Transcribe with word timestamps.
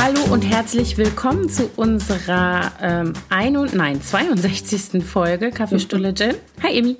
Hallo 0.00 0.32
und 0.32 0.42
herzlich 0.42 0.96
willkommen 0.96 1.48
zu 1.50 1.70
unserer 1.76 2.72
ähm, 2.80 3.12
ein 3.28 3.56
und, 3.56 3.74
nein, 3.74 4.00
62. 4.02 5.04
Folge 5.04 5.50
Kaffeestulle 5.50 6.14
Gin. 6.14 6.34
Hi 6.62 6.78
Emi. 6.78 6.96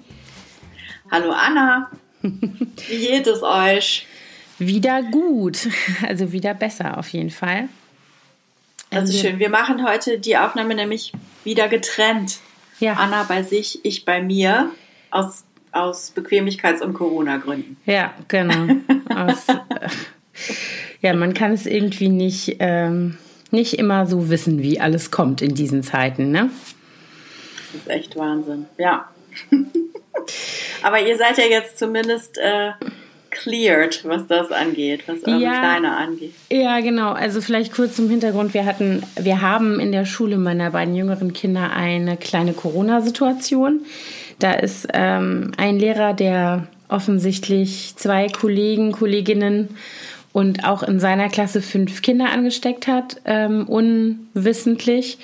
Hallo 1.10 1.32
Anna. 1.32 1.90
Wie 2.22 2.98
geht 2.98 3.26
es 3.26 3.42
euch? 3.42 4.06
Wieder 4.58 5.02
gut, 5.02 5.68
also 6.06 6.32
wieder 6.32 6.52
besser 6.54 6.98
auf 6.98 7.08
jeden 7.08 7.30
Fall. 7.30 7.68
Das 8.90 9.04
ist 9.04 9.10
Also- 9.16 9.28
schön. 9.28 9.38
Wir 9.38 9.48
machen 9.48 9.86
heute 9.86 10.18
die 10.18 10.36
Aufnahme 10.36 10.74
nämlich 10.74 11.12
wieder 11.44 11.68
getrennt. 11.68 12.38
Ja. 12.80 12.94
Anna 12.94 13.22
bei 13.24 13.42
sich, 13.42 13.84
ich 13.84 14.04
bei 14.04 14.22
mir. 14.22 14.70
Aus, 15.10 15.44
aus 15.72 16.12
Bequemlichkeits- 16.14 16.82
und 16.82 16.94
Corona-Gründen. 16.94 17.76
Ja, 17.84 18.14
genau. 18.28 18.74
Aus, 19.14 19.48
äh, 19.48 19.88
ja, 21.02 21.14
man 21.14 21.34
kann 21.34 21.52
es 21.52 21.66
irgendwie 21.66 22.08
nicht, 22.08 22.56
ähm, 22.58 23.16
nicht 23.50 23.74
immer 23.74 24.06
so 24.06 24.30
wissen, 24.30 24.62
wie 24.62 24.80
alles 24.80 25.10
kommt 25.10 25.42
in 25.42 25.54
diesen 25.54 25.82
Zeiten, 25.82 26.30
ne? 26.30 26.50
Das 27.72 27.82
ist 27.82 27.88
echt 27.88 28.16
Wahnsinn. 28.16 28.66
Ja. 28.78 29.08
Aber 30.82 31.00
ihr 31.00 31.16
seid 31.16 31.38
ja 31.38 31.44
jetzt 31.44 31.78
zumindest 31.78 32.38
äh, 32.38 32.72
cleared, 33.30 34.04
was 34.04 34.26
das 34.26 34.50
angeht, 34.50 35.04
was 35.06 35.24
eure 35.24 35.40
Ja. 35.40 35.58
Kleine 35.58 35.96
angeht. 35.96 36.34
Ja, 36.50 36.80
genau. 36.80 37.12
Also 37.12 37.40
vielleicht 37.40 37.72
kurz 37.72 37.96
zum 37.96 38.10
Hintergrund. 38.10 38.54
Wir 38.54 38.66
hatten, 38.66 39.02
wir 39.18 39.40
haben 39.40 39.80
in 39.80 39.92
der 39.92 40.04
Schule 40.04 40.36
meiner 40.36 40.72
beiden 40.72 40.94
jüngeren 40.94 41.32
Kinder 41.32 41.72
eine 41.72 42.16
kleine 42.16 42.52
Corona-Situation. 42.52 43.86
Da 44.38 44.52
ist 44.52 44.88
ähm, 44.92 45.52
ein 45.56 45.78
Lehrer, 45.78 46.12
der 46.12 46.66
offensichtlich 46.88 47.94
zwei 47.96 48.26
Kollegen, 48.28 48.92
Kolleginnen 48.92 49.76
und 50.32 50.64
auch 50.64 50.82
in 50.82 51.00
seiner 51.00 51.28
Klasse 51.28 51.60
fünf 51.62 52.02
Kinder 52.02 52.30
angesteckt 52.30 52.86
hat, 52.86 53.16
ähm, 53.24 53.66
unwissentlich. 53.68 55.18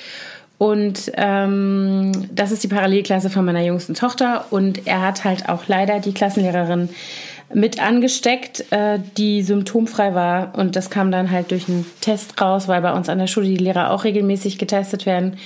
Und 0.59 1.13
ähm, 1.15 2.13
das 2.35 2.51
ist 2.51 2.65
die 2.65 2.69
Parallelklasse 2.69 3.31
von 3.31 3.45
meiner 3.45 3.63
jüngsten 3.63 3.95
Tochter. 3.95 4.47
Und 4.51 4.87
er 4.87 5.03
hat 5.03 5.25
halt 5.25 5.49
auch 5.49 5.69
leider 5.69 6.01
die 6.01 6.15
Klassenlehrerin 6.15 6.89
mit 7.53 7.81
angesteckt, 7.81 8.65
äh, 8.73 8.99
die 9.17 9.43
symptomfrei 9.43 10.15
war. 10.15 10.55
Und 10.57 10.75
das 10.75 10.91
kam 10.91 11.13
dann 11.13 11.31
halt 11.31 11.51
durch 11.51 11.69
einen 11.69 11.87
Test 12.01 12.41
raus, 12.41 12.69
weil 12.69 12.81
bei 12.81 12.93
uns 12.93 13.09
an 13.09 13.19
der 13.19 13.27
Schule 13.27 13.47
die 13.47 13.57
Lehrer 13.57 13.91
auch 13.91 14.05
regelmäßig 14.05 14.59
getestet 14.59 15.07
werden. 15.07 15.37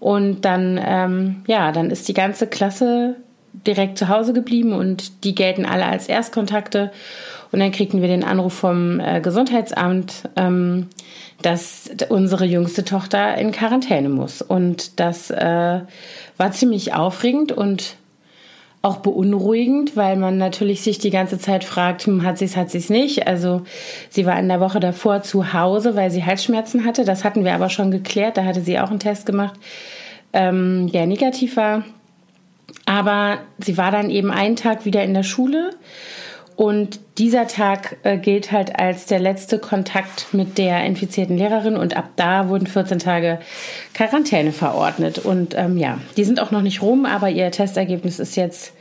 Und 0.00 0.44
dann, 0.44 0.80
ähm, 0.82 1.42
ja, 1.46 1.70
dann 1.70 1.90
ist 1.90 2.08
die 2.08 2.14
ganze 2.14 2.46
Klasse 2.46 3.16
direkt 3.66 3.98
zu 3.98 4.08
Hause 4.08 4.32
geblieben 4.32 4.72
und 4.72 5.24
die 5.24 5.34
gelten 5.34 5.64
alle 5.64 5.86
als 5.86 6.08
Erstkontakte. 6.08 6.92
Und 7.56 7.60
dann 7.60 7.72
kriegten 7.72 8.02
wir 8.02 8.08
den 8.08 8.22
Anruf 8.22 8.52
vom 8.52 9.00
äh, 9.00 9.22
Gesundheitsamt, 9.22 10.28
ähm, 10.36 10.88
dass 11.40 11.88
unsere 12.10 12.44
jüngste 12.44 12.84
Tochter 12.84 13.34
in 13.38 13.50
Quarantäne 13.50 14.10
muss. 14.10 14.42
Und 14.42 15.00
das 15.00 15.30
äh, 15.30 15.80
war 16.36 16.52
ziemlich 16.52 16.92
aufregend 16.92 17.52
und 17.52 17.96
auch 18.82 18.98
beunruhigend, 18.98 19.96
weil 19.96 20.16
man 20.16 20.36
natürlich 20.36 20.82
sich 20.82 20.98
die 20.98 21.08
ganze 21.08 21.38
Zeit 21.38 21.64
fragt, 21.64 22.02
hm, 22.02 22.24
hat 22.24 22.36
sie 22.36 22.44
es, 22.44 22.58
hat 22.58 22.70
sie 22.70 22.76
es 22.76 22.90
nicht. 22.90 23.26
Also 23.26 23.62
sie 24.10 24.26
war 24.26 24.38
in 24.38 24.48
der 24.48 24.60
Woche 24.60 24.78
davor 24.78 25.22
zu 25.22 25.54
Hause, 25.54 25.96
weil 25.96 26.10
sie 26.10 26.26
Halsschmerzen 26.26 26.84
hatte. 26.84 27.06
Das 27.06 27.24
hatten 27.24 27.42
wir 27.42 27.54
aber 27.54 27.70
schon 27.70 27.90
geklärt. 27.90 28.36
Da 28.36 28.44
hatte 28.44 28.60
sie 28.60 28.78
auch 28.78 28.90
einen 28.90 29.00
Test 29.00 29.24
gemacht, 29.24 29.58
ähm, 30.34 30.92
der 30.92 31.06
negativ 31.06 31.56
war. 31.56 31.84
Aber 32.84 33.38
sie 33.56 33.78
war 33.78 33.92
dann 33.92 34.10
eben 34.10 34.30
einen 34.30 34.56
Tag 34.56 34.84
wieder 34.84 35.02
in 35.02 35.14
der 35.14 35.22
Schule. 35.22 35.70
Und 36.56 37.00
dieser 37.18 37.46
Tag 37.46 37.98
äh, 38.02 38.16
gilt 38.16 38.50
halt 38.50 38.78
als 38.80 39.04
der 39.04 39.18
letzte 39.20 39.58
Kontakt 39.58 40.32
mit 40.32 40.56
der 40.56 40.84
infizierten 40.86 41.36
Lehrerin 41.36 41.76
und 41.76 41.94
ab 41.96 42.08
da 42.16 42.48
wurden 42.48 42.66
14 42.66 42.98
Tage 42.98 43.40
Quarantäne 43.92 44.52
verordnet. 44.52 45.18
Und 45.18 45.54
ähm, 45.54 45.76
ja, 45.76 45.98
die 46.16 46.24
sind 46.24 46.40
auch 46.40 46.50
noch 46.50 46.62
nicht 46.62 46.80
rum, 46.80 47.04
aber 47.04 47.28
ihr 47.28 47.50
Testergebnis 47.50 48.18
ist 48.18 48.36
jetzt 48.36 48.72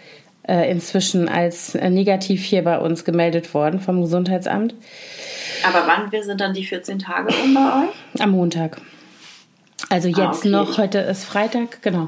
äh, 0.47 0.71
inzwischen 0.71 1.27
als 1.27 1.75
äh, 1.75 1.89
negativ 1.89 2.43
hier 2.45 2.63
bei 2.63 2.77
uns 2.79 3.03
gemeldet 3.03 3.53
worden 3.53 3.81
vom 3.81 4.01
Gesundheitsamt 4.01 4.73
Aber 5.67 5.85
wann 5.85 6.11
wir 6.13 6.23
sind 6.23 6.39
dann 6.39 6.53
die 6.53 6.63
14 6.65 6.99
Tage 6.99 7.33
um 7.43 7.53
bei 7.55 7.59
euch? 7.59 8.21
am 8.21 8.31
Montag. 8.31 8.79
Also 9.89 10.07
jetzt 10.07 10.19
Ah, 10.19 10.29
okay. 10.31 10.49
noch, 10.49 10.77
heute 10.77 10.99
ist 10.99 11.25
Freitag, 11.25 11.81
genau. 11.81 12.07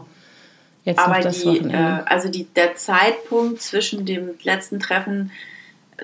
Jetzt 0.86 1.00
Aber 1.00 1.16
noch 1.16 1.24
das 1.24 1.40
die, 1.42 1.48
Wochenende. 1.48 2.04
äh, 2.06 2.10
also 2.10 2.30
die, 2.30 2.46
der 2.56 2.76
Zeitpunkt 2.76 3.62
zwischen 3.62 4.06
dem 4.06 4.30
letzten 4.44 4.80
Treffen 4.80 5.32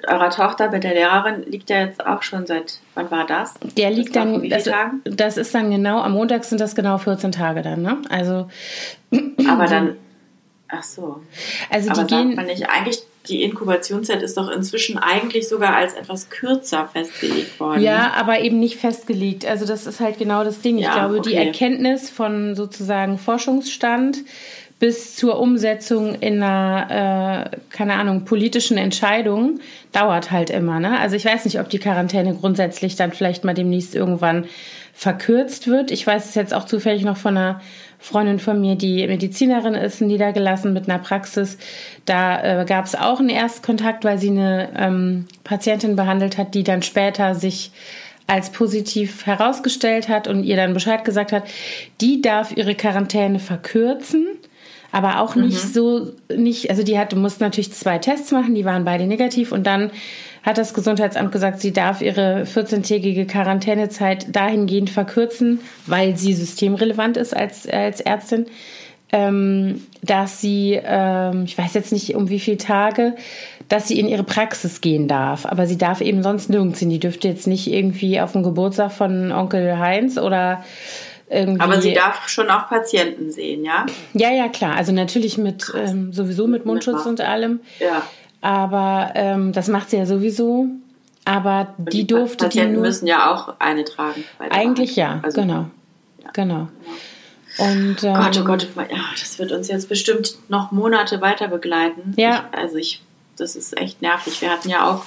eurer 0.07 0.29
Tochter 0.31 0.71
mit 0.71 0.83
der 0.83 0.93
Lehrerin 0.95 1.43
liegt 1.45 1.69
ja 1.69 1.81
jetzt 1.85 2.05
auch 2.05 2.23
schon 2.23 2.45
seit, 2.47 2.79
wann 2.95 3.11
war 3.11 3.25
das? 3.27 3.53
Der 3.77 3.89
Das 3.89 3.97
liegt 3.97 4.13
vor 4.13 4.23
dann, 4.25 4.49
das, 4.49 4.63
Tagen? 4.65 5.01
das 5.05 5.37
ist 5.37 5.53
dann 5.53 5.69
genau, 5.71 6.01
am 6.01 6.13
Montag 6.13 6.43
sind 6.45 6.59
das 6.61 6.73
genau 6.75 6.97
14 6.97 7.31
Tage 7.31 7.61
dann, 7.61 7.81
ne? 7.81 7.97
Also, 8.09 8.47
Aber 9.47 9.65
dann, 9.67 9.95
ach 10.67 10.83
so. 10.83 11.21
also 11.69 11.91
Aber 11.91 12.03
die 12.05 12.15
gehen, 12.15 12.35
man 12.35 12.45
nicht, 12.47 12.67
eigentlich, 12.69 13.03
die 13.27 13.43
Inkubationszeit 13.43 14.21
ist 14.21 14.35
doch 14.35 14.49
inzwischen 14.49 14.97
eigentlich 14.97 15.47
sogar 15.47 15.75
als 15.75 15.93
etwas 15.93 16.29
kürzer 16.29 16.89
festgelegt 16.91 17.57
worden. 17.59 17.81
ja, 17.81 18.11
aber 18.17 18.41
eben 18.41 18.59
nicht 18.59 18.77
festgelegt. 18.77 19.45
Also 19.45 19.65
das 19.65 19.85
ist 19.87 19.99
halt 20.01 20.17
genau 20.17 20.43
das 20.43 20.59
Ding. 20.59 20.77
Ich 20.77 20.83
Ja, 20.85 20.93
glaube, 21.07 21.21
die 21.21 21.29
okay. 21.29 21.45
Erkenntnis 21.47 22.09
von 22.09 22.55
sozusagen 22.55 23.17
Forschungsstand 23.17 24.17
bis 24.79 25.15
zur 25.15 25.39
Umsetzung 25.39 26.15
in 26.15 26.43
einer, 26.43 27.51
äh, 27.51 27.57
keine 27.69 27.93
Ahnung, 27.93 28.25
politischen 28.25 28.77
Entscheidung 28.77 29.59
dauert 29.91 30.31
halt 30.31 30.49
immer. 30.49 30.79
Ne? 30.79 30.99
Also 30.99 31.15
ich 31.15 31.25
weiß 31.25 31.45
nicht, 31.45 31.59
ob 31.59 31.69
die 31.69 31.79
Quarantäne 31.79 32.35
grundsätzlich 32.35 32.95
dann 32.95 33.13
vielleicht 33.13 33.43
mal 33.45 33.53
demnächst 33.53 33.95
irgendwann 33.95 34.45
verkürzt 34.93 35.67
wird. 35.67 35.89
Ich 35.89 36.05
weiß 36.05 36.25
es 36.25 36.35
jetzt 36.35 36.53
auch 36.53 36.65
zufällig 36.65 37.03
noch 37.03 37.17
von 37.17 37.37
einer 37.37 37.61
Freundin 37.97 38.39
von 38.39 38.59
mir, 38.59 38.75
die 38.75 39.07
Medizinerin 39.07 39.73
ist, 39.75 40.01
niedergelassen 40.01 40.73
mit 40.73 40.89
einer 40.89 40.99
Praxis. 40.99 41.57
Da 42.05 42.61
äh, 42.61 42.65
gab 42.65 42.85
es 42.85 42.95
auch 42.95 43.19
einen 43.19 43.29
Erstkontakt, 43.29 44.03
weil 44.03 44.17
sie 44.17 44.29
eine 44.29 44.69
ähm, 44.77 45.25
Patientin 45.45 45.95
behandelt 45.95 46.37
hat, 46.37 46.53
die 46.53 46.63
dann 46.63 46.81
später 46.83 47.33
sich 47.33 47.71
als 48.27 48.51
positiv 48.51 49.25
herausgestellt 49.25 50.09
hat 50.09 50.27
und 50.27 50.43
ihr 50.43 50.55
dann 50.55 50.73
Bescheid 50.73 51.03
gesagt 51.05 51.31
hat, 51.31 51.43
die 52.01 52.21
darf 52.21 52.55
ihre 52.55 52.75
Quarantäne 52.75 53.39
verkürzen, 53.39 54.27
aber 54.93 55.19
auch 55.19 55.35
nicht 55.35 55.73
so, 55.73 56.11
nicht, 56.33 56.69
also 56.69 56.83
die 56.83 56.99
hatte, 56.99 57.15
musste 57.15 57.43
natürlich 57.43 57.73
zwei 57.73 57.97
Tests 57.97 58.31
machen, 58.31 58.53
die 58.53 58.63
waren 58.63 58.85
beide 58.85 59.07
negativ 59.07 59.51
und 59.51 59.65
dann 59.65 59.89
hat 60.43 60.59
das 60.59 60.75
Gesundheitsamt 60.75 61.31
gesagt, 61.31 61.59
sie 61.59 61.73
darf 61.73 62.01
ihre 62.01 62.43
14-tägige 62.43 63.25
Quarantänezeit 63.25 64.27
dahingehend 64.35 64.91
verkürzen, 64.91 65.61
weil 65.87 66.15
sie 66.15 66.33
systemrelevant 66.33 67.17
ist 67.17 67.35
als, 67.35 67.67
als 67.67 68.01
Ärztin, 68.01 68.45
ähm, 69.11 69.81
dass 70.03 70.41
sie, 70.41 70.79
ähm, 70.83 71.45
ich 71.45 71.57
weiß 71.57 71.73
jetzt 71.73 71.91
nicht 71.91 72.13
um 72.13 72.29
wie 72.29 72.39
viele 72.39 72.57
Tage, 72.57 73.15
dass 73.69 73.87
sie 73.87 73.99
in 73.99 74.07
ihre 74.07 74.23
Praxis 74.23 74.79
gehen 74.79 75.07
darf. 75.07 75.47
Aber 75.47 75.65
sie 75.65 75.77
darf 75.77 76.01
eben 76.01 76.21
sonst 76.21 76.51
nirgends 76.51 76.79
hin. 76.79 76.91
Die 76.91 76.99
dürfte 76.99 77.27
jetzt 77.29 77.47
nicht 77.47 77.71
irgendwie 77.71 78.21
auf 78.21 78.33
dem 78.33 78.43
Geburtstag 78.43 78.91
von 78.91 79.31
Onkel 79.31 79.79
Heinz 79.79 80.19
oder 80.19 80.63
irgendwie. 81.33 81.61
Aber 81.61 81.81
sie 81.81 81.93
darf 81.93 82.27
schon 82.29 82.49
auch 82.49 82.69
Patienten 82.69 83.31
sehen, 83.31 83.63
ja? 83.65 83.85
Ja, 84.13 84.31
ja, 84.31 84.47
klar. 84.47 84.75
Also 84.75 84.91
natürlich 84.91 85.37
mit 85.37 85.71
ähm, 85.75 86.13
sowieso 86.13 86.47
mit 86.47 86.65
Mundschutz 86.65 86.95
Maske. 86.95 87.09
und 87.09 87.21
allem. 87.21 87.59
Ja. 87.79 88.03
Aber 88.41 89.11
ähm, 89.15 89.53
das 89.53 89.67
macht 89.67 89.89
sie 89.89 89.97
ja 89.97 90.05
sowieso. 90.05 90.67
Aber 91.25 91.73
Und 91.77 91.93
die, 91.93 92.05
durfte 92.05 92.37
die 92.37 92.43
Patienten 92.45 92.73
nur. 92.73 92.81
müssen 92.81 93.07
ja 93.07 93.31
auch 93.31 93.55
eine 93.59 93.85
tragen. 93.85 94.23
Eigentlich 94.49 94.95
ja. 94.95 95.19
Also, 95.23 95.41
genau. 95.41 95.67
Genau. 96.33 96.67
Und 97.57 98.03
ähm, 98.03 98.13
Gott, 98.15 98.39
oh 98.41 98.43
Gott, 98.43 98.67
ja, 98.75 98.97
das 99.19 99.37
wird 99.37 99.51
uns 99.51 99.67
jetzt 99.67 99.87
bestimmt 99.87 100.35
noch 100.49 100.71
Monate 100.71 101.21
weiter 101.21 101.47
begleiten. 101.47 102.13
Ja. 102.17 102.49
Ich, 102.51 102.57
also 102.57 102.77
ich, 102.77 103.01
das 103.37 103.55
ist 103.55 103.77
echt 103.77 104.01
nervig. 104.01 104.41
Wir 104.41 104.49
hatten 104.49 104.69
ja 104.69 104.89
auch 104.89 105.05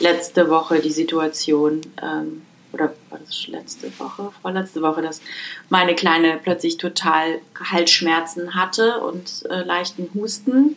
letzte 0.00 0.48
Woche 0.50 0.80
die 0.80 0.92
Situation, 0.92 1.80
ähm, 2.02 2.42
oder 2.74 2.92
war 3.10 3.18
das 3.18 3.46
letzte 3.48 3.98
Woche, 3.98 4.30
vorletzte 4.42 4.82
Woche, 4.82 5.00
dass 5.00 5.22
meine 5.70 5.94
Kleine 5.94 6.38
plötzlich 6.42 6.76
total 6.76 7.40
Halsschmerzen 7.70 8.54
hatte 8.54 9.00
und 9.00 9.44
äh, 9.48 9.62
leichten 9.62 10.10
Husten. 10.14 10.76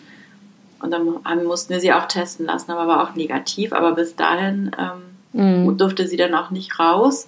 Und 0.79 0.91
dann 0.91 1.43
mussten 1.43 1.73
wir 1.73 1.79
sie 1.81 1.91
auch 1.91 2.07
testen 2.07 2.45
lassen, 2.45 2.71
aber 2.71 2.87
war 2.87 3.03
auch 3.03 3.15
negativ. 3.15 3.73
Aber 3.73 3.93
bis 3.93 4.15
dahin 4.15 4.71
ähm, 4.77 5.01
Mhm. 5.33 5.77
durfte 5.77 6.07
sie 6.07 6.17
dann 6.17 6.33
auch 6.33 6.49
nicht 6.49 6.79
raus. 6.79 7.27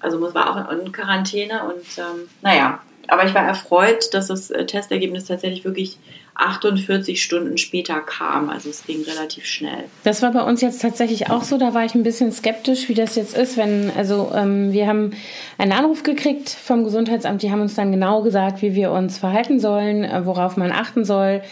Also 0.00 0.20
war 0.34 0.68
auch 0.68 0.72
in 0.72 0.92
Quarantäne 0.92 1.64
und 1.64 1.84
ähm, 1.98 2.28
naja, 2.40 2.80
aber 3.08 3.24
ich 3.24 3.34
war 3.34 3.46
erfreut, 3.46 4.12
dass 4.14 4.28
das 4.28 4.50
äh, 4.50 4.66
Testergebnis 4.66 5.24
tatsächlich 5.24 5.64
wirklich 5.64 5.98
48 6.38 7.20
Stunden 7.20 7.58
später 7.58 8.00
kam. 8.00 8.48
Also 8.48 8.70
es 8.70 8.84
ging 8.86 9.02
relativ 9.02 9.44
schnell. 9.44 9.84
Das 10.04 10.22
war 10.22 10.32
bei 10.32 10.42
uns 10.42 10.60
jetzt 10.60 10.80
tatsächlich 10.80 11.30
auch 11.30 11.42
so. 11.42 11.58
Da 11.58 11.74
war 11.74 11.84
ich 11.84 11.94
ein 11.94 12.04
bisschen 12.04 12.30
skeptisch, 12.30 12.88
wie 12.88 12.94
das 12.94 13.16
jetzt 13.16 13.36
ist, 13.36 13.56
wenn, 13.56 13.90
also 13.96 14.30
ähm, 14.34 14.72
wir 14.72 14.86
haben 14.86 15.12
einen 15.58 15.72
Anruf 15.72 16.04
gekriegt 16.04 16.48
vom 16.48 16.84
Gesundheitsamt, 16.84 17.42
die 17.42 17.50
haben 17.50 17.60
uns 17.60 17.74
dann 17.74 17.90
genau 17.90 18.22
gesagt, 18.22 18.62
wie 18.62 18.74
wir 18.74 18.92
uns 18.92 19.18
verhalten 19.18 19.58
sollen, 19.58 20.04
äh, 20.04 20.24
worauf 20.24 20.56
man 20.56 20.70
achten 20.70 21.04
soll. 21.04 21.42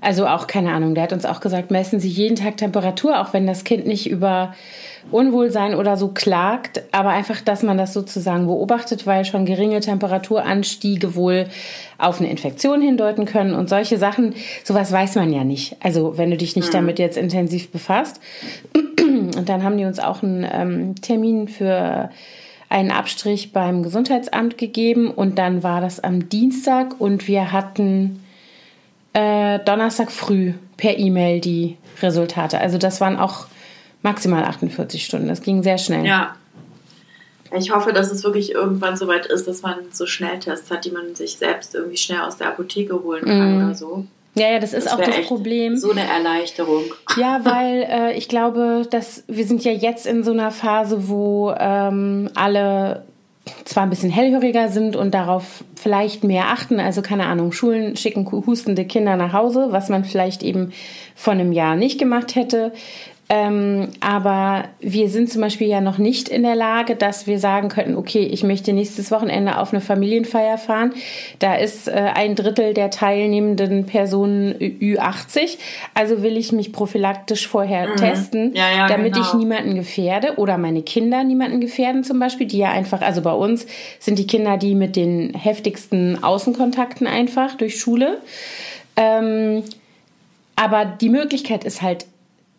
Also 0.00 0.26
auch, 0.26 0.46
keine 0.46 0.72
Ahnung, 0.72 0.94
der 0.94 1.04
hat 1.04 1.12
uns 1.12 1.26
auch 1.26 1.40
gesagt, 1.40 1.70
messen 1.70 2.00
Sie 2.00 2.08
jeden 2.08 2.36
Tag 2.36 2.56
Temperatur, 2.56 3.20
auch 3.20 3.32
wenn 3.32 3.46
das 3.46 3.64
Kind 3.64 3.86
nicht 3.86 4.08
über 4.08 4.54
Unwohlsein 5.10 5.74
oder 5.74 5.96
so 5.96 6.08
klagt, 6.08 6.82
aber 6.92 7.10
einfach, 7.10 7.40
dass 7.40 7.62
man 7.62 7.78
das 7.78 7.92
sozusagen 7.92 8.46
beobachtet, 8.46 9.06
weil 9.06 9.24
schon 9.24 9.46
geringe 9.46 9.80
Temperaturanstiege 9.80 11.14
wohl 11.14 11.46
auf 11.98 12.20
eine 12.20 12.30
Infektion 12.30 12.82
hindeuten 12.82 13.24
können 13.24 13.54
und 13.54 13.68
solche 13.68 13.98
Sachen, 13.98 14.34
sowas 14.62 14.92
weiß 14.92 15.16
man 15.16 15.32
ja 15.32 15.44
nicht. 15.44 15.76
Also 15.80 16.16
wenn 16.16 16.30
du 16.30 16.36
dich 16.36 16.56
nicht 16.56 16.68
mhm. 16.68 16.72
damit 16.72 16.98
jetzt 16.98 17.16
intensiv 17.16 17.70
befasst. 17.70 18.20
Und 19.00 19.48
dann 19.48 19.64
haben 19.64 19.76
die 19.76 19.84
uns 19.84 19.98
auch 19.98 20.22
einen 20.22 20.46
ähm, 20.50 20.94
Termin 21.00 21.48
für 21.48 22.10
einen 22.68 22.90
Abstrich 22.90 23.52
beim 23.52 23.82
Gesundheitsamt 23.82 24.56
gegeben 24.56 25.10
und 25.10 25.38
dann 25.38 25.62
war 25.62 25.80
das 25.80 26.00
am 26.00 26.28
Dienstag 26.28 27.00
und 27.00 27.26
wir 27.26 27.52
hatten 27.52 28.20
äh, 29.12 29.58
Donnerstag 29.60 30.10
früh 30.12 30.54
per 30.76 30.98
E-Mail 30.98 31.40
die 31.40 31.76
Resultate. 32.02 32.58
Also 32.58 32.78
das 32.78 33.00
waren 33.00 33.18
auch 33.18 33.46
maximal 34.02 34.44
48 34.44 35.04
Stunden. 35.04 35.28
Das 35.28 35.42
ging 35.42 35.62
sehr 35.62 35.78
schnell. 35.78 36.04
Ja. 36.04 36.36
Ich 37.56 37.74
hoffe, 37.74 37.92
dass 37.92 38.12
es 38.12 38.22
wirklich 38.22 38.52
irgendwann 38.52 38.96
so 38.96 39.08
weit 39.08 39.26
ist, 39.26 39.48
dass 39.48 39.62
man 39.62 39.76
so 39.90 40.06
Schnelltests 40.06 40.70
hat, 40.70 40.84
die 40.84 40.92
man 40.92 41.16
sich 41.16 41.36
selbst 41.36 41.74
irgendwie 41.74 41.96
schnell 41.96 42.20
aus 42.20 42.36
der 42.36 42.48
Apotheke 42.48 43.02
holen 43.02 43.24
kann 43.24 43.58
mm. 43.58 43.64
oder 43.64 43.74
so. 43.74 44.04
Ja, 44.34 44.52
ja, 44.52 44.58
das 44.60 44.72
ist 44.72 44.86
das 44.86 44.92
auch 44.92 45.00
das 45.00 45.26
Problem. 45.26 45.76
So 45.76 45.90
eine 45.90 46.06
Erleichterung. 46.08 46.84
Ja, 47.16 47.40
weil 47.44 47.82
äh, 47.90 48.16
ich 48.16 48.28
glaube, 48.28 48.86
dass 48.88 49.24
wir 49.26 49.44
sind 49.44 49.64
ja 49.64 49.72
jetzt 49.72 50.06
in 50.06 50.22
so 50.22 50.30
einer 50.30 50.52
Phase, 50.52 51.08
wo 51.08 51.52
ähm, 51.58 52.30
alle 52.36 53.04
zwar 53.64 53.84
ein 53.84 53.90
bisschen 53.90 54.10
hellhöriger 54.10 54.68
sind 54.68 54.96
und 54.96 55.14
darauf 55.14 55.64
vielleicht 55.74 56.24
mehr 56.24 56.48
achten. 56.48 56.78
Also 56.78 57.02
keine 57.02 57.26
Ahnung, 57.26 57.52
Schulen 57.52 57.96
schicken 57.96 58.30
hustende 58.30 58.84
Kinder 58.84 59.16
nach 59.16 59.32
Hause, 59.32 59.68
was 59.70 59.88
man 59.88 60.04
vielleicht 60.04 60.42
eben 60.42 60.72
vor 61.14 61.32
einem 61.32 61.52
Jahr 61.52 61.76
nicht 61.76 61.98
gemacht 61.98 62.34
hätte. 62.34 62.72
Ähm, 63.32 63.90
aber 64.00 64.64
wir 64.80 65.08
sind 65.08 65.30
zum 65.30 65.40
Beispiel 65.40 65.68
ja 65.68 65.80
noch 65.80 65.98
nicht 65.98 66.28
in 66.28 66.42
der 66.42 66.56
Lage, 66.56 66.96
dass 66.96 67.28
wir 67.28 67.38
sagen 67.38 67.68
könnten, 67.68 67.94
okay, 67.94 68.24
ich 68.24 68.42
möchte 68.42 68.72
nächstes 68.72 69.12
Wochenende 69.12 69.58
auf 69.58 69.72
eine 69.72 69.80
Familienfeier 69.80 70.58
fahren. 70.58 70.94
Da 71.38 71.54
ist 71.54 71.86
äh, 71.86 71.92
ein 71.92 72.34
Drittel 72.34 72.74
der 72.74 72.90
teilnehmenden 72.90 73.86
Personen 73.86 74.56
Ü80. 74.56 75.58
Also 75.94 76.24
will 76.24 76.36
ich 76.36 76.50
mich 76.50 76.72
prophylaktisch 76.72 77.46
vorher 77.46 77.90
mhm. 77.90 77.96
testen, 77.96 78.54
ja, 78.56 78.68
ja, 78.68 78.88
damit 78.88 79.14
genau. 79.14 79.24
ich 79.24 79.34
niemanden 79.34 79.76
gefährde 79.76 80.34
oder 80.38 80.58
meine 80.58 80.82
Kinder 80.82 81.22
niemanden 81.22 81.60
gefährden 81.60 82.02
zum 82.02 82.18
Beispiel, 82.18 82.48
die 82.48 82.58
ja 82.58 82.72
einfach, 82.72 83.00
also 83.00 83.22
bei 83.22 83.32
uns 83.32 83.64
sind 84.00 84.18
die 84.18 84.26
Kinder 84.26 84.56
die 84.56 84.74
mit 84.74 84.96
den 84.96 85.34
heftigsten 85.34 86.24
Außenkontakten 86.24 87.06
einfach 87.06 87.54
durch 87.54 87.78
Schule. 87.78 88.18
Ähm, 88.96 89.62
aber 90.56 90.84
die 90.84 91.10
Möglichkeit 91.10 91.62
ist 91.62 91.80
halt 91.80 92.06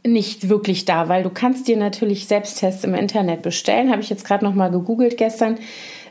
nicht 0.05 0.49
wirklich 0.49 0.85
da, 0.85 1.09
weil 1.09 1.23
du 1.23 1.29
kannst 1.29 1.67
dir 1.67 1.77
natürlich 1.77 2.27
Selbsttests 2.27 2.83
im 2.83 2.95
Internet 2.95 3.41
bestellen. 3.41 3.91
Habe 3.91 4.01
ich 4.01 4.09
jetzt 4.09 4.25
gerade 4.25 4.43
noch 4.43 4.55
mal 4.55 4.69
gegoogelt 4.69 5.17
gestern. 5.17 5.57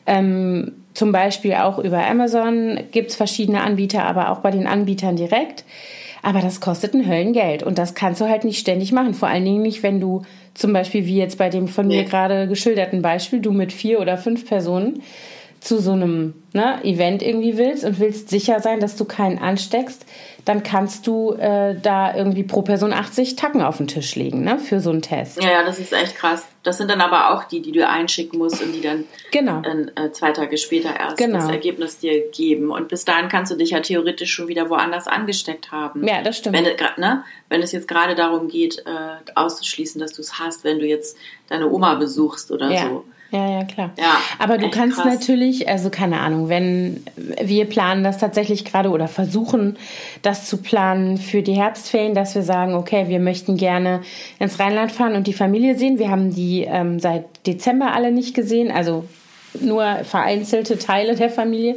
Ähm, 0.06 0.72
zum 0.94 1.12
Beispiel 1.12 1.54
auch 1.54 1.78
über 1.78 2.06
Amazon 2.06 2.80
gibt 2.92 3.10
es 3.10 3.16
verschiedene 3.16 3.62
Anbieter, 3.62 4.04
aber 4.04 4.30
auch 4.30 4.38
bei 4.38 4.50
den 4.50 4.66
Anbietern 4.66 5.16
direkt. 5.16 5.64
Aber 6.22 6.40
das 6.40 6.60
kostet 6.60 6.94
ein 6.94 7.06
Höllengeld 7.06 7.62
und 7.62 7.78
das 7.78 7.94
kannst 7.94 8.20
du 8.20 8.28
halt 8.28 8.44
nicht 8.44 8.58
ständig 8.58 8.92
machen. 8.92 9.14
Vor 9.14 9.28
allen 9.28 9.44
Dingen 9.44 9.62
nicht, 9.62 9.82
wenn 9.82 10.00
du 10.00 10.22
zum 10.54 10.72
Beispiel 10.72 11.06
wie 11.06 11.16
jetzt 11.16 11.38
bei 11.38 11.48
dem 11.48 11.68
von 11.68 11.86
mir 11.86 12.04
gerade 12.04 12.46
geschilderten 12.46 13.02
Beispiel, 13.02 13.40
du 13.40 13.52
mit 13.52 13.72
vier 13.72 14.00
oder 14.00 14.18
fünf 14.18 14.46
Personen 14.46 15.02
zu 15.60 15.78
so 15.78 15.92
einem 15.92 16.34
ne, 16.52 16.82
Event 16.84 17.22
irgendwie 17.22 17.56
willst 17.56 17.84
und 17.84 18.00
willst 18.00 18.28
sicher 18.30 18.60
sein, 18.60 18.80
dass 18.80 18.96
du 18.96 19.04
keinen 19.04 19.38
ansteckst, 19.38 20.06
dann 20.44 20.62
kannst 20.62 21.06
du 21.06 21.32
äh, 21.32 21.74
da 21.80 22.14
irgendwie 22.14 22.42
pro 22.42 22.62
Person 22.62 22.92
80 22.92 23.36
Tacken 23.36 23.62
auf 23.62 23.76
den 23.76 23.88
Tisch 23.88 24.14
legen, 24.14 24.42
ne, 24.42 24.58
für 24.58 24.80
so 24.80 24.90
einen 24.90 25.02
Test. 25.02 25.42
Ja, 25.42 25.50
ja, 25.50 25.64
das 25.64 25.78
ist 25.78 25.92
echt 25.92 26.16
krass. 26.16 26.46
Das 26.62 26.78
sind 26.78 26.90
dann 26.90 27.00
aber 27.00 27.32
auch 27.32 27.44
die, 27.44 27.62
die 27.62 27.72
du 27.72 27.86
einschicken 27.86 28.38
musst 28.38 28.62
und 28.62 28.72
die 28.72 28.80
dann, 28.80 29.04
genau. 29.30 29.60
dann 29.60 29.90
äh, 29.96 30.12
zwei 30.12 30.32
Tage 30.32 30.58
später 30.58 30.94
erst 30.98 31.16
genau. 31.16 31.38
das 31.38 31.48
Ergebnis 31.48 31.98
dir 31.98 32.30
geben. 32.30 32.70
Und 32.70 32.88
bis 32.88 33.04
dahin 33.04 33.28
kannst 33.28 33.50
du 33.50 33.56
dich 33.56 33.70
ja 33.70 33.80
theoretisch 33.80 34.32
schon 34.32 34.48
wieder 34.48 34.68
woanders 34.68 35.06
angesteckt 35.06 35.72
haben. 35.72 36.06
Ja, 36.06 36.22
das 36.22 36.38
stimmt. 36.38 36.56
Wenn, 36.56 36.64
ne, 36.96 37.24
wenn 37.48 37.62
es 37.62 37.72
jetzt 37.72 37.88
gerade 37.88 38.14
darum 38.14 38.48
geht, 38.48 38.80
äh, 38.80 39.30
auszuschließen, 39.34 40.00
dass 40.00 40.12
du 40.12 40.22
es 40.22 40.38
hast, 40.38 40.64
wenn 40.64 40.78
du 40.78 40.86
jetzt 40.86 41.16
deine 41.48 41.70
Oma 41.70 41.94
besuchst 41.94 42.50
oder 42.50 42.70
ja. 42.70 42.88
so. 42.88 43.04
Ja, 43.32 43.48
ja, 43.48 43.64
klar. 43.64 43.92
Ja, 43.96 44.18
Aber 44.38 44.58
du 44.58 44.70
kannst 44.70 44.98
krass. 44.98 45.14
natürlich, 45.14 45.68
also 45.68 45.88
keine 45.88 46.18
Ahnung, 46.18 46.48
wenn 46.48 47.04
wir 47.40 47.64
planen 47.66 48.02
das 48.02 48.18
tatsächlich 48.18 48.64
gerade 48.64 48.90
oder 48.90 49.06
versuchen, 49.06 49.76
das 50.22 50.46
zu 50.46 50.56
planen 50.56 51.16
für 51.16 51.42
die 51.42 51.54
Herbstferien, 51.54 52.14
dass 52.14 52.34
wir 52.34 52.42
sagen, 52.42 52.74
okay, 52.74 53.06
wir 53.08 53.20
möchten 53.20 53.56
gerne 53.56 54.00
ins 54.40 54.58
Rheinland 54.58 54.90
fahren 54.90 55.14
und 55.14 55.28
die 55.28 55.32
Familie 55.32 55.78
sehen. 55.78 56.00
Wir 56.00 56.10
haben 56.10 56.34
die 56.34 56.64
ähm, 56.68 56.98
seit 56.98 57.24
Dezember 57.46 57.92
alle 57.92 58.10
nicht 58.10 58.34
gesehen, 58.34 58.72
also 58.72 59.04
nur 59.60 59.84
vereinzelte 60.04 60.78
Teile 60.78 61.14
der 61.14 61.30
Familie. 61.30 61.76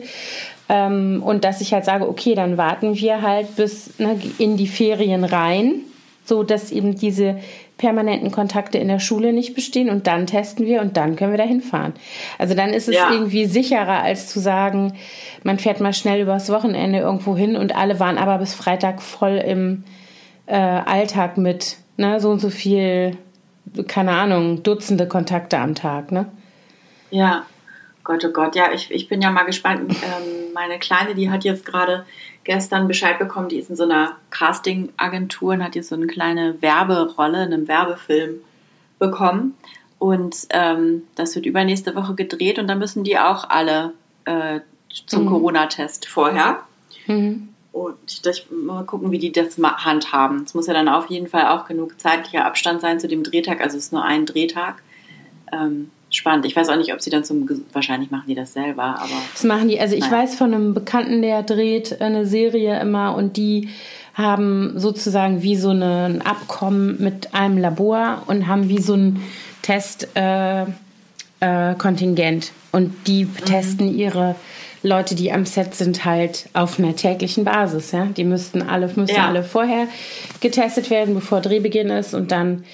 Ähm, 0.70 1.22
und 1.24 1.44
dass 1.44 1.62
ich 1.62 1.74
halt 1.74 1.86
sage, 1.86 2.08
okay, 2.08 2.34
dann 2.36 2.58
warten 2.58 2.96
wir 2.96 3.22
halt 3.22 3.56
bis 3.56 4.00
ne, 4.00 4.20
in 4.40 4.58
die 4.58 4.68
Ferien 4.68 5.24
rein, 5.24 5.82
so 6.26 6.44
dass 6.44 6.72
eben 6.72 6.96
diese 6.96 7.38
permanenten 7.84 8.32
Kontakte 8.32 8.78
in 8.78 8.88
der 8.88 9.00
Schule 9.00 9.34
nicht 9.34 9.56
bestehen 9.56 9.90
und 9.90 10.08
dann 10.08 10.26
testen 10.26 10.66
wir 10.66 10.80
und 10.80 10.96
dann 10.96 11.18
können 11.18 11.32
wir 11.32 11.38
da 11.38 11.44
hinfahren. 11.44 11.92
Also 12.40 12.56
dann 12.56 12.70
ist 12.70 12.88
es 12.88 12.96
ja. 12.96 13.12
irgendwie 13.12 13.46
sicherer, 13.46 14.02
als 14.02 14.30
zu 14.30 14.40
sagen, 14.40 14.94
man 15.44 15.60
fährt 15.60 15.82
mal 15.82 15.92
schnell 15.92 16.22
übers 16.22 16.50
Wochenende 16.50 17.00
irgendwo 17.00 17.36
hin 17.36 17.58
und 17.58 17.76
alle 17.76 18.00
waren 18.00 18.18
aber 18.18 18.38
bis 18.38 18.56
Freitag 18.56 19.02
voll 19.02 19.36
im 19.36 19.84
äh, 20.46 20.56
Alltag 20.56 21.38
mit 21.38 21.76
ne, 21.98 22.22
so 22.22 22.30
und 22.30 22.40
so 22.40 22.50
viel, 22.50 23.18
keine 23.90 24.12
Ahnung, 24.12 24.64
Dutzende 24.64 25.06
Kontakte 25.06 25.58
am 25.58 25.76
Tag. 25.76 26.14
Ne? 26.14 26.28
Ja, 27.12 27.46
Gott, 28.06 28.24
oh 28.24 28.32
Gott, 28.32 28.56
ja, 28.56 28.72
ich, 28.74 28.92
ich 28.92 29.10
bin 29.10 29.22
ja 29.22 29.30
mal 29.30 29.44
gespannt. 29.44 29.92
Ähm, 29.92 30.54
meine 30.54 30.80
Kleine, 30.80 31.16
die 31.16 31.30
hat 31.30 31.44
jetzt 31.44 31.66
gerade 31.66 32.06
gestern 32.44 32.88
Bescheid 32.88 33.20
bekommen, 33.20 33.50
die 33.50 33.58
ist 33.58 33.70
in 33.70 33.76
so 33.76 33.84
einer 33.84 34.18
Casting-Agentur 34.30 35.54
und 35.54 35.64
hat 35.64 35.76
jetzt 35.76 35.90
so 35.90 35.96
eine 35.96 36.08
kleine 36.08 36.62
Werberolle 36.62 37.46
in 37.46 37.54
einem 37.54 37.68
Werbefilm 37.68 38.42
bekommen. 39.00 39.56
Und 40.00 40.48
ähm, 40.50 41.04
das 41.16 41.36
wird 41.36 41.46
übernächste 41.46 41.96
Woche 41.96 42.16
gedreht 42.16 42.60
und 42.60 42.68
da 42.68 42.76
müssen 42.76 43.04
die 43.04 43.18
auch 43.18 43.50
alle 43.50 43.94
äh, 44.26 44.60
zum 45.06 45.24
mhm. 45.24 45.30
Corona-Test 45.30 46.08
vorher. 46.08 46.60
Mhm. 47.08 47.50
Und 47.72 47.98
ich, 48.08 48.48
mal 48.52 48.84
gucken, 48.84 49.12
wie 49.12 49.18
die 49.18 49.32
das 49.32 49.58
handhaben. 49.58 50.44
Es 50.44 50.54
muss 50.54 50.68
ja 50.68 50.74
dann 50.74 50.88
auf 50.88 51.10
jeden 51.10 51.28
Fall 51.28 51.48
auch 51.48 51.66
genug 51.66 52.00
zeitlicher 52.00 52.46
Abstand 52.46 52.82
sein 52.82 53.00
zu 53.00 53.08
dem 53.08 53.24
Drehtag. 53.24 53.62
Also 53.62 53.78
es 53.78 53.86
ist 53.86 53.94
nur 53.94 54.04
ein 54.04 54.26
Drehtag. 54.26 54.84
Ähm, 55.52 55.90
spannend. 56.16 56.46
Ich 56.46 56.56
weiß 56.56 56.70
auch 56.70 56.78
nicht, 56.78 56.94
ob 56.94 57.02
sie 57.02 57.10
dann 57.10 57.24
zum. 57.24 57.48
Wahrscheinlich 57.72 58.12
machen 58.12 58.26
die 58.28 58.36
das 58.36 58.54
selber, 58.54 58.84
aber. 58.84 59.10
Das 59.34 59.44
machen 59.44 59.68
die. 59.68 59.80
Also, 59.80 59.96
ich 59.96 60.10
naja. 60.10 60.24
weiß 60.24 60.36
von 60.36 60.54
einem 60.54 60.74
Bekannten, 60.74 61.22
der 61.22 61.44
dreht 61.44 62.02
eine 62.02 62.26
Serie 62.26 62.80
immer 62.80 63.16
und 63.16 63.38
die 63.38 63.70
haben 64.14 64.80
sozusagen 64.80 65.42
wie 65.42 65.56
so 65.56 65.72
ein 65.72 66.22
Abkommen 66.22 67.02
mit 67.02 67.34
einem 67.34 67.58
Labor 67.58 68.24
und 68.28 68.48
haben 68.48 68.70
wie 68.70 68.82
so 68.82 68.94
ein 68.94 69.24
Testkontingent. 69.64 72.46
Äh, 72.46 72.50
äh, 72.50 72.52
und 72.74 73.08
die 73.08 73.26
mhm. 73.26 73.38
testen 73.46 73.96
ihre 73.96 74.36
Leute, 74.84 75.16
die 75.16 75.32
am 75.32 75.46
Set 75.46 75.74
sind, 75.76 76.04
halt 76.04 76.50
auf 76.54 76.78
einer 76.78 76.96
täglichen 76.96 77.46
Basis. 77.46 77.94
Ja? 77.94 78.06
Die 78.06 78.26
müssten 78.26 78.62
alle, 78.62 78.88
müssen 78.88 79.16
ja. 79.16 79.28
alle 79.28 79.44
vorher 79.44 79.88
getestet 80.42 80.90
werden, 80.90 81.16
bevor 81.16 81.40
Drehbeginn 81.40 81.90
ist 81.90 82.14
und 82.14 82.32
dann 82.32 82.66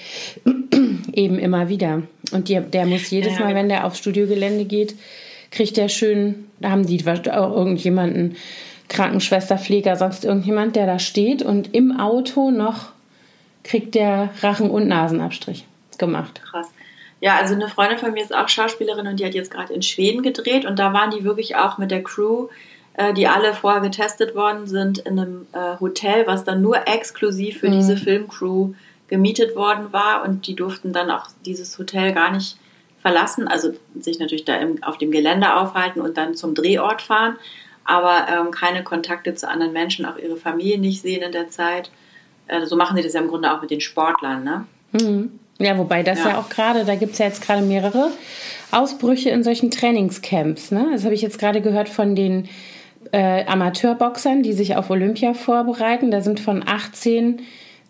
eben 1.12 1.38
immer 1.38 1.68
wieder. 1.68 2.02
Und 2.32 2.48
die, 2.48 2.60
der 2.60 2.86
muss 2.86 3.10
jedes 3.10 3.38
ja. 3.38 3.44
Mal, 3.44 3.54
wenn 3.54 3.68
der 3.68 3.86
aufs 3.86 3.98
Studiogelände 3.98 4.64
geht, 4.64 4.96
kriegt 5.52 5.76
der 5.76 5.88
schön, 5.88 6.46
da 6.58 6.70
haben 6.70 6.86
die 6.86 7.02
auch 7.06 7.56
irgendjemanden, 7.56 8.36
Krankenschwester, 8.88 9.56
Pfleger, 9.56 9.94
sonst 9.94 10.24
irgendjemand, 10.24 10.74
der 10.74 10.86
da 10.86 10.98
steht 10.98 11.42
und 11.42 11.74
im 11.74 11.98
Auto 11.98 12.50
noch 12.50 12.90
kriegt 13.62 13.94
der 13.94 14.30
Rachen- 14.42 14.70
und 14.70 14.88
Nasenabstrich 14.88 15.64
gemacht. 15.96 16.40
Krass. 16.50 16.66
Ja, 17.20 17.36
also 17.36 17.54
eine 17.54 17.68
Freundin 17.68 17.98
von 17.98 18.12
mir 18.12 18.22
ist 18.22 18.34
auch 18.34 18.48
Schauspielerin 18.48 19.06
und 19.06 19.20
die 19.20 19.26
hat 19.26 19.34
jetzt 19.34 19.50
gerade 19.50 19.74
in 19.74 19.82
Schweden 19.82 20.22
gedreht 20.22 20.64
und 20.64 20.78
da 20.78 20.92
waren 20.92 21.10
die 21.10 21.24
wirklich 21.24 21.56
auch 21.56 21.76
mit 21.76 21.90
der 21.90 22.02
Crew, 22.02 22.48
äh, 22.94 23.12
die 23.12 23.28
alle 23.28 23.52
vorher 23.52 23.82
getestet 23.82 24.34
worden 24.34 24.66
sind, 24.66 24.98
in 24.98 25.18
einem 25.18 25.46
äh, 25.52 25.78
Hotel, 25.80 26.26
was 26.26 26.44
dann 26.44 26.62
nur 26.62 26.88
exklusiv 26.88 27.60
für 27.60 27.68
mhm. 27.68 27.72
diese 27.72 27.96
Filmcrew 27.96 28.72
gemietet 29.08 29.54
worden 29.54 29.92
war 29.92 30.24
und 30.24 30.46
die 30.46 30.54
durften 30.54 30.92
dann 30.92 31.10
auch 31.10 31.26
dieses 31.44 31.78
Hotel 31.78 32.12
gar 32.12 32.32
nicht 32.32 32.56
verlassen, 33.00 33.48
also 33.48 33.72
sich 33.98 34.18
natürlich 34.18 34.44
da 34.44 34.56
im, 34.56 34.82
auf 34.82 34.98
dem 34.98 35.10
Gelände 35.10 35.54
aufhalten 35.56 36.00
und 36.00 36.16
dann 36.16 36.34
zum 36.34 36.54
Drehort 36.54 37.02
fahren, 37.02 37.36
aber 37.84 38.26
ähm, 38.28 38.50
keine 38.50 38.84
Kontakte 38.84 39.34
zu 39.34 39.48
anderen 39.48 39.72
Menschen, 39.72 40.06
auch 40.06 40.16
ihre 40.16 40.36
Familie 40.36 40.78
nicht 40.78 41.02
sehen 41.02 41.22
in 41.22 41.32
der 41.32 41.48
Zeit. 41.48 41.90
Äh, 42.46 42.66
so 42.66 42.76
machen 42.76 42.96
sie 42.96 43.02
das 43.02 43.14
ja 43.14 43.20
im 43.20 43.28
Grunde 43.28 43.52
auch 43.52 43.60
mit 43.60 43.70
den 43.70 43.80
Sportlern, 43.80 44.44
ne? 44.44 44.66
Mhm. 44.92 45.38
Ja, 45.60 45.78
wobei 45.78 46.02
das 46.02 46.18
ja, 46.20 46.30
ja 46.30 46.38
auch 46.38 46.48
gerade, 46.48 46.84
da 46.84 46.96
gibt 46.96 47.12
es 47.12 47.18
ja 47.18 47.26
jetzt 47.26 47.42
gerade 47.42 47.62
mehrere 47.62 48.10
Ausbrüche 48.72 49.30
in 49.30 49.44
solchen 49.44 49.70
Trainingscamps. 49.70 50.70
Ne? 50.70 50.88
Das 50.92 51.04
habe 51.04 51.14
ich 51.14 51.22
jetzt 51.22 51.38
gerade 51.38 51.60
gehört 51.60 51.88
von 51.88 52.16
den 52.16 52.48
äh, 53.12 53.44
Amateurboxern, 53.44 54.42
die 54.42 54.52
sich 54.52 54.76
auf 54.76 54.90
Olympia 54.90 55.34
vorbereiten. 55.34 56.10
Da 56.10 56.22
sind 56.22 56.40
von 56.40 56.62
18 56.66 57.42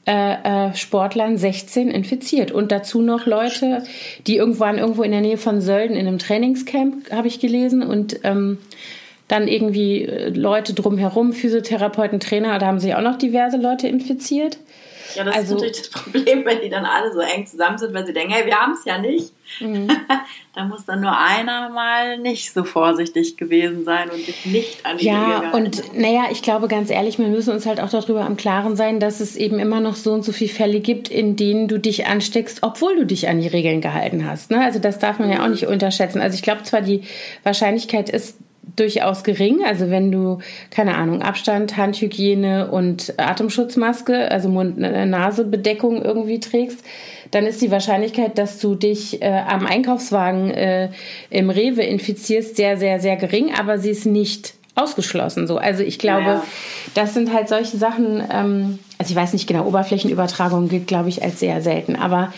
äh, 0.07 0.69
äh, 0.69 0.75
Sportlern 0.75 1.37
16 1.37 1.91
infiziert. 1.91 2.51
Und 2.51 2.73
dazu 2.73 3.03
noch 3.03 3.27
Leute, 3.27 3.85
die 4.27 4.37
irgendwann 4.37 4.79
irgendwo 4.79 5.03
in 5.03 5.13
der 5.13 5.21
Nähe 5.21 5.39
von 5.39 5.61
Sölden 5.61 5.97
in 5.97 6.07
einem 6.07 6.19
Trainingscamp, 6.19 7.13
habe 7.13 7.29
ich 7.29 7.39
gelesen. 7.39 7.83
Und 7.83 8.21
ähm, 8.25 8.59
dann 9.29 9.47
irgendwie 9.47 10.05
äh, 10.05 10.31
Leute 10.31 10.75
drumherum, 10.75 11.33
Physiotherapeuten, 11.33 12.19
Trainer, 12.19 12.59
da 12.59 12.67
haben 12.67 12.81
sich 12.81 12.95
auch 12.95 13.03
noch 13.03 13.17
diverse 13.17 13.57
Leute 13.57 13.87
infiziert. 13.87 14.59
Ja, 15.15 15.25
das 15.25 15.35
also, 15.35 15.57
ist 15.57 15.63
natürlich 15.63 15.91
das 15.91 15.91
Problem, 15.91 16.45
wenn 16.45 16.61
die 16.61 16.69
dann 16.69 16.85
alle 16.85 17.13
so 17.13 17.21
eng 17.21 17.47
zusammen 17.47 17.79
sind, 17.79 17.95
weil 17.95 18.07
sie 18.07 18.13
denken, 18.13 18.33
hey, 18.33 18.47
wir 18.47 18.57
haben 18.57 18.73
es 18.73 18.85
ja 18.85 18.99
nicht. 18.99 19.33
Mhm. 19.61 19.89
da 20.55 20.65
muss 20.65 20.85
dann 20.85 21.01
nur 21.01 21.17
einer 21.17 21.69
mal 21.71 22.19
nicht 22.19 22.53
so 22.53 22.65
vorsichtig 22.65 23.37
gewesen 23.37 23.85
sein 23.85 24.11
und 24.11 24.25
sich 24.25 24.47
nicht 24.47 24.87
an 24.87 24.99
die 24.99 25.07
Ja, 25.07 25.51
und 25.53 25.99
naja, 25.99 26.25
ich 26.31 26.43
glaube 26.43 26.69
ganz 26.69 26.91
ehrlich, 26.91 27.19
wir 27.19 27.27
müssen 27.27 27.53
uns 27.53 27.67
halt 27.67 27.81
auch 27.81 27.91
darüber 27.91 28.25
am 28.25 28.37
Klaren 28.37 28.77
sein, 28.77 29.01
dass 29.01 29.21
es 29.21 29.37
eben 29.37 29.59
immer 29.59 29.81
noch 29.81 29.97
so 29.97 30.13
und 30.13 30.25
so 30.25 30.33
viele 30.33 30.51
Fälle 30.51 30.81
gibt, 30.81 31.09
in 31.09 31.37
denen 31.37 31.69
du 31.69 31.79
dich 31.79 32.07
ansteckst, 32.07 32.63
obwohl 32.63 32.97
du 32.97 33.07
dich 33.07 33.29
an 33.29 33.41
die 33.41 33.49
Regeln 33.49 33.81
gehalten 33.81 34.27
hast. 34.27 34.51
Ne? 34.51 34.63
Also 34.63 34.79
das 34.79 34.99
darf 34.99 35.19
man 35.19 35.31
ja 35.31 35.43
auch 35.43 35.49
nicht 35.49 35.67
unterschätzen. 35.67 36.21
Also 36.21 36.35
ich 36.37 36.43
glaube 36.43 36.63
zwar, 36.63 36.83
die 36.83 37.03
Wahrscheinlichkeit 37.43 38.09
ist 38.09 38.37
durchaus 38.77 39.25
gering. 39.25 39.65
Also 39.65 39.91
wenn 39.91 40.13
du, 40.13 40.39
keine 40.71 40.97
Ahnung, 40.97 41.23
Abstand, 41.23 41.77
Handhygiene 41.77 42.71
und 42.71 43.15
Atemschutzmaske, 43.17 44.31
also 44.31 44.49
Mund-Nase-Bedeckung 44.49 46.03
irgendwie 46.03 46.41
trägst, 46.41 46.85
dann 47.31 47.47
ist 47.47 47.63
die 47.63 47.71
Wahrscheinlichkeit, 47.71 48.39
dass 48.39 48.59
du 48.59 48.75
dich 48.75 49.23
äh, 49.23 49.43
am 49.47 49.67
Einkaufswagen 49.67 50.51
äh, 50.51 50.91
im 51.31 51.51
Rewe 51.51 51.83
infizierst, 51.83 52.57
sehr, 52.57 52.77
sehr, 52.77 53.01
sehr 53.01 53.17
gering, 53.17 53.53
aber 53.57 53.79
sie 53.79 53.91
ist 53.91 54.07
nicht 54.07 54.55
ausgeschlossen. 54.75 55.47
So. 55.47 55.59
Also 55.59 55.83
ich 55.83 55.99
glaube, 55.99 56.23
ja. 56.23 56.45
das 56.95 57.15
sind 57.15 57.33
halt 57.33 57.49
solche 57.49 57.77
Sachen, 57.77 58.23
ähm, 58.33 58.79
also 58.99 59.11
ich 59.11 59.17
weiß 59.17 59.33
nicht 59.33 59.47
genau, 59.47 59.67
Oberflächenübertragung 59.67 60.69
gilt, 60.69 60.87
glaube 60.87 61.09
ich, 61.09 61.23
als 61.23 61.41
sehr 61.41 61.61
selten, 61.61 61.97
aber 61.97 62.33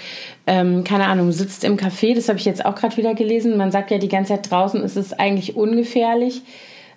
ähm, 0.46 0.82
keine 0.82 1.06
Ahnung, 1.06 1.30
sitzt 1.30 1.62
im 1.64 1.76
Café, 1.76 2.14
das 2.14 2.28
habe 2.28 2.38
ich 2.38 2.44
jetzt 2.44 2.64
auch 2.64 2.74
gerade 2.74 2.96
wieder 2.96 3.14
gelesen. 3.14 3.56
Man 3.56 3.70
sagt 3.70 3.90
ja 3.90 3.98
die 3.98 4.08
ganze 4.08 4.34
Zeit 4.34 4.50
draußen 4.50 4.82
ist 4.82 4.96
es 4.96 5.12
eigentlich 5.12 5.56
ungefährlich. 5.56 6.42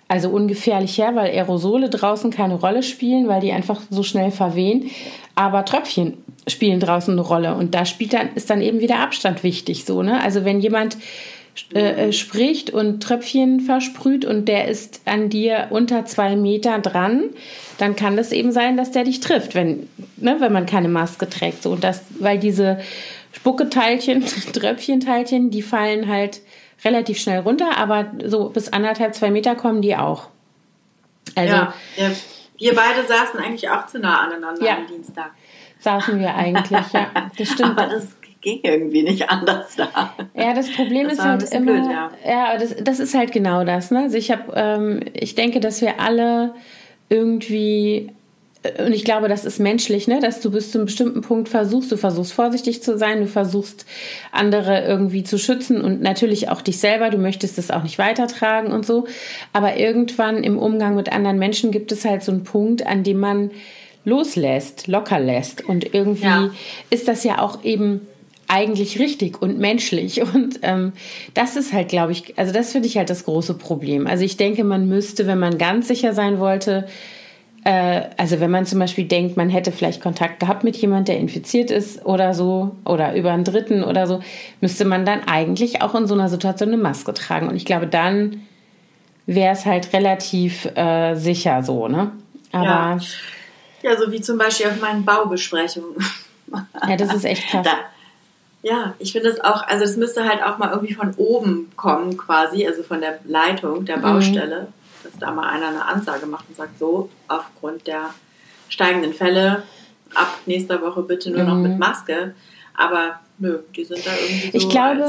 Also 0.08 0.28
ungefährlich 0.30 0.98
her, 0.98 1.16
weil 1.16 1.32
Aerosole 1.32 1.90
draußen 1.90 2.30
keine 2.30 2.54
Rolle 2.54 2.84
spielen, 2.84 3.26
weil 3.26 3.40
die 3.40 3.50
einfach 3.50 3.80
so 3.90 4.04
schnell 4.04 4.30
verwehen. 4.30 4.88
Aber 5.34 5.64
Tröpfchen 5.64 6.14
spielen 6.46 6.78
draußen 6.78 7.12
eine 7.12 7.22
Rolle. 7.22 7.54
Und 7.54 7.74
da 7.74 7.84
spielt 7.84 8.12
dann, 8.12 8.28
ist 8.36 8.48
dann 8.48 8.62
eben 8.62 8.78
wieder 8.78 9.00
Abstand 9.00 9.42
wichtig. 9.42 9.84
So, 9.84 10.04
ne? 10.04 10.22
Also 10.22 10.44
wenn 10.44 10.60
jemand 10.60 10.96
äh, 11.74 12.08
äh, 12.08 12.12
spricht 12.12 12.70
und 12.70 13.02
Tröpfchen 13.02 13.60
versprüht 13.60 14.24
und 14.24 14.46
der 14.46 14.68
ist 14.68 15.00
an 15.06 15.30
dir 15.30 15.68
unter 15.70 16.04
zwei 16.04 16.36
Meter 16.36 16.78
dran, 16.80 17.30
dann 17.78 17.96
kann 17.96 18.16
das 18.16 18.30
eben 18.32 18.52
sein, 18.52 18.76
dass 18.76 18.90
der 18.90 19.04
dich 19.04 19.20
trifft, 19.20 19.54
wenn, 19.54 19.88
ne, 20.16 20.36
wenn 20.38 20.52
man 20.52 20.66
keine 20.66 20.88
Maske 20.88 21.28
trägt. 21.28 21.62
So, 21.62 21.72
und 21.72 21.82
das, 21.82 22.02
weil 22.18 22.38
diese 22.38 22.78
Spucketeilchen, 23.32 24.24
Tröpfchenteilchen, 24.52 25.50
die 25.50 25.62
fallen 25.62 26.08
halt 26.08 26.40
relativ 26.84 27.18
schnell 27.18 27.40
runter, 27.40 27.78
aber 27.78 28.12
so 28.24 28.50
bis 28.50 28.72
anderthalb, 28.72 29.14
zwei 29.14 29.30
Meter 29.30 29.54
kommen 29.54 29.82
die 29.82 29.96
auch. 29.96 30.28
Also, 31.34 31.54
ja, 31.54 31.74
ja. 31.96 32.10
wir 32.58 32.74
beide 32.74 33.06
saßen 33.06 33.40
eigentlich 33.40 33.68
auch 33.70 33.86
zu 33.86 33.98
nah 33.98 34.26
aneinander 34.26 34.62
ja, 34.64 34.76
am 34.76 34.86
Dienstag. 34.86 35.32
Saßen 35.80 36.20
wir 36.20 36.34
eigentlich, 36.34 36.92
ja. 36.92 37.10
Das 37.36 37.48
stimmt. 37.48 37.78
Aber 37.78 37.86
das 37.86 38.08
ging 38.46 38.60
irgendwie 38.62 39.02
nicht 39.02 39.28
anders 39.28 39.74
da. 39.76 40.14
Ja, 40.34 40.54
das 40.54 40.70
Problem 40.70 41.08
das 41.08 41.14
ist 41.14 41.24
halt 41.24 41.52
immer. 41.52 41.72
Blöd, 41.72 41.84
ja, 41.84 42.10
ja 42.26 42.58
das, 42.58 42.76
das 42.80 43.00
ist 43.00 43.14
halt 43.14 43.32
genau 43.32 43.64
das. 43.64 43.90
Ne? 43.90 44.02
Also 44.04 44.16
ich 44.16 44.30
habe, 44.30 44.52
ähm, 44.54 45.00
ich 45.12 45.34
denke, 45.34 45.60
dass 45.60 45.80
wir 45.80 46.00
alle 46.00 46.54
irgendwie 47.08 48.10
und 48.84 48.92
ich 48.92 49.04
glaube, 49.04 49.28
das 49.28 49.44
ist 49.44 49.60
menschlich, 49.60 50.08
ne? 50.08 50.18
dass 50.18 50.40
du 50.40 50.50
bis 50.50 50.72
zu 50.72 50.78
einem 50.78 50.86
bestimmten 50.86 51.20
Punkt 51.20 51.48
versuchst, 51.48 51.92
du 51.92 51.96
versuchst 51.96 52.32
vorsichtig 52.32 52.82
zu 52.82 52.98
sein, 52.98 53.20
du 53.20 53.28
versuchst 53.28 53.86
andere 54.32 54.84
irgendwie 54.84 55.22
zu 55.22 55.38
schützen 55.38 55.80
und 55.80 56.02
natürlich 56.02 56.48
auch 56.48 56.62
dich 56.62 56.78
selber, 56.78 57.10
du 57.10 57.18
möchtest 57.18 57.58
es 57.58 57.70
auch 57.70 57.84
nicht 57.84 57.98
weitertragen 57.98 58.72
und 58.72 58.84
so. 58.84 59.06
Aber 59.52 59.76
irgendwann 59.76 60.42
im 60.42 60.58
Umgang 60.58 60.96
mit 60.96 61.12
anderen 61.12 61.38
Menschen 61.38 61.70
gibt 61.70 61.92
es 61.92 62.04
halt 62.04 62.24
so 62.24 62.32
einen 62.32 62.42
Punkt, 62.42 62.84
an 62.84 63.04
dem 63.04 63.18
man 63.18 63.52
loslässt, 64.04 64.88
locker 64.88 65.20
lässt. 65.20 65.64
Und 65.64 65.94
irgendwie 65.94 66.26
ja. 66.26 66.50
ist 66.90 67.06
das 67.06 67.22
ja 67.22 67.40
auch 67.40 67.62
eben 67.62 68.00
eigentlich 68.48 68.98
richtig 68.98 69.40
und 69.40 69.58
menschlich. 69.58 70.22
Und 70.34 70.60
ähm, 70.62 70.92
das 71.34 71.56
ist 71.56 71.72
halt, 71.72 71.88
glaube 71.88 72.12
ich, 72.12 72.38
also 72.38 72.52
das 72.52 72.72
finde 72.72 72.88
ich 72.88 72.96
halt 72.96 73.10
das 73.10 73.24
große 73.24 73.54
Problem. 73.54 74.06
Also 74.06 74.24
ich 74.24 74.36
denke, 74.36 74.64
man 74.64 74.88
müsste, 74.88 75.26
wenn 75.26 75.38
man 75.38 75.58
ganz 75.58 75.88
sicher 75.88 76.12
sein 76.12 76.38
wollte, 76.38 76.86
äh, 77.64 78.10
also 78.16 78.38
wenn 78.38 78.52
man 78.52 78.64
zum 78.64 78.78
Beispiel 78.78 79.06
denkt, 79.06 79.36
man 79.36 79.50
hätte 79.50 79.72
vielleicht 79.72 80.00
Kontakt 80.00 80.38
gehabt 80.38 80.62
mit 80.62 80.76
jemand, 80.76 81.08
der 81.08 81.18
infiziert 81.18 81.72
ist 81.72 82.06
oder 82.06 82.32
so, 82.32 82.76
oder 82.84 83.16
über 83.16 83.32
einen 83.32 83.42
Dritten 83.42 83.82
oder 83.82 84.06
so, 84.06 84.20
müsste 84.60 84.84
man 84.84 85.04
dann 85.04 85.26
eigentlich 85.26 85.82
auch 85.82 85.96
in 85.96 86.06
so 86.06 86.14
einer 86.14 86.28
Situation 86.28 86.68
eine 86.68 86.78
Maske 86.78 87.12
tragen. 87.12 87.48
Und 87.48 87.56
ich 87.56 87.64
glaube, 87.64 87.88
dann 87.88 88.42
wäre 89.26 89.52
es 89.52 89.66
halt 89.66 89.92
relativ 89.92 90.66
äh, 90.76 91.16
sicher 91.16 91.64
so, 91.64 91.88
ne? 91.88 92.12
Aber 92.52 92.64
ja. 92.64 92.98
ja, 93.82 93.96
so 93.98 94.12
wie 94.12 94.20
zum 94.20 94.38
Beispiel 94.38 94.66
auf 94.66 94.80
meinen 94.80 95.04
Baubesprechungen. 95.04 95.96
ja, 96.88 96.96
das 96.96 97.12
ist 97.12 97.24
echt 97.24 97.46
krass. 97.50 97.66
Da, 97.66 97.78
ja, 98.66 98.94
ich 98.98 99.12
finde 99.12 99.28
es 99.28 99.40
auch, 99.40 99.66
also 99.66 99.84
es 99.84 99.96
müsste 99.96 100.28
halt 100.28 100.42
auch 100.42 100.58
mal 100.58 100.70
irgendwie 100.72 100.94
von 100.94 101.14
oben 101.16 101.70
kommen 101.76 102.16
quasi, 102.16 102.66
also 102.66 102.82
von 102.82 103.00
der 103.00 103.20
Leitung 103.24 103.84
der 103.84 103.98
mhm. 103.98 104.02
Baustelle. 104.02 104.60
Mhm 104.62 104.86
dass 105.06 105.18
da 105.18 105.30
mal 105.30 105.48
einer 105.48 105.68
eine 105.68 105.84
Ansage 105.84 106.26
macht 106.26 106.48
und 106.48 106.56
sagt, 106.56 106.78
so, 106.78 107.08
aufgrund 107.28 107.86
der 107.86 108.10
steigenden 108.68 109.14
Fälle 109.14 109.62
ab 110.14 110.40
nächster 110.46 110.80
Woche 110.82 111.02
bitte 111.02 111.30
nur 111.30 111.42
mhm. 111.42 111.48
noch 111.48 111.56
mit. 111.56 111.78
Maske. 111.78 112.34
Aber 112.74 113.20
nö, 113.38 113.60
die 113.74 113.84
sind 113.84 114.04
da 114.06 114.10
irgendwie 114.12 114.50
so. 114.50 114.58
Ich 114.58 114.68
glaube, 114.68 115.04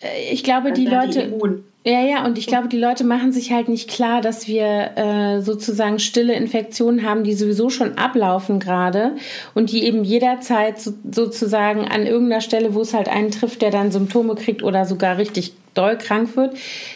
äh, 0.00 0.32
ich 0.32 0.44
glaube, 0.44 0.72
die 0.72 0.86
Leute. 0.86 1.28
Die 1.28 1.32
ja, 1.82 2.04
ja, 2.04 2.26
und 2.26 2.36
ich 2.36 2.46
glaube, 2.46 2.68
die 2.68 2.78
Leute 2.78 3.04
machen 3.04 3.32
sich 3.32 3.52
halt 3.52 3.68
nicht 3.70 3.88
klar, 3.88 4.20
dass 4.20 4.46
wir 4.46 4.96
äh, 4.96 5.40
sozusagen 5.40 5.98
stille 5.98 6.34
Infektionen 6.34 7.08
haben, 7.08 7.24
die 7.24 7.32
sowieso 7.32 7.70
schon 7.70 7.96
ablaufen 7.96 8.60
gerade 8.60 9.16
und 9.54 9.72
die 9.72 9.84
eben 9.84 10.04
jederzeit 10.04 10.78
so, 10.78 10.92
sozusagen 11.10 11.88
an 11.88 12.04
irgendeiner 12.04 12.42
Stelle, 12.42 12.74
wo 12.74 12.82
es 12.82 12.92
halt 12.92 13.08
einen 13.08 13.30
trifft, 13.30 13.62
der 13.62 13.70
dann 13.70 13.92
Symptome 13.92 14.34
kriegt 14.34 14.62
oder 14.62 14.84
sogar 14.84 15.16
richtig 15.16 15.54
doll 15.72 15.96
krank 15.96 16.36
wird, 16.36 16.54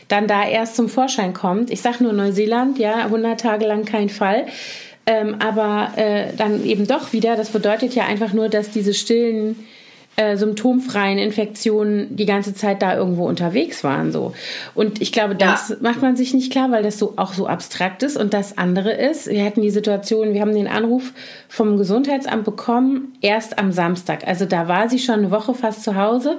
dann 0.08 0.26
da 0.26 0.46
erst 0.46 0.76
zum 0.76 0.90
Vorschein 0.90 1.32
kommt. 1.32 1.70
Ich 1.70 1.80
sage 1.80 2.04
nur 2.04 2.12
Neuseeland, 2.12 2.78
ja, 2.78 2.96
100 3.06 3.40
Tage 3.40 3.66
lang 3.66 3.86
kein 3.86 4.10
Fall. 4.10 4.46
Ähm, 5.06 5.36
aber 5.38 5.92
äh, 5.96 6.34
dann 6.36 6.64
eben 6.64 6.86
doch 6.86 7.14
wieder, 7.14 7.36
das 7.36 7.50
bedeutet 7.50 7.94
ja 7.94 8.04
einfach 8.04 8.34
nur, 8.34 8.50
dass 8.50 8.70
diese 8.70 8.92
stillen 8.92 9.56
äh, 10.16 10.36
symptomfreien 10.36 11.18
Infektionen 11.18 12.14
die 12.16 12.26
ganze 12.26 12.54
Zeit 12.54 12.82
da 12.82 12.96
irgendwo 12.96 13.26
unterwegs 13.26 13.82
waren 13.84 14.12
so. 14.12 14.32
Und 14.74 15.02
ich 15.02 15.12
glaube 15.12 15.34
das 15.34 15.70
ja. 15.70 15.76
macht 15.80 16.02
man 16.02 16.16
sich 16.16 16.34
nicht 16.34 16.52
klar 16.52 16.70
weil 16.70 16.82
das 16.82 16.98
so 16.98 17.14
auch 17.16 17.32
so 17.32 17.46
abstrakt 17.46 18.02
ist. 18.02 18.16
Und 18.16 18.34
das 18.34 18.58
andere 18.58 18.92
ist 18.92 19.28
wir 19.28 19.44
hatten 19.44 19.62
die 19.62 19.70
Situation 19.70 20.34
wir 20.34 20.40
haben 20.40 20.54
den 20.54 20.68
Anruf 20.68 21.12
vom 21.48 21.76
Gesundheitsamt 21.76 22.44
bekommen 22.44 23.12
erst 23.20 23.58
am 23.58 23.72
Samstag. 23.72 24.26
Also 24.26 24.44
da 24.44 24.68
war 24.68 24.88
sie 24.88 24.98
schon 24.98 25.20
eine 25.20 25.30
Woche 25.30 25.54
fast 25.54 25.82
zu 25.82 25.96
Hause. 25.96 26.38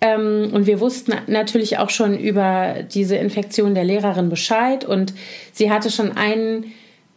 Ähm, 0.00 0.50
und 0.52 0.66
wir 0.66 0.80
wussten 0.80 1.12
natürlich 1.26 1.78
auch 1.78 1.90
schon 1.90 2.18
über 2.18 2.76
diese 2.92 3.16
Infektion 3.16 3.74
der 3.74 3.84
Lehrerin 3.84 4.28
Bescheid. 4.28 4.84
Und 4.84 5.12
sie 5.52 5.70
hatte 5.70 5.90
schon 5.90 6.16
ein 6.16 6.64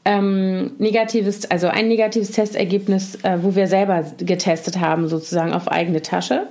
ähm, 0.04 0.72
negatives, 0.80 1.50
also 1.50 1.68
ein 1.68 1.88
negatives 1.88 2.32
Testergebnis, 2.32 3.16
äh, 3.24 3.38
wo 3.42 3.56
wir 3.56 3.68
selber 3.68 4.04
getestet 4.18 4.80
haben, 4.80 5.08
sozusagen 5.08 5.54
auf 5.54 5.68
eigene 5.68 6.02
Tasche. 6.02 6.48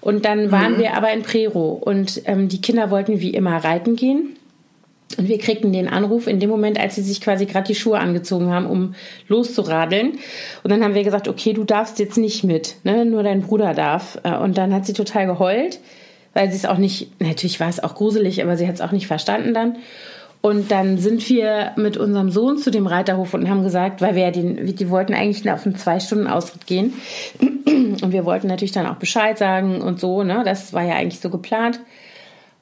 Und 0.00 0.26
dann 0.26 0.50
waren 0.50 0.74
mhm. 0.74 0.78
wir 0.80 0.96
aber 0.96 1.12
in 1.12 1.22
Prero 1.22 1.70
und 1.70 2.22
ähm, 2.26 2.48
die 2.48 2.60
Kinder 2.60 2.90
wollten 2.90 3.20
wie 3.20 3.30
immer 3.30 3.56
reiten 3.56 3.96
gehen. 3.96 4.36
Und 5.16 5.28
wir 5.28 5.38
kriegten 5.38 5.72
den 5.72 5.88
Anruf 5.88 6.26
in 6.26 6.40
dem 6.40 6.50
Moment, 6.50 6.78
als 6.78 6.96
sie 6.96 7.02
sich 7.02 7.20
quasi 7.20 7.46
gerade 7.46 7.66
die 7.66 7.74
Schuhe 7.74 7.98
angezogen 7.98 8.50
haben, 8.50 8.66
um 8.66 8.94
loszuradeln. 9.28 10.18
Und 10.62 10.70
dann 10.70 10.82
haben 10.82 10.94
wir 10.94 11.04
gesagt, 11.04 11.28
okay, 11.28 11.52
du 11.52 11.64
darfst 11.64 11.98
jetzt 11.98 12.18
nicht 12.18 12.44
mit, 12.44 12.76
ne? 12.84 13.04
nur 13.04 13.22
dein 13.22 13.42
Bruder 13.42 13.74
darf. 13.74 14.18
Äh, 14.24 14.36
und 14.36 14.58
dann 14.58 14.74
hat 14.74 14.84
sie 14.84 14.92
total 14.92 15.26
geheult, 15.26 15.80
weil 16.34 16.50
sie 16.50 16.56
es 16.56 16.66
auch 16.66 16.78
nicht, 16.78 17.20
natürlich 17.20 17.60
war 17.60 17.68
es 17.68 17.82
auch 17.82 17.94
gruselig, 17.94 18.42
aber 18.42 18.56
sie 18.56 18.66
hat 18.66 18.74
es 18.74 18.80
auch 18.80 18.92
nicht 18.92 19.06
verstanden 19.06 19.54
dann. 19.54 19.76
Und 20.44 20.70
dann 20.70 20.98
sind 20.98 21.26
wir 21.30 21.72
mit 21.76 21.96
unserem 21.96 22.30
Sohn 22.30 22.58
zu 22.58 22.70
dem 22.70 22.86
Reiterhof 22.86 23.32
und 23.32 23.48
haben 23.48 23.62
gesagt, 23.62 24.02
weil 24.02 24.14
wir 24.14 24.24
ja 24.24 24.30
den, 24.30 24.76
die 24.76 24.90
wollten 24.90 25.14
eigentlich 25.14 25.50
auf 25.50 25.64
einen 25.64 25.74
zwei 25.76 26.00
Stunden 26.00 26.26
Ausritt 26.26 26.66
gehen. 26.66 26.92
Und 27.40 28.12
wir 28.12 28.26
wollten 28.26 28.48
natürlich 28.48 28.72
dann 28.72 28.86
auch 28.86 28.96
Bescheid 28.96 29.38
sagen 29.38 29.80
und 29.80 30.00
so, 30.00 30.22
ne? 30.22 30.42
Das 30.44 30.74
war 30.74 30.82
ja 30.82 30.96
eigentlich 30.96 31.20
so 31.20 31.30
geplant. 31.30 31.80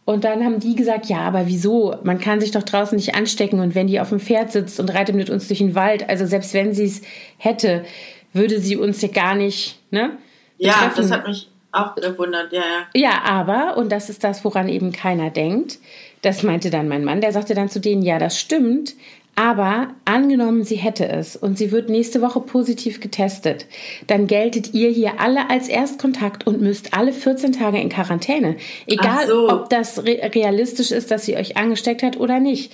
Und 0.04 0.22
dann 0.22 0.44
haben 0.44 0.60
die 0.60 0.76
gesagt, 0.76 1.06
ja, 1.06 1.22
aber 1.22 1.48
wieso? 1.48 1.96
Man 2.04 2.20
kann 2.20 2.40
sich 2.40 2.52
doch 2.52 2.62
draußen 2.62 2.94
nicht 2.94 3.16
anstecken. 3.16 3.58
Und 3.58 3.74
wenn 3.74 3.88
die 3.88 3.98
auf 3.98 4.10
dem 4.10 4.20
Pferd 4.20 4.52
sitzt 4.52 4.78
und 4.78 4.88
reitet 4.94 5.16
mit 5.16 5.28
uns 5.28 5.48
durch 5.48 5.58
den 5.58 5.74
Wald, 5.74 6.08
also 6.08 6.24
selbst 6.24 6.54
wenn 6.54 6.74
sie 6.74 6.84
es 6.84 7.02
hätte, 7.36 7.84
würde 8.32 8.60
sie 8.60 8.76
uns 8.76 9.02
ja 9.02 9.08
gar 9.08 9.34
nicht, 9.34 9.80
ne? 9.90 10.18
Ja, 10.56 10.92
das 10.94 11.10
hat 11.10 11.26
mich 11.26 11.48
auch 11.72 11.96
gewundert, 11.96 12.52
ja, 12.52 12.60
ja. 12.60 13.00
Ja, 13.00 13.22
aber, 13.24 13.76
und 13.76 13.90
das 13.90 14.08
ist 14.08 14.22
das, 14.22 14.44
woran 14.44 14.68
eben 14.68 14.92
keiner 14.92 15.30
denkt, 15.30 15.80
das 16.22 16.42
meinte 16.42 16.70
dann 16.70 16.88
mein 16.88 17.04
Mann, 17.04 17.20
der 17.20 17.32
sagte 17.32 17.54
dann 17.54 17.68
zu 17.68 17.80
denen, 17.80 18.02
ja, 18.02 18.18
das 18.18 18.38
stimmt, 18.38 18.94
aber 19.34 19.94
angenommen, 20.04 20.62
sie 20.62 20.76
hätte 20.76 21.08
es 21.08 21.36
und 21.36 21.56
sie 21.56 21.72
wird 21.72 21.88
nächste 21.88 22.20
Woche 22.20 22.40
positiv 22.40 23.00
getestet, 23.00 23.66
dann 24.06 24.26
geltet 24.26 24.74
ihr 24.74 24.90
hier 24.90 25.20
alle 25.20 25.48
als 25.48 25.68
Erstkontakt 25.68 26.46
und 26.46 26.60
müsst 26.60 26.92
alle 26.92 27.14
14 27.14 27.52
Tage 27.52 27.80
in 27.80 27.88
Quarantäne. 27.88 28.56
Egal, 28.86 29.26
so. 29.26 29.48
ob 29.48 29.70
das 29.70 30.04
realistisch 30.04 30.90
ist, 30.90 31.10
dass 31.10 31.24
sie 31.24 31.36
euch 31.36 31.56
angesteckt 31.56 32.02
hat 32.02 32.18
oder 32.18 32.40
nicht. 32.40 32.72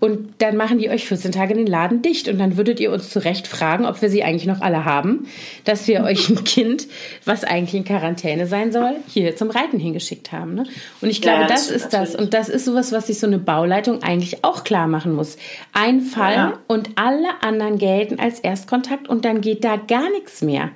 Und 0.00 0.34
dann 0.38 0.56
machen 0.56 0.78
die 0.78 0.90
euch 0.90 1.08
14 1.08 1.32
Tage 1.32 1.54
den 1.54 1.66
Laden 1.66 2.02
dicht 2.02 2.28
und 2.28 2.38
dann 2.38 2.56
würdet 2.56 2.78
ihr 2.78 2.92
uns 2.92 3.10
zu 3.10 3.18
Recht 3.18 3.48
fragen, 3.48 3.84
ob 3.84 4.00
wir 4.00 4.08
sie 4.08 4.22
eigentlich 4.22 4.46
noch 4.46 4.60
alle 4.60 4.84
haben, 4.84 5.26
dass 5.64 5.88
wir 5.88 6.04
euch 6.04 6.28
ein 6.28 6.44
Kind, 6.44 6.86
was 7.24 7.42
eigentlich 7.42 7.74
in 7.74 7.84
Quarantäne 7.84 8.46
sein 8.46 8.70
soll, 8.70 8.96
hier 9.08 9.34
zum 9.34 9.50
Reiten 9.50 9.80
hingeschickt 9.80 10.30
haben. 10.30 10.54
Ne? 10.54 10.64
Und 11.00 11.10
ich 11.10 11.20
glaube, 11.20 11.42
ja, 11.42 11.46
das, 11.48 11.66
das 11.66 11.76
ist 11.76 11.92
das. 11.92 12.14
Und 12.14 12.32
das 12.32 12.48
ist 12.48 12.64
sowas, 12.64 12.92
was 12.92 13.08
sich 13.08 13.18
so 13.18 13.26
eine 13.26 13.38
Bauleitung 13.38 14.02
eigentlich 14.04 14.44
auch 14.44 14.62
klar 14.62 14.86
machen 14.86 15.12
muss. 15.12 15.36
Ein 15.72 16.00
Fall 16.00 16.34
ja. 16.34 16.58
und 16.68 16.90
alle 16.94 17.28
anderen 17.40 17.78
gelten 17.78 18.20
als 18.20 18.38
Erstkontakt 18.38 19.08
und 19.08 19.24
dann 19.24 19.40
geht 19.40 19.64
da 19.64 19.76
gar 19.76 20.10
nichts 20.10 20.42
mehr. 20.42 20.70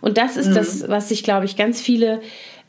Und 0.00 0.18
das 0.18 0.36
ist 0.36 0.48
mhm. 0.48 0.54
das, 0.54 0.88
was 0.88 1.08
sich, 1.08 1.22
glaube 1.22 1.44
ich, 1.44 1.56
ganz 1.56 1.80
viele 1.80 2.20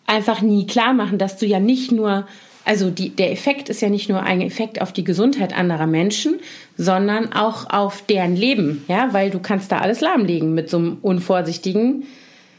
einfach 0.05 0.41
nie 0.41 0.67
klar 0.67 0.93
machen, 0.93 1.17
dass 1.17 1.37
du 1.37 1.45
ja 1.45 1.59
nicht 1.59 1.91
nur 1.91 2.27
also 2.65 2.89
die, 2.89 3.11
der 3.11 3.31
Effekt 3.31 3.69
ist 3.69 3.81
ja 3.81 3.89
nicht 3.89 4.09
nur 4.09 4.23
ein 4.23 4.41
Effekt 4.41 4.81
auf 4.81 4.91
die 4.91 5.03
Gesundheit 5.03 5.55
anderer 5.55 5.85
Menschen, 5.85 6.39
sondern 6.77 7.31
auch 7.31 7.69
auf 7.69 8.01
deren 8.01 8.35
Leben, 8.35 8.83
ja, 8.87 9.13
weil 9.13 9.29
du 9.29 9.39
kannst 9.39 9.71
da 9.71 9.77
alles 9.77 10.01
lahmlegen 10.01 10.53
mit 10.55 10.69
so 10.69 10.77
einem 10.77 10.97
unvorsichtigen 11.01 12.07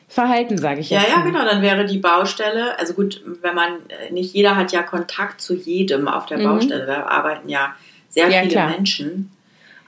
Verhalten, 0.09 0.57
sage 0.57 0.81
ich 0.81 0.91
jetzt. 0.91 1.09
Ja, 1.09 1.17
ja, 1.17 1.23
genau. 1.23 1.45
Dann 1.45 1.61
wäre 1.61 1.85
die 1.85 1.99
Baustelle, 1.99 2.79
also 2.79 2.95
gut, 2.95 3.21
wenn 3.43 3.57
man, 3.57 3.73
nicht 4.13 4.33
jeder 4.33 4.55
hat 4.55 4.71
ja 4.71 4.85
Kontakt 4.85 5.41
zu 5.41 5.55
jedem 5.55 6.07
auf 6.07 6.27
der 6.27 6.39
mhm. 6.39 6.45
Baustelle. 6.45 6.87
Da 6.87 7.07
arbeiten 7.07 7.49
ja 7.49 7.75
sehr 8.09 8.29
ja, 8.29 8.41
viele 8.43 8.53
klar. 8.53 8.71
Menschen. 8.71 9.33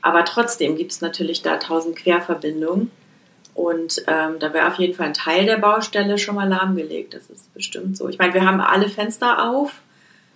Aber 0.02 0.24
trotzdem 0.24 0.76
gibt 0.76 0.90
es 0.90 1.00
natürlich 1.00 1.42
da 1.42 1.56
tausend 1.58 1.94
Querverbindungen. 1.94 2.90
Und 3.54 4.02
ähm, 4.06 4.38
da 4.38 4.52
wäre 4.52 4.68
auf 4.68 4.78
jeden 4.78 4.94
Fall 4.94 5.06
ein 5.06 5.14
Teil 5.14 5.46
der 5.46 5.58
Baustelle 5.58 6.18
schon 6.18 6.34
mal 6.34 6.48
lahmgelegt. 6.48 7.14
Das 7.14 7.30
ist 7.30 7.52
bestimmt 7.54 7.96
so. 7.96 8.08
Ich 8.08 8.18
meine, 8.18 8.34
wir 8.34 8.44
haben 8.44 8.60
alle 8.60 8.88
Fenster 8.88 9.50
auf 9.50 9.80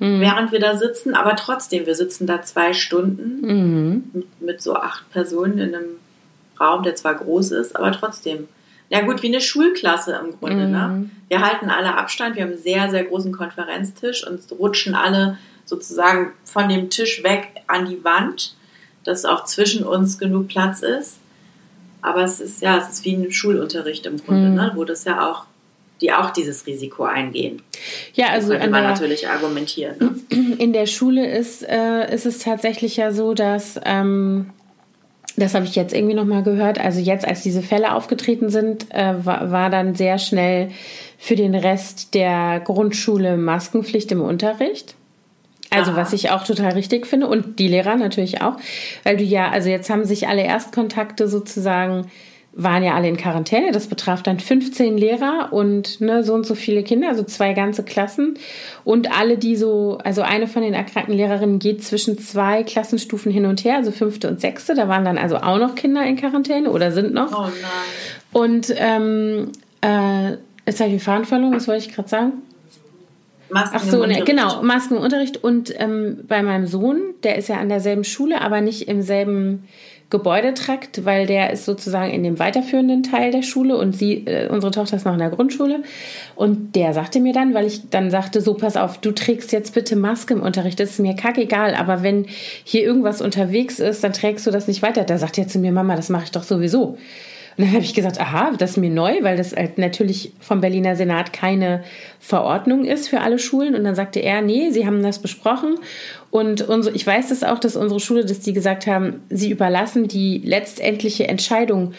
mhm. 0.03 0.21
während 0.21 0.53
wir 0.53 0.61
da 0.61 0.77
sitzen, 0.77 1.15
aber 1.15 1.37
trotzdem, 1.37 1.87
wir 1.87 1.95
sitzen 1.95 2.27
da 2.27 2.43
zwei 2.43 2.73
Stunden 2.73 3.41
mhm. 3.41 4.25
mit, 4.41 4.61
so 4.61 4.75
acht 4.75 5.09
Personen 5.11 5.59
in 5.59 5.75
einem 5.75 5.97
Raum, 6.61 6.83
der 6.83 6.95
zwar 6.97 7.15
groß 7.15 7.53
ist, 7.53 7.77
aber 7.77 7.93
trotzdem. 7.93 8.49
Ja 8.89 9.01
gut, 9.01 9.23
wie 9.23 9.29
eine 9.29 9.41
Schulklasse 9.41 10.21
im 10.23 10.39
Grunde. 10.39 10.69
Ne? 10.69 10.89
Mhm. 10.89 11.01
Ne? 11.01 11.11
Wir 11.29 11.41
halten 11.41 11.71
alle 11.71 11.97
Abstand, 11.97 12.37
wir 12.37 12.43
haben 12.43 12.51
einen 12.51 12.59
sehr, 12.59 12.91
sehr 12.91 13.05
großen 13.05 13.33
Konferenztisch 13.33 14.27
und 14.27 14.41
rutschen 14.59 14.95
alle 14.95 15.39
sozusagen 15.65 16.33
von 16.45 16.69
dem 16.69 16.91
Tisch 16.91 17.23
weg 17.23 17.63
an 17.69 17.87
die 17.87 18.05
Wand, 18.05 18.55
dass 19.05 19.25
auch 19.25 19.45
zwischen 19.45 19.85
uns 19.85 20.19
genug 20.19 20.49
Platz 20.49 20.83
ist. 20.83 21.19
Aber 22.03 22.25
es 22.25 22.41
ist 22.41 22.61
ja, 22.61 22.79
es 22.79 22.89
ist 22.91 23.05
wie 23.05 23.15
ein 23.15 23.31
Schulunterricht 23.31 24.05
im 24.07 24.19
Grunde, 24.19 24.49
mhm. 24.49 24.55
ne? 24.57 24.73
wo 24.75 24.85
das 24.85 25.05
ja 25.05 25.31
auch 25.31 25.47
die 26.03 26.13
auch 26.13 26.31
dieses 26.31 26.67
Risiko 26.67 27.05
eingehen. 27.05 27.63
Ja, 28.15 28.27
also 28.29 28.49
könnte 28.49 28.69
man 28.71 28.83
der, 28.83 28.91
natürlich 28.91 29.29
argumentieren. 29.29 29.97
Ne? 30.31 30.57
In 30.59 30.73
der 30.73 30.87
Schule 30.87 31.27
ist, 31.27 31.63
äh, 31.63 32.13
ist 32.13 32.27
es 32.27 32.41
tatsächlich 32.41 32.97
ja 32.97 33.13
so, 33.13 33.35
dass 33.35 33.81
ähm, 33.85 34.51
das 35.37 35.55
habe 35.55 35.65
ich 35.65 35.75
jetzt 35.75 35.95
irgendwie 35.95 36.15
noch 36.15 36.27
mal 36.27 36.43
gehört. 36.43 36.79
Also 36.79 37.01
jetzt, 37.01 37.27
als 37.27 37.43
diese 37.43 37.63
Fälle 37.63 37.95
aufgetreten 37.95 38.51
sind, 38.51 38.93
äh, 38.95 39.25
war, 39.25 39.51
war 39.51 39.71
dann 39.71 39.95
sehr 39.95 40.19
schnell 40.19 40.69
für 41.17 41.37
den 41.37 41.55
Rest 41.55 42.15
der 42.15 42.61
Grundschule 42.61 43.37
Maskenpflicht 43.37 44.13
im 44.13 44.21
Unterricht. 44.21 44.95
Also 45.71 45.93
Aha. 45.93 46.01
was 46.01 46.13
ich 46.13 46.31
auch 46.31 46.45
total 46.45 46.73
richtig 46.73 47.07
finde 47.07 47.29
und 47.29 47.59
die 47.59 47.69
Lehrer 47.69 47.97
natürlich 47.97 48.43
auch, 48.43 48.57
weil 49.05 49.17
du 49.17 49.25
ja, 49.25 49.51
also 49.51 49.71
jetzt 49.71 49.89
haben 49.89 50.05
sich 50.05 50.29
alle 50.29 50.43
Erstkontakte 50.43 51.29
sozusagen 51.29 52.11
waren 52.55 52.83
ja 52.83 52.95
alle 52.95 53.09
in 53.09 53.17
Quarantäne. 53.17 53.73
Das 53.73 53.87
betraf 53.87 54.23
dann 54.23 54.39
15 54.39 54.99
Lehrer 54.99 55.49
und 55.53 56.01
ne, 56.01 56.23
so 56.23 56.35
und 56.35 56.47
so 56.47 56.55
viele 56.55 56.83
Kinder, 56.83 57.09
also 57.09 57.23
zwei 57.23 57.55
ganze 57.55 57.83
Klassen. 57.83 58.39
Und 58.85 59.11
alle, 59.17 59.39
die 59.39 59.57
so, 59.57 59.99
also 60.05 60.23
eine 60.23 60.47
von 60.47 60.63
den 60.63 60.75
erkrankten 60.75 61.15
Lehrerinnen 61.15 61.59
geht 61.59 61.83
zwischen 61.83 62.19
zwei 62.19 62.63
Klassenstufen 62.63 63.33
hin 63.33 63.47
und 63.47 63.65
her, 63.65 63.77
also 63.77 63.91
fünfte 63.91 64.29
und 64.29 64.41
sechste. 64.41 64.75
Da 64.75 64.87
waren 64.89 65.05
dann 65.05 65.19
also 65.19 65.37
auch 65.37 65.59
noch 65.59 65.75
Kinder 65.75 66.05
in 66.05 66.17
Quarantäne 66.17 66.71
oder 66.71 66.93
sind 66.93 67.15
noch. 67.15 67.33
Oh 67.33 67.45
nein. 67.45 67.53
Und 68.33 68.75
ähm, 68.77 69.53
äh, 69.81 70.33
jetzt 70.67 70.81
habe 70.81 70.91
ich 70.91 70.97
den 70.97 71.01
Faden 71.01 71.25
verloren, 71.25 71.55
was 71.55 71.69
wollte 71.69 71.87
ich 71.87 71.95
gerade 71.95 72.09
sagen? 72.09 72.33
Masken 73.53 73.77
Ach 73.79 73.85
so, 73.85 74.07
ne, 74.07 74.23
genau, 74.25 74.63
Masken 74.63 74.97
im 74.97 75.03
Unterricht. 75.03 75.43
Und 75.43 75.73
ähm, 75.79 76.21
bei 76.27 76.43
meinem 76.43 76.67
Sohn, 76.67 77.01
der 77.23 77.37
ist 77.37 77.49
ja 77.49 77.57
an 77.57 77.69
derselben 77.69 78.05
Schule, 78.05 78.41
aber 78.41 78.61
nicht 78.61 78.89
im 78.89 79.03
selben 79.03 79.69
Gebäudetrakt, 80.13 81.05
weil 81.07 81.27
der 81.27 81.53
ist 81.53 81.65
sozusagen 81.65 82.13
in 82.13 82.23
dem 82.23 82.39
weiterführenden 82.39 83.03
Teil 83.03 83.33
der 83.33 83.43
Schule 83.43 83.77
und 83.77 83.97
sie, 83.97 84.27
äh, 84.27 84.47
unsere 84.49 84.71
Tochter 84.71 84.97
ist 84.97 85.07
noch 85.07 85.15
in 85.15 85.19
der 85.19 85.31
Grundschule. 85.31 85.83
Und 86.37 86.77
der 86.77 86.93
sagte 86.93 87.19
mir 87.19 87.33
dann, 87.33 87.55
weil 87.55 87.67
ich 87.67 87.89
dann 87.89 88.11
sagte, 88.11 88.43
so 88.43 88.55
pass 88.55 88.77
auf, 88.77 88.99
du 88.99 89.13
trägst 89.13 89.53
jetzt 89.53 89.75
bitte 89.75 89.97
Maske 89.97 90.35
im 90.35 90.43
Unterricht, 90.43 90.79
das 90.79 90.91
ist 90.91 91.01
mir 91.01 91.17
kackegal, 91.17 91.75
aber 91.75 92.03
wenn 92.03 92.27
hier 92.63 92.83
irgendwas 92.83 93.23
unterwegs 93.23 93.81
ist, 93.81 94.05
dann 94.05 94.13
trägst 94.13 94.47
du 94.47 94.51
das 94.51 94.69
nicht 94.69 94.83
weiter. 94.83 95.05
Da 95.05 95.17
sagt 95.17 95.39
er 95.39 95.49
zu 95.49 95.59
mir, 95.59 95.73
Mama, 95.73 95.97
das 95.97 96.11
mache 96.11 96.25
ich 96.25 96.31
doch 96.31 96.45
sowieso. 96.45 96.99
Und 97.57 97.65
dann 97.65 97.73
habe 97.75 97.85
ich 97.85 97.95
gesagt, 97.95 98.21
aha, 98.21 98.53
das 98.57 98.73
ist 98.73 98.77
mir 98.79 98.91
neu, 98.91 99.23
weil 99.23 99.37
das 99.37 99.55
halt 99.55 99.79
natürlich 99.79 100.33
vom 100.41 100.61
Berliner 100.61 100.97
Senat 100.97 101.33
keine 101.33 101.83
Verordnung 102.19 102.85
ist 102.85 103.09
für 103.09 103.21
alle 103.21 103.39
Schulen. 103.39 103.75
Und 103.75 103.85
dann 103.85 103.95
sagte 103.95 104.21
er, 104.21 104.43
nee, 104.43 104.71
sie 104.71 104.87
haben 104.87 105.03
das 105.03 105.21
besprochen. 105.21 105.75
Und 106.31 106.63
unsere, 106.63 106.97
ich 106.97 107.07
weiß 107.07 107.29
das 107.29 107.45
auch, 107.45 107.59
dass 107.59 107.77
unsere 107.77 108.01
Schule, 108.01 108.25
dass 108.25 108.41
die 108.41 108.53
gesagt 108.53 108.87
haben, 108.87 109.23
sie 109.29 109.51
überlassen 109.51 110.09
die 110.09 110.39
letztendliche 110.39 111.29
Entscheidung 111.29 111.93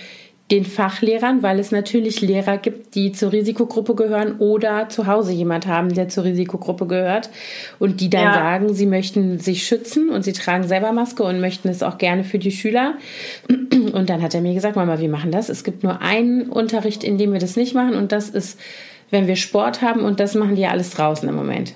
den 0.54 0.66
Fachlehrern, 0.66 1.42
weil 1.42 1.60
es 1.60 1.72
natürlich 1.72 2.22
Lehrer 2.22 2.60
gibt, 2.60 2.94
die 2.94 3.12
zur 3.12 3.32
Risikogruppe 3.32 3.96
gehören 3.96 4.38
oder 4.38 4.88
zu 4.88 5.08
Hause 5.08 5.34
jemand 5.34 5.66
haben, 5.66 5.92
der 5.92 6.10
zur 6.10 6.26
Risikogruppe 6.26 6.86
gehört 6.86 7.32
und 7.80 8.02
die 8.02 8.10
dann 8.12 8.26
ja. 8.26 8.34
sagen, 8.36 8.72
sie 8.72 8.86
möchten 8.86 9.40
sich 9.40 9.66
schützen 9.66 10.12
und 10.12 10.22
sie 10.22 10.32
tragen 10.32 10.68
selber 10.68 10.92
Maske 10.92 11.24
und 11.24 11.42
möchten 11.42 11.70
es 11.70 11.82
auch 11.82 11.98
gerne 11.98 12.24
für 12.24 12.38
die 12.38 12.52
Schüler. 12.52 12.94
Und 13.94 14.10
dann 14.10 14.22
hat 14.22 14.36
er 14.36 14.42
mir 14.42 14.54
gesagt, 14.54 14.76
Mama, 14.76 15.00
wir 15.00 15.10
machen 15.10 15.32
das. 15.32 15.50
Es 15.50 15.64
gibt 15.64 15.84
nur 15.84 16.02
einen 16.02 16.50
Unterricht, 16.50 17.04
in 17.04 17.18
dem 17.18 17.34
wir 17.34 17.40
das 17.40 17.56
nicht 17.56 17.74
machen 17.74 17.96
und 17.96 18.12
das 18.12 18.30
ist, 18.30 18.60
wenn 19.10 19.26
wir 19.26 19.36
Sport 19.36 19.82
haben 19.82 20.02
und 20.02 20.20
das 20.20 20.36
machen 20.36 20.56
die 20.56 20.62
ja 20.62 20.70
alles 20.70 20.92
draußen 20.92 21.28
im 21.28 21.36
Moment. 21.36 21.74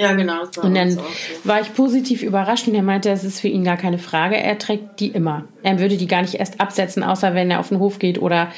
Ja, 0.00 0.14
genau. 0.14 0.44
Und 0.62 0.74
dann 0.74 0.92
so. 0.92 1.02
war 1.44 1.60
ich 1.60 1.74
positiv 1.74 2.22
überrascht 2.22 2.66
und 2.66 2.74
er 2.74 2.82
meinte, 2.82 3.10
es 3.10 3.22
ist 3.22 3.38
für 3.38 3.48
ihn 3.48 3.64
gar 3.64 3.76
keine 3.76 3.98
Frage. 3.98 4.34
Er 4.34 4.58
trägt 4.58 4.98
die 4.98 5.08
immer. 5.08 5.44
Er 5.62 5.78
würde 5.78 5.98
die 5.98 6.06
gar 6.06 6.22
nicht 6.22 6.36
erst 6.36 6.58
absetzen, 6.58 7.02
außer 7.02 7.34
wenn 7.34 7.50
er 7.50 7.60
auf 7.60 7.68
den 7.68 7.80
Hof 7.80 7.98
geht 7.98 8.20
oder 8.20 8.50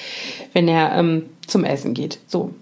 wenn 0.52 0.68
er 0.68 0.92
ähm, 0.96 1.24
zum 1.48 1.64
Essen 1.64 1.94
geht. 1.94 2.20
So. 2.28 2.54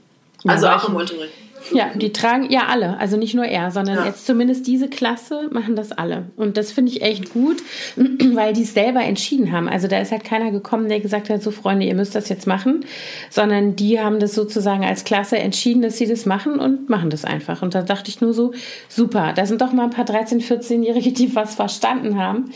Also 0.47 0.69
auch 0.69 0.89
im 0.89 0.97
Unterricht. 0.97 1.35
Ja, 1.73 1.91
die 1.95 2.13
tragen 2.13 2.51
ja 2.51 2.67
alle, 2.69 2.99
also 2.99 3.17
nicht 3.17 3.35
nur 3.35 3.45
er, 3.45 3.71
sondern 3.71 3.97
ja. 3.97 4.07
jetzt 4.07 4.27
zumindest 4.27 4.67
diese 4.67 4.89
Klasse 4.89 5.49
machen 5.51 5.77
das 5.77 5.93
alle. 5.93 6.27
Und 6.37 6.57
das 6.57 6.73
finde 6.73 6.93
ich 6.93 7.03
echt 7.03 7.33
gut, 7.33 7.59
weil 7.97 8.53
die 8.53 8.63
es 8.63 8.75
selber 8.75 9.03
entschieden 9.03 9.53
haben. 9.53 9.69
Also 9.69 9.89
da 9.89 9.99
ist 9.99 10.13
halt 10.13 10.25
keiner 10.25 10.51
gekommen, 10.51 10.89
der 10.89 11.01
gesagt 11.01 11.31
hat, 11.31 11.43
so 11.43 11.51
Freunde, 11.51 11.87
ihr 11.87 11.95
müsst 11.95 12.15
das 12.15 12.29
jetzt 12.29 12.47
machen, 12.47 12.85
sondern 13.31 13.77
die 13.77 14.01
haben 14.01 14.21
das 14.21 14.35
sozusagen 14.35 14.85
als 14.85 15.05
Klasse 15.05 15.39
entschieden, 15.39 15.83
dass 15.83 15.99
sie 15.99 16.07
das 16.07 16.27
machen 16.27 16.59
und 16.59 16.89
machen 16.89 17.11
das 17.11 17.25
einfach. 17.25 17.63
Und 17.63 17.75
da 17.75 17.83
dachte 17.83 18.11
ich 18.11 18.21
nur 18.21 18.33
so, 18.33 18.53
super, 18.89 19.33
da 19.35 19.47
sind 19.47 19.61
doch 19.61 19.73
mal 19.73 19.85
ein 19.85 19.91
paar 19.91 20.05
13-, 20.05 20.43
14-Jährige, 20.43 21.13
die 21.13 21.35
was 21.35 21.55
verstanden 21.55 22.19
haben 22.19 22.53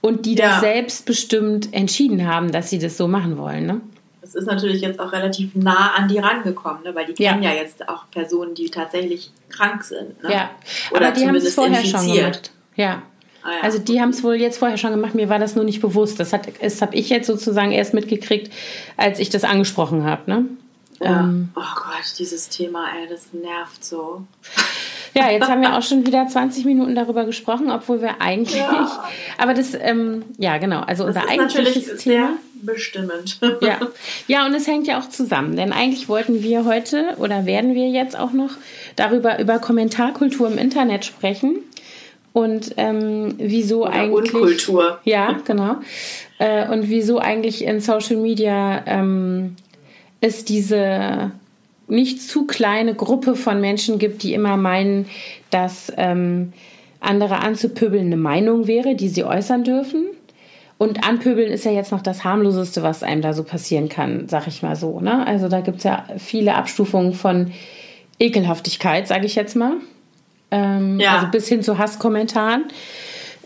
und 0.00 0.26
die 0.26 0.34
ja. 0.34 0.48
das 0.48 0.60
selbstbestimmt 0.60 1.72
entschieden 1.72 2.26
haben, 2.26 2.52
dass 2.52 2.70
sie 2.70 2.78
das 2.78 2.96
so 2.96 3.08
machen 3.08 3.38
wollen. 3.38 3.66
Ne? 3.66 3.80
Das 4.26 4.34
ist 4.34 4.46
natürlich 4.46 4.80
jetzt 4.80 4.98
auch 4.98 5.12
relativ 5.12 5.54
nah 5.54 5.92
an 5.94 6.08
die 6.08 6.18
rangekommen, 6.18 6.82
ne? 6.82 6.94
weil 6.94 7.06
die 7.06 7.14
kennen 7.14 7.42
ja. 7.42 7.50
ja 7.50 7.56
jetzt 7.56 7.88
auch 7.88 8.10
Personen, 8.10 8.54
die 8.54 8.68
tatsächlich 8.70 9.30
krank 9.48 9.84
sind. 9.84 10.20
Ne? 10.22 10.32
Ja, 10.32 10.50
Oder 10.90 11.08
aber 11.08 11.16
die 11.16 11.26
haben 11.26 11.36
es 11.36 11.54
vorher 11.54 11.78
infiziert. 11.78 12.02
schon 12.02 12.14
gemacht. 12.14 12.50
Ja. 12.74 13.02
Ah, 13.42 13.50
ja. 13.52 13.62
Also 13.62 13.78
die 13.78 14.00
haben 14.00 14.10
es 14.10 14.24
wohl 14.24 14.34
jetzt 14.34 14.58
vorher 14.58 14.78
schon 14.78 14.90
gemacht, 14.90 15.14
mir 15.14 15.28
war 15.28 15.38
das 15.38 15.54
nur 15.54 15.64
nicht 15.64 15.80
bewusst. 15.80 16.18
Das, 16.18 16.30
das 16.30 16.82
habe 16.82 16.94
ich 16.96 17.08
jetzt 17.08 17.28
sozusagen 17.28 17.70
erst 17.70 17.94
mitgekriegt, 17.94 18.52
als 18.96 19.20
ich 19.20 19.30
das 19.30 19.44
angesprochen 19.44 20.04
habe. 20.04 20.28
Ne? 20.28 20.46
Ja. 21.00 21.20
Ähm, 21.20 21.50
oh 21.54 21.74
Gott, 21.76 22.18
dieses 22.18 22.48
Thema, 22.48 22.86
ey, 23.00 23.08
das 23.08 23.32
nervt 23.32 23.84
so. 23.84 24.26
Ja, 25.16 25.30
jetzt 25.30 25.48
haben 25.48 25.62
wir 25.62 25.76
auch 25.76 25.82
schon 25.82 26.06
wieder 26.06 26.26
20 26.28 26.66
Minuten 26.66 26.94
darüber 26.94 27.24
gesprochen, 27.24 27.70
obwohl 27.70 28.02
wir 28.02 28.20
eigentlich. 28.20 28.56
Ja. 28.56 29.02
Aber 29.38 29.54
das, 29.54 29.72
ähm, 29.74 30.24
ja, 30.36 30.58
genau. 30.58 30.80
Also 30.80 31.06
das 31.06 31.16
unser 31.16 31.28
eigentliches 31.28 31.96
Thema. 31.96 32.30
bestimmend. 32.62 33.38
Ja. 33.62 33.78
ja, 34.26 34.44
und 34.44 34.54
es 34.54 34.66
hängt 34.66 34.86
ja 34.86 35.00
auch 35.00 35.08
zusammen. 35.08 35.56
Denn 35.56 35.72
eigentlich 35.72 36.10
wollten 36.10 36.42
wir 36.42 36.66
heute 36.66 37.14
oder 37.16 37.46
werden 37.46 37.74
wir 37.74 37.88
jetzt 37.88 38.18
auch 38.18 38.32
noch 38.32 38.50
darüber 38.96 39.38
über 39.38 39.58
Kommentarkultur 39.58 40.48
im 40.48 40.58
Internet 40.58 41.06
sprechen. 41.06 41.60
Und 42.34 42.74
ähm, 42.76 43.36
wieso 43.38 43.84
oder 43.84 43.92
eigentlich. 43.92 44.34
Unkultur. 44.34 45.00
Ja, 45.04 45.40
genau. 45.46 45.76
Äh, 46.38 46.68
und 46.68 46.90
wieso 46.90 47.18
eigentlich 47.18 47.64
in 47.64 47.80
Social 47.80 48.16
Media 48.16 48.82
ähm, 48.84 49.56
es 50.20 50.44
diese 50.44 51.30
nicht 51.88 52.22
zu 52.22 52.46
kleine 52.46 52.94
Gruppe 52.94 53.36
von 53.36 53.60
Menschen 53.60 53.98
gibt, 53.98 54.22
die 54.22 54.34
immer 54.34 54.56
meinen, 54.56 55.06
dass 55.50 55.92
ähm, 55.96 56.52
andere 57.00 57.40
anzupöbeln 57.40 58.06
eine 58.06 58.16
Meinung 58.16 58.66
wäre, 58.66 58.94
die 58.94 59.08
sie 59.08 59.24
äußern 59.24 59.64
dürfen. 59.64 60.06
Und 60.78 61.06
anpöbeln 61.08 61.50
ist 61.50 61.64
ja 61.64 61.70
jetzt 61.70 61.92
noch 61.92 62.02
das 62.02 62.24
harmloseste, 62.24 62.82
was 62.82 63.02
einem 63.02 63.22
da 63.22 63.32
so 63.32 63.44
passieren 63.44 63.88
kann, 63.88 64.28
sag 64.28 64.46
ich 64.46 64.62
mal 64.62 64.76
so. 64.76 65.00
Ne? 65.00 65.26
Also 65.26 65.48
da 65.48 65.60
gibt 65.60 65.78
es 65.78 65.84
ja 65.84 66.04
viele 66.18 66.54
Abstufungen 66.54 67.14
von 67.14 67.52
Ekelhaftigkeit, 68.18 69.08
sage 69.08 69.26
ich 69.26 69.36
jetzt 69.36 69.56
mal. 69.56 69.74
Ähm, 70.50 71.00
ja. 71.00 71.16
Also 71.16 71.28
bis 71.28 71.48
hin 71.48 71.62
zu 71.62 71.78
Hasskommentaren. 71.78 72.64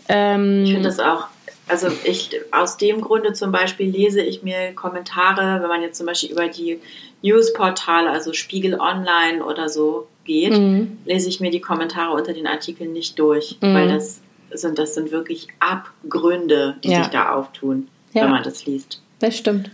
Ähm, 0.09 0.63
ich 0.65 0.71
finde 0.71 0.89
das 0.89 0.99
auch. 0.99 1.27
Also 1.71 1.87
ich 2.03 2.29
aus 2.51 2.75
dem 2.75 2.99
Grunde 2.99 3.31
zum 3.31 3.53
Beispiel 3.53 3.89
lese 3.89 4.21
ich 4.21 4.43
mir 4.43 4.73
Kommentare, 4.73 5.61
wenn 5.61 5.69
man 5.69 5.81
jetzt 5.81 5.97
zum 5.97 6.05
Beispiel 6.05 6.31
über 6.31 6.49
die 6.49 6.81
Newsportale, 7.21 8.09
also 8.09 8.33
Spiegel 8.33 8.77
Online 8.77 9.43
oder 9.45 9.69
so 9.69 10.07
geht, 10.25 10.51
mhm. 10.51 10.97
lese 11.05 11.29
ich 11.29 11.39
mir 11.39 11.49
die 11.49 11.61
Kommentare 11.61 12.13
unter 12.13 12.33
den 12.33 12.45
Artikeln 12.45 12.91
nicht 12.91 13.17
durch, 13.17 13.57
mhm. 13.61 13.73
weil 13.73 13.87
das 13.87 14.19
sind, 14.51 14.79
das 14.79 14.95
sind 14.95 15.11
wirklich 15.11 15.47
Abgründe, 15.59 16.75
die 16.83 16.91
ja. 16.91 17.03
sich 17.03 17.07
da 17.07 17.31
auftun, 17.31 17.87
ja. 18.11 18.23
wenn 18.23 18.31
man 18.31 18.43
das 18.43 18.65
liest. 18.65 19.01
Das 19.21 19.37
stimmt. 19.37 19.69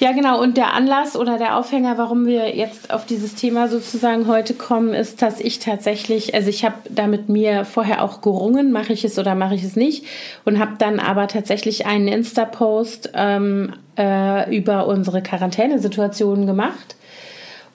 Ja, 0.00 0.12
genau. 0.12 0.38
Und 0.38 0.58
der 0.58 0.74
Anlass 0.74 1.16
oder 1.16 1.38
der 1.38 1.56
Aufhänger, 1.56 1.96
warum 1.96 2.26
wir 2.26 2.54
jetzt 2.54 2.92
auf 2.92 3.06
dieses 3.06 3.34
Thema 3.34 3.68
sozusagen 3.68 4.26
heute 4.26 4.52
kommen, 4.52 4.92
ist, 4.92 5.22
dass 5.22 5.40
ich 5.40 5.60
tatsächlich, 5.60 6.34
also 6.34 6.50
ich 6.50 6.62
habe 6.62 6.74
da 6.90 7.06
mit 7.06 7.30
mir 7.30 7.64
vorher 7.64 8.04
auch 8.04 8.20
gerungen, 8.20 8.72
mache 8.72 8.92
ich 8.92 9.02
es 9.02 9.18
oder 9.18 9.34
mache 9.34 9.54
ich 9.54 9.64
es 9.64 9.76
nicht, 9.76 10.04
und 10.44 10.58
habe 10.58 10.72
dann 10.76 11.00
aber 11.00 11.26
tatsächlich 11.26 11.86
einen 11.86 12.06
Insta-Post 12.06 13.12
ähm, 13.14 13.72
äh, 13.96 14.54
über 14.54 14.86
unsere 14.88 15.22
Quarantänesituation 15.22 16.46
gemacht. 16.46 16.96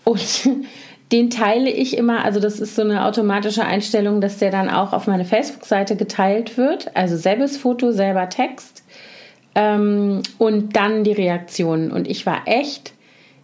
Und 0.03 0.49
den 1.11 1.31
teile 1.31 1.71
ich 1.71 1.97
immer, 1.97 2.23
also 2.23 2.39
das 2.39 2.59
ist 2.59 2.75
so 2.75 2.83
eine 2.83 3.05
automatische 3.05 3.65
Einstellung, 3.65 4.21
dass 4.21 4.37
der 4.37 4.51
dann 4.51 4.69
auch 4.69 4.93
auf 4.93 5.07
meine 5.07 5.25
Facebook-Seite 5.25 5.95
geteilt 5.95 6.59
wird. 6.59 6.95
Also 6.95 7.17
selbes 7.17 7.57
Foto, 7.57 7.91
selber 7.91 8.29
Text 8.29 8.83
ähm, 9.55 10.21
und 10.37 10.75
dann 10.75 11.03
die 11.03 11.11
Reaktionen. 11.11 11.91
Und 11.91 12.07
ich 12.07 12.25
war 12.25 12.43
echt 12.45 12.93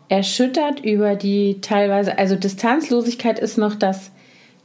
erschüttert 0.09 0.79
über 0.79 1.15
die 1.15 1.59
teilweise, 1.61 2.17
also 2.17 2.35
Distanzlosigkeit 2.35 3.39
ist 3.39 3.57
noch 3.57 3.75
das 3.75 4.11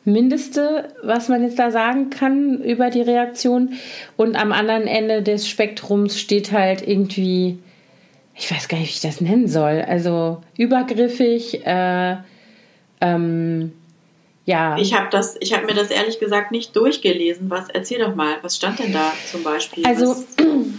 Mindeste, 0.05 0.88
was 1.02 1.28
man 1.28 1.42
jetzt 1.42 1.59
da 1.59 1.70
sagen 1.70 2.11
kann 2.11 2.61
über 2.62 2.90
die 2.90 3.02
Reaktion. 3.02 3.74
Und 4.16 4.37
am 4.37 4.52
anderen 4.52 4.87
Ende 4.87 5.22
des 5.22 5.48
Spektrums 5.48 6.18
steht 6.18 6.52
halt 6.52 6.87
irgendwie, 6.87 7.59
ich 8.35 8.50
weiß 8.50 8.68
gar 8.68 8.78
nicht, 8.78 8.88
wie 8.88 8.94
ich 8.94 9.00
das 9.00 9.20
nennen 9.20 9.48
soll. 9.48 9.85
Also 9.87 10.42
übergriffig, 10.57 11.64
äh, 11.66 12.16
ähm, 13.00 13.72
ja. 14.44 14.76
Ich 14.76 14.92
habe 14.92 15.07
das, 15.11 15.37
ich 15.38 15.55
habe 15.55 15.66
mir 15.66 15.74
das 15.74 15.90
ehrlich 15.90 16.18
gesagt 16.18 16.50
nicht 16.50 16.74
durchgelesen. 16.74 17.48
Was 17.48 17.68
erzähl 17.68 18.00
doch 18.00 18.16
mal, 18.16 18.35
was 18.42 18.57
stand 18.57 18.81
denn 18.81 18.92
da 18.92 19.12
zum 19.31 19.44
Beispiel? 19.44 19.87
Also 19.87 20.16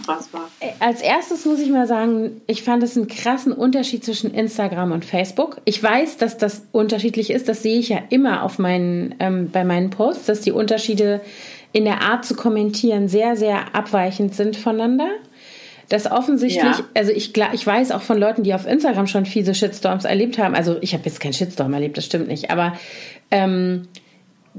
was, 0.06 0.32
war? 0.34 0.50
als 0.80 1.00
erstes 1.00 1.46
muss 1.46 1.60
ich 1.60 1.70
mal 1.70 1.86
sagen, 1.86 2.42
ich 2.46 2.62
fand 2.62 2.82
es 2.82 2.94
einen 2.96 3.08
krassen 3.08 3.52
Unterschied 3.52 4.04
zwischen 4.04 4.34
Instagram 4.34 4.92
und 4.92 5.06
Facebook. 5.06 5.62
Ich 5.64 5.82
weiß, 5.82 6.18
dass 6.18 6.36
das 6.36 6.66
unterschiedlich 6.72 7.30
ist. 7.30 7.48
Das 7.48 7.62
sehe 7.62 7.78
ich 7.78 7.88
ja 7.88 8.00
immer 8.10 8.42
auf 8.42 8.58
meinen, 8.58 9.14
ähm, 9.18 9.50
bei 9.50 9.64
meinen 9.64 9.88
Posts, 9.88 10.26
dass 10.26 10.40
die 10.42 10.52
Unterschiede 10.52 11.22
in 11.72 11.86
der 11.86 12.02
Art 12.02 12.26
zu 12.26 12.34
kommentieren 12.34 13.08
sehr, 13.08 13.34
sehr 13.34 13.74
abweichend 13.74 14.34
sind 14.34 14.56
voneinander 14.56 15.08
dass 15.88 16.10
offensichtlich, 16.10 16.78
ja. 16.78 16.84
also 16.94 17.12
ich, 17.12 17.36
ich 17.36 17.66
weiß 17.66 17.90
auch 17.90 18.02
von 18.02 18.18
Leuten, 18.18 18.42
die 18.42 18.54
auf 18.54 18.66
Instagram 18.66 19.06
schon 19.06 19.26
fiese 19.26 19.54
Shitstorms 19.54 20.04
erlebt 20.04 20.38
haben, 20.38 20.54
also 20.54 20.76
ich 20.80 20.94
habe 20.94 21.04
jetzt 21.04 21.20
keinen 21.20 21.32
Shitstorm 21.32 21.72
erlebt, 21.74 21.96
das 21.96 22.06
stimmt 22.06 22.28
nicht, 22.28 22.50
aber 22.50 22.74
ähm, 23.30 23.88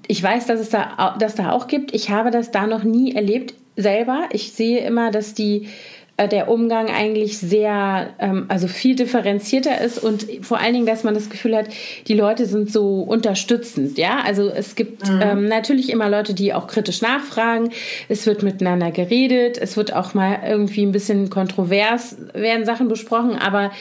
ich 0.08 0.22
weiß, 0.22 0.48
dass 0.48 0.60
es 0.60 0.70
da, 0.70 1.16
dass 1.20 1.36
da 1.36 1.52
auch 1.52 1.68
gibt. 1.68 1.94
Ich 1.94 2.10
habe 2.10 2.32
das 2.32 2.52
da 2.52 2.68
noch 2.68 2.84
nie 2.84 3.16
erlebt 3.16 3.54
selber. 3.76 4.30
Ich 4.32 4.54
sehe 4.54 4.80
immer, 4.80 5.12
dass 5.12 5.34
die 5.34 5.70
der 6.18 6.50
Umgang 6.50 6.88
eigentlich 6.88 7.38
sehr, 7.38 8.14
ähm, 8.20 8.46
also 8.48 8.68
viel 8.68 8.96
differenzierter 8.96 9.82
ist 9.82 9.98
und 10.02 10.26
vor 10.42 10.60
allen 10.60 10.74
Dingen, 10.74 10.86
dass 10.86 11.04
man 11.04 11.14
das 11.14 11.30
Gefühl 11.30 11.58
hat, 11.58 11.66
die 12.08 12.14
Leute 12.14 12.46
sind 12.46 12.72
so 12.72 13.02
unterstützend, 13.02 13.98
ja. 13.98 14.22
Also 14.26 14.50
es 14.50 14.76
gibt 14.76 15.10
mhm. 15.10 15.22
ähm, 15.22 15.48
natürlich 15.48 15.90
immer 15.90 16.10
Leute, 16.10 16.34
die 16.34 16.54
auch 16.54 16.68
kritisch 16.68 17.02
nachfragen. 17.02 17.72
Es 18.08 18.26
wird 18.26 18.44
miteinander 18.44 18.92
geredet. 18.92 19.58
Es 19.58 19.76
wird 19.76 19.94
auch 19.94 20.14
mal 20.14 20.40
irgendwie 20.48 20.86
ein 20.86 20.94
bisschen 20.94 21.30
kontrovers 21.30 22.16
werden 22.34 22.66
Sachen 22.66 22.88
besprochen, 22.88 23.38
aber 23.38 23.72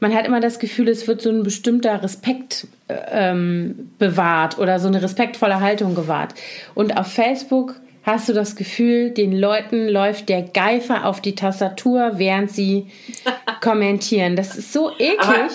man 0.00 0.12
hat 0.14 0.26
immer 0.26 0.40
das 0.40 0.58
Gefühl, 0.58 0.88
es 0.88 1.06
wird 1.06 1.22
so 1.22 1.30
ein 1.30 1.44
bestimmter 1.44 2.02
Respekt 2.02 2.66
äh, 2.88 2.94
ähm, 3.12 3.90
bewahrt 4.00 4.58
oder 4.58 4.80
so 4.80 4.88
eine 4.88 5.00
respektvolle 5.00 5.60
Haltung 5.60 5.94
gewahrt. 5.94 6.34
Und 6.74 6.96
auf 6.96 7.06
Facebook 7.06 7.76
hast 8.04 8.28
du 8.28 8.32
das 8.32 8.56
Gefühl, 8.56 9.10
den 9.10 9.32
Leuten 9.32 9.88
läuft 9.88 10.28
der 10.28 10.42
Geifer 10.42 11.06
auf 11.06 11.20
die 11.20 11.34
Tastatur, 11.34 12.12
während 12.14 12.50
sie 12.50 12.90
kommentieren. 13.60 14.36
Das 14.36 14.56
ist 14.56 14.72
so 14.72 14.90
eklig. 14.92 15.20
Aber 15.20 15.48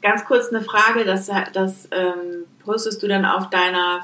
ganz 0.00 0.24
kurz 0.24 0.48
eine 0.48 0.62
Frage, 0.62 1.04
das, 1.04 1.30
das 1.52 1.88
ähm, 1.90 2.46
postest 2.64 3.02
du 3.02 3.08
dann 3.08 3.24
auf 3.24 3.50
deiner 3.50 4.02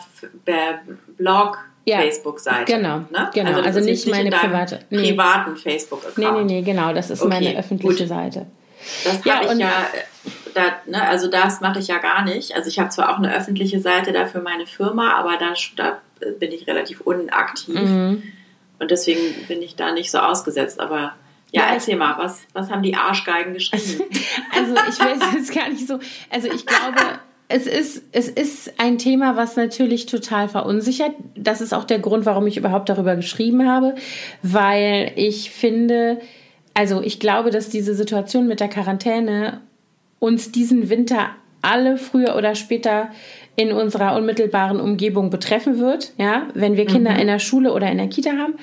Blog 1.16 1.58
ja, 1.84 1.98
Facebook-Seite. 1.98 2.72
Genau, 2.72 2.98
ne? 3.10 3.30
genau. 3.32 3.50
Also, 3.50 3.62
also 3.62 3.80
nicht, 3.80 4.06
nicht 4.06 4.10
meine 4.10 4.30
private. 4.30 4.80
Nee. 4.90 5.10
privaten 5.10 5.56
Facebook-Account. 5.56 6.18
Nee, 6.18 6.44
nee, 6.44 6.60
nee, 6.60 6.62
genau. 6.62 6.92
Das 6.92 7.10
ist 7.10 7.22
okay, 7.22 7.28
meine 7.30 7.58
öffentliche 7.58 8.00
gut. 8.00 8.08
Seite. 8.08 8.46
Das 9.04 9.24
ja, 9.24 9.36
habe 9.36 9.54
ich 9.54 9.58
ja, 9.58 9.70
da, 10.54 10.62
ne, 10.86 11.02
also 11.08 11.28
das 11.28 11.60
mache 11.60 11.78
ich 11.78 11.88
ja 11.88 11.98
gar 11.98 12.24
nicht. 12.24 12.54
Also 12.54 12.68
ich 12.68 12.78
habe 12.78 12.90
zwar 12.90 13.10
auch 13.10 13.18
eine 13.18 13.34
öffentliche 13.34 13.80
Seite 13.80 14.12
da 14.12 14.26
für 14.26 14.40
meine 14.40 14.66
Firma, 14.66 15.14
aber 15.14 15.36
da, 15.38 15.54
da 15.76 15.98
bin 16.38 16.52
ich 16.52 16.66
relativ 16.66 17.00
unaktiv. 17.00 17.80
Mhm. 17.80 18.22
Und 18.78 18.90
deswegen 18.90 19.20
bin 19.48 19.62
ich 19.62 19.76
da 19.76 19.92
nicht 19.92 20.10
so 20.10 20.18
ausgesetzt. 20.18 20.80
Aber 20.80 21.14
ja, 21.50 21.62
ja, 21.62 21.74
erzähl 21.74 21.96
mal, 21.96 22.16
was, 22.18 22.42
was 22.52 22.70
haben 22.70 22.82
die 22.82 22.94
Arschgeigen 22.94 23.54
geschrieben? 23.54 24.04
Also 24.54 24.74
ich 24.74 24.98
weiß 24.98 25.18
jetzt 25.34 25.54
gar 25.54 25.68
nicht 25.68 25.86
so. 25.86 25.98
Also 26.30 26.48
ich 26.48 26.66
glaube, 26.66 27.00
es 27.48 27.66
ist, 27.66 28.02
es 28.12 28.28
ist 28.28 28.78
ein 28.78 28.98
Thema, 28.98 29.36
was 29.36 29.56
natürlich 29.56 30.06
total 30.06 30.48
verunsichert. 30.48 31.12
Das 31.34 31.60
ist 31.60 31.72
auch 31.72 31.84
der 31.84 31.98
Grund, 31.98 32.26
warum 32.26 32.46
ich 32.46 32.56
überhaupt 32.56 32.88
darüber 32.88 33.16
geschrieben 33.16 33.68
habe, 33.68 33.94
weil 34.42 35.12
ich 35.16 35.50
finde, 35.50 36.20
also 36.74 37.00
ich 37.00 37.20
glaube, 37.20 37.50
dass 37.50 37.70
diese 37.70 37.94
Situation 37.94 38.48
mit 38.48 38.60
der 38.60 38.68
Quarantäne 38.68 39.60
uns 40.18 40.52
diesen 40.52 40.90
Winter 40.90 41.30
alle 41.62 41.96
früher 41.96 42.36
oder 42.36 42.54
später 42.54 43.10
in 43.58 43.72
unserer 43.72 44.14
unmittelbaren 44.14 44.78
Umgebung 44.78 45.30
betreffen 45.30 45.80
wird, 45.80 46.12
ja, 46.16 46.44
wenn 46.54 46.76
wir 46.76 46.86
Kinder 46.86 47.14
mhm. 47.14 47.18
in 47.18 47.26
der 47.26 47.40
Schule 47.40 47.72
oder 47.72 47.90
in 47.90 47.98
der 47.98 48.06
Kita 48.06 48.30
haben. 48.38 48.54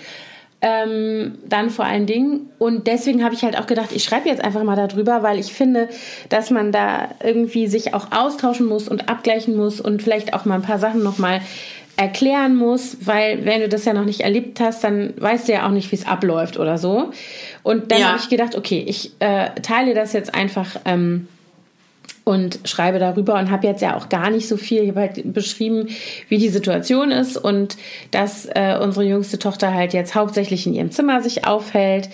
Ähm, 0.62 1.38
dann 1.50 1.70
vor 1.70 1.84
allen 1.84 2.06
Dingen. 2.06 2.50
Und 2.60 2.88
deswegen 2.88 3.22
habe 3.22 3.36
ich 3.36 3.44
halt 3.44 3.60
auch 3.60 3.68
gedacht, 3.68 3.90
ich 3.94 4.06
schreibe 4.06 4.30
jetzt 4.30 4.42
einfach 4.42 4.64
mal 4.64 4.78
darüber, 4.78 5.22
weil 5.22 5.38
ich 5.38 5.52
finde, 5.52 5.90
dass 6.30 6.50
man 6.50 6.72
da 6.72 7.10
irgendwie 7.22 7.68
sich 7.68 7.94
auch 7.94 8.14
austauschen 8.14 8.68
muss 8.68 8.88
und 8.88 9.10
abgleichen 9.10 9.58
muss 9.58 9.82
und 9.82 10.02
vielleicht 10.02 10.34
auch 10.34 10.46
mal 10.46 10.56
ein 10.56 10.62
paar 10.62 10.80
Sachen 10.80 11.04
nochmal 11.04 11.42
erklären 11.98 12.56
muss, 12.56 12.98
weil 13.02 13.44
wenn 13.44 13.60
du 13.60 13.68
das 13.68 13.84
ja 13.84 13.94
noch 13.94 14.06
nicht 14.06 14.22
erlebt 14.22 14.62
hast, 14.62 14.82
dann 14.86 15.14
weißt 15.18 15.50
du 15.50 15.54
ja 15.54 15.68
auch 15.68 15.72
nicht, 15.72 15.92
wie 15.92 15.98
es 15.98 16.08
abläuft 16.08 16.58
oder 16.58 16.78
so. 16.78 17.12
Und 17.64 17.92
dann 17.92 18.00
ja. 18.00 18.08
habe 18.08 18.20
ich 18.20 18.30
gedacht, 18.30 18.56
okay, 18.56 18.82
ich 18.88 19.12
äh, 19.20 19.50
teile 19.62 19.94
das 19.94 20.14
jetzt 20.14 20.34
einfach 20.34 20.78
ähm, 20.86 21.28
und 22.26 22.60
schreibe 22.66 22.98
darüber 22.98 23.36
und 23.36 23.52
habe 23.52 23.68
jetzt 23.68 23.84
ja 23.84 23.96
auch 23.96 24.10
gar 24.10 24.32
nicht 24.32 24.48
so 24.48 24.58
viel. 24.58 24.82
Ich 24.82 24.90
habe 24.90 25.02
halt 25.02 25.34
beschrieben, 25.34 25.90
wie 26.28 26.40
die 26.40 26.50
Situation 26.50 27.12
ist 27.12 27.38
und 27.38 27.78
dass 28.10 28.48
äh, 28.48 28.80
unsere 28.82 29.06
jüngste 29.06 29.38
Tochter 29.38 29.74
halt 29.74 29.94
jetzt 29.94 30.16
hauptsächlich 30.16 30.66
in 30.66 30.74
ihrem 30.74 30.90
Zimmer 30.90 31.22
sich 31.22 31.46
aufhält 31.46 32.10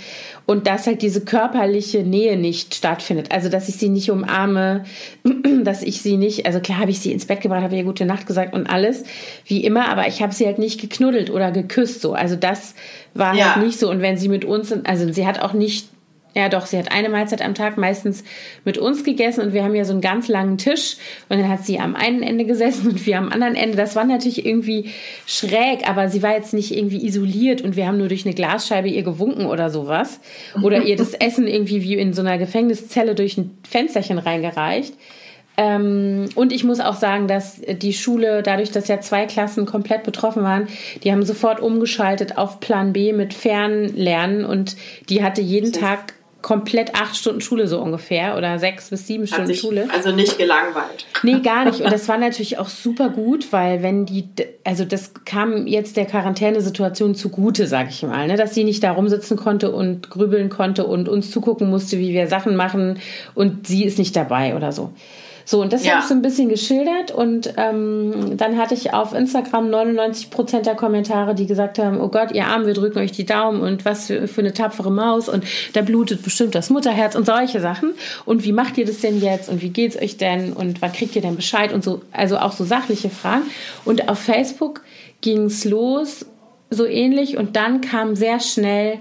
und 0.45 0.67
dass 0.67 0.85
halt 0.85 1.01
diese 1.01 1.21
körperliche 1.21 1.99
Nähe 1.99 2.35
nicht 2.35 2.75
stattfindet. 2.75 3.31
Also 3.31 3.47
dass 3.47 3.69
ich 3.69 3.77
sie 3.77 3.87
nicht 3.87 4.11
umarme, 4.11 4.83
dass 5.63 5.81
ich 5.81 6.01
sie 6.01 6.17
nicht, 6.17 6.45
also 6.45 6.59
klar 6.59 6.79
habe 6.79 6.91
ich 6.91 6.99
sie 6.99 7.13
ins 7.13 7.25
Bett 7.25 7.39
gebracht, 7.39 7.63
habe 7.63 7.77
ihr 7.77 7.85
gute 7.85 8.05
Nacht 8.05 8.27
gesagt 8.27 8.53
und 8.53 8.69
alles, 8.69 9.05
wie 9.45 9.63
immer, 9.63 9.87
aber 9.87 10.09
ich 10.09 10.21
habe 10.21 10.33
sie 10.33 10.45
halt 10.45 10.59
nicht 10.59 10.81
geknuddelt 10.81 11.29
oder 11.29 11.51
geküsst 11.51 12.01
so. 12.01 12.13
Also 12.13 12.35
das 12.35 12.75
war 13.13 13.33
ja. 13.33 13.55
halt 13.55 13.65
nicht 13.65 13.79
so. 13.79 13.89
Und 13.89 14.01
wenn 14.01 14.17
sie 14.17 14.27
mit 14.27 14.43
uns, 14.43 14.73
also 14.83 15.09
sie 15.13 15.25
hat 15.25 15.41
auch 15.41 15.53
nicht 15.53 15.87
ja, 16.33 16.47
doch, 16.47 16.65
sie 16.65 16.77
hat 16.77 16.91
eine 16.91 17.09
Mahlzeit 17.09 17.41
am 17.41 17.55
Tag 17.55 17.77
meistens 17.77 18.23
mit 18.63 18.77
uns 18.77 19.03
gegessen 19.03 19.41
und 19.41 19.53
wir 19.53 19.63
haben 19.63 19.75
ja 19.75 19.83
so 19.83 19.91
einen 19.91 20.01
ganz 20.01 20.29
langen 20.29 20.57
Tisch 20.57 20.95
und 21.27 21.39
dann 21.39 21.49
hat 21.49 21.65
sie 21.65 21.79
am 21.79 21.95
einen 21.95 22.23
Ende 22.23 22.45
gesessen 22.45 22.87
und 22.87 23.05
wir 23.05 23.17
am 23.17 23.29
anderen 23.29 23.55
Ende. 23.55 23.75
Das 23.75 23.97
war 23.97 24.05
natürlich 24.05 24.45
irgendwie 24.45 24.91
schräg, 25.25 25.89
aber 25.89 26.09
sie 26.09 26.23
war 26.23 26.33
jetzt 26.33 26.53
nicht 26.53 26.75
irgendwie 26.75 27.05
isoliert 27.05 27.61
und 27.61 27.75
wir 27.75 27.85
haben 27.85 27.97
nur 27.97 28.07
durch 28.07 28.25
eine 28.25 28.33
Glasscheibe 28.33 28.87
ihr 28.87 29.03
gewunken 29.03 29.45
oder 29.45 29.69
sowas 29.69 30.21
oder 30.63 30.83
ihr 30.83 30.95
das 30.95 31.13
Essen 31.19 31.47
irgendwie 31.47 31.83
wie 31.83 31.95
in 31.95 32.13
so 32.13 32.21
einer 32.21 32.37
Gefängniszelle 32.37 33.13
durch 33.13 33.37
ein 33.37 33.57
Fensterchen 33.67 34.17
reingereicht. 34.17 34.93
Ähm, 35.57 36.29
und 36.35 36.53
ich 36.53 36.63
muss 36.63 36.79
auch 36.79 36.95
sagen, 36.95 37.27
dass 37.27 37.61
die 37.61 37.93
Schule, 37.93 38.41
dadurch, 38.41 38.71
dass 38.71 38.87
ja 38.87 39.01
zwei 39.01 39.25
Klassen 39.25 39.65
komplett 39.65 40.03
betroffen 40.03 40.43
waren, 40.43 40.67
die 41.03 41.11
haben 41.11 41.23
sofort 41.23 41.59
umgeschaltet 41.59 42.37
auf 42.37 42.61
Plan 42.61 42.93
B 42.93 43.11
mit 43.11 43.33
Fernlernen 43.33 44.45
und 44.45 44.77
die 45.09 45.23
hatte 45.23 45.41
jeden 45.41 45.73
Tag 45.73 46.13
komplett 46.41 46.95
acht 46.95 47.15
Stunden 47.15 47.41
Schule 47.41 47.67
so 47.67 47.79
ungefähr 47.79 48.37
oder 48.37 48.59
sechs 48.59 48.89
bis 48.89 49.07
sieben 49.07 49.23
Hat 49.23 49.33
Stunden 49.33 49.55
Schule. 49.55 49.87
Also 49.93 50.11
nicht 50.11 50.37
gelangweilt. 50.37 51.05
Nee, 51.23 51.39
gar 51.39 51.65
nicht. 51.65 51.81
Und 51.81 51.91
das 51.91 52.07
war 52.07 52.17
natürlich 52.17 52.57
auch 52.57 52.69
super 52.69 53.09
gut, 53.09 53.51
weil 53.51 53.83
wenn 53.83 54.05
die, 54.05 54.27
also 54.63 54.85
das 54.85 55.13
kam 55.25 55.67
jetzt 55.67 55.97
der 55.97 56.05
Quarantänesituation 56.05 57.15
zugute, 57.15 57.67
sag 57.67 57.89
ich 57.89 58.03
mal, 58.03 58.27
ne? 58.27 58.37
dass 58.37 58.53
sie 58.53 58.63
nicht 58.63 58.83
da 58.83 58.91
rumsitzen 58.91 59.37
konnte 59.37 59.71
und 59.71 60.09
grübeln 60.09 60.49
konnte 60.49 60.85
und 60.85 61.09
uns 61.09 61.31
zugucken 61.31 61.69
musste, 61.69 61.99
wie 61.99 62.13
wir 62.13 62.27
Sachen 62.27 62.55
machen 62.55 62.99
und 63.35 63.67
sie 63.67 63.85
ist 63.85 63.99
nicht 63.99 64.15
dabei 64.15 64.55
oder 64.55 64.71
so. 64.71 64.91
So, 65.45 65.61
und 65.61 65.73
das 65.73 65.85
ja. 65.85 65.91
habe 65.91 66.01
ich 66.01 66.07
so 66.07 66.13
ein 66.13 66.21
bisschen 66.21 66.49
geschildert 66.49 67.11
und 67.11 67.53
ähm, 67.57 68.37
dann 68.37 68.57
hatte 68.57 68.73
ich 68.73 68.93
auf 68.93 69.13
Instagram 69.13 69.69
99 69.69 70.29
Prozent 70.29 70.65
der 70.65 70.75
Kommentare, 70.75 71.35
die 71.35 71.47
gesagt 71.47 71.79
haben, 71.79 71.99
oh 71.99 72.09
Gott, 72.09 72.31
ihr 72.31 72.47
Arm, 72.47 72.65
wir 72.65 72.73
drücken 72.73 72.99
euch 72.99 73.11
die 73.11 73.25
Daumen 73.25 73.61
und 73.61 73.85
was 73.85 74.07
für, 74.07 74.27
für 74.27 74.41
eine 74.41 74.53
tapfere 74.53 74.91
Maus 74.91 75.29
und 75.29 75.43
da 75.73 75.81
blutet 75.81 76.23
bestimmt 76.23 76.55
das 76.55 76.69
Mutterherz 76.69 77.15
und 77.15 77.25
solche 77.25 77.61
Sachen. 77.61 77.93
Und 78.25 78.43
wie 78.43 78.51
macht 78.51 78.77
ihr 78.77 78.85
das 78.85 78.99
denn 78.99 79.21
jetzt 79.21 79.49
und 79.49 79.61
wie 79.61 79.69
geht's 79.69 79.97
euch 79.97 80.17
denn 80.17 80.53
und 80.53 80.81
wann 80.81 80.91
kriegt 80.91 81.15
ihr 81.15 81.21
denn 81.21 81.35
Bescheid 81.35 81.73
und 81.73 81.83
so, 81.83 82.01
also 82.11 82.37
auch 82.37 82.51
so 82.51 82.63
sachliche 82.63 83.09
Fragen. 83.09 83.43
Und 83.85 84.09
auf 84.09 84.19
Facebook 84.19 84.81
ging 85.21 85.45
es 85.45 85.65
los, 85.65 86.25
so 86.69 86.85
ähnlich 86.85 87.37
und 87.37 87.55
dann 87.55 87.81
kam 87.81 88.15
sehr 88.15 88.39
schnell 88.39 88.99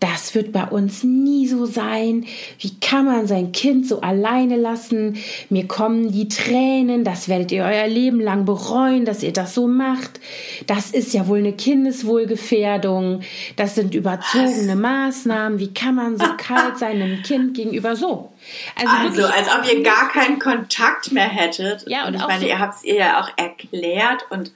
das 0.00 0.34
wird 0.34 0.52
bei 0.52 0.64
uns 0.64 1.02
nie 1.02 1.46
so 1.46 1.66
sein. 1.66 2.26
Wie 2.58 2.78
kann 2.80 3.06
man 3.06 3.26
sein 3.26 3.52
Kind 3.52 3.86
so 3.86 4.00
alleine 4.00 4.56
lassen? 4.56 5.16
Mir 5.50 5.66
kommen 5.66 6.12
die 6.12 6.28
Tränen, 6.28 7.04
das 7.04 7.28
werdet 7.28 7.52
ihr 7.52 7.64
euer 7.64 7.86
Leben 7.86 8.20
lang 8.20 8.44
bereuen, 8.44 9.04
dass 9.04 9.22
ihr 9.22 9.32
das 9.32 9.54
so 9.54 9.66
macht. 9.66 10.20
Das 10.66 10.90
ist 10.90 11.14
ja 11.14 11.26
wohl 11.26 11.38
eine 11.38 11.52
Kindeswohlgefährdung. 11.52 13.22
Das 13.56 13.74
sind 13.74 13.94
überzogene? 13.94 14.76
Maßnahmen. 14.76 15.58
Wie 15.58 15.72
kann 15.72 15.94
man 15.94 16.18
so 16.18 16.26
kalt 16.36 16.78
sein 16.78 17.00
einem 17.00 17.22
Kind 17.22 17.54
gegenüber 17.54 17.96
so? 17.96 18.32
Also, 18.76 19.22
also 19.22 19.26
als 19.26 19.48
ob 19.48 19.72
ihr 19.72 19.82
gar 19.82 20.08
keinen 20.10 20.38
Kontakt 20.38 21.12
mehr 21.12 21.28
hättet. 21.28 21.88
Ja, 21.88 22.06
und, 22.06 22.14
und 22.14 22.20
ich 22.20 22.26
meine, 22.26 22.40
so 22.40 22.46
ihr 22.46 22.58
habt 22.58 22.74
es 22.74 22.84
ihr 22.84 22.96
ja 22.96 23.22
auch 23.22 23.30
erklärt 23.36 24.26
und 24.30 24.52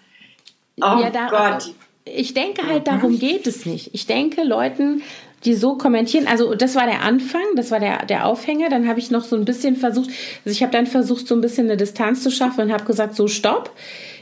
oh 0.80 1.00
ja, 1.00 1.10
da, 1.10 1.28
Gott. 1.28 1.74
Ich 2.04 2.34
denke 2.34 2.66
halt, 2.66 2.86
darum 2.86 3.18
geht 3.18 3.46
es 3.46 3.66
nicht. 3.66 3.90
Ich 3.92 4.06
denke, 4.06 4.42
Leuten 4.42 5.02
die 5.44 5.54
so 5.54 5.76
kommentieren. 5.76 6.26
Also 6.26 6.54
das 6.54 6.74
war 6.74 6.86
der 6.86 7.02
Anfang, 7.02 7.42
das 7.56 7.70
war 7.70 7.80
der, 7.80 8.06
der 8.06 8.26
Aufhänger. 8.26 8.68
Dann 8.68 8.88
habe 8.88 8.98
ich 8.98 9.10
noch 9.10 9.24
so 9.24 9.36
ein 9.36 9.44
bisschen 9.44 9.76
versucht, 9.76 10.10
also 10.44 10.50
ich 10.50 10.62
habe 10.62 10.72
dann 10.72 10.86
versucht, 10.86 11.26
so 11.26 11.34
ein 11.34 11.40
bisschen 11.40 11.66
eine 11.66 11.76
Distanz 11.76 12.22
zu 12.22 12.30
schaffen 12.30 12.62
und 12.62 12.72
habe 12.72 12.84
gesagt, 12.84 13.14
so 13.14 13.28
stopp 13.28 13.72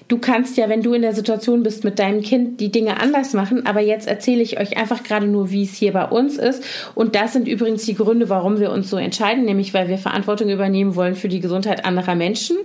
du 0.08 0.18
kannst 0.18 0.56
ja, 0.56 0.68
wenn 0.68 0.82
du 0.82 0.94
in 0.94 1.02
der 1.02 1.14
Situation 1.14 1.62
bist 1.62 1.82
mit 1.82 1.98
deinem 1.98 2.22
Kind, 2.22 2.60
die 2.60 2.70
Dinge 2.70 3.00
anders 3.00 3.32
machen. 3.32 3.66
Aber 3.66 3.80
jetzt 3.80 4.06
erzähle 4.06 4.42
ich 4.42 4.60
euch 4.60 4.76
einfach 4.76 5.02
gerade 5.02 5.26
nur, 5.26 5.50
wie 5.50 5.64
es 5.64 5.74
hier 5.74 5.92
bei 5.92 6.04
uns 6.04 6.36
ist. 6.36 6.62
Und 6.94 7.16
das 7.16 7.32
sind 7.32 7.48
übrigens 7.48 7.84
die 7.84 7.94
Gründe, 7.94 8.28
warum 8.28 8.60
wir 8.60 8.70
uns 8.70 8.88
so 8.88 8.96
entscheiden, 8.96 9.44
nämlich 9.44 9.74
weil 9.74 9.88
wir 9.88 9.98
Verantwortung 9.98 10.48
übernehmen 10.48 10.94
wollen 10.94 11.16
für 11.16 11.28
die 11.28 11.40
Gesundheit 11.40 11.84
anderer 11.84 12.14
Menschen. 12.14 12.56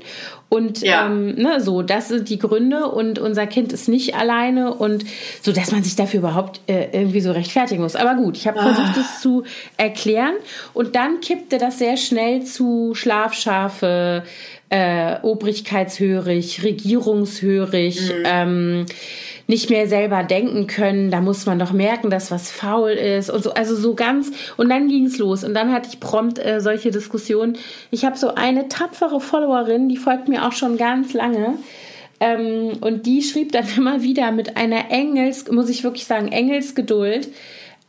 Und 0.49 0.81
ja. 0.81 1.07
ähm, 1.07 1.35
ne, 1.35 1.61
so, 1.61 1.81
das 1.81 2.09
sind 2.09 2.29
die 2.29 2.37
Gründe. 2.37 2.87
Und 2.87 3.17
unser 3.17 3.47
Kind 3.47 3.73
ist 3.73 3.89
nicht 3.89 4.15
alleine 4.15 4.75
und 4.75 5.03
so, 5.41 5.51
dass 5.51 5.71
man 5.71 5.81
sich 5.83 5.95
dafür 5.95 6.19
überhaupt 6.19 6.61
äh, 6.67 6.89
irgendwie 6.91 7.21
so 7.21 7.31
rechtfertigen 7.31 7.81
muss. 7.81 7.95
Aber 7.95 8.15
gut, 8.15 8.37
ich 8.37 8.47
habe 8.47 8.59
ah. 8.59 8.73
versucht, 8.73 8.97
es 8.97 9.21
zu 9.21 9.43
erklären. 9.77 10.35
Und 10.73 10.95
dann 10.95 11.21
kippte 11.21 11.57
das 11.57 11.79
sehr 11.79 11.97
schnell 11.97 12.43
zu 12.43 12.93
Schlafschafe, 12.93 14.23
äh, 14.71 15.17
obrigkeitshörig, 15.21 16.63
regierungshörig, 16.63 18.01
mhm. 18.01 18.23
ähm, 18.23 18.85
nicht 19.45 19.69
mehr 19.69 19.85
selber 19.87 20.23
denken 20.23 20.65
können. 20.65 21.11
Da 21.11 21.19
muss 21.19 21.45
man 21.45 21.59
doch 21.59 21.73
merken, 21.73 22.09
dass 22.09 22.31
was 22.31 22.49
faul 22.49 22.91
ist 22.91 23.29
und 23.29 23.43
so. 23.43 23.53
Also 23.53 23.75
so 23.75 23.95
ganz. 23.95 24.31
Und 24.55 24.69
dann 24.69 24.87
ging 24.87 25.05
es 25.05 25.17
los. 25.17 25.43
Und 25.43 25.53
dann 25.55 25.73
hatte 25.73 25.89
ich 25.91 25.99
prompt 25.99 26.39
äh, 26.39 26.61
solche 26.61 26.89
Diskussionen. 26.89 27.57
Ich 27.91 28.05
habe 28.05 28.17
so 28.17 28.33
eine 28.33 28.69
tapfere 28.69 29.19
Followerin, 29.19 29.89
die 29.89 29.97
folgt 29.97 30.29
mir 30.29 30.47
auch 30.47 30.53
schon 30.53 30.77
ganz 30.77 31.11
lange. 31.11 31.55
Ähm, 32.21 32.77
und 32.79 33.05
die 33.05 33.23
schrieb 33.23 33.51
dann 33.51 33.65
immer 33.77 34.03
wieder 34.03 34.31
mit 34.31 34.55
einer 34.55 34.89
Engels, 34.89 35.51
muss 35.51 35.69
ich 35.69 35.83
wirklich 35.83 36.05
sagen, 36.05 36.29
Engelsgeduld. 36.29 37.27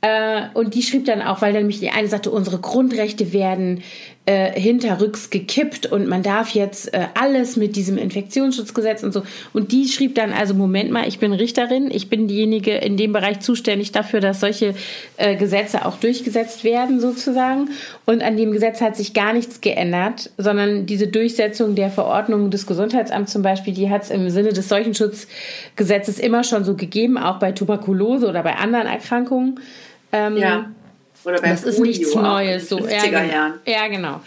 Äh, 0.01 0.49
und 0.55 0.75
die 0.75 0.83
schrieb 0.83 1.05
dann 1.05 1.23
auch, 1.23 1.43
weil 1.43 1.53
dann 1.53 1.69
mich 1.69 1.79
die 1.79 1.91
eine 1.91 2.09
sagte, 2.09 2.33
unsere 2.33 2.59
Grundrechte 2.59 3.33
werden 3.33 3.85
äh, 4.25 4.53
hinterrücks 4.53 5.31
gekippt 5.31 5.87
und 5.87 6.07
man 6.07 6.23
darf 6.23 6.51
jetzt 6.51 6.95
äh, 6.95 7.07
alles 7.21 7.57
mit 7.57 7.75
diesem 7.75 7.99
Infektionsschutzgesetz 7.99 9.03
und 9.03 9.13
so. 9.13 9.25
Und 9.53 9.73
die 9.73 9.89
schrieb 9.89 10.15
dann 10.15 10.33
also, 10.33 10.55
Moment 10.55 10.93
mal, 10.93 11.09
ich 11.09 11.19
bin 11.19 11.33
Richterin, 11.33 11.91
ich 11.91 12.09
bin 12.09 12.29
diejenige 12.29 12.77
in 12.77 12.97
dem 12.97 13.13
Bereich 13.13 13.41
zuständig 13.41 13.91
dafür, 13.91 14.21
dass 14.21 14.39
solche 14.39 14.75
äh, 15.17 15.35
Gesetze 15.35 15.85
auch 15.85 15.97
durchgesetzt 15.97 16.63
werden 16.63 17.01
sozusagen. 17.01 17.71
Und 18.07 18.23
an 18.23 18.37
dem 18.37 18.53
Gesetz 18.53 18.81
hat 18.81 18.97
sich 18.97 19.13
gar 19.13 19.33
nichts 19.33 19.61
geändert, 19.61 20.31
sondern 20.39 20.87
diese 20.87 21.09
Durchsetzung 21.09 21.75
der 21.75 21.91
Verordnung 21.91 22.53
des 22.53 22.69
Gesundheitsamts 22.69 23.33
zum 23.33 23.43
Beispiel, 23.43 23.75
die 23.75 23.91
hat 23.91 24.05
es 24.05 24.11
im 24.11 24.31
Sinne 24.31 24.53
des 24.53 24.69
Seuchenschutzgesetzes 24.69 26.21
immer 26.21 26.45
schon 26.45 26.65
so 26.65 26.77
gegeben, 26.77 27.19
auch 27.19 27.41
bei 27.41 27.51
Tuberkulose 27.51 28.29
oder 28.29 28.45
bei 28.45 28.55
anderen 28.55 28.87
Erkrankungen. 28.87 29.59
Ähm, 30.13 30.37
ja 30.37 30.71
oder 31.25 31.41
bei 31.41 31.49
das 31.49 31.65
ist 31.65 31.79
nichts 31.79 32.15
Neues. 32.15 32.69
So, 32.69 32.79
ja, 32.79 33.05
genau. 33.05 33.55
ja, 33.67 33.89
genau. 33.89 34.21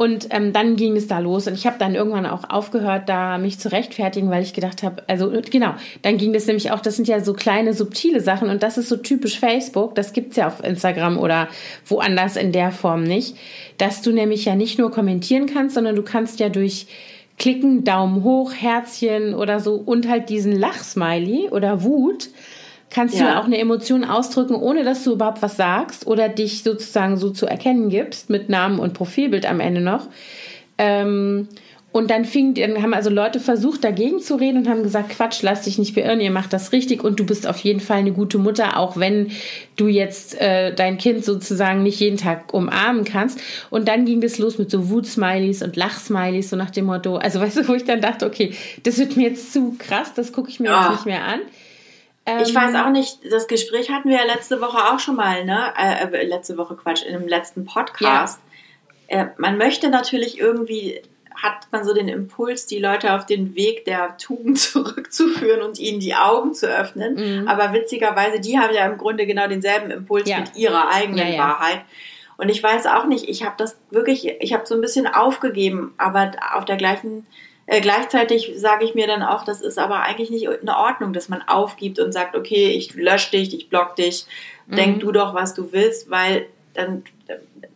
Und 0.00 0.28
ähm, 0.30 0.54
dann 0.54 0.76
ging 0.76 0.96
es 0.96 1.08
da 1.08 1.18
los 1.18 1.46
und 1.46 1.52
ich 1.52 1.66
habe 1.66 1.76
dann 1.78 1.94
irgendwann 1.94 2.24
auch 2.24 2.48
aufgehört, 2.48 3.10
da 3.10 3.36
mich 3.36 3.58
zu 3.58 3.70
rechtfertigen, 3.70 4.30
weil 4.30 4.42
ich 4.42 4.54
gedacht 4.54 4.82
habe, 4.82 5.02
also 5.08 5.30
genau, 5.50 5.74
dann 6.00 6.16
ging 6.16 6.32
das 6.32 6.46
nämlich 6.46 6.70
auch, 6.70 6.80
das 6.80 6.96
sind 6.96 7.06
ja 7.06 7.20
so 7.20 7.34
kleine 7.34 7.74
subtile 7.74 8.22
Sachen 8.22 8.48
und 8.48 8.62
das 8.62 8.78
ist 8.78 8.88
so 8.88 8.96
typisch 8.96 9.38
Facebook, 9.38 9.94
das 9.94 10.14
gibt's 10.14 10.36
ja 10.36 10.46
auf 10.46 10.64
Instagram 10.64 11.18
oder 11.18 11.48
woanders 11.86 12.36
in 12.36 12.50
der 12.50 12.72
Form 12.72 13.02
nicht, 13.02 13.36
dass 13.76 14.00
du 14.00 14.10
nämlich 14.10 14.46
ja 14.46 14.54
nicht 14.54 14.78
nur 14.78 14.90
kommentieren 14.90 15.44
kannst, 15.44 15.74
sondern 15.74 15.96
du 15.96 16.02
kannst 16.02 16.40
ja 16.40 16.48
durch 16.48 16.86
Klicken, 17.38 17.84
Daumen 17.84 18.24
hoch, 18.24 18.54
Herzchen 18.54 19.34
oder 19.34 19.60
so 19.60 19.74
und 19.74 20.08
halt 20.08 20.30
diesen 20.30 20.58
Lachsmiley 20.58 21.50
oder 21.50 21.82
Wut 21.82 22.30
kannst 22.90 23.18
ja. 23.18 23.32
du 23.32 23.40
auch 23.40 23.44
eine 23.44 23.58
Emotion 23.58 24.04
ausdrücken, 24.04 24.54
ohne 24.54 24.84
dass 24.84 25.04
du 25.04 25.12
überhaupt 25.12 25.42
was 25.42 25.56
sagst 25.56 26.06
oder 26.06 26.28
dich 26.28 26.62
sozusagen 26.62 27.16
so 27.16 27.30
zu 27.30 27.46
erkennen 27.46 27.88
gibst 27.88 28.30
mit 28.30 28.48
Namen 28.48 28.78
und 28.78 28.94
Profilbild 28.94 29.46
am 29.46 29.60
Ende 29.60 29.80
noch. 29.80 30.08
Ähm, 30.78 31.48
und 31.92 32.10
dann 32.10 32.24
fing, 32.24 32.54
dann 32.54 32.80
haben 32.82 32.94
also 32.94 33.10
Leute 33.10 33.40
versucht, 33.40 33.82
dagegen 33.82 34.20
zu 34.20 34.36
reden 34.36 34.58
und 34.58 34.68
haben 34.68 34.84
gesagt, 34.84 35.10
Quatsch, 35.10 35.42
lass 35.42 35.62
dich 35.62 35.76
nicht 35.76 35.96
beirren, 35.96 36.20
ihr 36.20 36.30
macht 36.30 36.52
das 36.52 36.70
richtig 36.70 37.02
und 37.02 37.18
du 37.18 37.26
bist 37.26 37.48
auf 37.48 37.58
jeden 37.58 37.80
Fall 37.80 37.98
eine 37.98 38.12
gute 38.12 38.38
Mutter, 38.38 38.78
auch 38.78 38.96
wenn 38.96 39.32
du 39.74 39.88
jetzt 39.88 40.40
äh, 40.40 40.72
dein 40.72 40.98
Kind 40.98 41.24
sozusagen 41.24 41.82
nicht 41.82 41.98
jeden 41.98 42.16
Tag 42.16 42.54
umarmen 42.54 43.04
kannst. 43.04 43.40
Und 43.70 43.88
dann 43.88 44.04
ging 44.04 44.20
das 44.20 44.38
los 44.38 44.56
mit 44.56 44.70
so 44.70 44.88
Wutsmileys 44.88 45.62
und 45.62 45.74
Lachsmileys, 45.74 46.50
so 46.50 46.56
nach 46.56 46.70
dem 46.70 46.84
Motto, 46.84 47.16
also 47.16 47.40
weißt 47.40 47.56
du, 47.56 47.68
wo 47.68 47.74
ich 47.74 47.84
dann 47.84 48.00
dachte, 48.00 48.24
okay, 48.24 48.54
das 48.84 48.98
wird 48.98 49.16
mir 49.16 49.28
jetzt 49.28 49.52
zu 49.52 49.74
krass, 49.76 50.14
das 50.14 50.32
gucke 50.32 50.48
ich 50.48 50.60
mir 50.60 50.70
oh. 50.70 50.80
jetzt 50.80 50.90
nicht 50.92 51.06
mehr 51.06 51.24
an. 51.24 51.40
Ähm, 52.30 52.42
ich 52.42 52.54
weiß 52.54 52.74
auch 52.76 52.90
nicht, 52.90 53.18
das 53.30 53.48
Gespräch 53.48 53.90
hatten 53.90 54.08
wir 54.08 54.16
ja 54.16 54.24
letzte 54.24 54.60
Woche 54.60 54.78
auch 54.92 54.98
schon 54.98 55.16
mal, 55.16 55.44
ne? 55.44 55.72
Äh, 55.76 56.04
äh 56.04 56.24
letzte 56.24 56.56
Woche 56.56 56.76
Quatsch, 56.76 57.02
in 57.02 57.12
dem 57.12 57.26
letzten 57.26 57.64
Podcast. 57.64 58.40
Ja. 59.08 59.22
Äh, 59.22 59.26
man 59.36 59.58
möchte 59.58 59.88
natürlich 59.90 60.38
irgendwie, 60.38 61.02
hat 61.34 61.66
man 61.72 61.84
so 61.84 61.92
den 61.92 62.08
Impuls, 62.08 62.66
die 62.66 62.78
Leute 62.78 63.14
auf 63.14 63.26
den 63.26 63.56
Weg 63.56 63.84
der 63.84 64.16
Tugend 64.16 64.58
zurückzuführen 64.60 65.62
und 65.62 65.78
ihnen 65.78 66.00
die 66.00 66.14
Augen 66.14 66.54
zu 66.54 66.66
öffnen. 66.68 67.42
Mhm. 67.42 67.48
Aber 67.48 67.72
witzigerweise, 67.72 68.40
die 68.40 68.58
haben 68.58 68.74
ja 68.74 68.86
im 68.86 68.98
Grunde 68.98 69.26
genau 69.26 69.48
denselben 69.48 69.90
Impuls 69.90 70.28
ja. 70.28 70.40
mit 70.40 70.56
ihrer 70.56 70.88
eigenen 70.90 71.32
ja, 71.32 71.38
Wahrheit. 71.38 71.82
Und 72.36 72.48
ich 72.48 72.62
weiß 72.62 72.86
auch 72.86 73.06
nicht, 73.06 73.28
ich 73.28 73.44
habe 73.44 73.56
das 73.58 73.76
wirklich, 73.90 74.36
ich 74.40 74.54
habe 74.54 74.64
so 74.64 74.74
ein 74.74 74.80
bisschen 74.80 75.06
aufgegeben, 75.06 75.92
aber 75.98 76.30
auf 76.54 76.64
der 76.64 76.76
gleichen 76.76 77.26
äh, 77.70 77.80
gleichzeitig 77.80 78.52
sage 78.56 78.84
ich 78.84 78.96
mir 78.96 79.06
dann 79.06 79.22
auch, 79.22 79.44
das 79.44 79.60
ist 79.60 79.78
aber 79.78 80.02
eigentlich 80.02 80.28
nicht 80.30 80.42
in 80.42 80.68
Ordnung, 80.68 81.12
dass 81.12 81.28
man 81.28 81.40
aufgibt 81.42 82.00
und 82.00 82.10
sagt, 82.10 82.34
okay, 82.34 82.70
ich 82.70 82.94
lösche 82.94 83.30
dich, 83.30 83.54
ich 83.54 83.68
block 83.68 83.94
dich, 83.94 84.26
mhm. 84.66 84.74
denk 84.74 85.00
du 85.00 85.12
doch, 85.12 85.34
was 85.34 85.54
du 85.54 85.70
willst, 85.70 86.10
weil 86.10 86.46
dann 86.74 87.04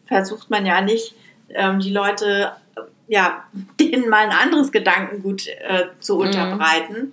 versucht 0.07 0.51
man 0.51 0.67
ja 0.67 0.81
nicht, 0.81 1.15
ähm, 1.51 1.79
die 1.79 1.93
Leute, 1.93 2.51
ja, 3.07 3.45
denen 3.81 4.09
mal 4.09 4.25
ein 4.27 4.33
anderes 4.33 4.73
Gedankengut 4.73 5.47
äh, 5.47 5.85
zu 6.01 6.17
mhm. 6.17 6.23
unterbreiten. 6.23 7.13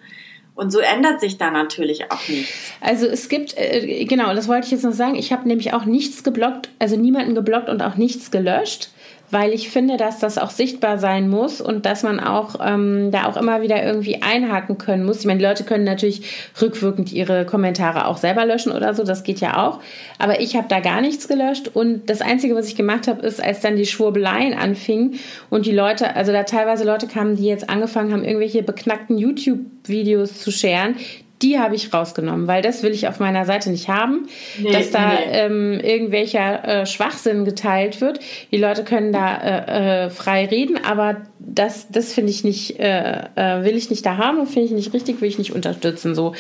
Und 0.55 0.71
so 0.71 0.79
ändert 0.79 1.21
sich 1.21 1.37
da 1.37 1.51
natürlich 1.51 2.11
auch 2.11 2.27
nichts. 2.27 2.73
Also 2.81 3.05
es 3.05 3.29
gibt, 3.29 3.55
äh, 3.57 4.05
genau, 4.05 4.33
das 4.33 4.47
wollte 4.47 4.65
ich 4.65 4.71
jetzt 4.71 4.83
noch 4.83 4.91
sagen, 4.91 5.13
ich 5.13 5.31
habe 5.31 5.47
nämlich 5.47 5.73
auch 5.75 5.85
nichts 5.85 6.23
geblockt, 6.23 6.69
also 6.79 6.95
niemanden 6.97 7.35
geblockt 7.35 7.69
und 7.69 7.83
auch 7.83 7.95
nichts 7.95 8.31
gelöscht 8.31 8.89
weil 9.31 9.53
ich 9.53 9.69
finde, 9.69 9.97
dass 9.97 10.19
das 10.19 10.37
auch 10.37 10.49
sichtbar 10.49 10.97
sein 10.97 11.29
muss 11.29 11.61
und 11.61 11.85
dass 11.85 12.03
man 12.03 12.19
auch 12.19 12.55
ähm, 12.63 13.11
da 13.11 13.25
auch 13.25 13.37
immer 13.37 13.61
wieder 13.61 13.83
irgendwie 13.83 14.21
einhaken 14.21 14.77
können 14.77 15.05
muss. 15.05 15.19
Ich 15.19 15.25
meine, 15.25 15.39
die 15.39 15.45
Leute 15.45 15.63
können 15.63 15.85
natürlich 15.85 16.51
rückwirkend 16.61 17.11
ihre 17.11 17.45
Kommentare 17.45 18.07
auch 18.07 18.17
selber 18.17 18.45
löschen 18.45 18.71
oder 18.71 18.93
so, 18.93 19.03
das 19.03 19.23
geht 19.23 19.39
ja 19.39 19.65
auch. 19.65 19.79
Aber 20.19 20.41
ich 20.41 20.55
habe 20.55 20.67
da 20.67 20.79
gar 20.81 21.01
nichts 21.01 21.27
gelöscht 21.27 21.69
und 21.73 22.09
das 22.09 22.21
Einzige, 22.21 22.55
was 22.55 22.67
ich 22.67 22.75
gemacht 22.75 23.07
habe, 23.07 23.25
ist, 23.25 23.43
als 23.43 23.61
dann 23.61 23.77
die 23.77 23.85
Schwurbeleien 23.85 24.53
anfingen 24.53 25.19
und 25.49 25.65
die 25.65 25.71
Leute, 25.71 26.15
also 26.15 26.31
da 26.31 26.43
teilweise 26.43 26.83
Leute 26.83 27.07
kamen, 27.07 27.35
die 27.37 27.45
jetzt 27.45 27.69
angefangen 27.69 28.11
haben, 28.11 28.23
irgendwelche 28.23 28.63
beknackten 28.63 29.17
YouTube-Videos 29.17 30.39
zu 30.39 30.51
scheren, 30.51 30.95
die 31.41 31.59
habe 31.59 31.75
ich 31.75 31.93
rausgenommen, 31.93 32.47
weil 32.47 32.61
das 32.61 32.83
will 32.83 32.91
ich 32.91 33.07
auf 33.07 33.19
meiner 33.19 33.45
Seite 33.45 33.69
nicht 33.69 33.89
haben, 33.89 34.27
nee, 34.59 34.71
dass 34.71 34.91
da 34.91 35.09
nee. 35.09 35.17
ähm, 35.31 35.79
irgendwelcher 35.79 36.81
äh, 36.81 36.85
Schwachsinn 36.85 37.45
geteilt 37.45 38.01
wird. 38.01 38.19
Die 38.51 38.57
Leute 38.57 38.83
können 38.83 39.11
da 39.11 39.37
äh, 39.37 40.05
äh, 40.05 40.09
frei 40.09 40.45
reden, 40.45 40.79
aber 40.83 41.21
das, 41.39 41.89
das 41.89 42.13
finde 42.13 42.31
ich 42.31 42.43
nicht, 42.43 42.79
äh, 42.79 43.23
äh, 43.35 43.63
will 43.63 43.75
ich 43.75 43.89
nicht 43.89 44.05
da 44.05 44.17
haben 44.17 44.39
und 44.39 44.47
finde 44.47 44.67
ich 44.67 44.71
nicht 44.71 44.93
richtig, 44.93 45.21
will 45.21 45.29
ich 45.29 45.37
nicht 45.37 45.53
unterstützen. 45.53 46.13
So, 46.13 46.33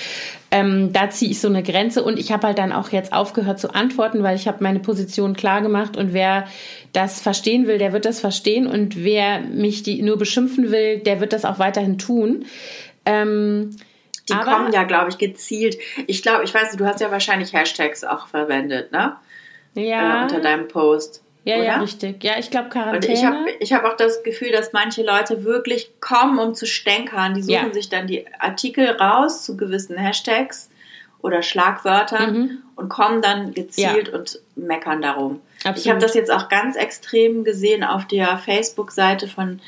ähm, 0.51 0.93
da 0.93 1.09
ziehe 1.09 1.31
ich 1.31 1.39
so 1.39 1.47
eine 1.47 1.63
Grenze 1.63 2.03
und 2.03 2.19
ich 2.19 2.31
habe 2.31 2.47
halt 2.47 2.57
dann 2.57 2.71
auch 2.71 2.91
jetzt 2.91 3.13
aufgehört 3.13 3.59
zu 3.59 3.73
antworten, 3.73 4.21
weil 4.23 4.35
ich 4.35 4.47
habe 4.47 4.63
meine 4.63 4.79
Position 4.79 5.35
klar 5.35 5.61
gemacht 5.61 5.97
und 5.97 6.13
wer 6.13 6.45
das 6.93 7.21
verstehen 7.21 7.67
will, 7.67 7.77
der 7.77 7.93
wird 7.93 8.05
das 8.05 8.19
verstehen 8.19 8.67
und 8.67 9.03
wer 9.03 9.39
mich 9.39 9.83
die 9.83 10.01
nur 10.01 10.17
beschimpfen 10.17 10.71
will, 10.71 10.99
der 10.99 11.19
wird 11.19 11.33
das 11.33 11.45
auch 11.45 11.57
weiterhin 11.57 11.97
tun. 11.97 12.45
Ähm, 13.05 13.71
die 14.29 14.33
aber, 14.33 14.43
kommen 14.43 14.73
ja, 14.73 14.83
glaube 14.83 15.09
ich, 15.09 15.17
gezielt. 15.17 15.77
Ich 16.07 16.21
glaube, 16.21 16.43
ich 16.43 16.53
weiß, 16.53 16.75
du 16.75 16.85
hast 16.85 17.01
ja 17.01 17.11
wahrscheinlich 17.11 17.53
Hashtags 17.53 18.03
auch 18.03 18.27
verwendet, 18.27 18.91
ne? 18.91 19.15
Ja. 19.73 20.19
Äh, 20.19 20.23
unter 20.23 20.39
deinem 20.41 20.67
Post. 20.67 21.23
Ja, 21.43 21.55
oder? 21.55 21.65
ja, 21.65 21.79
richtig. 21.79 22.23
Ja, 22.23 22.33
ich 22.37 22.51
glaube 22.51 22.69
Quarantäne. 22.69 23.13
Und 23.13 23.13
ich 23.13 23.25
habe 23.25 23.49
ich 23.59 23.73
hab 23.73 23.83
auch 23.83 23.97
das 23.97 24.23
Gefühl, 24.23 24.51
dass 24.51 24.73
manche 24.73 25.03
Leute 25.03 25.43
wirklich 25.43 25.91
kommen, 25.99 26.37
um 26.37 26.53
zu 26.53 26.67
stänkern. 26.67 27.33
Die 27.33 27.41
suchen 27.41 27.67
ja. 27.67 27.73
sich 27.73 27.89
dann 27.89 28.05
die 28.05 28.25
Artikel 28.39 28.87
raus 28.89 29.43
zu 29.43 29.57
gewissen 29.57 29.97
Hashtags 29.97 30.69
oder 31.21 31.41
Schlagwörtern 31.41 32.33
mhm. 32.33 32.57
und 32.75 32.89
kommen 32.89 33.21
dann 33.21 33.53
gezielt 33.53 34.09
ja. 34.09 34.17
und 34.17 34.39
meckern 34.55 35.01
darum. 35.01 35.41
Absolut. 35.59 35.77
Ich 35.77 35.89
habe 35.89 35.99
das 35.99 36.13
jetzt 36.13 36.31
auch 36.31 36.49
ganz 36.49 36.75
extrem 36.75 37.43
gesehen 37.43 37.83
auf 37.83 38.05
der 38.05 38.37
Facebook-Seite 38.37 39.27
von 39.27 39.61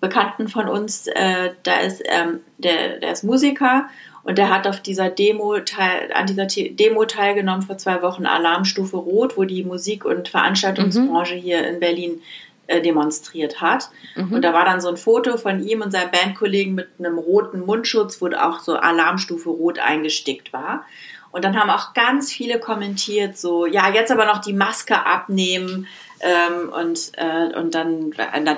Bekannten 0.00 0.48
von 0.48 0.68
uns. 0.68 1.06
Äh, 1.08 1.50
da 1.62 1.78
ist 1.80 2.02
ähm, 2.04 2.40
der, 2.58 3.00
der 3.00 3.12
ist 3.12 3.24
Musiker 3.24 3.88
und 4.22 4.38
der 4.38 4.50
hat 4.50 4.66
auf 4.66 4.80
dieser 4.80 5.10
Demo 5.10 5.58
teil, 5.60 6.12
an 6.12 6.26
dieser 6.26 6.46
Demo 6.46 7.04
teilgenommen 7.04 7.62
vor 7.62 7.78
zwei 7.78 8.02
Wochen 8.02 8.26
Alarmstufe 8.26 8.96
Rot, 8.96 9.36
wo 9.36 9.44
die 9.44 9.64
Musik- 9.64 10.04
und 10.04 10.28
Veranstaltungsbranche 10.28 11.34
mhm. 11.34 11.40
hier 11.40 11.66
in 11.66 11.80
Berlin 11.80 12.20
äh, 12.66 12.82
demonstriert 12.82 13.60
hat. 13.60 13.88
Mhm. 14.14 14.34
Und 14.34 14.42
da 14.42 14.52
war 14.52 14.66
dann 14.66 14.82
so 14.82 14.88
ein 14.88 14.98
Foto 14.98 15.38
von 15.38 15.66
ihm 15.66 15.80
und 15.80 15.90
seinem 15.90 16.10
Bandkollegen 16.10 16.74
mit 16.74 16.88
einem 16.98 17.16
roten 17.16 17.60
Mundschutz, 17.60 18.20
wo 18.20 18.28
auch 18.28 18.60
so 18.60 18.76
Alarmstufe 18.76 19.48
Rot 19.48 19.78
eingestickt 19.78 20.52
war. 20.52 20.84
Und 21.30 21.44
dann 21.44 21.58
haben 21.58 21.70
auch 21.70 21.94
ganz 21.94 22.32
viele 22.32 22.58
kommentiert, 22.58 23.38
so, 23.38 23.64
ja, 23.64 23.90
jetzt 23.90 24.10
aber 24.12 24.26
noch 24.26 24.38
die 24.38 24.52
Maske 24.52 25.06
abnehmen, 25.06 25.86
ähm, 26.20 26.70
und, 26.70 27.12
äh, 27.16 27.56
und 27.58 27.74
dann 27.74 28.12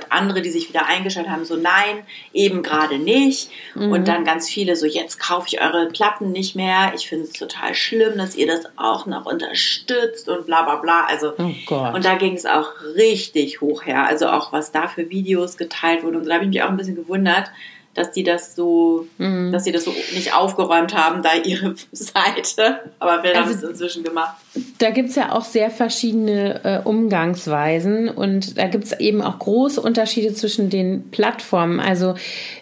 andere, 0.09 0.43
die 0.43 0.51
sich 0.51 0.69
wieder 0.69 0.87
eingeschaltet 0.87 1.31
haben, 1.31 1.45
so 1.45 1.57
nein, 1.57 2.05
eben 2.33 2.63
gerade 2.63 2.99
nicht. 2.99 3.51
Mhm. 3.75 3.93
Und 3.93 4.09
dann 4.09 4.25
ganz 4.25 4.49
viele 4.49 4.77
so, 4.77 4.87
jetzt 4.87 5.21
kaufe 5.21 5.49
ich 5.49 5.61
eure 5.61 5.87
Platten 5.87 6.33
nicht 6.33 6.57
mehr. 6.57 6.93
Ich 6.95 7.09
finde 7.09 7.27
es 7.27 7.33
total 7.33 7.75
schlimm, 7.75 8.17
dass 8.17 8.37
ihr 8.37 8.47
das 8.47 8.65
auch 8.77 9.07
noch 9.07 9.27
unterstützt 9.27 10.29
und 10.29 10.47
bla 10.47 10.63
bla 10.63 10.77
bla. 10.77 11.05
Also, 11.07 11.33
oh 11.39 11.75
und 11.95 12.05
da 12.05 12.15
ging 12.15 12.35
es 12.35 12.47
auch 12.47 12.69
richtig 12.97 13.61
hoch 13.61 13.85
her. 13.85 14.07
Also 14.07 14.29
auch 14.29 14.53
was 14.53 14.73
da 14.73 14.89
für 14.89 15.11
Videos 15.11 15.57
geteilt 15.57 16.03
wurden. 16.03 16.17
Und 16.17 16.27
da 16.27 16.35
habe 16.35 16.45
ich 16.45 16.51
mich 16.51 16.63
auch 16.63 16.69
ein 16.69 16.77
bisschen 16.77 16.97
gewundert, 16.97 17.51
dass 17.95 18.13
die 18.13 18.23
das 18.23 18.55
so, 18.55 19.07
mhm. 19.19 19.51
dass 19.51 19.65
sie 19.65 19.73
das 19.73 19.85
so 19.85 19.93
nicht 20.15 20.35
aufgeräumt 20.35 20.95
haben, 20.95 21.23
da 21.23 21.31
ihre 21.35 21.75
Seite. 21.93 22.81
Aber 22.99 23.23
wir 23.23 23.31
also, 23.31 23.41
haben 23.41 23.51
es 23.51 23.63
inzwischen 23.63 24.05
gemacht. 24.05 24.37
Da 24.79 24.91
gibt 24.91 25.11
es 25.11 25.17
ja 25.17 25.33
auch 25.33 25.45
sehr 25.45 25.71
verschiedene 25.71 26.65
äh, 26.65 26.89
Umgangsweisen 26.89 28.09
und 28.09 28.59
da 28.59 28.69
gibt 28.69 28.85
es 28.85 28.99
eben 29.01 29.23
auch 29.23 29.39
große 29.39 29.81
Unterschiede 29.81 30.33
zwischen 30.35 30.71
den 30.71 31.11
Plattformen. 31.11 31.81
Also 31.81 32.15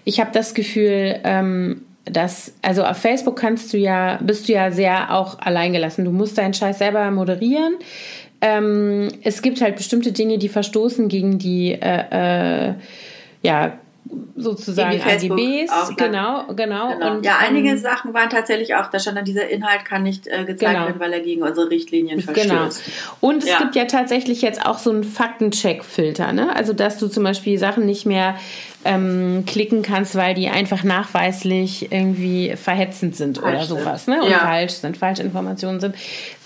ich 0.05 0.19
habe 0.21 0.31
das 0.33 0.55
Gefühl, 0.55 1.21
ähm, 1.25 1.83
dass, 2.05 2.55
also 2.63 2.85
auf 2.85 2.97
Facebook 2.97 3.37
kannst 3.37 3.73
du 3.73 3.77
ja, 3.77 4.19
bist 4.23 4.49
du 4.49 4.55
ja 4.55 4.71
sehr 4.71 5.15
auch 5.15 5.39
alleingelassen. 5.41 6.07
Du 6.07 6.11
musst 6.11 6.39
deinen 6.39 6.55
Scheiß 6.55 6.79
selber 6.79 7.11
moderieren. 7.11 7.75
Ähm, 8.41 9.09
es 9.23 9.43
gibt 9.43 9.61
halt 9.61 9.77
bestimmte 9.77 10.13
Dinge, 10.13 10.39
die 10.39 10.49
verstoßen 10.49 11.09
gegen 11.09 11.39
die 11.39 11.73
äh, 11.73 12.69
äh, 12.71 12.75
ja, 13.43 13.79
sozusagen 14.37 15.01
AGBs, 15.01 15.97
genau, 15.97 16.47
genau, 16.55 16.55
genau. 16.55 17.17
Und, 17.17 17.25
ja, 17.25 17.37
einige 17.41 17.71
ähm, 17.71 17.79
Sachen 17.79 18.15
waren 18.15 18.31
tatsächlich 18.31 18.75
auch, 18.75 18.87
da 18.87 18.99
stand 18.99 19.19
dann 19.19 19.25
dieser 19.25 19.49
Inhalt 19.49 19.85
kann 19.85 20.03
nicht 20.03 20.27
äh, 20.27 20.45
gezeigt 20.45 20.73
genau. 20.73 20.87
werden, 20.87 21.01
weil 21.01 21.13
er 21.13 21.21
gegen 21.21 21.43
unsere 21.43 21.71
Richtlinien 21.71 22.21
genau. 22.21 22.33
verstößt. 22.33 22.85
Genau. 22.85 23.17
Und 23.21 23.43
es 23.43 23.49
ja. 23.49 23.59
gibt 23.59 23.75
ja 23.75 23.85
tatsächlich 23.85 24.43
jetzt 24.43 24.65
auch 24.65 24.79
so 24.79 24.91
einen 24.91 25.05
Faktencheck-Filter, 25.05 26.33
ne? 26.33 26.55
Also 26.55 26.73
dass 26.73 26.99
du 26.99 27.09
zum 27.09 27.25
Beispiel 27.25 27.59
Sachen 27.59 27.85
nicht 27.87 28.07
mehr 28.07 28.37
ähm, 28.89 29.45
klicken 29.47 29.83
kannst, 29.83 30.15
weil 30.15 30.35
die 30.35 30.49
einfach 30.49 30.83
nachweislich 30.83 31.93
irgendwie 31.93 32.55
verhetzend 32.57 33.15
sind 33.17 33.37
falsch 33.37 33.55
oder 33.55 33.65
sowas, 33.67 34.07
ne? 34.07 34.23
Und 34.23 34.31
ja. 34.31 34.39
falsch 34.39 34.73
sind, 34.73 34.97
falsche 34.97 35.23
Informationen 35.23 35.79
sind. 35.79 35.95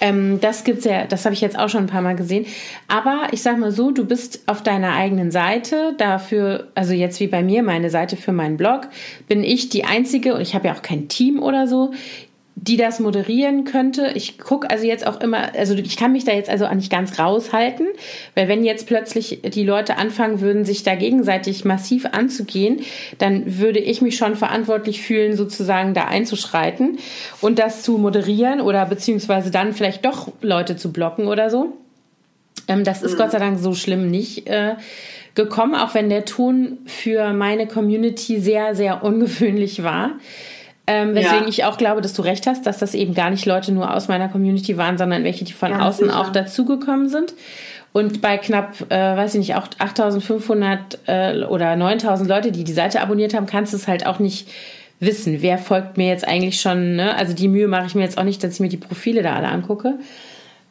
Ähm, 0.01 0.41
das 0.41 0.65
gibt's 0.65 0.85
ja, 0.85 1.05
das 1.05 1.25
habe 1.25 1.35
ich 1.35 1.41
jetzt 1.41 1.57
auch 1.57 1.69
schon 1.69 1.85
ein 1.85 1.87
paar 1.87 2.03
Mal 2.03 2.17
gesehen. 2.17 2.47
Aber 2.89 3.29
ich 3.31 3.43
sag 3.43 3.59
mal 3.59 3.71
so, 3.71 3.93
du 3.93 4.05
bist 4.05 4.41
auf 4.47 4.65
deiner 4.65 4.95
eigenen 4.95 5.31
Seite 5.31 5.95
dafür, 5.99 6.67
also 6.75 6.93
jetzt 6.95 7.21
wie 7.21 7.29
bei 7.29 7.45
mir, 7.45 7.63
meine 7.63 7.91
Seite 7.91 8.17
für 8.17 8.33
meinen 8.33 8.57
Blog, 8.57 8.89
bin 9.29 9.45
ich 9.45 9.69
die 9.69 9.85
einzige 9.85 10.35
und 10.35 10.41
ich 10.41 10.57
habe 10.57 10.67
ja 10.67 10.75
auch 10.75 10.83
kein 10.83 11.07
Team 11.07 11.41
oder 11.41 11.69
so, 11.69 11.93
die 12.55 12.77
das 12.77 13.01
moderieren 13.01 13.65
könnte. 13.65 14.13
Ich 14.15 14.39
gucke 14.39 14.71
also 14.71 14.85
jetzt 14.85 15.07
auch 15.07 15.21
immer, 15.21 15.55
also 15.57 15.75
ich 15.75 15.97
kann 15.97 16.13
mich 16.13 16.25
da 16.25 16.33
jetzt 16.33 16.51
also 16.51 16.67
auch 16.67 16.75
nicht 16.75 16.93
ganz 16.93 17.19
raushalten, 17.19 17.89
weil 18.35 18.47
wenn 18.47 18.65
jetzt 18.65 18.87
plötzlich 18.87 19.41
die 19.43 19.65
Leute 19.65 19.97
anfangen 19.97 20.41
würden, 20.41 20.65
sich 20.65 20.83
da 20.83 20.95
gegenseitig 20.95 21.65
massiv 21.65 22.07
anzugehen, 22.07 22.83
dann 23.19 23.59
würde 23.59 23.79
ich 23.79 24.03
mich 24.03 24.17
schon 24.17 24.37
verantwortlich 24.37 25.03
fühlen, 25.03 25.37
sozusagen 25.37 25.95
da 25.95 26.05
einzuschreiten 26.05 26.99
und 27.41 27.59
das 27.59 27.83
zu 27.83 27.99
moderieren 27.99 28.61
oder 28.61 28.87
beziehungsweise 28.87 29.51
dann 29.51 29.73
vielleicht 29.73 30.05
doch 30.05 30.31
Leute 30.43 30.77
zu 30.77 30.93
blocken 30.93 31.29
oder 31.29 31.51
so. 31.51 31.73
Ähm, 32.69 32.85
das 32.85 33.03
ist 33.03 33.15
mhm. 33.15 33.19
Gott 33.19 33.33
sei 33.33 33.39
Dank 33.39 33.59
so 33.59 33.75
schlimm 33.75 34.11
nicht 34.11 34.47
äh, 34.47 34.77
gekommen, 35.35 35.75
auch 35.75 35.95
wenn 35.95 36.11
der 36.11 36.25
Ton 36.25 36.79
für 36.85 37.33
meine 37.33 37.67
Community 37.67 38.41
sehr, 38.41 38.75
sehr 38.75 39.03
ungewöhnlich 39.03 39.83
war. 39.83 40.13
Ähm, 40.87 41.15
weswegen 41.15 41.45
ja. 41.45 41.49
ich 41.49 41.65
auch 41.65 41.79
glaube, 41.79 42.01
dass 42.01 42.13
du 42.13 42.23
recht 42.23 42.47
hast, 42.47 42.67
dass 42.67 42.79
das 42.79 42.95
eben 42.95 43.15
gar 43.15 43.31
nicht 43.31 43.47
Leute 43.47 43.71
nur 43.73 43.95
aus 43.95 44.09
meiner 44.09 44.29
Community 44.29 44.77
waren, 44.77 44.99
sondern 44.99 45.23
welche, 45.23 45.45
die 45.45 45.53
von 45.53 45.71
Ganz 45.71 45.85
außen 45.85 46.07
sicher. 46.07 46.21
auch 46.21 46.31
dazugekommen 46.31 47.09
sind. 47.09 47.35
Und 47.93 48.21
bei 48.21 48.39
knapp, 48.39 48.91
äh, 48.91 49.17
weiß 49.17 49.35
ich 49.35 49.39
nicht, 49.41 49.55
auch 49.55 49.69
8500 49.79 50.99
äh, 51.07 51.45
oder 51.45 51.77
9000 51.77 52.29
Leute, 52.29 52.51
die 52.51 52.65
die 52.65 52.73
Seite 52.73 53.01
abonniert 53.01 53.35
haben, 53.35 53.47
kannst 53.47 53.73
du 53.73 53.77
es 53.77 53.87
halt 53.87 54.07
auch 54.07 54.19
nicht 54.19 54.49
wissen. 54.99 55.43
Wer 55.43 55.59
folgt 55.59 55.99
mir 55.99 56.09
jetzt 56.09 56.27
eigentlich 56.27 56.61
schon? 56.61 56.97
Ne? 56.97 57.15
Also 57.15 57.35
die 57.35 57.49
Mühe 57.49 57.69
mache 57.69 57.87
ich 57.87 57.95
mir 57.95 58.03
jetzt 58.03 58.19
auch 58.19 58.25
nicht, 58.25 58.43
dass 58.43 58.55
ich 58.55 58.61
mir 58.61 58.69
die 58.69 58.77
Profile 58.77 59.23
da 59.23 59.35
alle 59.35 59.49
angucke. 59.49 59.99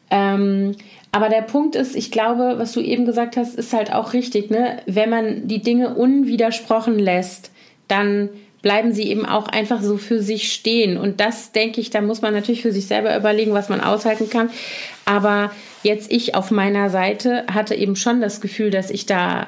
Ähm, 0.09 0.75
aber 1.11 1.29
der 1.29 1.41
Punkt 1.41 1.75
ist, 1.75 1.95
ich 1.95 2.11
glaube, 2.11 2.55
was 2.57 2.71
du 2.71 2.79
eben 2.79 3.05
gesagt 3.05 3.37
hast, 3.37 3.55
ist 3.55 3.73
halt 3.73 3.93
auch 3.93 4.13
richtig. 4.13 4.49
Ne? 4.49 4.79
Wenn 4.85 5.09
man 5.09 5.47
die 5.47 5.61
Dinge 5.61 5.93
unwidersprochen 5.93 6.97
lässt, 6.97 7.51
dann 7.87 8.29
bleiben 8.61 8.93
sie 8.93 9.09
eben 9.09 9.25
auch 9.25 9.47
einfach 9.47 9.81
so 9.81 9.97
für 9.97 10.21
sich 10.21 10.53
stehen. 10.53 10.97
Und 10.97 11.19
das 11.19 11.51
denke 11.51 11.81
ich, 11.81 11.89
da 11.89 12.01
muss 12.01 12.21
man 12.21 12.33
natürlich 12.33 12.61
für 12.61 12.71
sich 12.71 12.87
selber 12.87 13.15
überlegen, 13.15 13.53
was 13.53 13.69
man 13.69 13.81
aushalten 13.81 14.29
kann. 14.29 14.49
Aber 15.05 15.51
jetzt 15.83 16.11
ich 16.11 16.35
auf 16.35 16.51
meiner 16.51 16.89
Seite 16.89 17.45
hatte 17.51 17.75
eben 17.75 17.95
schon 17.95 18.21
das 18.21 18.41
Gefühl, 18.41 18.69
dass 18.69 18.91
ich 18.91 19.05
da 19.05 19.47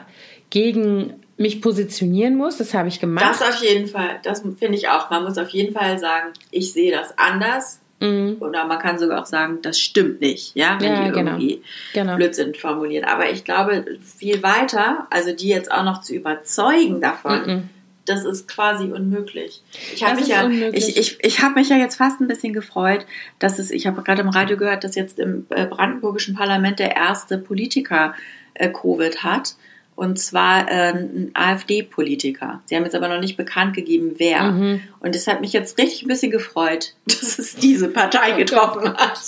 gegen 0.50 1.14
mich 1.38 1.62
positionieren 1.62 2.36
muss. 2.36 2.58
Das 2.58 2.74
habe 2.74 2.88
ich 2.88 3.00
gemacht. 3.00 3.26
Das 3.28 3.42
auf 3.42 3.64
jeden 3.64 3.88
Fall. 3.88 4.20
Das 4.24 4.42
finde 4.42 4.78
ich 4.78 4.90
auch. 4.90 5.10
Man 5.10 5.24
muss 5.24 5.38
auf 5.38 5.50
jeden 5.50 5.74
Fall 5.74 6.00
sagen, 6.00 6.34
ich 6.52 6.74
sehe 6.74 6.92
das 6.92 7.18
anders. 7.18 7.80
Mhm. 8.00 8.38
Oder 8.40 8.66
man 8.66 8.80
kann 8.80 8.98
sogar 8.98 9.22
auch 9.22 9.26
sagen, 9.26 9.60
das 9.62 9.80
stimmt 9.80 10.20
nicht, 10.20 10.56
ja, 10.56 10.78
wenn 10.80 10.92
ja, 10.92 11.06
die 11.06 11.12
genau. 11.12 11.32
irgendwie 11.32 11.62
genau. 11.94 12.16
Blödsinn 12.18 12.54
formulieren. 12.54 13.06
Aber 13.06 13.30
ich 13.30 13.46
glaube, 13.46 13.86
viel 14.02 14.44
weiter, 14.44 15.08
also 15.10 15.32
die 15.32 15.48
jetzt 15.48 15.72
auch 15.72 15.84
noch 15.84 16.02
zu 16.02 16.14
überzeugen 16.14 17.00
davon, 17.00 17.46
mhm 17.46 17.70
das 18.06 18.26
ist 18.26 18.48
quasi 18.48 18.86
unmöglich. 18.86 19.62
Ich 19.94 20.04
habe 20.04 20.20
mich 20.20 20.28
ja, 20.28 20.48
ich, 20.50 20.98
ich, 20.98 21.24
ich 21.24 21.42
habe 21.42 21.56
mich 21.56 21.70
ja 21.70 21.78
jetzt 21.78 21.96
fast 21.96 22.20
ein 22.20 22.28
bisschen 22.28 22.54
gefreut, 22.54 23.06
dass 23.40 23.60
es, 23.60 23.72
ich 23.72 23.88
habe 23.88 24.02
gerade 24.04 24.22
im 24.22 24.30
Radio 24.30 24.58
gehört, 24.58 24.84
dass 24.84 24.96
jetzt 24.96 25.20
im 25.20 25.46
äh, 25.50 25.66
brandenburgischen 25.66 26.36
Parlament 26.36 26.80
der 26.80 26.96
erste 26.96 27.38
Politiker 27.38 28.14
äh, 28.56 28.70
Covid 28.70 29.24
hat. 29.24 29.56
Und 29.96 30.18
zwar 30.18 30.72
äh, 30.72 30.92
ein 30.92 31.32
AfD-Politiker. 31.36 32.64
Sie 32.66 32.76
haben 32.76 32.84
jetzt 32.84 32.96
aber 32.96 33.10
noch 33.10 33.20
nicht 33.20 33.38
bekannt 33.38 33.76
gegeben, 33.76 34.16
wer. 34.18 34.52
Mhm. 34.52 34.82
Und 35.00 35.16
es 35.16 35.28
hat 35.28 35.40
mich 35.40 35.54
jetzt 35.54 35.78
richtig 35.78 36.02
ein 36.02 36.08
bisschen 36.08 36.32
gefreut, 36.32 36.96
dass 37.06 37.38
es 37.38 37.56
diese 37.56 37.90
Partei 37.90 38.32
getroffen 38.32 38.92
hat. 38.92 39.20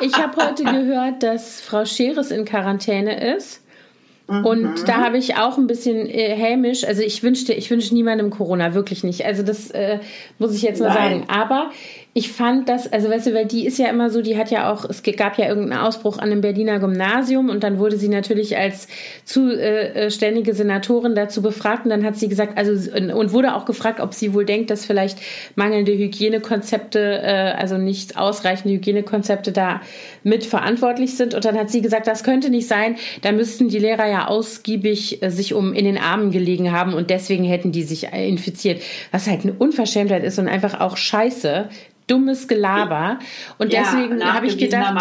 Ich 0.00 0.14
habe 0.14 0.36
heute 0.36 0.64
gehört, 0.64 1.22
dass 1.22 1.62
Frau 1.62 1.86
Scheres 1.86 2.30
in 2.30 2.44
Quarantäne 2.44 3.34
ist 3.36 3.61
Und 4.44 4.62
mhm. 4.62 4.84
da 4.86 4.94
habe 5.04 5.18
ich 5.18 5.36
auch 5.36 5.58
ein 5.58 5.66
bisschen 5.66 6.08
äh, 6.08 6.34
hämisch, 6.34 6.84
also 6.84 7.02
ich 7.02 7.22
wünschte, 7.22 7.52
ich 7.52 7.70
wünsche 7.70 7.94
niemandem 7.94 8.30
Corona, 8.30 8.74
wirklich 8.74 9.04
nicht. 9.04 9.24
Also 9.24 9.42
das 9.42 9.70
äh, 9.70 9.98
muss 10.38 10.54
ich 10.54 10.62
jetzt 10.62 10.80
mal 10.80 10.92
sagen. 10.92 11.24
Aber 11.28 11.70
ich 12.14 12.30
fand 12.30 12.68
das, 12.68 12.92
also 12.92 13.08
weißt 13.08 13.28
du, 13.28 13.34
weil 13.34 13.46
die 13.46 13.66
ist 13.66 13.78
ja 13.78 13.88
immer 13.88 14.10
so, 14.10 14.20
die 14.20 14.36
hat 14.36 14.50
ja 14.50 14.70
auch, 14.70 14.84
es 14.84 15.02
gab 15.02 15.38
ja 15.38 15.48
irgendeinen 15.48 15.80
Ausbruch 15.80 16.18
an 16.18 16.30
einem 16.30 16.42
Berliner 16.42 16.78
Gymnasium 16.78 17.48
und 17.48 17.62
dann 17.62 17.78
wurde 17.78 17.96
sie 17.96 18.10
natürlich 18.10 18.54
als 18.58 18.86
zuständige 19.24 20.50
äh, 20.50 20.54
Senatorin 20.54 21.14
dazu 21.14 21.40
befragt 21.40 21.84
und 21.84 21.90
dann 21.90 22.04
hat 22.04 22.16
sie 22.16 22.28
gesagt, 22.28 22.58
also 22.58 22.72
und 23.00 23.32
wurde 23.32 23.54
auch 23.54 23.64
gefragt, 23.64 23.98
ob 23.98 24.12
sie 24.12 24.34
wohl 24.34 24.44
denkt, 24.44 24.68
dass 24.68 24.84
vielleicht 24.84 25.20
mangelnde 25.56 25.96
Hygienekonzepte, 25.96 26.98
äh, 26.98 27.52
also 27.56 27.78
nicht 27.78 28.18
ausreichende 28.18 28.74
Hygienekonzepte 28.74 29.50
da 29.50 29.80
mitverantwortlich 30.22 31.16
sind. 31.16 31.32
Und 31.32 31.46
dann 31.46 31.56
hat 31.56 31.70
sie 31.70 31.80
gesagt, 31.80 32.06
das 32.06 32.24
könnte 32.24 32.50
nicht 32.50 32.68
sein, 32.68 32.96
da 33.22 33.32
müssten 33.32 33.68
die 33.68 33.78
Lehrer 33.78 34.06
ja 34.06 34.26
ausgiebig 34.26 35.22
äh, 35.22 35.30
sich 35.30 35.54
um 35.54 35.72
in 35.72 35.86
den 35.86 35.96
Armen 35.96 36.30
gelegen 36.30 36.72
haben 36.72 36.92
und 36.92 37.08
deswegen 37.08 37.44
hätten 37.44 37.72
die 37.72 37.84
sich 37.84 38.12
infiziert, 38.12 38.82
was 39.12 39.28
halt 39.30 39.44
eine 39.44 39.54
Unverschämtheit 39.54 40.24
ist 40.24 40.38
und 40.38 40.48
einfach 40.48 40.78
auch 40.78 40.98
scheiße 40.98 41.70
dummes 42.06 42.48
Gelaber. 42.48 43.18
Und 43.58 43.72
ja, 43.72 43.82
deswegen 43.82 44.22
habe 44.24 44.46
ich 44.46 44.58
gedacht. 44.58 44.94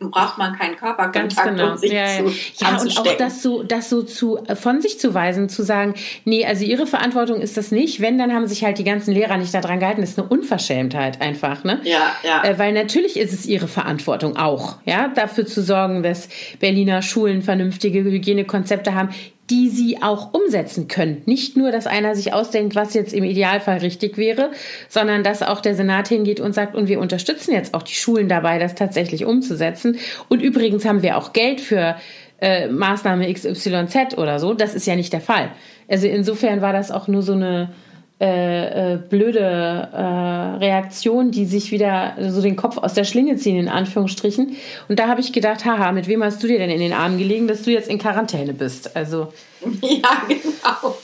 braucht 0.00 0.38
man 0.38 0.56
keinen 0.56 0.76
Körperkontakt, 0.76 1.36
ganz 1.36 1.56
genau. 1.56 1.72
um 1.72 1.76
sich 1.78 1.92
ja, 1.92 2.06
zu 2.06 2.32
Ja, 2.58 2.80
und 2.80 2.98
auch 2.98 3.16
das 3.16 3.42
so, 3.42 3.62
das 3.62 3.88
so 3.88 4.02
zu, 4.02 4.38
von 4.54 4.80
sich 4.80 4.98
zu 5.00 5.14
weisen, 5.14 5.48
zu 5.48 5.62
sagen, 5.62 5.94
nee, 6.24 6.44
also 6.44 6.64
ihre 6.64 6.86
Verantwortung 6.86 7.40
ist 7.40 7.56
das 7.56 7.72
nicht. 7.72 8.00
Wenn, 8.00 8.18
dann 8.18 8.32
haben 8.32 8.46
sich 8.46 8.64
halt 8.64 8.78
die 8.78 8.84
ganzen 8.84 9.12
Lehrer 9.12 9.36
nicht 9.36 9.54
daran 9.54 9.80
gehalten. 9.80 10.00
Das 10.00 10.10
ist 10.10 10.18
eine 10.18 10.28
Unverschämtheit 10.28 11.20
einfach, 11.20 11.64
ne? 11.64 11.80
Ja, 11.84 12.14
ja. 12.22 12.44
Äh, 12.44 12.58
weil 12.58 12.72
natürlich 12.72 13.16
ist 13.16 13.32
es 13.32 13.46
ihre 13.46 13.68
Verantwortung 13.68 14.36
auch, 14.36 14.76
ja, 14.84 15.08
dafür 15.08 15.46
zu 15.46 15.62
sorgen, 15.62 16.02
dass 16.02 16.28
Berliner 16.60 17.02
Schulen 17.02 17.42
vernünftige 17.42 18.02
Hygienekonzepte 18.04 18.94
haben 18.94 19.10
die 19.50 19.68
sie 19.68 20.02
auch 20.02 20.34
umsetzen 20.34 20.88
können. 20.88 21.22
Nicht 21.26 21.56
nur, 21.56 21.70
dass 21.70 21.86
einer 21.86 22.14
sich 22.14 22.32
ausdenkt, 22.32 22.74
was 22.74 22.94
jetzt 22.94 23.12
im 23.12 23.22
Idealfall 23.22 23.78
richtig 23.78 24.18
wäre, 24.18 24.50
sondern 24.88 25.22
dass 25.22 25.42
auch 25.42 25.60
der 25.60 25.74
Senat 25.74 26.08
hingeht 26.08 26.40
und 26.40 26.54
sagt, 26.54 26.74
und 26.74 26.88
wir 26.88 26.98
unterstützen 26.98 27.52
jetzt 27.52 27.74
auch 27.74 27.82
die 27.82 27.94
Schulen 27.94 28.28
dabei, 28.28 28.58
das 28.58 28.74
tatsächlich 28.74 29.24
umzusetzen. 29.24 29.98
Und 30.28 30.42
übrigens 30.42 30.84
haben 30.84 31.02
wir 31.02 31.16
auch 31.16 31.32
Geld 31.32 31.60
für 31.60 31.96
äh, 32.40 32.68
Maßnahme 32.68 33.32
XYZ 33.32 34.18
oder 34.18 34.38
so. 34.40 34.54
Das 34.54 34.74
ist 34.74 34.86
ja 34.86 34.96
nicht 34.96 35.12
der 35.12 35.20
Fall. 35.20 35.50
Also 35.88 36.08
insofern 36.08 36.60
war 36.60 36.72
das 36.72 36.90
auch 36.90 37.06
nur 37.06 37.22
so 37.22 37.32
eine 37.32 37.70
äh, 38.18 38.94
äh, 38.94 38.96
blöde 38.96 39.40
äh, 39.40 40.56
Reaktion, 40.64 41.32
die 41.32 41.44
sich 41.44 41.70
wieder 41.70 42.14
so 42.30 42.40
den 42.40 42.56
Kopf 42.56 42.78
aus 42.78 42.94
der 42.94 43.04
Schlinge 43.04 43.36
ziehen, 43.36 43.58
in 43.58 43.68
Anführungsstrichen. 43.68 44.56
Und 44.88 44.98
da 44.98 45.08
habe 45.08 45.20
ich 45.20 45.34
gedacht, 45.34 45.66
haha, 45.66 45.92
mit 45.92 46.08
wem 46.08 46.24
hast 46.24 46.42
du 46.42 46.46
dir 46.46 46.58
denn 46.58 46.70
in 46.70 46.80
den 46.80 46.94
Armen 46.94 47.18
gelegen, 47.18 47.46
dass 47.46 47.62
du 47.62 47.72
jetzt 47.72 47.90
in 47.90 47.98
Quarantäne 47.98 48.54
bist? 48.54 48.96
Also. 48.96 49.32
Ja, 49.82 50.22
genau. 50.28 50.96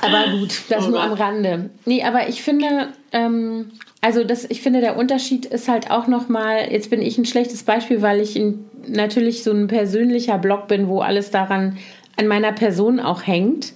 Aber 0.00 0.38
gut, 0.38 0.62
das 0.68 0.86
oh 0.86 0.90
nur 0.90 1.00
am 1.00 1.12
Rande. 1.12 1.70
Nee, 1.86 2.04
aber 2.04 2.28
ich 2.28 2.42
finde, 2.42 2.88
ähm, 3.12 3.72
also 4.00 4.22
das, 4.24 4.44
ich 4.44 4.62
finde, 4.62 4.80
der 4.80 4.96
Unterschied 4.96 5.46
ist 5.46 5.68
halt 5.68 5.90
auch 5.90 6.06
nochmal, 6.06 6.70
jetzt 6.70 6.90
bin 6.90 7.02
ich 7.02 7.18
ein 7.18 7.24
schlechtes 7.24 7.62
Beispiel, 7.62 8.02
weil 8.02 8.20
ich 8.20 8.36
in, 8.36 8.64
natürlich 8.86 9.42
so 9.42 9.52
ein 9.52 9.68
persönlicher 9.68 10.38
Blog 10.38 10.68
bin, 10.68 10.88
wo 10.88 11.00
alles 11.00 11.30
daran 11.30 11.78
an 12.16 12.26
meiner 12.26 12.52
Person 12.52 13.00
auch 13.00 13.26
hängt. 13.26 13.72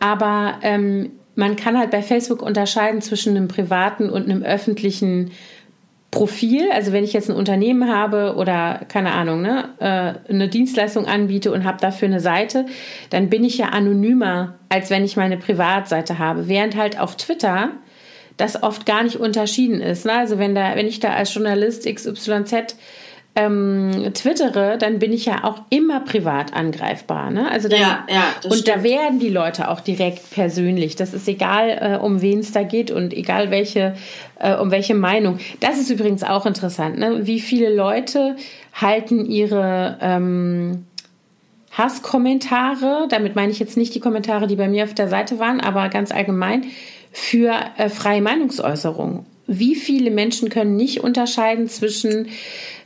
Aber 0.00 0.58
ähm, 0.62 1.12
man 1.34 1.56
kann 1.56 1.78
halt 1.78 1.90
bei 1.90 2.02
Facebook 2.02 2.42
unterscheiden 2.42 3.00
zwischen 3.00 3.36
einem 3.36 3.48
privaten 3.48 4.10
und 4.10 4.24
einem 4.24 4.42
öffentlichen 4.42 5.30
Profil. 6.10 6.70
Also 6.70 6.92
wenn 6.92 7.04
ich 7.04 7.14
jetzt 7.14 7.30
ein 7.30 7.36
Unternehmen 7.36 7.90
habe 7.90 8.34
oder 8.36 8.82
keine 8.88 9.12
Ahnung, 9.12 9.40
ne, 9.40 9.70
äh, 9.80 10.30
eine 10.30 10.48
Dienstleistung 10.48 11.06
anbiete 11.06 11.50
und 11.50 11.64
habe 11.64 11.78
dafür 11.80 12.06
eine 12.06 12.20
Seite, 12.20 12.66
dann 13.10 13.30
bin 13.30 13.44
ich 13.44 13.58
ja 13.58 13.70
anonymer, 13.70 14.58
als 14.68 14.90
wenn 14.90 15.04
ich 15.04 15.16
meine 15.16 15.38
Privatseite 15.38 16.18
habe. 16.18 16.48
Während 16.48 16.76
halt 16.76 17.00
auf 17.00 17.16
Twitter 17.16 17.70
das 18.36 18.62
oft 18.62 18.86
gar 18.86 19.02
nicht 19.02 19.16
unterschieden 19.16 19.80
ist. 19.80 20.04
Ne? 20.04 20.12
Also 20.12 20.38
wenn 20.38 20.54
da, 20.54 20.76
wenn 20.76 20.86
ich 20.86 21.00
da 21.00 21.14
als 21.14 21.34
Journalist 21.34 21.86
XYZ 21.86 22.76
ähm, 23.34 24.12
twittere, 24.12 24.76
dann 24.76 24.98
bin 24.98 25.12
ich 25.12 25.24
ja 25.24 25.44
auch 25.44 25.62
immer 25.70 26.00
privat 26.00 26.52
angreifbar. 26.52 27.30
Ne? 27.30 27.50
Also 27.50 27.68
dann, 27.68 27.80
ja, 27.80 28.06
ja, 28.08 28.24
und 28.44 28.58
stimmt. 28.58 28.68
da 28.68 28.82
werden 28.82 29.20
die 29.20 29.30
Leute 29.30 29.68
auch 29.68 29.80
direkt 29.80 30.30
persönlich. 30.30 30.96
Das 30.96 31.14
ist 31.14 31.26
egal, 31.28 31.70
äh, 31.80 32.04
um 32.04 32.20
wen 32.20 32.40
es 32.40 32.52
da 32.52 32.62
geht 32.62 32.90
und 32.90 33.14
egal 33.14 33.50
welche, 33.50 33.94
äh, 34.38 34.54
um 34.54 34.70
welche 34.70 34.94
Meinung. 34.94 35.38
Das 35.60 35.78
ist 35.78 35.88
übrigens 35.88 36.22
auch 36.22 36.44
interessant. 36.44 36.98
Ne? 36.98 37.26
Wie 37.26 37.40
viele 37.40 37.74
Leute 37.74 38.36
halten 38.74 39.24
ihre 39.24 39.96
ähm, 40.02 40.84
Hasskommentare, 41.72 43.06
damit 43.08 43.34
meine 43.34 43.50
ich 43.50 43.58
jetzt 43.58 43.78
nicht 43.78 43.94
die 43.94 44.00
Kommentare, 44.00 44.46
die 44.46 44.56
bei 44.56 44.68
mir 44.68 44.84
auf 44.84 44.92
der 44.94 45.08
Seite 45.08 45.38
waren, 45.38 45.60
aber 45.60 45.88
ganz 45.88 46.12
allgemein, 46.12 46.66
für 47.12 47.54
äh, 47.78 47.88
freie 47.88 48.20
Meinungsäußerung. 48.20 49.24
Wie 49.46 49.74
viele 49.74 50.10
Menschen 50.10 50.50
können 50.50 50.76
nicht 50.76 51.02
unterscheiden 51.02 51.68
zwischen 51.68 52.28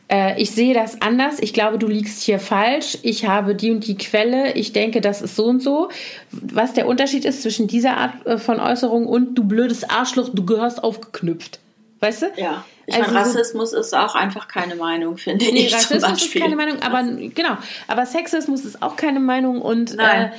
äh, 0.08 0.40
ich 0.40 0.52
sehe 0.52 0.74
das 0.74 1.02
anders, 1.02 1.38
ich 1.40 1.52
glaube, 1.52 1.78
du 1.78 1.88
liegst 1.88 2.22
hier 2.22 2.38
falsch, 2.38 2.98
ich 3.02 3.26
habe 3.26 3.54
die 3.54 3.70
und 3.70 3.86
die 3.86 3.96
Quelle, 3.96 4.52
ich 4.52 4.72
denke, 4.72 5.00
das 5.00 5.20
ist 5.20 5.36
so 5.36 5.46
und 5.46 5.62
so. 5.62 5.88
Was 6.30 6.74
der 6.74 6.86
Unterschied 6.86 7.24
ist 7.24 7.42
zwischen 7.42 7.66
dieser 7.66 7.96
Art 7.96 8.26
äh, 8.26 8.38
von 8.38 8.60
Äußerung 8.60 9.06
und 9.06 9.34
du 9.34 9.44
blödes 9.44 9.88
Arschloch, 9.88 10.28
du 10.32 10.44
gehörst 10.44 10.84
aufgeknüpft. 10.84 11.58
Weißt 12.00 12.22
du? 12.22 12.26
Ja. 12.36 12.64
Ich 12.88 12.94
also 12.94 13.10
meine, 13.10 13.24
Rassismus 13.24 13.72
so, 13.72 13.78
ist 13.78 13.96
auch 13.96 14.14
einfach 14.14 14.46
keine 14.46 14.76
Meinung, 14.76 15.16
finde 15.16 15.44
nee, 15.46 15.66
ich. 15.66 15.74
Rassismus 15.74 16.22
ist 16.22 16.34
keine 16.40 16.54
Meinung, 16.54 16.80
aber 16.82 17.02
genau. 17.02 17.56
Aber 17.88 18.06
Sexismus 18.06 18.64
ist 18.64 18.80
auch 18.80 18.94
keine 18.94 19.18
Meinung 19.18 19.60
und 19.60 19.98
äh, 19.98 20.30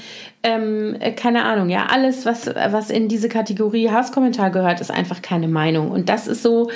ähm, 0.43 0.95
äh, 0.99 1.11
keine 1.11 1.43
Ahnung, 1.43 1.69
ja, 1.69 1.87
alles, 1.87 2.25
was, 2.25 2.47
was 2.47 2.89
in 2.89 3.09
diese 3.09 3.27
Kategorie 3.27 3.89
Hasskommentar 3.89 4.49
gehört, 4.51 4.79
ist 4.79 4.91
einfach 4.91 5.21
keine 5.21 5.49
Meinung. 5.49 5.91
Und 5.91 6.07
das 6.07 6.27
ist 6.27 6.41
so, 6.41 6.71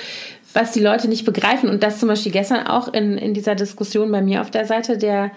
was 0.53 0.71
die 0.71 0.79
Leute 0.79 1.07
nicht 1.07 1.25
begreifen. 1.25 1.69
Und 1.69 1.83
das 1.83 1.99
zum 1.99 2.09
Beispiel 2.09 2.31
gestern 2.31 2.67
auch 2.67 2.93
in, 2.93 3.17
in 3.17 3.33
dieser 3.33 3.55
Diskussion 3.55 4.11
bei 4.11 4.21
mir 4.21 4.41
auf 4.41 4.51
der 4.51 4.65
Seite 4.65 4.97
der 4.97 5.31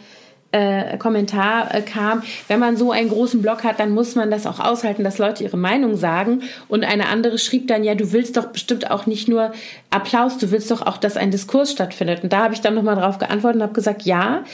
äh, 0.55 0.99
Kommentar 0.99 1.75
äh, 1.75 1.83
kam, 1.83 2.23
wenn 2.47 2.61
man 2.61 2.77
so 2.77 2.93
einen 2.93 3.09
großen 3.09 3.43
Blog 3.43 3.65
hat, 3.65 3.81
dann 3.81 3.91
muss 3.91 4.15
man 4.15 4.31
das 4.31 4.47
auch 4.47 4.61
aushalten, 4.61 5.03
dass 5.03 5.19
Leute 5.19 5.43
ihre 5.43 5.57
Meinung 5.57 5.97
sagen. 5.97 6.43
Und 6.69 6.85
eine 6.85 7.09
andere 7.09 7.39
schrieb 7.39 7.67
dann, 7.67 7.83
ja, 7.83 7.97
du 7.97 8.13
willst 8.13 8.37
doch 8.37 8.47
bestimmt 8.47 8.89
auch 8.89 9.07
nicht 9.07 9.27
nur 9.27 9.51
Applaus, 9.91 10.39
du 10.39 10.53
willst 10.53 10.71
doch 10.71 10.83
auch, 10.83 10.97
dass 10.97 11.17
ein 11.17 11.33
Diskurs 11.33 11.73
stattfindet. 11.73 12.23
Und 12.23 12.33
da 12.33 12.45
habe 12.45 12.55
ich 12.55 12.61
dann 12.61 12.77
nochmal 12.77 12.95
drauf 12.95 13.19
geantwortet 13.19 13.57
und 13.57 13.63
habe 13.65 13.73
gesagt, 13.73 14.03
ja, 14.03 14.45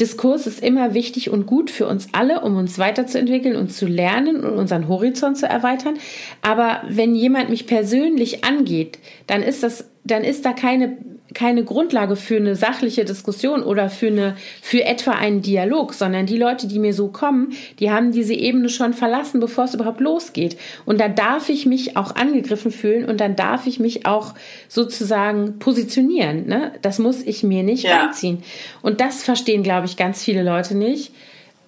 Diskurs 0.00 0.46
ist 0.46 0.62
immer 0.62 0.94
wichtig 0.94 1.28
und 1.28 1.44
gut 1.44 1.70
für 1.70 1.86
uns 1.86 2.08
alle, 2.12 2.40
um 2.40 2.56
uns 2.56 2.78
weiterzuentwickeln 2.78 3.56
und 3.56 3.70
zu 3.70 3.86
lernen 3.86 4.42
und 4.42 4.54
unseren 4.54 4.88
Horizont 4.88 5.36
zu 5.36 5.46
erweitern. 5.46 5.98
Aber 6.40 6.80
wenn 6.88 7.14
jemand 7.14 7.50
mich 7.50 7.66
persönlich 7.66 8.44
angeht, 8.44 8.98
dann 9.26 9.42
ist 9.42 9.62
das, 9.62 9.89
dann 10.04 10.24
ist 10.24 10.44
da 10.44 10.52
keine 10.52 10.96
keine 11.34 11.64
Grundlage 11.64 12.16
für 12.16 12.36
eine 12.36 12.56
sachliche 12.56 13.04
Diskussion 13.04 13.62
oder 13.62 13.88
für 13.88 14.08
eine 14.08 14.36
für 14.62 14.84
etwa 14.84 15.12
einen 15.12 15.42
Dialog, 15.42 15.94
sondern 15.94 16.26
die 16.26 16.36
Leute, 16.36 16.66
die 16.66 16.78
mir 16.78 16.92
so 16.92 17.08
kommen, 17.08 17.52
die 17.78 17.90
haben 17.90 18.12
diese 18.12 18.34
Ebene 18.34 18.68
schon 18.68 18.94
verlassen, 18.94 19.40
bevor 19.40 19.64
es 19.64 19.74
überhaupt 19.74 20.00
losgeht. 20.00 20.56
Und 20.86 21.00
da 21.00 21.08
darf 21.08 21.48
ich 21.48 21.66
mich 21.66 21.96
auch 21.96 22.16
angegriffen 22.16 22.72
fühlen 22.72 23.04
und 23.04 23.20
dann 23.20 23.36
darf 23.36 23.66
ich 23.66 23.78
mich 23.78 24.06
auch 24.06 24.34
sozusagen 24.68 25.58
positionieren. 25.58 26.46
Ne? 26.46 26.72
Das 26.82 26.98
muss 26.98 27.22
ich 27.22 27.42
mir 27.42 27.62
nicht 27.62 27.84
ja. 27.84 27.98
reinziehen. 27.98 28.42
Und 28.82 29.00
das 29.00 29.22
verstehen, 29.22 29.62
glaube 29.62 29.86
ich, 29.86 29.96
ganz 29.96 30.24
viele 30.24 30.42
Leute 30.42 30.76
nicht. 30.76 31.12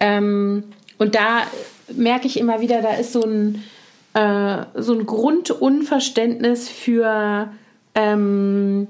Ähm, 0.00 0.64
und 0.98 1.14
da 1.14 1.42
merke 1.94 2.26
ich 2.26 2.38
immer 2.38 2.60
wieder, 2.60 2.82
da 2.82 2.94
ist 2.94 3.12
so 3.12 3.22
ein 3.22 3.62
äh, 4.14 4.64
so 4.74 4.92
ein 4.92 5.06
Grundunverständnis 5.06 6.68
für 6.68 7.50
ähm, 7.94 8.88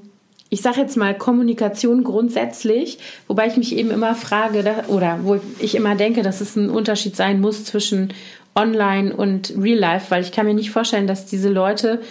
ich 0.48 0.60
sage 0.60 0.80
jetzt 0.80 0.96
mal 0.96 1.16
Kommunikation 1.16 2.04
grundsätzlich, 2.04 2.98
wobei 3.26 3.46
ich 3.46 3.56
mich 3.56 3.74
eben 3.74 3.90
immer 3.90 4.14
frage 4.14 4.84
oder 4.88 5.20
wo 5.22 5.40
ich 5.58 5.74
immer 5.74 5.94
denke, 5.94 6.22
dass 6.22 6.42
es 6.42 6.56
ein 6.56 6.68
Unterschied 6.68 7.16
sein 7.16 7.40
muss 7.40 7.64
zwischen 7.64 8.12
Online 8.54 9.16
und 9.16 9.54
Real 9.58 9.78
Life, 9.78 10.10
weil 10.10 10.22
ich 10.22 10.30
kann 10.30 10.44
mir 10.44 10.52
nicht 10.52 10.70
vorstellen, 10.70 11.06
dass 11.06 11.24
diese 11.24 11.48
Leute 11.48 12.02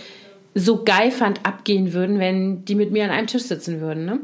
so 0.56 0.84
geifernd 0.84 1.42
abgehen 1.44 1.94
würden, 1.94 2.20
wenn 2.20 2.66
die 2.66 2.74
mit 2.74 2.92
mir 2.92 3.04
an 3.04 3.12
einem 3.12 3.28
Tisch 3.28 3.44
sitzen 3.44 3.80
würden. 3.80 4.06
Ne? 4.06 4.20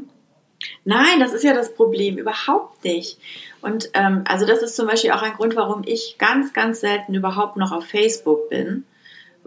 Nein, 0.84 1.20
das 1.20 1.32
ist 1.32 1.44
ja 1.44 1.54
das 1.54 1.72
Problem, 1.74 2.18
überhaupt 2.18 2.84
nicht. 2.84 3.18
Und 3.60 3.90
ähm, 3.94 4.24
also 4.26 4.46
das 4.46 4.62
ist 4.62 4.76
zum 4.76 4.88
Beispiel 4.88 5.12
auch 5.12 5.22
ein 5.22 5.34
Grund, 5.34 5.56
warum 5.56 5.82
ich 5.86 6.16
ganz, 6.18 6.52
ganz 6.52 6.80
selten 6.80 7.14
überhaupt 7.14 7.56
noch 7.56 7.70
auf 7.70 7.84
Facebook 7.84 8.48
bin 8.50 8.84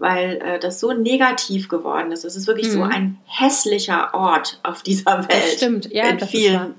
weil 0.02 0.42
äh, 0.42 0.58
das 0.58 0.80
so 0.80 0.92
negativ 0.92 1.68
geworden 1.68 2.10
ist. 2.10 2.24
Es 2.24 2.34
ist 2.34 2.48
wirklich 2.48 2.66
mhm. 2.66 2.72
so 2.72 2.82
ein 2.82 3.18
hässlicher 3.24 4.12
Ort 4.14 4.58
auf 4.64 4.82
dieser 4.82 5.18
Welt. 5.28 5.30
Das 5.30 5.52
stimmt, 5.54 5.92
ja. 5.92 6.08
In 6.08 6.18
vielen, 6.18 6.74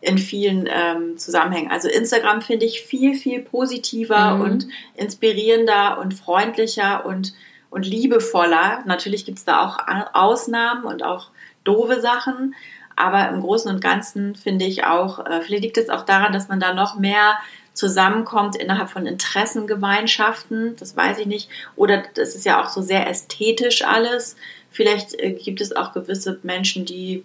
in 0.00 0.18
vielen 0.18 0.68
ähm, 0.68 1.16
Zusammenhängen. 1.16 1.70
Also 1.70 1.88
Instagram 1.88 2.42
finde 2.42 2.66
ich 2.66 2.82
viel, 2.82 3.14
viel 3.14 3.40
positiver 3.40 4.34
mhm. 4.34 4.40
und 4.40 4.68
inspirierender 4.96 6.00
und 6.00 6.12
freundlicher 6.14 7.06
und, 7.06 7.34
und 7.70 7.86
liebevoller. 7.86 8.82
Natürlich 8.84 9.24
gibt 9.24 9.38
es 9.38 9.44
da 9.44 9.64
auch 9.64 9.78
Ausnahmen 10.12 10.86
und 10.86 11.04
auch 11.04 11.30
doofe 11.62 12.00
Sachen. 12.00 12.56
Aber 12.96 13.28
im 13.28 13.42
Großen 13.42 13.70
und 13.70 13.80
Ganzen 13.80 14.34
finde 14.34 14.64
ich 14.64 14.82
auch, 14.82 15.24
äh, 15.24 15.40
vielleicht 15.40 15.62
liegt 15.62 15.78
es 15.78 15.88
auch 15.88 16.04
daran, 16.04 16.32
dass 16.32 16.48
man 16.48 16.58
da 16.58 16.74
noch 16.74 16.98
mehr 16.98 17.38
zusammenkommt 17.76 18.56
innerhalb 18.56 18.90
von 18.90 19.06
Interessengemeinschaften, 19.06 20.76
das 20.76 20.96
weiß 20.96 21.18
ich 21.18 21.26
nicht. 21.26 21.48
Oder 21.76 22.04
das 22.14 22.34
ist 22.34 22.46
ja 22.46 22.62
auch 22.62 22.70
so 22.70 22.80
sehr 22.80 23.08
ästhetisch 23.08 23.84
alles. 23.84 24.36
Vielleicht 24.70 25.14
äh, 25.20 25.32
gibt 25.32 25.60
es 25.60 25.76
auch 25.76 25.92
gewisse 25.92 26.40
Menschen, 26.42 26.86
die 26.86 27.22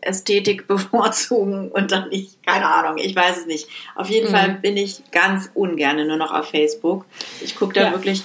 Ästhetik 0.00 0.66
bevorzugen 0.68 1.70
und 1.70 1.92
dann 1.92 2.08
nicht, 2.08 2.42
keine 2.44 2.66
Ahnung, 2.66 2.98
ich 2.98 3.14
weiß 3.14 3.36
es 3.36 3.46
nicht. 3.46 3.68
Auf 3.94 4.08
jeden 4.08 4.28
mhm. 4.28 4.34
Fall 4.34 4.50
bin 4.62 4.76
ich 4.76 5.02
ganz 5.12 5.50
ungern 5.54 6.04
nur 6.06 6.16
noch 6.16 6.32
auf 6.32 6.48
Facebook. 6.48 7.04
Ich 7.42 7.54
gucke 7.54 7.74
da 7.74 7.82
ja. 7.82 7.92
wirklich 7.92 8.22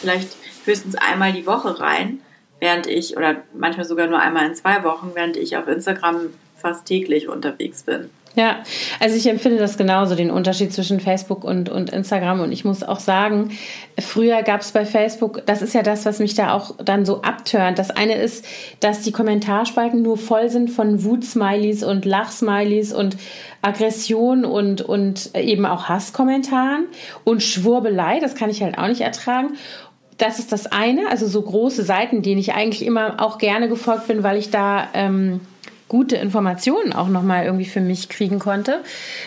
vielleicht 0.00 0.36
höchstens 0.64 0.94
einmal 0.94 1.32
die 1.32 1.46
Woche 1.46 1.80
rein, 1.80 2.20
während 2.60 2.86
ich, 2.86 3.16
oder 3.16 3.42
manchmal 3.54 3.86
sogar 3.86 4.06
nur 4.06 4.20
einmal 4.20 4.46
in 4.46 4.54
zwei 4.54 4.84
Wochen, 4.84 5.10
während 5.14 5.36
ich 5.36 5.56
auf 5.56 5.66
Instagram 5.66 6.32
fast 6.56 6.86
täglich 6.86 7.28
unterwegs 7.28 7.82
bin. 7.82 8.10
Ja, 8.34 8.58
also 9.00 9.16
ich 9.16 9.26
empfinde 9.26 9.58
das 9.58 9.76
genauso, 9.76 10.14
den 10.14 10.30
Unterschied 10.30 10.72
zwischen 10.72 11.00
Facebook 11.00 11.42
und, 11.42 11.68
und 11.68 11.90
Instagram. 11.90 12.40
Und 12.40 12.52
ich 12.52 12.64
muss 12.64 12.84
auch 12.84 13.00
sagen, 13.00 13.50
früher 13.98 14.42
gab 14.42 14.60
es 14.60 14.70
bei 14.70 14.84
Facebook, 14.84 15.42
das 15.46 15.60
ist 15.60 15.74
ja 15.74 15.82
das, 15.82 16.06
was 16.06 16.20
mich 16.20 16.34
da 16.34 16.52
auch 16.52 16.76
dann 16.76 17.04
so 17.04 17.22
abturnt. 17.22 17.78
Das 17.78 17.90
eine 17.90 18.14
ist, 18.14 18.44
dass 18.80 19.02
die 19.02 19.12
Kommentarspalten 19.12 20.02
nur 20.02 20.18
voll 20.18 20.50
sind 20.50 20.70
von 20.70 21.02
Wut-Smileys 21.02 21.82
und 21.82 22.04
Lach-Smileys 22.04 22.92
und 22.92 23.16
Aggression 23.62 24.44
und, 24.44 24.82
und 24.82 25.34
eben 25.34 25.66
auch 25.66 25.88
Hasskommentaren 25.88 26.86
und 27.24 27.42
Schwurbelei, 27.42 28.20
das 28.20 28.36
kann 28.36 28.50
ich 28.50 28.62
halt 28.62 28.78
auch 28.78 28.86
nicht 28.86 29.00
ertragen. 29.00 29.56
Das 30.16 30.38
ist 30.38 30.52
das 30.52 30.66
eine, 30.66 31.08
also 31.10 31.26
so 31.26 31.42
große 31.42 31.82
Seiten, 31.82 32.22
denen 32.22 32.40
ich 32.40 32.52
eigentlich 32.52 32.84
immer 32.84 33.20
auch 33.20 33.38
gerne 33.38 33.68
gefolgt 33.68 34.06
bin, 34.06 34.22
weil 34.22 34.36
ich 34.36 34.50
da... 34.50 34.88
Ähm, 34.94 35.40
gute 35.88 36.16
Informationen 36.16 36.92
auch 36.92 37.08
nochmal 37.08 37.46
irgendwie 37.46 37.64
für 37.64 37.80
mich 37.80 38.08
kriegen 38.08 38.38
konnte. 38.38 38.82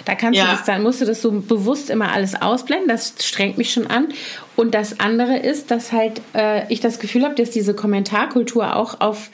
Da 0.05 0.15
kannst 0.15 0.37
ja. 0.37 0.45
du 0.45 0.51
das 0.51 0.63
dann, 0.63 0.83
musst 0.83 1.01
du 1.01 1.05
das 1.05 1.21
so 1.21 1.31
bewusst 1.31 1.89
immer 1.89 2.11
alles 2.11 2.39
ausblenden. 2.39 2.87
Das 2.87 3.15
strengt 3.19 3.57
mich 3.57 3.73
schon 3.73 3.87
an. 3.87 4.09
Und 4.55 4.75
das 4.75 4.99
andere 4.99 5.37
ist, 5.37 5.71
dass 5.71 5.91
halt 5.91 6.21
äh, 6.35 6.71
ich 6.71 6.79
das 6.79 6.99
Gefühl 6.99 7.23
habe, 7.23 7.35
dass 7.35 7.49
diese 7.49 7.73
Kommentarkultur 7.73 8.75
auch 8.75 9.01
auf 9.01 9.31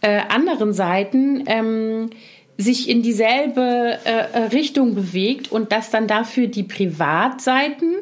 äh, 0.00 0.20
anderen 0.28 0.72
Seiten 0.72 1.44
ähm, 1.46 2.10
sich 2.60 2.88
in 2.88 3.02
dieselbe 3.02 3.98
äh, 4.04 4.10
äh, 4.32 4.38
Richtung 4.52 4.96
bewegt 4.96 5.52
und 5.52 5.70
dass 5.70 5.90
dann 5.90 6.08
dafür 6.08 6.48
die 6.48 6.64
Privatseiten, 6.64 7.94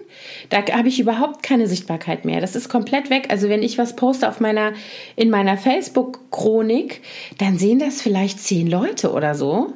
da 0.48 0.64
habe 0.72 0.88
ich 0.88 0.98
überhaupt 0.98 1.42
keine 1.42 1.66
Sichtbarkeit 1.66 2.24
mehr. 2.24 2.40
Das 2.40 2.56
ist 2.56 2.70
komplett 2.70 3.10
weg. 3.10 3.26
Also 3.28 3.50
wenn 3.50 3.62
ich 3.62 3.76
was 3.76 3.96
poste 3.96 4.26
auf 4.26 4.40
meiner, 4.40 4.72
in 5.14 5.28
meiner 5.28 5.58
Facebook-Chronik, 5.58 7.02
dann 7.36 7.58
sehen 7.58 7.78
das 7.78 8.00
vielleicht 8.00 8.40
zehn 8.40 8.66
Leute 8.66 9.12
oder 9.12 9.34
so. 9.34 9.74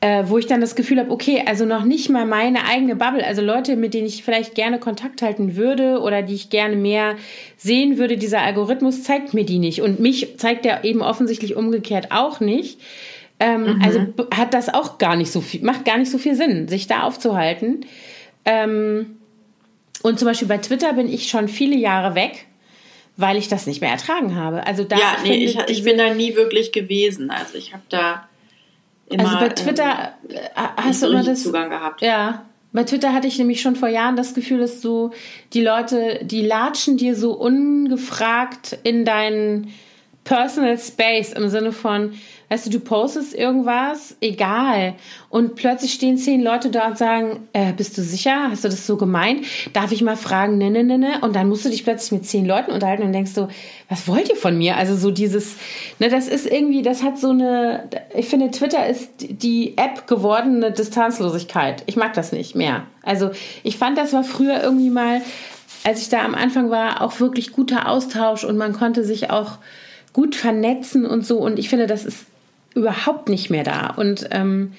Äh, 0.00 0.28
wo 0.28 0.38
ich 0.38 0.46
dann 0.46 0.60
das 0.60 0.76
Gefühl 0.76 1.00
habe, 1.00 1.10
okay, 1.10 1.42
also 1.44 1.64
noch 1.64 1.82
nicht 1.82 2.08
mal 2.08 2.24
meine 2.24 2.66
eigene 2.66 2.94
Bubble, 2.94 3.26
also 3.26 3.42
Leute, 3.42 3.74
mit 3.74 3.94
denen 3.94 4.06
ich 4.06 4.22
vielleicht 4.22 4.54
gerne 4.54 4.78
Kontakt 4.78 5.22
halten 5.22 5.56
würde 5.56 5.98
oder 5.98 6.22
die 6.22 6.34
ich 6.34 6.50
gerne 6.50 6.76
mehr 6.76 7.16
sehen 7.56 7.98
würde, 7.98 8.16
dieser 8.16 8.42
Algorithmus 8.42 9.02
zeigt 9.02 9.34
mir 9.34 9.44
die 9.44 9.58
nicht. 9.58 9.82
Und 9.82 9.98
mich 9.98 10.38
zeigt 10.38 10.66
er 10.66 10.84
eben 10.84 11.02
offensichtlich 11.02 11.56
umgekehrt 11.56 12.12
auch 12.12 12.38
nicht. 12.38 12.78
Ähm, 13.40 13.76
mhm. 13.76 13.82
Also 13.82 14.00
hat 14.34 14.54
das 14.54 14.72
auch 14.72 14.98
gar 14.98 15.16
nicht 15.16 15.30
so 15.30 15.40
viel, 15.40 15.62
macht 15.62 15.84
gar 15.84 15.98
nicht 15.98 16.10
so 16.10 16.18
viel 16.18 16.34
Sinn, 16.34 16.68
sich 16.68 16.86
da 16.86 17.02
aufzuhalten. 17.02 17.86
Ähm, 18.44 19.18
und 20.02 20.18
zum 20.18 20.26
Beispiel 20.26 20.48
bei 20.48 20.58
Twitter 20.58 20.92
bin 20.92 21.12
ich 21.12 21.28
schon 21.28 21.48
viele 21.48 21.76
Jahre 21.76 22.14
weg, 22.14 22.46
weil 23.16 23.36
ich 23.36 23.48
das 23.48 23.66
nicht 23.66 23.80
mehr 23.80 23.90
ertragen 23.90 24.36
habe. 24.36 24.66
Also 24.66 24.84
da 24.84 24.96
ja, 24.96 25.16
nee, 25.22 25.44
ich, 25.44 25.58
ich 25.68 25.84
bin 25.84 25.98
da 25.98 26.14
nie 26.14 26.34
wirklich 26.34 26.72
gewesen. 26.72 27.30
Also 27.30 27.58
ich 27.58 27.72
habe 27.72 27.82
da 27.88 28.28
immer 29.08 29.26
also 29.26 29.38
bei 29.38 29.48
Twitter 29.50 30.14
ähm, 30.28 30.38
hast 30.76 31.02
du 31.02 31.08
immer 31.08 31.24
das 31.24 31.42
Zugang 31.42 31.70
gehabt. 31.70 32.02
Ja, 32.02 32.44
bei 32.72 32.84
Twitter 32.84 33.12
hatte 33.12 33.26
ich 33.26 33.38
nämlich 33.38 33.60
schon 33.60 33.76
vor 33.76 33.88
Jahren 33.88 34.16
das 34.16 34.34
Gefühl, 34.34 34.58
dass 34.58 34.80
du 34.80 35.10
die 35.52 35.62
Leute, 35.62 36.20
die 36.22 36.42
latschen 36.42 36.96
dir 36.96 37.14
so 37.14 37.32
ungefragt 37.32 38.78
in 38.82 39.04
deinen 39.04 39.72
Personal 40.24 40.78
Space 40.78 41.32
im 41.32 41.48
Sinne 41.48 41.72
von, 41.72 42.12
weißt 42.48 42.66
du, 42.66 42.70
du 42.70 42.80
postest 42.80 43.34
irgendwas, 43.34 44.16
egal. 44.20 44.94
Und 45.28 45.54
plötzlich 45.54 45.92
stehen 45.92 46.16
zehn 46.16 46.42
Leute 46.42 46.70
da 46.70 46.86
und 46.86 46.96
sagen, 46.96 47.48
äh, 47.52 47.72
bist 47.72 47.98
du 47.98 48.02
sicher? 48.02 48.50
Hast 48.50 48.64
du 48.64 48.68
das 48.68 48.86
so 48.86 48.96
gemeint? 48.96 49.44
Darf 49.74 49.92
ich 49.92 50.02
mal 50.02 50.16
fragen, 50.16 50.56
ne, 50.56 50.70
ne, 50.70 50.82
ne, 50.82 50.98
ne? 50.98 51.18
Und 51.20 51.36
dann 51.36 51.48
musst 51.48 51.64
du 51.64 51.68
dich 51.68 51.84
plötzlich 51.84 52.12
mit 52.12 52.26
zehn 52.26 52.46
Leuten 52.46 52.70
unterhalten 52.70 53.02
und 53.02 53.12
denkst 53.12 53.32
so, 53.32 53.48
was 53.88 54.08
wollt 54.08 54.30
ihr 54.30 54.36
von 54.36 54.56
mir? 54.56 54.76
Also 54.76 54.96
so 54.96 55.10
dieses, 55.10 55.56
ne, 55.98 56.08
das 56.08 56.28
ist 56.28 56.46
irgendwie, 56.46 56.82
das 56.82 57.02
hat 57.02 57.18
so 57.18 57.30
eine, 57.30 57.88
ich 58.16 58.28
finde, 58.28 58.50
Twitter 58.50 58.86
ist 58.86 59.10
die 59.18 59.76
App 59.76 60.06
gewordene 60.06 60.72
Distanzlosigkeit. 60.72 61.82
Ich 61.86 61.96
mag 61.96 62.14
das 62.14 62.32
nicht 62.32 62.54
mehr. 62.54 62.84
Also 63.02 63.30
ich 63.62 63.76
fand, 63.76 63.98
das 63.98 64.12
war 64.14 64.24
früher 64.24 64.62
irgendwie 64.62 64.90
mal, 64.90 65.20
als 65.84 66.00
ich 66.00 66.08
da 66.08 66.24
am 66.24 66.34
Anfang 66.34 66.70
war, 66.70 67.02
auch 67.02 67.20
wirklich 67.20 67.52
guter 67.52 67.88
Austausch 67.88 68.44
und 68.44 68.56
man 68.56 68.72
konnte 68.72 69.04
sich 69.04 69.30
auch 69.30 69.58
gut 70.12 70.34
vernetzen 70.34 71.06
und 71.06 71.24
so. 71.24 71.38
Und 71.38 71.58
ich 71.58 71.68
finde, 71.68 71.86
das 71.86 72.04
ist 72.04 72.26
überhaupt 72.74 73.28
nicht 73.28 73.50
mehr 73.50 73.64
da. 73.64 73.94
Und 73.96 74.28
ähm, 74.30 74.74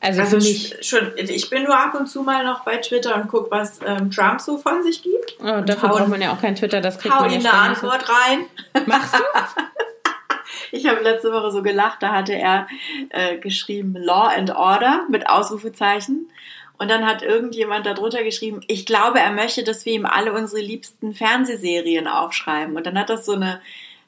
also, 0.00 0.20
also 0.20 0.36
mich, 0.36 0.76
schon, 0.82 1.12
ich 1.16 1.48
bin 1.50 1.64
nur 1.64 1.76
ab 1.76 1.94
und 1.98 2.06
zu 2.06 2.22
mal 2.22 2.44
noch 2.44 2.64
bei 2.64 2.76
Twitter 2.76 3.16
und 3.16 3.28
gucke, 3.28 3.50
was 3.50 3.80
ähm, 3.84 4.10
Trump 4.10 4.40
so 4.40 4.58
von 4.58 4.82
sich 4.82 5.02
gibt. 5.02 5.36
Oh, 5.40 5.62
dafür 5.62 5.88
braucht 5.88 6.08
man 6.08 6.20
ja 6.20 6.32
auch 6.32 6.40
kein 6.40 6.54
Twitter, 6.54 6.80
das 6.80 6.98
kriegt 6.98 7.14
hau 7.14 7.22
man 7.22 7.30
ja 7.30 7.38
eine 7.38 7.52
Antwort 7.52 8.04
rein. 8.08 8.44
Machst 8.86 9.14
du? 9.14 9.22
ich 10.72 10.86
habe 10.86 11.02
letzte 11.02 11.32
Woche 11.32 11.50
so 11.50 11.62
gelacht, 11.62 12.02
da 12.02 12.12
hatte 12.12 12.34
er 12.34 12.68
äh, 13.08 13.38
geschrieben 13.38 13.96
Law 13.96 14.28
and 14.28 14.54
Order 14.54 15.06
mit 15.10 15.28
Ausrufezeichen. 15.28 16.30
Und 16.78 16.90
dann 16.90 17.06
hat 17.06 17.22
irgendjemand 17.22 17.86
darunter 17.86 18.22
geschrieben, 18.22 18.60
ich 18.66 18.84
glaube, 18.84 19.18
er 19.18 19.32
möchte, 19.32 19.64
dass 19.64 19.86
wir 19.86 19.94
ihm 19.94 20.04
alle 20.04 20.34
unsere 20.34 20.60
liebsten 20.60 21.14
Fernsehserien 21.14 22.06
aufschreiben. 22.06 22.76
Und 22.76 22.86
dann 22.86 22.98
hat 22.98 23.08
das 23.08 23.24
so 23.24 23.32
eine 23.32 23.62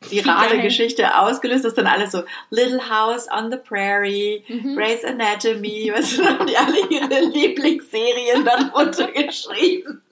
virale 0.09 0.61
Geschichte 0.62 1.18
ausgelöst, 1.18 1.64
das 1.64 1.72
ist 1.72 1.78
dann 1.78 1.86
alles 1.86 2.12
so 2.12 2.22
Little 2.51 2.88
House 2.88 3.26
on 3.30 3.51
the 3.51 3.57
Prairie, 3.57 4.44
mhm. 4.49 4.76
Grey's 4.76 5.05
Anatomy, 5.05 5.92
was 5.94 6.18
haben 6.18 6.46
die 6.46 6.57
alle 6.57 6.78
ihre 6.88 7.26
Lieblingsserien 7.26 8.44
darunter 8.44 9.09
geschrieben. 9.12 10.03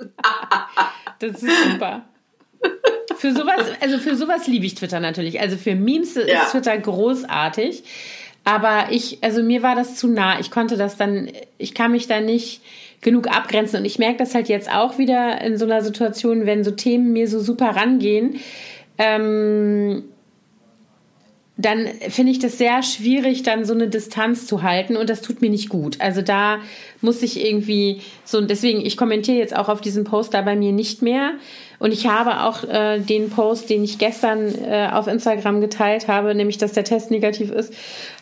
das 1.19 1.43
ist 1.43 1.65
super. 1.65 2.05
Für 3.17 3.33
sowas, 3.33 3.71
also 3.81 3.99
für 3.99 4.17
sowas 4.17 4.47
liebe 4.47 4.67
ich 4.67 4.75
Twitter 4.75 5.01
natürlich. 5.01 5.41
Also 5.41 5.57
für 5.57 5.75
Memes 5.75 6.17
ist 6.17 6.29
ja. 6.29 6.45
Twitter 6.47 6.77
großartig. 6.77 7.85
Aber 8.45 8.87
ich, 8.91 9.19
also 9.23 9.43
mir 9.43 9.63
war 9.63 9.75
das 9.75 9.97
zu 9.97 10.09
nah. 10.09 10.39
Ich 10.39 10.51
konnte 10.51 10.77
das 10.77 10.97
dann, 10.97 11.31
ich 11.59 11.75
kann 11.75 11.93
mich 11.93 12.07
da 12.07 12.21
nicht 12.21 12.61
genug 13.01 13.29
abgrenzen. 13.29 13.81
Und 13.81 13.85
ich 13.85 13.99
merke 13.99 14.19
das 14.19 14.35
halt 14.35 14.49
jetzt 14.49 14.71
auch 14.71 14.99
wieder 14.99 15.41
in 15.41 15.57
so 15.57 15.65
einer 15.65 15.83
Situation, 15.83 16.47
wenn 16.47 16.65
so 16.65 16.71
Themen 16.71 17.13
mir 17.13 17.29
so 17.29 17.41
super 17.41 17.71
rangehen, 17.77 18.41
ähm, 18.99 20.05
dann 21.59 21.87
finde 22.11 22.33
ich 22.33 22.39
das 22.39 22.59
sehr 22.59 22.83
schwierig, 22.83 23.43
dann 23.43 23.65
so 23.65 23.73
eine 23.73 23.89
Distanz 23.89 24.47
zu 24.47 24.63
halten 24.63 24.95
und 24.97 25.09
das 25.09 25.23
tut 25.23 25.41
mir 25.41 25.49
nicht 25.49 25.71
gut. 25.71 26.01
Also 26.01 26.21
da 26.21 26.59
muss 27.01 27.23
ich 27.23 27.43
irgendwie 27.43 28.03
so, 28.25 28.43
deswegen, 28.43 28.85
ich 28.85 28.99
kommentiere 28.99 29.39
jetzt 29.39 29.57
auch 29.57 29.71
auf 29.71 29.81
diesen 29.81 30.05
Post 30.05 30.35
da 30.35 30.43
bei 30.43 30.55
mir 30.55 30.73
nicht 30.73 31.01
mehr. 31.01 31.33
Und 31.79 31.93
ich 31.93 32.07
habe 32.07 32.43
auch 32.43 32.65
äh, 32.65 32.99
den 33.01 33.31
Post, 33.31 33.71
den 33.71 33.85
ich 33.85 33.97
gestern 33.97 34.55
äh, 34.65 34.91
auf 34.93 35.07
Instagram 35.07 35.63
geteilt 35.63 36.09
habe, 36.09 36.35
nämlich 36.35 36.59
dass 36.59 36.73
der 36.73 36.85
Test 36.85 37.11
negativ 37.11 37.51
ist, 37.51 37.73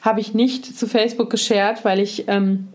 habe 0.01 0.21
ich 0.21 0.33
nicht 0.33 0.79
zu 0.79 0.87
Facebook 0.87 1.31
geshared, 1.31 1.85
weil 1.85 1.99
ich 1.99 2.29
ähm, 2.29 2.69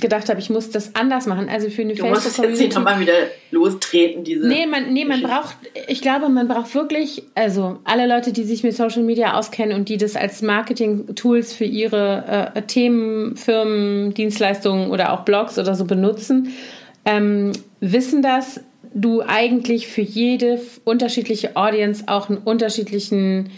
gedacht 0.00 0.28
habe, 0.28 0.40
ich 0.40 0.50
muss 0.50 0.70
das 0.70 0.94
anders 0.96 1.26
machen. 1.26 1.48
Also 1.48 1.70
für 1.70 1.82
eine 1.82 1.94
du 1.94 2.02
Facebook 2.02 2.24
musst 2.24 2.38
jetzt 2.38 2.60
nicht 2.60 2.74
nochmal 2.74 2.98
wieder 2.98 3.12
lostreten, 3.52 4.24
diese. 4.24 4.46
Nee, 4.46 4.66
man, 4.66 4.92
nee, 4.92 5.04
man 5.04 5.22
braucht, 5.22 5.56
ich 5.86 6.00
glaube, 6.02 6.28
man 6.28 6.48
braucht 6.48 6.74
wirklich, 6.74 7.22
also 7.36 7.78
alle 7.84 8.08
Leute, 8.08 8.32
die 8.32 8.42
sich 8.42 8.64
mit 8.64 8.74
Social 8.74 9.04
Media 9.04 9.34
auskennen 9.34 9.76
und 9.76 9.88
die 9.88 9.96
das 9.96 10.16
als 10.16 10.42
Marketing-Tools 10.42 11.52
für 11.52 11.64
ihre 11.64 12.52
äh, 12.54 12.62
Themen, 12.62 13.36
Firmen, 13.36 14.14
Dienstleistungen 14.14 14.90
oder 14.90 15.12
auch 15.12 15.20
Blogs 15.20 15.58
oder 15.58 15.76
so 15.76 15.84
benutzen, 15.84 16.52
ähm, 17.04 17.52
wissen 17.80 18.20
das, 18.20 18.60
du 18.94 19.22
eigentlich 19.22 19.86
für 19.86 20.02
jede 20.02 20.60
unterschiedliche 20.84 21.56
Audience 21.56 22.04
auch 22.06 22.28
einen 22.28 22.38
unterschiedlichen 22.38 23.50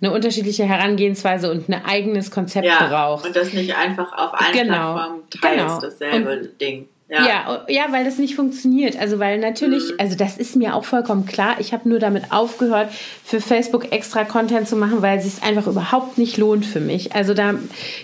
eine 0.00 0.12
unterschiedliche 0.12 0.64
Herangehensweise 0.64 1.50
und 1.50 1.68
ein 1.68 1.84
eigenes 1.84 2.30
Konzept 2.30 2.66
ja, 2.66 2.86
braucht. 2.86 3.26
Und 3.26 3.36
das 3.36 3.52
nicht 3.52 3.76
einfach 3.76 4.12
auf 4.12 4.32
allen 4.32 4.52
genau, 4.52 4.94
Plattformen 4.94 5.22
teilst, 5.30 5.58
genau. 5.58 5.80
dasselbe 5.80 6.40
und, 6.40 6.60
Ding. 6.60 6.88
Ja. 7.10 7.26
ja. 7.26 7.64
ja, 7.68 7.86
weil 7.90 8.04
das 8.04 8.18
nicht 8.18 8.36
funktioniert. 8.36 8.96
Also 8.96 9.18
weil 9.18 9.38
natürlich, 9.38 9.90
mhm. 9.90 9.96
also 9.98 10.16
das 10.16 10.38
ist 10.38 10.54
mir 10.54 10.76
auch 10.76 10.84
vollkommen 10.84 11.26
klar. 11.26 11.56
Ich 11.58 11.72
habe 11.72 11.88
nur 11.88 11.98
damit 11.98 12.30
aufgehört, 12.30 12.88
für 13.24 13.40
Facebook 13.40 13.92
extra 13.92 14.24
Content 14.24 14.68
zu 14.68 14.76
machen, 14.76 15.02
weil 15.02 15.18
es 15.18 15.24
sich 15.24 15.42
einfach 15.42 15.66
überhaupt 15.66 16.18
nicht 16.18 16.36
lohnt 16.36 16.64
für 16.64 16.80
mich. 16.80 17.12
Also 17.14 17.34
da 17.34 17.54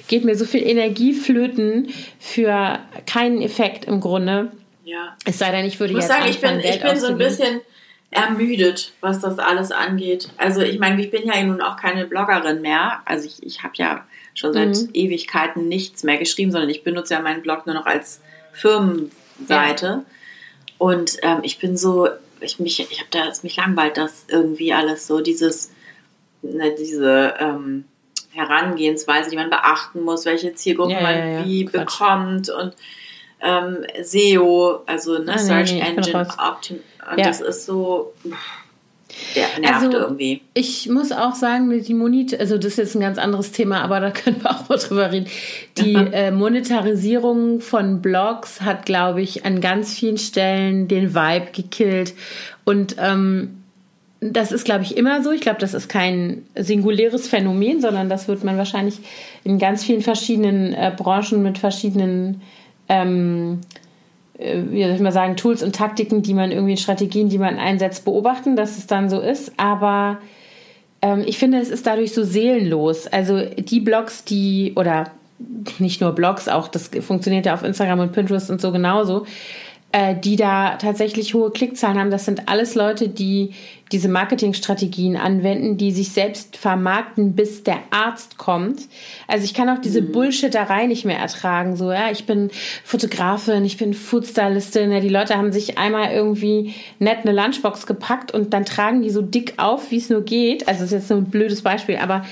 geht 0.09 0.25
mir 0.25 0.35
so 0.35 0.45
viel 0.45 0.63
Energie 0.63 1.15
flöten 1.15 1.89
für 2.19 2.81
keinen 3.07 3.41
Effekt 3.41 3.85
im 3.85 4.01
Grunde. 4.01 4.51
Ja. 4.85 5.17
Es 5.25 5.39
sei 5.39 5.53
denn, 5.53 5.65
ich 5.65 5.79
würde 5.79 5.93
ich 5.93 5.97
muss 5.97 6.09
jetzt 6.09 6.17
sagen, 6.17 6.29
ich 6.29 6.41
bin, 6.41 6.59
Geld 6.59 6.77
ich 6.77 6.83
bin 6.83 6.99
so 6.99 7.07
ein 7.07 7.19
bisschen 7.19 7.61
ermüdet, 8.17 8.93
was 9.01 9.21
das 9.21 9.39
alles 9.39 9.71
angeht. 9.71 10.31
Also 10.39 10.63
ich 10.63 10.79
meine, 10.79 11.01
ich 11.03 11.11
bin 11.11 11.27
ja 11.27 11.41
nun 11.43 11.61
auch 11.61 11.77
keine 11.77 12.07
Bloggerin 12.07 12.63
mehr. 12.63 13.01
Also 13.05 13.27
ich, 13.27 13.43
ich 13.43 13.63
habe 13.63 13.75
ja 13.77 14.07
schon 14.35 14.55
seit 14.55 14.69
mhm. 14.69 14.89
Ewigkeiten 14.95 15.69
nichts 15.69 16.03
mehr 16.03 16.17
geschrieben, 16.17 16.51
sondern 16.51 16.71
ich 16.71 16.83
benutze 16.83 17.15
ja 17.15 17.21
meinen 17.21 17.43
Blog 17.43 17.67
nur 17.67 17.75
noch 17.75 17.85
als 17.85 18.23
Firmenseite. 18.53 20.05
Und 20.79 21.19
ähm, 21.23 21.41
ich 21.43 21.59
bin 21.59 21.77
so, 21.77 22.09
ich 22.41 22.59
mich, 22.59 22.81
ich 22.81 22.99
habe 23.01 23.09
da 23.11 23.31
mich 23.43 23.57
langweilt, 23.57 23.99
das 23.99 24.25
irgendwie 24.29 24.73
alles 24.73 25.07
so, 25.07 25.21
dieses, 25.21 25.73
ne, 26.43 26.75
diese 26.79 27.35
ähm, 27.39 27.85
Herangehensweise, 28.33 29.31
die 29.31 29.37
man 29.37 29.51
beachten 29.51 30.03
muss, 30.03 30.25
welche 30.25 30.55
Zielgruppe 30.55 30.93
ja, 30.93 31.01
man 31.03 31.33
ja, 31.33 31.45
wie 31.45 31.67
Quatsch. 31.67 31.99
bekommt 31.99 32.49
und 32.49 32.75
ähm, 33.43 33.85
SEO, 34.03 34.83
also 34.87 35.19
ne, 35.19 35.35
ah, 35.35 35.39
Search 35.39 35.73
Engine 35.73 36.27
Optim 36.39 36.81
und 37.11 37.21
das 37.25 37.41
ist 37.41 37.67
so. 37.67 38.13
Der 39.35 39.47
nervt 39.61 39.85
also, 39.85 39.99
irgendwie. 39.99 40.43
Ich 40.53 40.89
muss 40.89 41.13
auch 41.13 41.35
sagen, 41.35 41.71
die 41.83 41.95
Monet 41.95 42.39
also 42.39 42.59
das 42.59 42.73
ist 42.73 42.79
jetzt 42.79 42.95
ein 42.97 43.01
ganz 43.01 43.19
anderes 43.19 43.53
Thema, 43.53 43.81
aber 43.83 44.01
da 44.01 44.11
können 44.13 44.43
wir 44.43 44.51
auch 44.51 44.69
mal 44.69 44.79
drüber 44.79 45.11
reden. 45.11 45.27
Die 45.79 45.95
äh, 45.95 46.31
Monetarisierung 46.31 47.61
von 47.61 48.03
Blogs 48.03 48.61
hat, 48.61 48.85
glaube 48.85 49.23
ich, 49.23 49.47
an 49.47 49.61
ganz 49.61 49.95
vielen 49.95 50.19
Stellen 50.19 50.89
den 50.89 51.15
Vibe 51.15 51.53
gekillt. 51.53 52.15
Und 52.65 52.97
ähm, 52.99 53.63
das 54.21 54.53
ist, 54.53 54.65
glaube 54.65 54.83
ich, 54.83 54.97
immer 54.97 55.23
so. 55.23 55.31
Ich 55.31 55.41
glaube, 55.41 55.61
das 55.61 55.75
ist 55.75 55.89
kein 55.89 56.45
singuläres 56.57 57.29
Phänomen, 57.29 57.81
sondern 57.81 58.09
das 58.09 58.29
wird 58.29 58.45
man 58.45 58.59
wahrscheinlich 58.59 58.99
in 59.45 59.59
ganz 59.59 59.85
vielen 59.85 60.03
verschiedenen 60.03 60.73
äh, 60.73 60.93
Branchen 60.95 61.43
mit 61.43 61.59
verschiedenen 61.59 62.43
ähm, 62.89 63.61
äh, 63.61 63.86
wie 64.39 64.83
soll 64.83 64.95
ich 64.95 65.01
mal 65.01 65.13
sagen, 65.13 65.37
Tools 65.37 65.63
und 65.63 65.75
Taktiken, 65.75 66.23
die 66.23 66.35
man 66.35 66.53
irgendwie, 66.53 66.77
Strategien, 66.77 67.29
die 67.29 67.39
man 67.39 67.59
einsetzt, 67.59 68.05
beobachten, 68.05 68.57
dass 68.57 68.77
es 68.77 68.87
dann 68.87 69.09
so 69.09 69.21
ist. 69.21 69.53
Aber 69.57 70.19
ähm, 71.03 71.25
ich 71.27 71.39
finde, 71.39 71.59
es 71.59 71.71
ist 71.71 71.87
dadurch 71.87 72.13
so 72.13 72.23
seelenlos. 72.23 73.07
Also 73.07 73.41
die 73.45 73.81
Blogs, 73.81 74.25
die, 74.25 74.73
oder 74.77 75.11
nicht 75.79 76.01
nur 76.01 76.13
Blogs, 76.13 76.49
auch 76.49 76.69
das 76.69 76.91
funktioniert 77.01 77.47
ja 77.47 77.55
auf 77.55 77.63
Instagram 77.63 78.01
und 78.01 78.13
Pinterest 78.13 78.51
und 78.51 78.61
so 78.61 78.73
genauso, 78.73 79.27
äh, 79.93 80.15
die 80.15 80.37
da 80.37 80.77
tatsächlich 80.77 81.35
hohe 81.35 81.51
Klickzahlen 81.51 81.99
haben, 81.99 82.11
das 82.11 82.25
sind 82.25 82.49
alles 82.49 82.75
Leute, 82.75 83.09
die 83.09 83.51
diese 83.93 84.09
Marketingstrategien 84.09 85.17
anwenden, 85.17 85.77
die 85.77 85.93
sich 85.93 86.11
selbst 86.11 86.57
vermarkten, 86.57 87.37
bis 87.37 87.63
der 87.63 87.79
Arzt 87.91 88.37
kommt. 88.37 88.83
Also 89.29 89.45
ich 89.45 89.55
kann 89.55 89.69
auch 89.69 89.81
diese 89.81 90.03
mhm. 90.03 90.13
Bullshitterei 90.13 90.87
nicht 90.87 91.05
mehr 91.05 91.19
ertragen. 91.19 91.77
So, 91.77 91.93
ja, 91.93 92.11
ich 92.11 92.27
bin 92.27 92.51
Fotografin, 92.83 93.65
ich 93.65 93.77
bin 93.77 93.95
Foodstylistin. 93.95 94.91
Ja, 94.91 94.99
die 94.99 95.09
Leute 95.09 95.37
haben 95.37 95.53
sich 95.53 95.79
einmal 95.79 96.11
irgendwie 96.11 96.75
nett 96.99 97.19
eine 97.23 97.33
Lunchbox 97.33 97.87
gepackt 97.87 98.33
und 98.33 98.53
dann 98.53 98.65
tragen 98.65 99.03
die 99.03 99.11
so 99.11 99.23
dick 99.23 99.55
auf, 99.59 99.93
wie 99.93 99.99
es 99.99 100.11
nur 100.11 100.23
geht. 100.23 100.67
Also 100.67 100.81
das 100.81 100.91
ist 100.91 100.99
jetzt 100.99 101.09
so 101.09 101.15
ein 101.15 101.27
blödes 101.27 101.63
Beispiel, 101.63 101.97
aber 101.97 102.25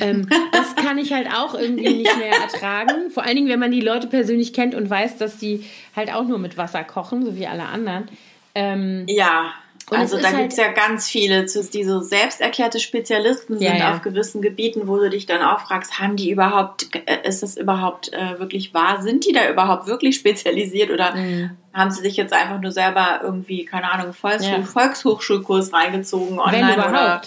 ähm, 0.00 0.26
das 0.52 0.74
kann 0.76 0.96
ich 0.96 1.12
halt 1.12 1.28
auch 1.28 1.54
irgendwie 1.54 1.96
nicht 1.96 2.16
mehr 2.16 2.32
ertragen. 2.32 3.10
Vor 3.10 3.24
allen 3.24 3.36
Dingen, 3.36 3.48
wenn 3.48 3.60
man 3.60 3.72
die 3.72 3.82
Leute 3.82 4.06
persönlich 4.06 4.54
kennt 4.54 4.74
und 4.74 4.88
weiß, 4.88 5.18
dass 5.18 5.36
die 5.36 5.64
halt 5.94 6.12
auch 6.14 6.24
nur 6.24 6.38
mit 6.38 6.56
Wasser 6.56 6.82
kochen, 6.82 7.26
so 7.26 7.36
wie 7.36 7.46
alle 7.46 7.64
anderen. 7.64 8.08
Ähm, 8.54 9.04
ja. 9.06 9.52
Und 9.90 9.98
also 9.98 10.16
da 10.16 10.28
halt 10.28 10.36
gibt 10.38 10.52
es 10.52 10.58
ja 10.58 10.72
ganz 10.72 11.08
viele, 11.08 11.44
die 11.44 11.84
so 11.84 12.00
selbsterklärte 12.00 12.80
Spezialisten 12.80 13.58
sind 13.58 13.76
ja, 13.76 13.92
auf 13.92 14.02
gewissen 14.02 14.40
Gebieten, 14.40 14.88
wo 14.88 14.96
du 14.96 15.10
dich 15.10 15.26
dann 15.26 15.42
auch 15.42 15.60
fragst, 15.60 15.98
haben 16.00 16.16
die 16.16 16.30
überhaupt, 16.30 16.88
äh, 17.06 17.28
ist 17.28 17.42
das 17.42 17.56
überhaupt 17.56 18.12
äh, 18.12 18.38
wirklich 18.38 18.72
wahr? 18.72 19.02
Sind 19.02 19.26
die 19.26 19.32
da 19.32 19.48
überhaupt 19.50 19.86
wirklich 19.86 20.16
spezialisiert 20.16 20.90
oder 20.90 21.14
mhm. 21.14 21.50
haben 21.74 21.90
sie 21.90 22.00
sich 22.00 22.16
jetzt 22.16 22.32
einfach 22.32 22.60
nur 22.60 22.72
selber 22.72 23.20
irgendwie, 23.22 23.66
keine 23.66 23.92
Ahnung, 23.92 24.14
Volkshoch 24.14 24.48
ja. 24.48 24.62
Volkshochschulkurs 24.62 25.72
reingezogen 25.72 26.38
online? 26.38 26.68
Wenn 26.68 26.74
überhaupt. 26.74 26.94
Oder? 26.94 27.22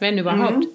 Wenn 0.00 0.18
überhaupt. 0.18 0.64
Mhm. 0.64 0.68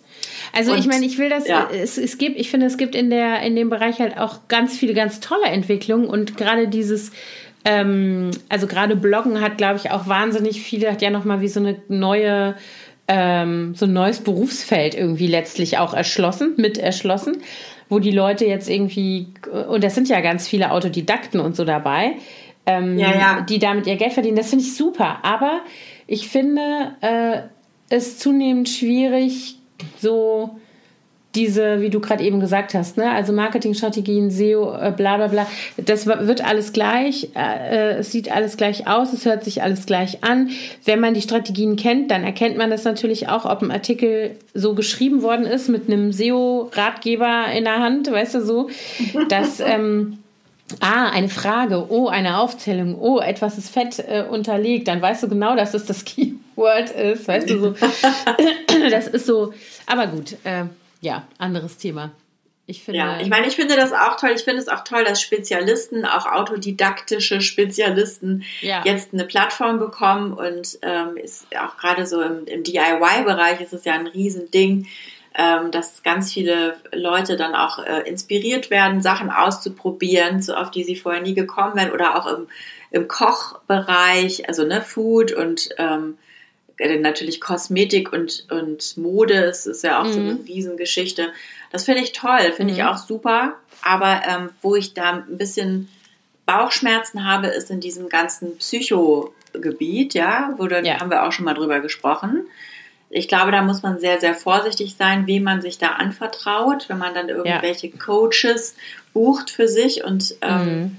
Also 0.54 0.72
Und, 0.72 0.80
ich 0.80 0.88
meine, 0.88 1.06
ich 1.06 1.18
will 1.18 1.30
das, 1.30 1.48
ja. 1.48 1.68
es, 1.70 1.98
es 1.98 2.18
gibt, 2.18 2.40
ich 2.40 2.50
finde, 2.50 2.68
es 2.68 2.78
gibt 2.78 2.96
in 2.96 3.10
der, 3.10 3.42
in 3.42 3.58
dem 3.58 3.70
Bereich 3.70 4.00
halt 4.00 4.18
auch 4.18 4.48
ganz 4.48 4.78
viele 4.78 4.94
ganz 4.94 5.20
tolle 5.20 5.48
Entwicklungen 5.48 6.08
und 6.08 6.38
gerade 6.38 6.70
dieses, 6.70 7.12
ähm, 7.66 8.32
also 8.48 8.68
gerade 8.68 8.96
Bloggen 8.96 9.42
hat, 9.42 9.58
glaube 9.58 9.78
ich, 9.78 9.92
auch 9.92 10.08
wahnsinnig 10.08 10.62
viele, 10.62 10.92
hat 10.92 11.02
ja 11.02 11.10
nochmal 11.10 11.42
wie 11.42 11.48
so 11.48 11.60
eine 11.60 11.78
neue, 11.88 12.56
ähm, 13.08 13.74
so 13.76 13.86
ein 13.86 13.94
neues 13.94 14.20
Berufsfeld 14.20 14.96
irgendwie 14.96 15.28
letztlich 15.28 15.80
auch 15.80 15.94
erschlossen, 15.94 16.54
mit 16.58 16.78
erschlossen, 16.78 17.38
wo 17.90 18.00
die 18.00 18.12
Leute 18.12 18.46
jetzt 18.46 18.70
irgendwie, 18.70 19.28
und 19.68 19.84
das 19.84 19.96
sind 19.96 20.10
ja 20.10 20.22
ganz 20.22 20.48
viele 20.48 20.72
Autodidakten 20.72 21.40
und 21.40 21.56
so 21.56 21.66
dabei, 21.66 22.14
ähm, 22.68 22.98
ja, 22.98 23.14
ja. 23.14 23.42
die 23.42 23.60
damit 23.60 23.88
ihr 23.88 23.96
Geld 23.96 24.14
verdienen. 24.14 24.38
Das 24.38 24.50
finde 24.50 24.64
ich 24.64 24.76
super. 24.76 25.20
Aber 25.24 25.62
ich 26.08 26.30
finde 26.30 26.96
äh, 27.02 27.42
es 27.90 28.20
zunehmend 28.20 28.70
schwierig, 28.70 29.58
so 30.00 30.60
diese, 31.36 31.82
wie 31.82 31.90
du 31.90 32.00
gerade 32.00 32.24
eben 32.24 32.40
gesagt 32.40 32.74
hast, 32.74 32.98
ne? 32.98 33.12
also 33.12 33.34
Marketingstrategien, 33.34 34.32
SEO, 34.32 34.74
äh, 34.74 34.94
bla 34.96 35.18
bla 35.18 35.28
bla, 35.28 35.48
das 35.78 36.08
wird 36.08 36.44
alles 36.44 36.74
gleich, 36.74 37.30
äh, 37.36 37.98
es 37.98 38.12
sieht 38.12 38.32
alles 38.32 38.58
gleich 38.58 38.88
aus, 38.88 39.14
es 39.14 39.26
hört 39.26 39.44
sich 39.44 39.62
alles 39.62 39.86
gleich 39.86 40.24
an. 40.24 40.50
Wenn 40.86 41.00
man 41.00 41.14
die 41.14 41.22
Strategien 41.22 41.76
kennt, 41.76 42.12
dann 42.12 42.24
erkennt 42.24 42.58
man 42.58 42.70
das 42.70 42.84
natürlich 42.84 43.28
auch, 43.28 43.46
ob 43.46 43.62
ein 43.62 43.72
Artikel 43.72 44.38
so 44.54 44.74
geschrieben 44.74 45.22
worden 45.22 45.46
ist 45.46 45.70
mit 45.70 45.88
einem 45.88 46.12
SEO-Ratgeber 46.12 47.46
in 47.56 47.66
der 47.66 47.80
Hand, 47.80 48.12
weißt 48.12 48.36
du 48.36 48.42
so, 48.42 48.70
dass 49.30 49.60
ähm, 49.66 50.20
Ah, 50.80 51.10
eine 51.10 51.30
Frage. 51.30 51.86
Oh, 51.90 52.08
eine 52.08 52.40
Aufzählung. 52.40 53.00
Oh, 53.00 53.20
etwas 53.20 53.58
ist 53.58 53.70
fett 53.70 54.00
äh, 54.00 54.26
unterlegt. 54.28 54.88
Dann 54.88 55.02
weißt 55.02 55.22
du 55.24 55.30
genau, 55.30 55.56
dass 55.56 55.74
es 55.74 55.86
das 55.86 56.06
Keyword 56.06 56.90
ist. 56.90 57.28
Weißt 57.28 57.50
du 57.50 57.60
so. 57.60 57.76
das 58.90 59.08
ist 59.08 59.28
so. 59.28 59.54
Aber 59.86 60.08
gut. 60.08 60.34
Äh, 60.44 60.66
ja, 61.02 61.28
anderes 61.38 61.78
Thema. 61.78 62.12
Ich 62.68 62.84
finde, 62.84 63.00
ja, 63.00 63.20
ich 63.20 63.30
meine, 63.30 63.48
ich 63.48 63.56
finde 63.56 63.76
das 63.76 63.94
auch 63.94 64.18
toll. 64.18 64.32
Ich 64.36 64.44
finde 64.44 64.60
es 64.60 64.68
auch 64.68 64.84
toll, 64.84 65.04
dass 65.04 65.22
Spezialisten, 65.22 66.04
auch 66.04 66.26
autodidaktische 66.26 67.42
Spezialisten, 67.42 68.44
ja. 68.62 68.82
jetzt 68.84 69.14
eine 69.14 69.26
Plattform 69.26 69.78
bekommen 69.78 70.34
und 70.34 70.80
ähm, 70.82 71.16
ist 71.16 71.46
auch 71.56 71.78
gerade 71.78 72.08
so 72.08 72.22
im, 72.22 72.46
im 72.46 72.64
DIY-Bereich 72.64 73.62
ist 73.62 73.74
es 73.74 73.86
ja 73.86 73.94
ein 73.94 74.08
Riesending, 74.08 74.88
ähm, 75.36 75.70
dass 75.70 76.02
ganz 76.02 76.34
viele 76.34 76.78
Leute 76.92 77.36
dann 77.36 77.54
auch 77.54 77.78
äh, 77.86 78.10
inspiriert 78.10 78.72
werden, 78.72 79.02
Sachen 79.02 79.30
auszuprobieren, 79.30 80.42
so 80.42 80.56
auf 80.56 80.72
die 80.72 80.84
sie 80.84 80.96
vorher 80.96 81.22
nie 81.22 81.36
gekommen 81.36 81.76
wären 81.76 81.92
oder 81.92 82.18
auch 82.18 82.26
im, 82.26 82.48
im 82.90 83.08
Kochbereich, 83.08 84.48
also 84.48 84.66
ne 84.66 84.82
Food 84.82 85.34
und 85.34 85.70
ähm, 85.78 86.18
äh, 86.18 86.25
natürlich 86.80 87.42
Kosmetik 87.42 88.12
und, 88.12 88.46
und 88.50 88.98
Mode, 88.98 89.46
es 89.46 89.66
ist 89.66 89.84
ja 89.84 90.02
auch 90.02 90.06
mhm. 90.06 90.14
so 90.14 90.20
eine 90.20 90.34
mhm. 90.34 90.46
Riesengeschichte. 90.46 91.28
Das 91.72 91.86
finde 91.86 92.02
ich 92.02 92.12
toll, 92.12 92.52
finde 92.56 92.74
mhm. 92.74 92.80
ich 92.80 92.86
auch 92.86 92.98
super. 92.98 93.56
Aber 93.82 94.22
ähm, 94.28 94.50
wo 94.62 94.76
ich 94.76 94.94
da 94.94 95.24
ein 95.28 95.38
bisschen 95.38 95.90
Bauchschmerzen 96.46 97.26
habe, 97.26 97.48
ist 97.48 97.72
in 97.72 97.80
diesem 97.80 98.10
ganzen 98.10 98.58
Psychogebiet, 98.58 100.14
ja, 100.14 100.54
wo 100.58 100.68
da 100.68 100.82
ja. 100.82 101.00
haben 101.00 101.10
wir 101.10 101.24
auch 101.24 101.32
schon 101.32 101.46
mal 101.46 101.54
drüber 101.54 101.80
gesprochen. 101.80 102.46
Ich 103.10 103.28
glaube, 103.28 103.52
da 103.52 103.62
muss 103.62 103.84
man 103.84 104.00
sehr, 104.00 104.20
sehr 104.20 104.34
vorsichtig 104.34 104.96
sein, 104.98 105.28
wem 105.28 105.44
man 105.44 105.62
sich 105.62 105.78
da 105.78 105.90
anvertraut, 105.90 106.90
wenn 106.90 106.98
man 106.98 107.14
dann 107.14 107.30
irgendwelche 107.30 107.88
ja. 107.88 107.98
Coaches 107.98 108.76
bucht 109.14 109.50
für 109.50 109.68
sich 109.68 110.04
und 110.04 110.36
ähm, 110.42 110.66
mhm 110.66 110.98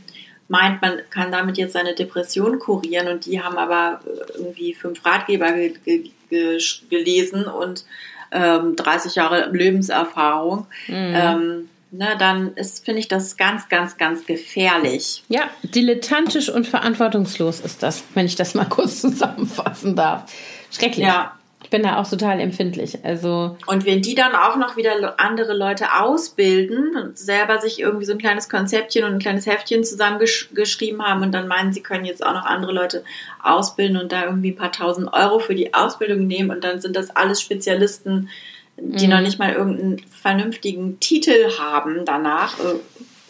meint, 0.48 0.80
man 0.82 1.00
kann 1.10 1.32
damit 1.32 1.58
jetzt 1.58 1.72
seine 1.72 1.94
Depression 1.94 2.58
kurieren 2.58 3.08
und 3.08 3.26
die 3.26 3.42
haben 3.42 3.58
aber 3.58 4.00
äh, 4.04 4.38
irgendwie 4.38 4.74
fünf 4.74 5.04
Ratgeber 5.04 5.52
ge 5.52 5.74
ge 5.84 6.10
ge 6.30 6.58
gelesen 6.88 7.46
und 7.46 7.84
ähm, 8.32 8.76
30 8.76 9.14
Jahre 9.14 9.50
Lebenserfahrung. 9.50 10.66
Mhm. 10.88 10.94
Ähm, 11.14 11.68
ne, 11.90 12.16
dann 12.18 12.54
ist, 12.54 12.84
finde 12.84 13.00
ich 13.00 13.08
das 13.08 13.36
ganz, 13.36 13.68
ganz, 13.68 13.96
ganz 13.96 14.26
gefährlich. 14.26 15.24
Ja, 15.28 15.50
dilettantisch 15.62 16.48
und 16.48 16.66
verantwortungslos 16.66 17.60
ist 17.60 17.82
das, 17.82 18.04
wenn 18.14 18.26
ich 18.26 18.36
das 18.36 18.54
mal 18.54 18.64
kurz 18.68 19.00
zusammenfassen 19.00 19.96
darf. 19.96 20.32
Schrecklich. 20.70 21.06
Ja. 21.06 21.32
Ich 21.66 21.70
bin 21.70 21.82
da 21.82 22.00
auch 22.00 22.08
total 22.08 22.38
empfindlich. 22.38 23.04
Also 23.04 23.56
und 23.66 23.84
wenn 23.84 24.00
die 24.00 24.14
dann 24.14 24.36
auch 24.36 24.54
noch 24.54 24.76
wieder 24.76 25.18
andere 25.18 25.52
Leute 25.52 26.00
ausbilden 26.00 26.94
und 26.96 27.18
selber 27.18 27.60
sich 27.60 27.80
irgendwie 27.80 28.04
so 28.04 28.12
ein 28.12 28.18
kleines 28.18 28.48
Konzeptchen 28.48 29.02
und 29.02 29.14
ein 29.14 29.18
kleines 29.18 29.46
Heftchen 29.46 29.82
zusammengeschrieben 29.82 31.04
haben 31.04 31.22
und 31.22 31.32
dann 31.32 31.48
meinen, 31.48 31.72
sie 31.72 31.82
können 31.82 32.04
jetzt 32.04 32.24
auch 32.24 32.34
noch 32.34 32.44
andere 32.44 32.70
Leute 32.70 33.02
ausbilden 33.42 33.96
und 33.96 34.12
da 34.12 34.26
irgendwie 34.26 34.52
ein 34.52 34.56
paar 34.56 34.70
tausend 34.70 35.12
Euro 35.12 35.40
für 35.40 35.56
die 35.56 35.74
Ausbildung 35.74 36.28
nehmen 36.28 36.52
und 36.52 36.62
dann 36.62 36.80
sind 36.80 36.94
das 36.94 37.10
alles 37.16 37.42
Spezialisten, 37.42 38.28
die 38.76 39.08
mhm. 39.08 39.14
noch 39.14 39.20
nicht 39.20 39.40
mal 39.40 39.52
irgendeinen 39.52 39.98
vernünftigen 39.98 41.00
Titel 41.00 41.50
haben 41.58 42.04
danach, 42.04 42.60
äh, 42.60 42.74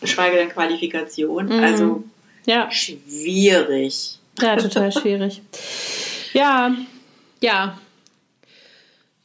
geschweige 0.02 0.36
denn 0.36 0.50
Qualifikation. 0.50 1.46
Mhm. 1.46 1.64
Also 1.64 2.04
ja. 2.44 2.70
schwierig. 2.70 4.18
Ja, 4.42 4.56
total 4.56 4.92
schwierig. 4.92 5.40
Ja, 6.32 6.70
ja, 7.40 7.78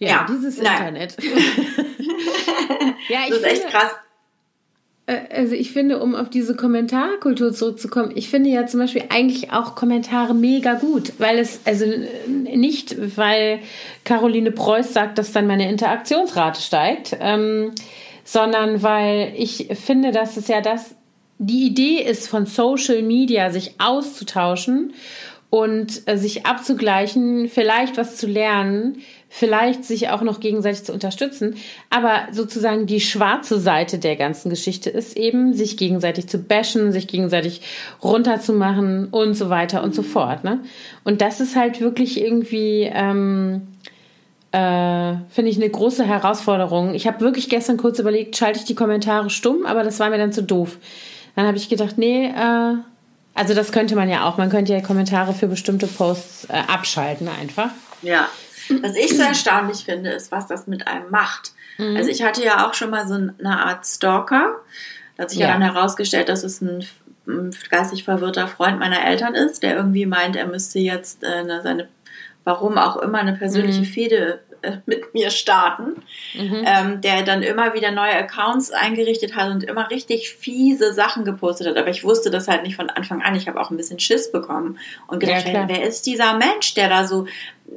ja, 0.01 0.09
ja 0.09 0.25
dieses 0.27 0.57
nein. 0.57 0.95
Internet. 0.95 1.17
ja, 3.09 3.19
ich 3.25 3.29
das 3.29 3.37
ist 3.37 3.45
finde, 3.45 3.49
echt 3.49 3.67
krass. 3.67 3.91
Äh, 5.05 5.19
also 5.29 5.53
ich 5.53 5.71
finde, 5.71 5.99
um 6.01 6.15
auf 6.15 6.29
diese 6.29 6.55
Kommentarkultur 6.55 7.53
zurückzukommen, 7.53 8.11
ich 8.15 8.29
finde 8.29 8.49
ja 8.49 8.65
zum 8.65 8.79
Beispiel 8.79 9.03
eigentlich 9.09 9.51
auch 9.51 9.75
Kommentare 9.75 10.33
mega 10.33 10.73
gut, 10.73 11.13
weil 11.19 11.37
es, 11.37 11.61
also 11.65 11.85
nicht, 12.27 12.95
weil 13.17 13.59
Caroline 14.03 14.51
Preuß 14.51 14.91
sagt, 14.91 15.19
dass 15.19 15.31
dann 15.31 15.47
meine 15.47 15.69
Interaktionsrate 15.69 16.61
steigt, 16.61 17.15
ähm, 17.19 17.71
sondern 18.23 18.81
weil 18.81 19.33
ich 19.37 19.67
finde, 19.73 20.11
dass 20.11 20.35
es 20.35 20.47
ja 20.47 20.61
das, 20.61 20.95
die 21.37 21.67
Idee 21.67 22.01
ist 22.01 22.27
von 22.27 22.47
Social 22.47 23.03
Media, 23.03 23.51
sich 23.51 23.75
auszutauschen 23.79 24.93
und 25.51 26.07
äh, 26.07 26.17
sich 26.17 26.45
abzugleichen, 26.45 27.49
vielleicht 27.49 27.97
was 27.97 28.17
zu 28.17 28.25
lernen, 28.25 28.99
vielleicht 29.33 29.85
sich 29.85 30.09
auch 30.09 30.21
noch 30.21 30.41
gegenseitig 30.41 30.83
zu 30.83 30.91
unterstützen. 30.91 31.55
Aber 31.89 32.27
sozusagen 32.31 32.85
die 32.85 32.99
schwarze 32.99 33.59
Seite 33.61 33.97
der 33.97 34.17
ganzen 34.17 34.49
Geschichte 34.49 34.89
ist 34.89 35.15
eben, 35.15 35.53
sich 35.53 35.77
gegenseitig 35.77 36.27
zu 36.27 36.37
bashen, 36.37 36.91
sich 36.91 37.07
gegenseitig 37.07 37.61
runterzumachen 38.03 39.07
und 39.07 39.35
so 39.35 39.49
weiter 39.49 39.83
und 39.83 39.95
so 39.95 40.03
fort. 40.03 40.43
Ne? 40.43 40.59
Und 41.05 41.21
das 41.21 41.39
ist 41.39 41.55
halt 41.55 41.79
wirklich 41.79 42.21
irgendwie, 42.21 42.91
ähm, 42.93 43.67
äh, 44.51 45.13
finde 45.29 45.49
ich, 45.49 45.55
eine 45.55 45.69
große 45.69 46.03
Herausforderung. 46.03 46.93
Ich 46.93 47.07
habe 47.07 47.21
wirklich 47.21 47.47
gestern 47.47 47.77
kurz 47.77 47.99
überlegt, 47.99 48.35
schalte 48.35 48.59
ich 48.59 48.65
die 48.65 48.75
Kommentare 48.75 49.29
stumm, 49.29 49.65
aber 49.65 49.83
das 49.83 50.01
war 50.01 50.09
mir 50.09 50.17
dann 50.17 50.33
zu 50.33 50.43
doof. 50.43 50.77
Dann 51.37 51.47
habe 51.47 51.55
ich 51.55 51.69
gedacht, 51.69 51.97
nee, 51.97 52.25
äh, 52.25 52.75
also 53.33 53.53
das 53.53 53.71
könnte 53.71 53.95
man 53.95 54.09
ja 54.09 54.27
auch. 54.27 54.37
Man 54.37 54.49
könnte 54.49 54.73
ja 54.73 54.81
Kommentare 54.81 55.33
für 55.33 55.47
bestimmte 55.47 55.87
Posts 55.87 56.49
äh, 56.49 56.63
abschalten 56.67 57.29
einfach. 57.29 57.69
Ja. 58.01 58.27
Was 58.81 58.95
ich 58.95 59.15
so 59.15 59.23
erstaunlich 59.23 59.85
finde, 59.85 60.11
ist, 60.11 60.31
was 60.31 60.47
das 60.47 60.67
mit 60.67 60.87
einem 60.87 61.09
macht. 61.09 61.53
Mhm. 61.77 61.97
Also 61.97 62.09
ich 62.09 62.23
hatte 62.23 62.43
ja 62.43 62.67
auch 62.67 62.73
schon 62.73 62.89
mal 62.89 63.07
so 63.07 63.15
eine 63.15 63.65
Art 63.65 63.85
Stalker. 63.85 64.57
Da 65.17 65.23
hat 65.23 65.29
sich 65.29 65.39
ja. 65.39 65.47
ja 65.47 65.53
dann 65.53 65.61
herausgestellt, 65.61 66.29
dass 66.29 66.43
es 66.43 66.61
ein, 66.61 66.85
geistig 67.69 68.03
verwirrter 68.03 68.47
Freund 68.47 68.79
meiner 68.79 69.05
Eltern 69.05 69.35
ist, 69.35 69.63
der 69.63 69.75
irgendwie 69.75 70.05
meint, 70.05 70.35
er 70.35 70.47
müsste 70.47 70.79
jetzt 70.79 71.23
äh, 71.23 71.43
seine, 71.61 71.87
warum 72.43 72.77
auch 72.77 72.97
immer, 72.97 73.19
eine 73.19 73.33
persönliche 73.33 73.81
mhm. 73.81 73.85
Fehde 73.85 74.39
äh, 74.63 74.77
mit 74.85 75.13
mir 75.13 75.31
starten, 75.31 76.03
mhm. 76.35 76.63
ähm, 76.65 77.01
der 77.01 77.23
dann 77.23 77.41
immer 77.41 77.73
wieder 77.73 77.91
neue 77.91 78.15
Accounts 78.15 78.71
eingerichtet 78.71 79.35
hat 79.35 79.49
und 79.49 79.63
immer 79.63 79.89
richtig 79.89 80.29
fiese 80.29 80.93
Sachen 80.93 81.25
gepostet 81.25 81.67
hat. 81.67 81.77
Aber 81.77 81.89
ich 81.89 82.03
wusste 82.03 82.29
das 82.29 82.47
halt 82.47 82.63
nicht 82.63 82.75
von 82.75 82.89
Anfang 82.89 83.21
an. 83.23 83.35
Ich 83.35 83.47
habe 83.47 83.59
auch 83.59 83.71
ein 83.71 83.77
bisschen 83.77 83.99
Schiss 83.99 84.31
bekommen 84.31 84.77
und 85.07 85.19
gedacht, 85.19 85.47
ja, 85.47 85.67
wer 85.67 85.83
ist 85.83 86.05
dieser 86.05 86.37
Mensch, 86.37 86.75
der 86.75 86.89
da 86.89 87.05
so 87.05 87.25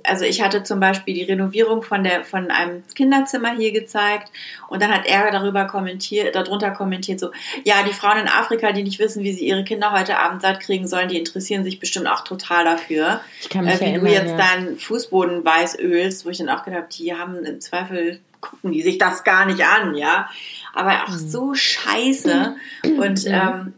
also 0.02 0.24
ich 0.24 0.42
hatte 0.42 0.62
zum 0.62 0.80
Beispiel 0.80 1.14
die 1.14 1.22
Renovierung 1.22 1.82
von 1.82 2.02
der 2.04 2.24
von 2.24 2.50
einem 2.50 2.82
Kinderzimmer 2.94 3.54
hier 3.54 3.72
gezeigt 3.72 4.30
und 4.68 4.82
dann 4.82 4.92
hat 4.92 5.06
er 5.06 5.30
darüber 5.30 5.66
kommentiert, 5.66 6.34
darunter 6.34 6.70
kommentiert 6.72 7.20
so, 7.20 7.30
ja, 7.64 7.76
die 7.86 7.92
Frauen 7.92 8.18
in 8.18 8.28
Afrika, 8.28 8.72
die 8.72 8.82
nicht 8.82 8.98
wissen, 8.98 9.22
wie 9.22 9.32
sie 9.32 9.46
ihre 9.46 9.64
Kinder 9.64 9.92
heute 9.92 10.18
Abend 10.18 10.42
satt 10.42 10.60
kriegen 10.60 10.88
sollen, 10.88 11.08
die 11.08 11.18
interessieren 11.18 11.64
sich 11.64 11.80
bestimmt 11.80 12.08
auch 12.08 12.24
total 12.24 12.64
dafür, 12.64 13.20
ich 13.40 13.48
kann 13.48 13.64
mich 13.64 13.74
äh, 13.74 13.80
wie 13.80 13.84
erinnern, 13.84 14.04
du 14.04 14.10
jetzt 14.10 14.30
ja. 14.30 14.36
deinen 14.36 14.78
Fußboden 14.78 15.44
weiß 15.44 15.78
ölst, 15.78 16.26
wo 16.26 16.30
ich 16.30 16.38
dann 16.38 16.48
auch 16.48 16.64
gedacht 16.64 16.82
habe, 16.82 16.92
die 16.92 17.14
haben 17.14 17.44
im 17.44 17.60
Zweifel 17.60 18.20
gucken 18.40 18.72
die 18.72 18.82
sich 18.82 18.98
das 18.98 19.24
gar 19.24 19.46
nicht 19.46 19.64
an, 19.64 19.94
ja, 19.94 20.28
aber 20.74 21.04
auch 21.04 21.08
mhm. 21.08 21.28
so 21.30 21.54
scheiße 21.54 22.56
und 22.98 23.26
ähm, 23.26 23.72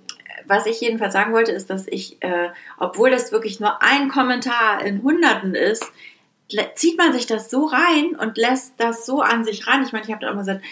was 0.47 0.66
ich 0.66 0.80
jedenfalls 0.80 1.12
sagen 1.12 1.32
wollte, 1.32 1.53
ist, 1.53 1.70
dass 1.70 1.86
ich, 1.86 2.22
äh, 2.22 2.51
obwohl 2.78 3.11
das 3.11 3.32
wirklich 3.32 3.61
nur 3.61 3.82
ein 3.82 4.09
Kommentar 4.09 4.84
in 4.84 5.03
Hunderten 5.03 5.55
ist, 5.55 5.84
zieht 6.74 6.97
man 6.99 7.12
sich 7.12 7.26
das 7.26 7.51
so 7.51 7.66
rein 7.66 8.14
und 8.16 8.36
lässt 8.36 8.74
das 8.78 9.05
so 9.05 9.20
an 9.20 9.44
sich 9.44 9.66
ran. 9.66 9.82
Ich 9.82 9.92
meine, 9.92 10.05
ich 10.05 10.11
habe 10.11 10.20
da 10.20 10.30
immer 10.30 10.40
gesagt, 10.40 10.64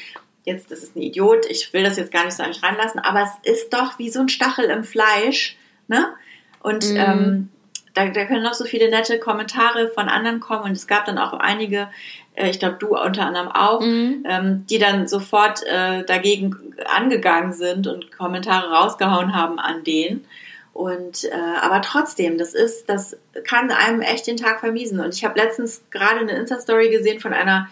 jetzt, 0.44 0.70
das 0.70 0.82
ist 0.82 0.94
ein 0.94 1.02
Idiot, 1.02 1.46
ich 1.48 1.72
will 1.72 1.82
das 1.82 1.96
jetzt 1.96 2.12
gar 2.12 2.24
nicht 2.24 2.36
so 2.36 2.42
an 2.42 2.50
mich 2.50 2.62
ranlassen, 2.62 3.00
aber 3.00 3.22
es 3.22 3.52
ist 3.52 3.72
doch 3.72 3.98
wie 3.98 4.10
so 4.10 4.20
ein 4.20 4.28
Stachel 4.28 4.66
im 4.66 4.84
Fleisch, 4.84 5.56
ne? 5.88 6.14
Und 6.60 6.92
mm. 6.92 6.96
ähm, 6.96 7.48
da, 7.94 8.08
da 8.08 8.24
können 8.24 8.42
noch 8.42 8.54
so 8.54 8.64
viele 8.64 8.90
nette 8.90 9.18
Kommentare 9.18 9.88
von 9.88 10.08
anderen 10.08 10.40
kommen 10.40 10.64
und 10.64 10.72
es 10.72 10.86
gab 10.86 11.06
dann 11.06 11.18
auch 11.18 11.32
einige, 11.32 11.88
ich 12.36 12.58
glaube 12.58 12.76
du 12.80 12.96
unter 12.96 13.26
anderem 13.26 13.48
auch, 13.48 13.80
mm. 13.80 14.24
ähm, 14.28 14.66
die 14.68 14.78
dann 14.78 15.06
sofort 15.06 15.62
äh, 15.66 16.04
dagegen 16.04 16.74
angegangen 16.86 17.52
sind 17.52 17.86
und 17.86 18.10
Kommentare 18.10 18.70
rausgehauen 18.70 19.34
haben 19.34 19.58
an 19.58 19.84
denen. 19.84 20.24
Und 20.72 21.24
äh, 21.24 21.60
aber 21.62 21.80
trotzdem, 21.82 22.36
das 22.36 22.52
ist, 22.52 22.88
das 22.88 23.16
kann 23.44 23.70
einem 23.70 24.00
echt 24.00 24.26
den 24.26 24.36
Tag 24.36 24.58
vermiesen. 24.58 24.98
Und 24.98 25.14
ich 25.14 25.24
habe 25.24 25.38
letztens 25.38 25.84
gerade 25.90 26.20
eine 26.20 26.32
Insta-Story 26.32 26.90
gesehen 26.90 27.20
von 27.20 27.32
einer 27.32 27.68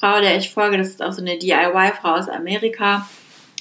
Frau, 0.00 0.20
der 0.20 0.36
ich 0.38 0.50
folge, 0.50 0.78
das 0.78 0.88
ist 0.88 1.02
auch 1.02 1.12
so 1.12 1.20
eine 1.20 1.38
DIY-Frau 1.38 2.14
aus 2.14 2.28
Amerika, 2.28 3.06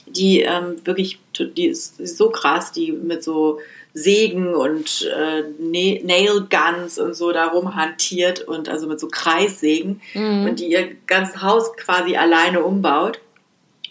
die 0.06 0.42
ähm, 0.42 0.76
wirklich, 0.86 1.20
die 1.38 1.68
ist, 1.68 1.98
so 1.98 2.30
krass, 2.30 2.72
die 2.72 2.94
mit 2.94 3.22
so 3.22 3.60
Sägen 3.98 4.54
und 4.54 5.04
äh, 5.04 5.44
Nail 5.58 6.48
Guns 6.50 7.00
und 7.00 7.14
so 7.14 7.32
darum 7.32 7.76
hantiert 7.76 8.42
und 8.42 8.68
also 8.68 8.88
mit 8.88 9.00
so 9.00 9.08
Kreissägen 9.08 10.02
mhm. 10.14 10.48
und 10.50 10.60
die 10.60 10.68
ihr 10.68 10.96
ganzes 11.08 11.42
Haus 11.42 11.74
quasi 11.78 12.18
alleine 12.18 12.62
umbaut. 12.62 13.22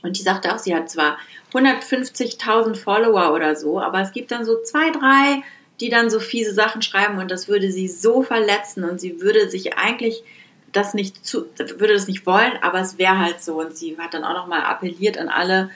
Und 0.02 0.18
die 0.18 0.22
sagte 0.22 0.54
auch, 0.54 0.58
sie 0.58 0.76
hat 0.76 0.90
zwar 0.90 1.16
150.000 1.54 2.76
Follower 2.76 3.32
oder 3.32 3.56
so, 3.56 3.80
aber 3.80 4.02
es 4.02 4.12
gibt 4.12 4.30
dann 4.30 4.44
so 4.44 4.62
zwei, 4.62 4.90
drei, 4.90 5.42
die 5.80 5.88
dann 5.88 6.10
so 6.10 6.20
fiese 6.20 6.52
Sachen 6.52 6.82
schreiben 6.82 7.18
und 7.18 7.30
das 7.30 7.48
würde 7.48 7.72
sie 7.72 7.88
so 7.88 8.22
verletzen 8.22 8.84
und 8.84 9.00
sie 9.00 9.22
würde 9.22 9.48
sich 9.48 9.78
eigentlich 9.78 10.22
das 10.70 10.92
nicht 10.92 11.24
zu, 11.24 11.46
würde 11.56 11.94
das 11.94 12.08
nicht 12.08 12.26
wollen, 12.26 12.52
aber 12.60 12.80
es 12.80 12.98
wäre 12.98 13.18
halt 13.18 13.42
so 13.42 13.60
und 13.60 13.74
sie 13.74 13.96
hat 13.96 14.12
dann 14.12 14.24
auch 14.24 14.34
nochmal 14.34 14.64
appelliert 14.64 15.16
an 15.16 15.30
alle, 15.30 15.70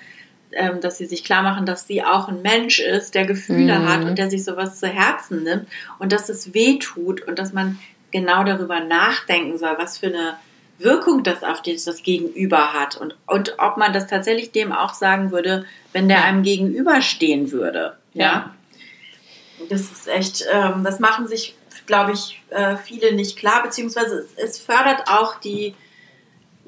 ähm, 0.52 0.80
dass 0.80 0.98
sie 0.98 1.06
sich 1.06 1.24
klar 1.24 1.42
machen, 1.42 1.66
dass 1.66 1.86
sie 1.86 2.02
auch 2.02 2.28
ein 2.28 2.42
Mensch 2.42 2.78
ist, 2.78 3.14
der 3.14 3.26
Gefühle 3.26 3.78
mhm. 3.78 3.88
hat 3.88 4.04
und 4.04 4.18
der 4.18 4.30
sich 4.30 4.44
sowas 4.44 4.78
zu 4.78 4.86
Herzen 4.88 5.42
nimmt 5.42 5.68
und 5.98 6.12
dass 6.12 6.28
es 6.28 6.54
weh 6.54 6.78
tut 6.78 7.22
und 7.22 7.38
dass 7.38 7.52
man 7.52 7.78
genau 8.10 8.44
darüber 8.44 8.80
nachdenken 8.80 9.58
soll, 9.58 9.76
was 9.78 9.98
für 9.98 10.06
eine 10.06 10.36
Wirkung 10.78 11.24
das 11.24 11.42
auf 11.42 11.60
das 11.62 12.02
Gegenüber 12.02 12.72
hat 12.72 12.96
und, 12.96 13.16
und 13.26 13.54
ob 13.58 13.76
man 13.76 13.92
das 13.92 14.06
tatsächlich 14.06 14.52
dem 14.52 14.72
auch 14.72 14.94
sagen 14.94 15.32
würde, 15.32 15.64
wenn 15.92 16.08
der 16.08 16.24
einem 16.24 16.42
gegenüberstehen 16.42 17.50
würde. 17.50 17.96
Ja. 18.14 18.24
ja. 18.24 18.54
Das 19.68 19.80
ist 19.80 20.08
echt, 20.08 20.44
ähm, 20.52 20.84
das 20.84 21.00
machen 21.00 21.26
sich, 21.26 21.56
glaube 21.86 22.12
ich, 22.12 22.40
äh, 22.50 22.76
viele 22.76 23.12
nicht 23.14 23.36
klar, 23.36 23.62
beziehungsweise 23.64 24.18
es, 24.18 24.34
es, 24.36 24.58
fördert 24.58 25.08
auch 25.08 25.40
die, 25.40 25.74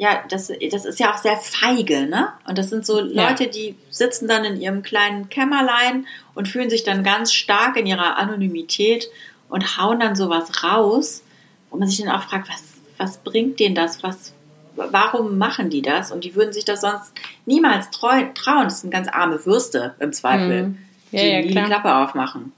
ja, 0.01 0.25
das, 0.31 0.51
das 0.71 0.87
ist 0.87 0.99
ja 0.99 1.13
auch 1.13 1.19
sehr 1.19 1.37
feige, 1.37 2.07
ne? 2.07 2.29
Und 2.47 2.57
das 2.57 2.71
sind 2.71 2.87
so 2.87 3.01
Leute, 3.01 3.45
ja. 3.45 3.51
die 3.51 3.77
sitzen 3.91 4.29
dann 4.29 4.47
in 4.47 4.59
ihrem 4.59 4.83
kleinen 4.83 5.29
Kämmerlein 5.29 6.07
und 6.35 6.49
fühlen 6.49 6.71
sich 6.71 6.85
dann 6.85 7.05
ganz 7.05 7.35
stark 7.35 7.77
in 7.77 7.85
ihrer 7.87 8.17
Anonymität 8.17 9.11
und 9.51 9.77
hauen 9.77 10.01
dann 10.01 10.17
sowas 10.17 10.65
raus, 10.65 11.23
wo 11.71 11.77
man 11.77 11.87
sich 11.87 12.03
dann 12.03 12.15
auch 12.15 12.23
fragt, 12.23 12.49
was 12.49 12.71
was 13.01 13.17
bringt 13.17 13.59
denen 13.59 13.75
das? 13.75 14.03
Was, 14.03 14.35
warum 14.77 15.39
machen 15.39 15.71
die 15.71 15.83
das? 15.83 16.13
Und 16.13 16.25
die 16.25 16.35
würden 16.35 16.53
sich 16.53 16.65
das 16.65 16.83
sonst 16.83 17.13
niemals 17.47 17.91
treu, 17.91 18.27
trauen. 18.35 18.65
Das 18.65 18.83
sind 18.83 18.91
ganz 18.91 19.09
arme 19.09 19.45
Würste 19.47 19.95
im 19.99 20.13
Zweifel, 20.13 20.69
mhm. 20.69 20.79
ja, 21.11 21.23
die 21.23 21.29
ja, 21.29 21.43
die 21.43 21.67
Klappe 21.69 21.95
aufmachen. 21.95 22.53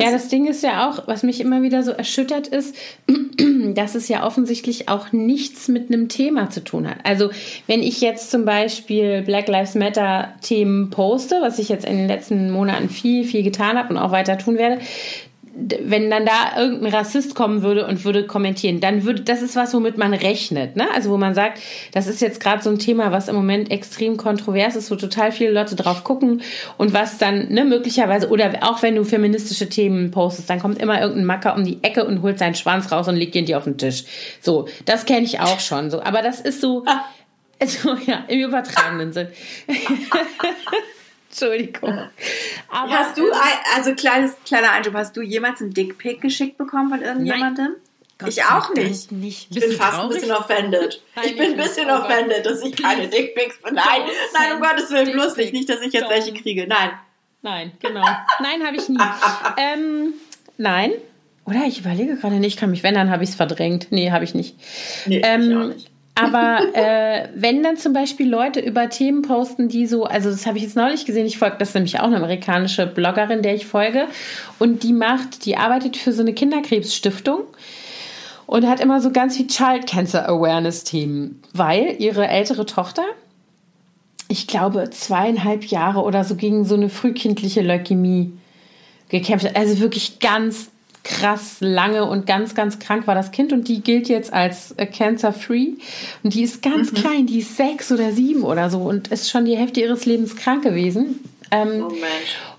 Ja, 0.00 0.12
das 0.12 0.28
Ding 0.28 0.46
ist 0.46 0.62
ja 0.62 0.88
auch, 0.88 1.08
was 1.08 1.22
mich 1.22 1.40
immer 1.40 1.62
wieder 1.62 1.82
so 1.82 1.90
erschüttert 1.90 2.46
ist, 2.46 2.76
dass 3.74 3.94
es 3.94 4.08
ja 4.08 4.24
offensichtlich 4.24 4.88
auch 4.88 5.12
nichts 5.12 5.68
mit 5.68 5.88
einem 5.88 6.08
Thema 6.08 6.50
zu 6.50 6.62
tun 6.62 6.88
hat. 6.88 6.98
Also 7.04 7.30
wenn 7.66 7.82
ich 7.82 8.00
jetzt 8.00 8.30
zum 8.30 8.44
Beispiel 8.44 9.22
Black 9.22 9.48
Lives 9.48 9.74
Matter 9.74 10.34
Themen 10.40 10.90
poste, 10.90 11.36
was 11.40 11.58
ich 11.58 11.68
jetzt 11.68 11.84
in 11.84 11.96
den 11.96 12.06
letzten 12.06 12.50
Monaten 12.50 12.88
viel, 12.88 13.24
viel 13.24 13.42
getan 13.42 13.76
habe 13.76 13.90
und 13.90 13.98
auch 13.98 14.12
weiter 14.12 14.38
tun 14.38 14.56
werde, 14.56 14.80
wenn 15.54 16.10
dann 16.10 16.24
da 16.24 16.60
irgendein 16.60 16.92
Rassist 16.94 17.34
kommen 17.34 17.62
würde 17.62 17.86
und 17.86 18.04
würde 18.04 18.26
kommentieren, 18.26 18.80
dann 18.80 19.04
würde, 19.04 19.22
das 19.22 19.42
ist 19.42 19.56
was, 19.56 19.74
womit 19.74 19.98
man 19.98 20.14
rechnet, 20.14 20.76
ne? 20.76 20.88
Also 20.94 21.10
wo 21.10 21.16
man 21.16 21.34
sagt, 21.34 21.60
das 21.92 22.06
ist 22.06 22.20
jetzt 22.20 22.40
gerade 22.40 22.62
so 22.62 22.70
ein 22.70 22.78
Thema, 22.78 23.12
was 23.12 23.28
im 23.28 23.34
Moment 23.34 23.70
extrem 23.70 24.16
kontrovers 24.16 24.76
ist, 24.76 24.90
wo 24.90 24.96
total 24.96 25.32
viele 25.32 25.50
Leute 25.50 25.76
drauf 25.76 26.04
gucken 26.04 26.42
und 26.76 26.92
was 26.92 27.18
dann, 27.18 27.48
ne, 27.52 27.64
möglicherweise, 27.64 28.28
oder 28.28 28.52
auch 28.62 28.82
wenn 28.82 28.94
du 28.94 29.04
feministische 29.04 29.68
Themen 29.68 30.10
postest, 30.10 30.48
dann 30.50 30.60
kommt 30.60 30.80
immer 30.80 31.00
irgendein 31.00 31.26
Macker 31.26 31.54
um 31.54 31.64
die 31.64 31.82
Ecke 31.82 32.04
und 32.04 32.22
holt 32.22 32.38
seinen 32.38 32.54
Schwanz 32.54 32.92
raus 32.92 33.08
und 33.08 33.16
legt 33.16 33.34
ihn 33.34 33.46
dir 33.46 33.58
auf 33.58 33.64
den 33.64 33.78
Tisch. 33.78 34.04
So, 34.40 34.68
das 34.84 35.06
kenne 35.06 35.24
ich 35.24 35.40
auch 35.40 35.60
schon, 35.60 35.90
so. 35.90 36.02
Aber 36.02 36.22
das 36.22 36.40
ist 36.40 36.60
so, 36.60 36.84
also, 37.60 37.96
ja, 38.06 38.24
im 38.28 38.40
übertragenen 38.40 39.12
Sinn. 39.12 39.28
Entschuldigung. 41.28 42.08
Aber 42.70 42.90
hast 42.90 43.18
du, 43.18 43.30
also 43.76 43.94
kleines, 43.94 44.34
kleiner 44.46 44.72
Einschub, 44.72 44.94
hast 44.94 45.16
du 45.16 45.22
jemals 45.22 45.60
einen 45.60 45.72
Dickpick 45.72 46.20
geschickt 46.20 46.56
bekommen 46.56 46.90
von 46.90 47.02
irgendjemandem? 47.02 47.76
Nein. 48.18 48.28
ich 48.28 48.44
auch 48.44 48.74
nicht. 48.74 49.12
nicht. 49.12 49.48
Ich 49.50 49.60
bin 49.60 49.72
fast 49.72 49.92
traurig? 49.92 50.16
ein 50.16 50.20
bisschen 50.20 50.32
offended. 50.32 51.02
Nein, 51.14 51.24
ich 51.26 51.36
bin 51.36 51.50
ein 51.52 51.56
bisschen 51.56 51.90
oh 51.90 51.94
offended, 51.94 52.44
dass 52.44 52.62
ich 52.62 52.76
keine 52.76 53.08
Dickpics 53.08 53.62
bin. 53.62 53.74
Nein, 53.74 54.02
nein, 54.32 54.52
um 54.54 54.60
Gottes 54.60 54.90
Willen, 54.90 55.12
bloß 55.12 55.36
nicht. 55.36 55.52
Nicht, 55.52 55.68
dass 55.68 55.80
ich 55.82 55.92
jetzt 55.92 56.08
welche 56.08 56.32
kriege. 56.32 56.66
Nein. 56.66 56.90
Nein, 57.42 57.72
genau. 57.80 58.04
Nein, 58.40 58.66
habe 58.66 58.76
ich 58.76 58.88
nie. 58.88 58.98
ähm, 59.56 60.14
nein. 60.56 60.92
Oder 61.44 61.64
ich 61.66 61.78
überlege 61.78 62.16
gerade 62.16 62.36
nicht, 62.36 62.58
kann 62.58 62.70
mich, 62.70 62.82
wenn, 62.82 62.94
dann 62.94 63.10
habe 63.10 63.22
ich 63.22 63.30
es 63.30 63.36
verdrängt. 63.36 63.88
Nee, 63.90 64.10
habe 64.10 64.24
ich 64.24 64.34
nicht. 64.34 64.56
Nee, 65.06 65.22
ähm, 65.24 65.42
ich 65.42 65.56
auch 65.56 65.74
nicht. 65.74 65.87
Aber 66.20 66.60
äh, 66.74 67.28
wenn 67.34 67.62
dann 67.62 67.76
zum 67.76 67.92
Beispiel 67.92 68.28
Leute 68.28 68.60
über 68.60 68.88
Themen 68.88 69.22
posten, 69.22 69.68
die 69.68 69.86
so, 69.86 70.04
also 70.04 70.30
das 70.30 70.46
habe 70.46 70.58
ich 70.58 70.64
jetzt 70.64 70.76
neulich 70.76 71.04
gesehen, 71.04 71.26
ich 71.26 71.38
folge, 71.38 71.56
das 71.58 71.68
ist 71.68 71.74
nämlich 71.74 72.00
auch 72.00 72.04
eine 72.04 72.16
amerikanische 72.16 72.86
Bloggerin, 72.86 73.42
der 73.42 73.54
ich 73.54 73.66
folge, 73.66 74.06
und 74.58 74.82
die 74.82 74.92
macht, 74.92 75.44
die 75.44 75.56
arbeitet 75.56 75.96
für 75.96 76.12
so 76.12 76.22
eine 76.22 76.32
Kinderkrebsstiftung 76.32 77.40
und 78.46 78.66
hat 78.66 78.80
immer 78.80 79.00
so 79.00 79.10
ganz 79.10 79.36
viel 79.36 79.46
Child 79.46 79.86
Cancer 79.86 80.28
Awareness 80.28 80.84
Themen, 80.84 81.42
weil 81.52 81.96
ihre 81.98 82.26
ältere 82.26 82.66
Tochter, 82.66 83.04
ich 84.28 84.46
glaube 84.46 84.90
zweieinhalb 84.90 85.64
Jahre 85.64 86.02
oder 86.02 86.24
so 86.24 86.34
gegen 86.34 86.64
so 86.64 86.74
eine 86.74 86.88
frühkindliche 86.88 87.62
Leukämie 87.62 88.32
gekämpft 89.08 89.46
hat, 89.46 89.56
also 89.56 89.78
wirklich 89.80 90.18
ganz 90.18 90.70
krass 91.08 91.56
lange 91.60 92.04
und 92.04 92.26
ganz, 92.26 92.54
ganz 92.54 92.78
krank 92.78 93.06
war 93.06 93.14
das 93.14 93.30
Kind 93.30 93.52
und 93.54 93.66
die 93.66 93.80
gilt 93.80 94.08
jetzt 94.08 94.32
als 94.32 94.72
äh, 94.72 94.84
cancer-free 94.84 95.72
und 96.22 96.34
die 96.34 96.42
ist 96.42 96.62
ganz 96.62 96.92
mhm. 96.92 96.96
klein, 96.96 97.26
die 97.26 97.38
ist 97.38 97.56
sechs 97.56 97.90
oder 97.90 98.12
sieben 98.12 98.42
oder 98.42 98.68
so 98.68 98.82
und 98.82 99.08
ist 99.08 99.30
schon 99.30 99.46
die 99.46 99.56
Hälfte 99.56 99.80
ihres 99.80 100.04
Lebens 100.04 100.36
krank 100.36 100.62
gewesen. 100.62 101.20
Ähm, 101.50 101.86
oh. 101.88 101.92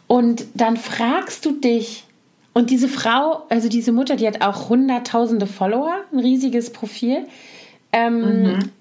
Und 0.07 0.45
dann 0.55 0.77
fragst 0.77 1.45
du 1.45 1.51
dich, 1.51 2.05
und 2.53 2.71
diese 2.71 2.87
Frau, 2.87 3.43
also 3.49 3.69
diese 3.69 3.91
Mutter, 3.91 4.15
die 4.15 4.27
hat 4.27 4.41
auch 4.41 4.69
hunderttausende 4.69 5.45
Follower, 5.45 5.95
ein 6.11 6.19
riesiges 6.19 6.73
Profil. 6.73 7.27
Ähm, 7.91 8.43
mhm. 8.43 8.71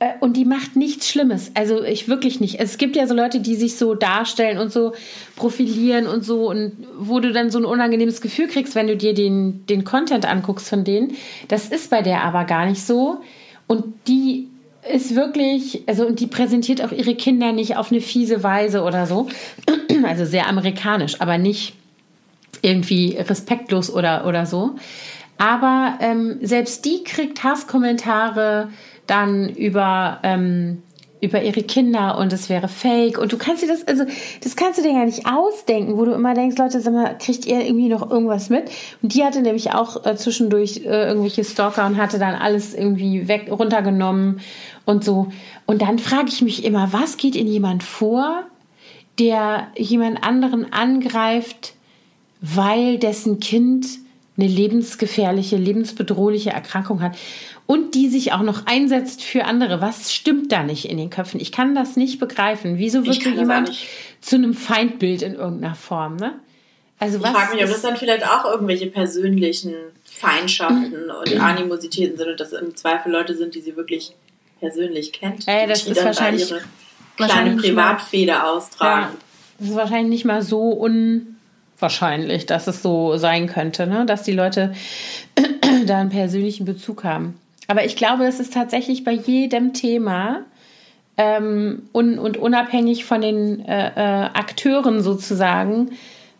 Äh, 0.00 0.14
und 0.18 0.36
die 0.36 0.44
macht 0.44 0.74
nichts 0.74 1.08
Schlimmes. 1.08 1.52
Also 1.54 1.84
ich 1.84 2.08
wirklich 2.08 2.40
nicht. 2.40 2.58
Es 2.58 2.78
gibt 2.78 2.96
ja 2.96 3.06
so 3.06 3.14
Leute, 3.14 3.38
die 3.38 3.54
sich 3.54 3.76
so 3.76 3.94
darstellen 3.94 4.58
und 4.58 4.72
so 4.72 4.94
profilieren 5.36 6.08
und 6.08 6.24
so 6.24 6.50
und 6.50 6.72
wo 6.98 7.20
du 7.20 7.32
dann 7.32 7.50
so 7.50 7.58
ein 7.58 7.64
unangenehmes 7.64 8.20
Gefühl 8.20 8.48
kriegst, 8.48 8.74
wenn 8.74 8.88
du 8.88 8.96
dir 8.96 9.14
den, 9.14 9.64
den 9.66 9.84
Content 9.84 10.26
anguckst 10.26 10.68
von 10.68 10.82
denen. 10.82 11.16
Das 11.46 11.68
ist 11.68 11.90
bei 11.90 12.02
der 12.02 12.24
aber 12.24 12.44
gar 12.44 12.66
nicht 12.66 12.84
so. 12.84 13.20
Und 13.68 13.84
die 14.08 14.48
ist 14.90 15.14
wirklich, 15.14 15.82
also 15.86 16.06
und 16.06 16.18
die 16.18 16.26
präsentiert 16.26 16.82
auch 16.82 16.90
ihre 16.90 17.14
Kinder 17.14 17.52
nicht 17.52 17.76
auf 17.76 17.92
eine 17.92 18.00
fiese 18.00 18.42
Weise 18.42 18.82
oder 18.82 19.06
so. 19.06 19.28
Also 20.02 20.24
sehr 20.24 20.48
amerikanisch, 20.48 21.20
aber 21.20 21.36
nicht 21.36 21.74
irgendwie 22.62 23.18
respektlos 23.18 23.92
oder, 23.92 24.26
oder 24.26 24.46
so. 24.46 24.76
Aber 25.36 25.98
ähm, 26.00 26.38
selbst 26.40 26.86
die 26.86 27.04
kriegt 27.04 27.44
Hasskommentare 27.44 28.68
dann 29.10 29.48
über, 29.48 30.20
ähm, 30.22 30.82
über 31.20 31.42
ihre 31.42 31.62
Kinder 31.62 32.16
und 32.18 32.32
es 32.32 32.48
wäre 32.48 32.68
fake. 32.68 33.18
Und 33.18 33.32
du 33.32 33.38
kannst 33.38 33.62
dir 33.62 33.66
das, 33.66 33.86
also 33.86 34.04
das 34.42 34.56
kannst 34.56 34.78
du 34.78 34.82
dir 34.82 34.92
gar 34.92 35.04
nicht 35.04 35.26
ausdenken, 35.26 35.98
wo 35.98 36.04
du 36.04 36.12
immer 36.12 36.34
denkst, 36.34 36.56
Leute, 36.56 36.80
sag 36.80 36.92
mal, 36.92 37.18
kriegt 37.18 37.44
ihr 37.44 37.60
irgendwie 37.60 37.88
noch 37.88 38.10
irgendwas 38.10 38.48
mit? 38.48 38.70
Und 39.02 39.14
die 39.14 39.24
hatte 39.24 39.42
nämlich 39.42 39.72
auch 39.72 40.06
äh, 40.06 40.16
zwischendurch 40.16 40.82
äh, 40.84 41.08
irgendwelche 41.08 41.44
Stalker 41.44 41.86
und 41.86 41.96
hatte 41.96 42.18
dann 42.18 42.34
alles 42.34 42.74
irgendwie 42.74 43.28
weg, 43.28 43.48
runtergenommen 43.50 44.40
und 44.86 45.04
so. 45.04 45.28
Und 45.66 45.82
dann 45.82 45.98
frage 45.98 46.28
ich 46.28 46.40
mich 46.40 46.64
immer, 46.64 46.92
was 46.92 47.16
geht 47.16 47.36
in 47.36 47.46
jemand 47.46 47.82
vor, 47.82 48.44
der 49.18 49.68
jemand 49.76 50.24
anderen 50.24 50.72
angreift, 50.72 51.74
weil 52.40 52.98
dessen 52.98 53.40
Kind 53.40 53.86
eine 54.38 54.48
lebensgefährliche, 54.48 55.56
lebensbedrohliche 55.56 56.50
Erkrankung 56.50 57.02
hat 57.02 57.16
und 57.70 57.94
die 57.94 58.08
sich 58.08 58.32
auch 58.32 58.42
noch 58.42 58.66
einsetzt 58.66 59.22
für 59.22 59.44
andere. 59.44 59.80
Was 59.80 60.12
stimmt 60.12 60.50
da 60.50 60.64
nicht 60.64 60.86
in 60.86 60.96
den 60.96 61.08
Köpfen? 61.08 61.38
Ich 61.38 61.52
kann 61.52 61.76
das 61.76 61.94
nicht 61.94 62.18
begreifen. 62.18 62.78
Wieso 62.78 63.06
wird 63.06 63.22
so 63.22 63.30
jemand 63.30 63.70
zu 64.20 64.34
einem 64.34 64.54
Feindbild 64.54 65.22
in 65.22 65.36
irgendeiner 65.36 65.76
Form? 65.76 66.16
Ne? 66.16 66.32
Also 66.98 67.18
ich 67.18 67.26
frage 67.28 67.54
mich, 67.54 67.62
ob 67.62 67.70
das 67.70 67.82
dann 67.82 67.96
vielleicht 67.96 68.26
auch 68.26 68.44
irgendwelche 68.44 68.88
persönlichen 68.88 69.74
Feindschaften 70.04 71.10
und 71.20 71.40
Animositäten 71.40 72.18
sind 72.18 72.30
und 72.30 72.40
das 72.40 72.52
im 72.54 72.74
Zweifel 72.74 73.12
Leute 73.12 73.36
sind, 73.36 73.54
die 73.54 73.60
sie 73.60 73.76
wirklich 73.76 74.14
persönlich 74.58 75.12
kennt. 75.12 75.46
Ja, 75.46 75.64
das 75.68 75.84
die 75.84 75.92
ist 75.92 76.04
wahrscheinlich 76.04 76.50
ihre 76.50 76.62
kleine 77.16 77.54
Privatfehde 77.54 78.42
austragen. 78.42 79.12
Ja, 79.12 79.18
das 79.60 79.68
ist 79.68 79.76
wahrscheinlich 79.76 80.08
nicht 80.08 80.24
mal 80.24 80.42
so 80.42 80.70
unwahrscheinlich, 80.70 82.46
dass 82.46 82.66
es 82.66 82.82
so 82.82 83.16
sein 83.16 83.46
könnte, 83.46 83.86
ne? 83.86 84.06
dass 84.06 84.24
die 84.24 84.32
Leute 84.32 84.74
da 85.86 86.00
einen 86.00 86.10
persönlichen 86.10 86.64
Bezug 86.64 87.04
haben. 87.04 87.36
Aber 87.70 87.84
ich 87.84 87.94
glaube, 87.94 88.24
das 88.24 88.40
ist 88.40 88.52
tatsächlich 88.52 89.04
bei 89.04 89.12
jedem 89.12 89.72
Thema 89.74 90.40
ähm, 91.16 91.82
un 91.92 92.18
und 92.18 92.36
unabhängig 92.36 93.04
von 93.04 93.20
den 93.20 93.64
äh, 93.64 93.90
äh, 93.90 94.28
Akteuren 94.34 95.04
sozusagen 95.04 95.90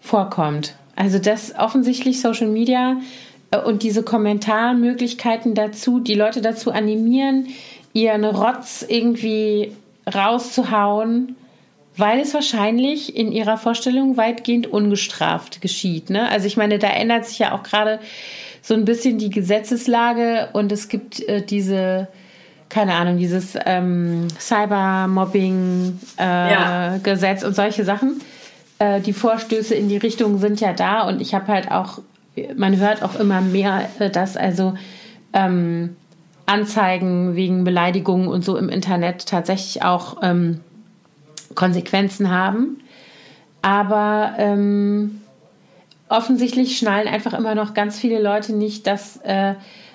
vorkommt. 0.00 0.74
Also 0.96 1.20
dass 1.20 1.54
offensichtlich 1.56 2.20
Social 2.20 2.48
Media 2.48 2.96
äh, 3.52 3.58
und 3.58 3.84
diese 3.84 4.02
Kommentarmöglichkeiten 4.02 5.54
dazu, 5.54 6.00
die 6.00 6.16
Leute 6.16 6.40
dazu 6.40 6.72
animieren, 6.72 7.46
ihren 7.92 8.24
Rotz 8.24 8.84
irgendwie 8.88 9.70
rauszuhauen, 10.12 11.36
weil 11.96 12.18
es 12.18 12.34
wahrscheinlich 12.34 13.14
in 13.14 13.30
ihrer 13.30 13.56
Vorstellung 13.56 14.16
weitgehend 14.16 14.66
ungestraft 14.66 15.60
geschieht. 15.60 16.10
Ne? 16.10 16.28
Also 16.28 16.48
ich 16.48 16.56
meine, 16.56 16.80
da 16.80 16.88
ändert 16.88 17.26
sich 17.26 17.38
ja 17.38 17.52
auch 17.52 17.62
gerade 17.62 18.00
so 18.62 18.74
ein 18.74 18.84
bisschen 18.84 19.18
die 19.18 19.30
Gesetzeslage 19.30 20.48
und 20.52 20.70
es 20.72 20.88
gibt 20.88 21.20
äh, 21.28 21.44
diese, 21.44 22.08
keine 22.68 22.94
Ahnung, 22.94 23.18
dieses 23.18 23.56
ähm, 23.64 24.28
Cybermobbing-Gesetz 24.38 26.18
äh, 26.18 27.42
ja. 27.42 27.46
und 27.46 27.54
solche 27.54 27.84
Sachen. 27.84 28.20
Äh, 28.78 29.00
die 29.00 29.12
Vorstöße 29.12 29.74
in 29.74 29.88
die 29.88 29.96
Richtung 29.96 30.38
sind 30.38 30.60
ja 30.60 30.72
da 30.72 31.06
und 31.08 31.20
ich 31.20 31.34
habe 31.34 31.48
halt 31.48 31.70
auch, 31.70 32.00
man 32.56 32.76
hört 32.78 33.02
auch 33.02 33.14
immer 33.18 33.40
mehr, 33.40 33.88
äh, 33.98 34.10
dass 34.10 34.36
also 34.36 34.74
ähm, 35.32 35.96
Anzeigen 36.46 37.36
wegen 37.36 37.62
Beleidigungen 37.64 38.26
und 38.26 38.44
so 38.44 38.56
im 38.56 38.68
Internet 38.68 39.26
tatsächlich 39.26 39.82
auch 39.84 40.18
ähm, 40.22 40.60
Konsequenzen 41.54 42.30
haben. 42.30 42.80
Aber 43.62 44.34
ähm, 44.38 45.20
offensichtlich 46.10 46.76
schnallen 46.76 47.08
einfach 47.08 47.32
immer 47.32 47.54
noch 47.54 47.72
ganz 47.72 47.98
viele 47.98 48.20
Leute 48.20 48.52
nicht, 48.52 48.86
dass 48.86 49.18
äh, 49.18 49.54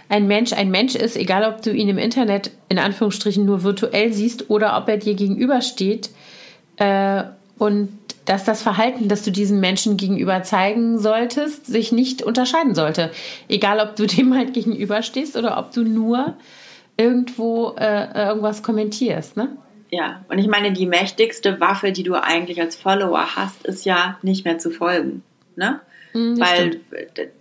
ein 0.09 0.27
Mensch 0.27 0.53
ein 0.53 0.69
Mensch 0.69 0.95
ist, 0.95 1.17
egal 1.17 1.43
ob 1.51 1.61
du 1.61 1.71
ihn 1.71 1.89
im 1.89 1.97
Internet 1.97 2.51
in 2.69 2.79
Anführungsstrichen 2.79 3.45
nur 3.45 3.63
virtuell 3.63 4.13
siehst 4.13 4.49
oder 4.49 4.77
ob 4.77 4.87
er 4.87 4.97
dir 4.97 5.15
gegenübersteht. 5.15 6.09
Äh, 6.77 7.23
und 7.57 7.89
dass 8.25 8.43
das 8.43 8.61
Verhalten, 8.61 9.07
das 9.07 9.23
du 9.23 9.31
diesem 9.31 9.59
Menschen 9.59 9.97
gegenüber 9.97 10.41
zeigen 10.43 10.97
solltest, 10.99 11.67
sich 11.67 11.91
nicht 11.91 12.23
unterscheiden 12.23 12.75
sollte. 12.75 13.11
Egal, 13.47 13.79
ob 13.79 13.95
du 13.95 14.05
dem 14.07 14.33
halt 14.35 14.53
gegenüberstehst 14.53 15.37
oder 15.37 15.57
ob 15.57 15.71
du 15.71 15.83
nur 15.83 16.35
irgendwo 16.97 17.75
äh, 17.77 18.27
irgendwas 18.27 18.63
kommentierst, 18.63 19.37
ne? 19.37 19.57
Ja, 19.91 20.25
und 20.29 20.39
ich 20.39 20.47
meine, 20.47 20.73
die 20.73 20.87
mächtigste 20.87 21.59
Waffe, 21.59 21.91
die 21.91 22.03
du 22.03 22.15
eigentlich 22.15 22.59
als 22.59 22.75
Follower 22.75 23.35
hast, 23.35 23.65
ist 23.65 23.85
ja 23.85 24.17
nicht 24.23 24.43
mehr 24.43 24.57
zu 24.57 24.71
folgen, 24.71 25.23
ne? 25.55 25.81
Mhm, 26.15 26.39
Weil 26.39 26.79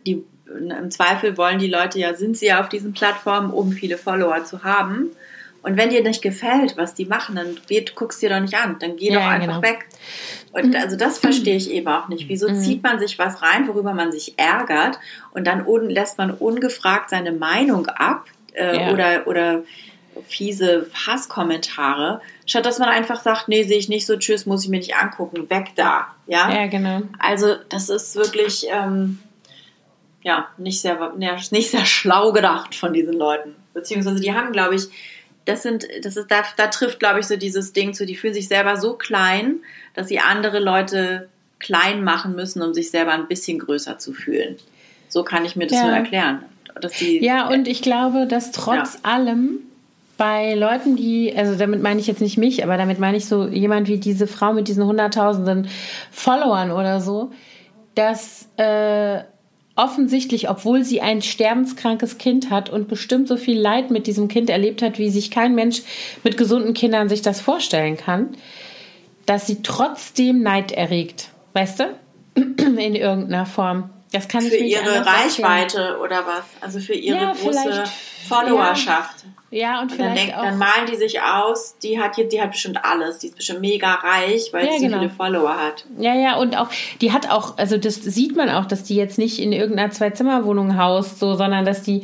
die, 0.07 0.25
im 0.47 0.91
Zweifel 0.91 1.37
wollen 1.37 1.59
die 1.59 1.69
Leute 1.69 1.99
ja, 1.99 2.15
sind 2.15 2.37
sie 2.37 2.47
ja 2.47 2.61
auf 2.61 2.69
diesen 2.69 2.93
Plattformen, 2.93 3.51
um 3.51 3.73
viele 3.73 3.97
Follower 3.97 4.45
zu 4.45 4.65
haben. 4.65 5.11
Und 5.63 5.79
wenn 5.79 5.89
dir 5.89 6.03
nicht 6.03 6.21
gefällt, 6.21 6.77
was 6.77 6.93
die 6.93 7.07
machen, 7.07 7.37
dann 7.37 7.57
geht, 7.67 7.95
guckst 7.95 8.21
dir 8.21 8.29
doch 8.29 8.41
nicht 8.41 8.55
an. 8.55 8.77
Dann 8.81 8.97
geh 8.97 9.11
ja, 9.11 9.15
doch 9.15 9.27
einfach 9.27 9.63
genau. 9.63 9.63
weg. 9.63 9.87
Und 10.53 10.71
mhm. 10.71 10.77
also 10.77 10.97
das 10.97 11.19
verstehe 11.19 11.57
ich 11.57 11.71
eben 11.71 11.89
auch 11.89 12.09
nicht. 12.09 12.29
Wieso 12.29 12.51
mhm. 12.51 12.57
zieht 12.57 12.83
man 12.83 12.99
sich 12.99 13.19
was 13.19 13.41
rein, 13.41 13.67
worüber 13.67 13.95
man 13.95 14.13
sich 14.13 14.39
ärgert 14.39 14.99
und 15.33 15.47
dann 15.47 15.65
lässt 15.89 16.19
man 16.19 16.33
ungefragt 16.33 17.09
seine 17.09 17.33
Meinung 17.33 17.87
ab 17.87 18.27
äh, 18.53 18.77
ja. 18.77 18.93
oder, 18.93 19.27
oder 19.27 19.63
fiese 20.27 20.89
Hasskommentare, 21.07 22.21
statt 22.47 22.67
dass 22.67 22.79
man 22.79 22.89
einfach 22.89 23.21
sagt, 23.21 23.49
nee, 23.49 23.63
sehe 23.63 23.79
ich 23.79 23.89
nicht 23.89 24.07
so, 24.07 24.17
tschüss, 24.17 24.47
muss 24.47 24.65
ich 24.65 24.71
mir 24.71 24.79
nicht 24.79 24.97
angucken, 24.97 25.51
weg 25.51 25.73
da. 25.77 26.09
Ja, 26.27 26.53
ja 26.53 26.67
genau. 26.67 27.03
Also 27.19 27.57
das 27.69 27.89
ist 27.89 28.17
wirklich 28.17 28.67
ähm, 28.71 29.19
ja 30.23 30.49
nicht 30.57 30.81
sehr, 30.81 31.13
nicht 31.17 31.71
sehr 31.71 31.87
schlau 31.87 32.33
gedacht 32.33 32.75
von 32.75 32.93
diesen 32.93 33.15
Leuten. 33.15 33.55
Beziehungsweise 33.75 34.21
die 34.21 34.35
haben, 34.35 34.53
glaube 34.53 34.75
ich, 34.75 34.89
das 35.45 35.63
sind, 35.63 35.87
das 36.03 36.17
ist, 36.17 36.31
da, 36.31 36.43
da 36.57 36.69
trifft, 36.69 36.99
glaube 36.99 37.21
ich, 37.21 37.27
so 37.27 37.37
dieses 37.37 37.73
Ding 37.73 37.93
zu, 37.93 38.07
die 38.07 38.17
fühlen 38.17 38.35
sich 38.35 38.49
selber 38.49 38.77
so 38.77 38.95
klein, 38.95 39.57
dass 39.95 40.09
sie 40.09 40.19
andere 40.19 40.59
Leute 40.59 41.29
klein 41.59 42.03
machen 42.03 42.35
müssen, 42.35 42.63
um 42.63 42.73
sich 42.75 42.91
selber 42.91 43.13
ein 43.13 43.29
bisschen 43.29 43.59
größer 43.59 43.99
zu 43.99 44.13
fühlen. 44.13 44.57
So 45.09 45.23
kann 45.23 45.45
ich 45.45 45.55
mir 45.55 45.67
das 45.67 45.79
ja. 45.79 45.87
nur 45.87 45.97
erklären. 45.97 46.45
Dass 46.81 46.93
die, 46.93 47.23
ja, 47.23 47.49
und 47.49 47.69
ich 47.69 47.83
glaube, 47.83 48.27
dass 48.27 48.51
trotz 48.51 48.95
ja. 48.95 49.01
allem 49.03 49.61
bei 50.17 50.55
Leuten, 50.55 50.97
die, 50.97 51.35
also 51.37 51.57
damit 51.57 51.83
meine 51.83 52.01
ich 52.01 52.07
jetzt 52.07 52.21
nicht 52.21 52.39
mich, 52.39 52.63
aber 52.63 52.77
damit 52.77 52.99
meine 52.99 53.17
ich 53.17 53.27
so 53.27 53.47
jemand 53.47 53.89
wie 53.89 53.99
diese 53.99 54.27
Frau 54.27 54.53
mit 54.53 54.69
diesen 54.69 54.85
hunderttausenden 54.85 55.69
Followern 56.11 56.71
oder 56.71 57.01
so, 57.01 57.33
dass 57.95 58.49
äh, 58.57 59.25
offensichtlich, 59.77 60.49
obwohl 60.49 60.85
sie 60.85 61.01
ein 61.01 61.23
sterbenskrankes 61.23 62.19
Kind 62.19 62.51
hat 62.51 62.71
und 62.71 62.89
bestimmt 62.89 63.29
so 63.29 63.37
viel 63.37 63.59
Leid 63.59 63.91
mit 63.91 64.07
diesem 64.07 64.29
Kind 64.29 64.51
erlebt 64.51 64.83
hat, 64.83 64.99
wie 64.99 65.11
sich 65.11 65.31
kein 65.31 65.55
Mensch 65.55 65.83
mit 66.23 66.37
gesunden 66.37 66.75
Kindern 66.75 67.09
sich 67.09 67.23
das 67.23 67.41
vorstellen 67.41 67.97
kann, 67.97 68.37
dass 69.27 69.47
sie 69.47 69.63
trotzdem 69.63 70.43
Neid 70.43 70.73
erregt. 70.73 71.31
Weißt 71.55 71.81
du? 71.81 71.85
In 72.37 72.95
irgendeiner 72.95 73.47
Form. 73.47 73.91
Das 74.13 74.29
kann 74.29 74.43
für 74.43 74.55
ich 74.55 74.63
nicht 74.63 74.77
ihre 74.77 75.05
Reichweite 75.05 75.77
sagen. 75.77 76.01
oder 76.01 76.25
was? 76.25 76.45
Also 76.61 76.79
für 76.79 76.95
ihre 76.95 77.19
ja, 77.19 77.33
große 77.33 77.85
Followerschaft. 78.29 79.25
Ja, 79.25 79.34
ja 79.55 79.81
und, 79.81 79.91
und 79.91 79.93
vielleicht 79.93 80.17
dann, 80.17 80.27
denk, 80.27 80.35
dann, 80.35 80.59
malen 80.59 80.87
die 80.91 80.97
sich 80.97 81.21
aus, 81.21 81.77
die 81.83 82.01
hat 82.01 82.17
die 82.17 82.41
hat 82.41 82.51
bestimmt 82.51 82.85
alles, 82.85 83.19
die 83.19 83.29
ist 83.29 83.37
bestimmt 83.37 83.61
mega 83.61 83.95
reich, 83.95 84.53
weil 84.53 84.67
ja, 84.67 84.73
sie 84.73 84.87
genau. 84.87 84.99
viele 84.99 85.11
Follower 85.11 85.57
hat. 85.57 85.85
Ja, 85.99 86.15
ja, 86.15 86.37
und 86.37 86.57
auch 86.59 86.69
die 87.01 87.13
hat 87.13 87.31
auch, 87.31 87.57
also 87.59 87.77
das 87.77 87.97
sieht 87.97 88.37
man 88.37 88.51
auch, 88.51 88.67
dass 88.67 88.85
die 88.85 88.97
jetzt 88.97 89.19
nicht 89.19 89.41
in 89.41 89.53
irgendeiner 89.53 89.91
Zwei-Zimmer-Wohnung 89.91 90.77
haust, 90.77 91.19
so, 91.19 91.35
sondern 91.35 91.65
dass 91.65 91.83
die 91.83 92.03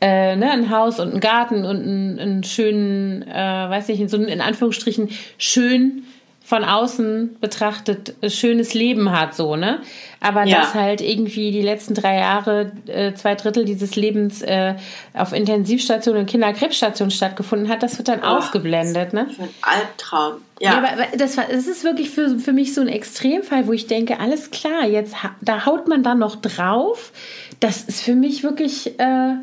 äh, 0.00 0.34
ne, 0.36 0.50
ein 0.50 0.70
Haus 0.70 0.98
und 0.98 1.10
einen 1.10 1.20
Garten 1.20 1.64
und 1.64 1.82
einen, 1.82 2.18
einen 2.18 2.44
schönen, 2.44 3.22
äh, 3.22 3.34
weiß 3.34 3.88
nicht, 3.88 4.10
so 4.10 4.16
einen 4.16 4.26
in 4.26 4.40
Anführungsstrichen 4.40 5.10
schön 5.38 6.04
von 6.52 6.64
außen 6.64 7.38
betrachtet 7.40 8.14
schönes 8.28 8.74
Leben 8.74 9.10
hat, 9.10 9.34
so, 9.34 9.56
ne? 9.56 9.80
Aber 10.20 10.44
ja. 10.44 10.60
dass 10.60 10.74
halt 10.74 11.00
irgendwie 11.00 11.50
die 11.50 11.62
letzten 11.62 11.94
drei 11.94 12.18
Jahre 12.18 12.72
äh, 12.88 13.14
zwei 13.14 13.36
Drittel 13.36 13.64
dieses 13.64 13.96
Lebens 13.96 14.42
äh, 14.42 14.74
auf 15.14 15.32
Intensivstationen 15.32 16.20
und 16.20 16.26
Kinderkrebsstationen 16.26 17.10
stattgefunden 17.10 17.70
hat, 17.70 17.82
das 17.82 17.96
wird 17.96 18.08
dann 18.08 18.20
oh, 18.20 18.36
ausgeblendet, 18.36 19.14
ne? 19.14 19.28
Ein 19.38 19.48
Albtraum. 19.62 20.42
Ja, 20.60 20.72
ja 20.72 20.78
aber 20.78 21.16
das, 21.16 21.38
war, 21.38 21.46
das 21.50 21.66
ist 21.66 21.84
wirklich 21.84 22.10
für, 22.10 22.38
für 22.38 22.52
mich 22.52 22.74
so 22.74 22.82
ein 22.82 22.88
Extremfall, 22.88 23.66
wo 23.66 23.72
ich 23.72 23.86
denke, 23.86 24.20
alles 24.20 24.50
klar, 24.50 24.84
jetzt 24.84 25.14
da 25.40 25.64
haut 25.64 25.88
man 25.88 26.02
dann 26.02 26.18
noch 26.18 26.36
drauf. 26.36 27.12
Das 27.60 27.80
ist 27.80 28.02
für 28.02 28.14
mich 28.14 28.42
wirklich. 28.42 29.00
Äh, 29.00 29.36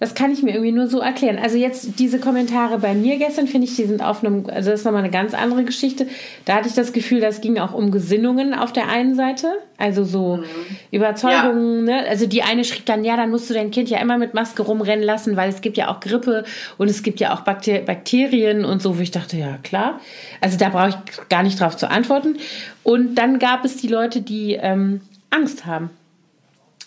das 0.00 0.14
kann 0.14 0.30
ich 0.30 0.42
mir 0.42 0.52
irgendwie 0.52 0.72
nur 0.72 0.86
so 0.86 1.00
erklären. 1.00 1.38
Also 1.42 1.56
jetzt 1.56 1.98
diese 1.98 2.20
Kommentare 2.20 2.78
bei 2.78 2.94
mir 2.94 3.18
gestern, 3.18 3.48
finde 3.48 3.66
ich, 3.66 3.74
die 3.74 3.84
sind 3.84 4.02
auf 4.02 4.22
einem, 4.24 4.46
also 4.48 4.70
das 4.70 4.80
ist 4.80 4.84
nochmal 4.84 5.02
eine 5.02 5.10
ganz 5.10 5.34
andere 5.34 5.64
Geschichte. 5.64 6.06
Da 6.44 6.54
hatte 6.54 6.68
ich 6.68 6.74
das 6.74 6.92
Gefühl, 6.92 7.20
das 7.20 7.40
ging 7.40 7.58
auch 7.58 7.74
um 7.74 7.90
Gesinnungen 7.90 8.54
auf 8.54 8.72
der 8.72 8.88
einen 8.88 9.16
Seite. 9.16 9.48
Also 9.76 10.04
so 10.04 10.36
mhm. 10.36 10.44
Überzeugungen, 10.92 11.88
ja. 11.88 12.02
ne? 12.02 12.08
Also 12.08 12.26
die 12.26 12.42
eine 12.42 12.64
schrieb 12.64 12.86
dann, 12.86 13.04
ja, 13.04 13.16
dann 13.16 13.30
musst 13.30 13.50
du 13.50 13.54
dein 13.54 13.72
Kind 13.72 13.90
ja 13.90 13.98
immer 13.98 14.18
mit 14.18 14.34
Maske 14.34 14.62
rumrennen 14.62 15.04
lassen, 15.04 15.36
weil 15.36 15.48
es 15.48 15.62
gibt 15.62 15.76
ja 15.76 15.88
auch 15.88 15.98
Grippe 15.98 16.44
und 16.76 16.88
es 16.88 17.02
gibt 17.02 17.18
ja 17.18 17.34
auch 17.34 17.40
Bakterien 17.40 18.64
und 18.64 18.80
so, 18.80 18.98
wo 18.98 19.02
ich 19.02 19.10
dachte, 19.10 19.36
ja, 19.36 19.58
klar. 19.64 20.00
Also 20.40 20.58
da 20.58 20.68
brauche 20.68 20.90
ich 20.90 21.28
gar 21.28 21.42
nicht 21.42 21.60
drauf 21.60 21.76
zu 21.76 21.90
antworten. 21.90 22.36
Und 22.84 23.16
dann 23.16 23.40
gab 23.40 23.64
es 23.64 23.76
die 23.76 23.88
Leute, 23.88 24.22
die 24.22 24.52
ähm, 24.54 25.00
Angst 25.30 25.66
haben 25.66 25.90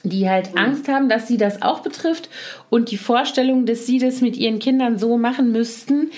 die 0.03 0.29
halt 0.29 0.51
mhm. 0.53 0.57
Angst 0.57 0.87
haben, 0.87 1.09
dass 1.09 1.27
sie 1.27 1.37
das 1.37 1.61
auch 1.61 1.79
betrifft 1.79 2.29
und 2.69 2.91
die 2.91 2.97
Vorstellung, 2.97 3.65
dass 3.65 3.85
sie 3.85 3.99
das 3.99 4.21
mit 4.21 4.37
ihren 4.37 4.59
Kindern 4.59 4.97
so 4.97 5.17
machen 5.17 5.51
müssten, 5.51 6.11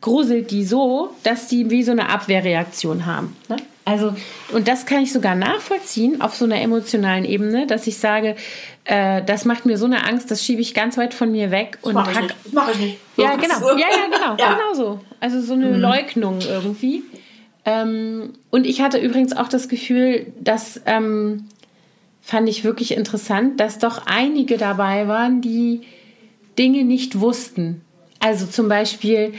gruselt 0.00 0.50
die 0.50 0.64
so, 0.64 1.10
dass 1.22 1.48
die 1.48 1.70
wie 1.70 1.82
so 1.82 1.92
eine 1.92 2.08
Abwehrreaktion 2.08 3.06
haben. 3.06 3.36
Ne? 3.48 3.56
Also, 3.84 4.14
und 4.52 4.68
das 4.68 4.86
kann 4.86 5.02
ich 5.02 5.12
sogar 5.12 5.34
nachvollziehen 5.34 6.20
auf 6.20 6.36
so 6.36 6.44
einer 6.44 6.60
emotionalen 6.60 7.24
Ebene, 7.24 7.66
dass 7.66 7.86
ich 7.86 7.98
sage, 7.98 8.36
äh, 8.84 9.22
das 9.24 9.44
macht 9.44 9.66
mir 9.66 9.76
so 9.76 9.86
eine 9.86 10.06
Angst, 10.06 10.30
das 10.30 10.44
schiebe 10.44 10.60
ich 10.60 10.74
ganz 10.74 10.96
weit 10.98 11.14
von 11.14 11.32
mir 11.32 11.50
weg. 11.50 11.78
Das 11.82 11.92
mache 11.92 12.12
ich 12.12 12.20
nicht. 12.20 12.34
Das 12.44 12.52
mache 12.52 12.70
ich 12.72 12.78
nicht. 12.78 12.98
So 13.16 13.22
ja, 13.22 13.36
genau. 13.36 13.76
Ja, 13.76 13.86
ja, 13.90 14.06
genau. 14.06 14.36
ja. 14.38 14.54
Genau 14.54 14.74
so. 14.74 15.00
Also 15.18 15.40
so 15.40 15.54
eine 15.54 15.66
mhm. 15.66 15.80
Leugnung 15.80 16.38
irgendwie. 16.40 17.02
Ähm, 17.64 18.34
und 18.50 18.66
ich 18.66 18.82
hatte 18.82 18.98
übrigens 18.98 19.36
auch 19.36 19.48
das 19.48 19.68
Gefühl, 19.68 20.32
dass 20.40 20.80
ähm, 20.86 21.48
fand 22.22 22.48
ich 22.48 22.64
wirklich 22.64 22.96
interessant, 22.96 23.60
dass 23.60 23.78
doch 23.78 24.06
einige 24.06 24.56
dabei 24.56 25.08
waren, 25.08 25.42
die 25.42 25.82
Dinge 26.58 26.84
nicht 26.84 27.20
wussten. 27.20 27.82
Also 28.20 28.46
zum 28.46 28.68
Beispiel 28.68 29.32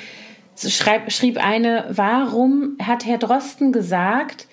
schreib, 0.58 1.12
schrieb 1.12 1.44
eine, 1.44 1.86
warum 1.90 2.78
hat 2.84 3.06
Herr 3.06 3.18
Drosten 3.18 3.72
gesagt, 3.72 4.48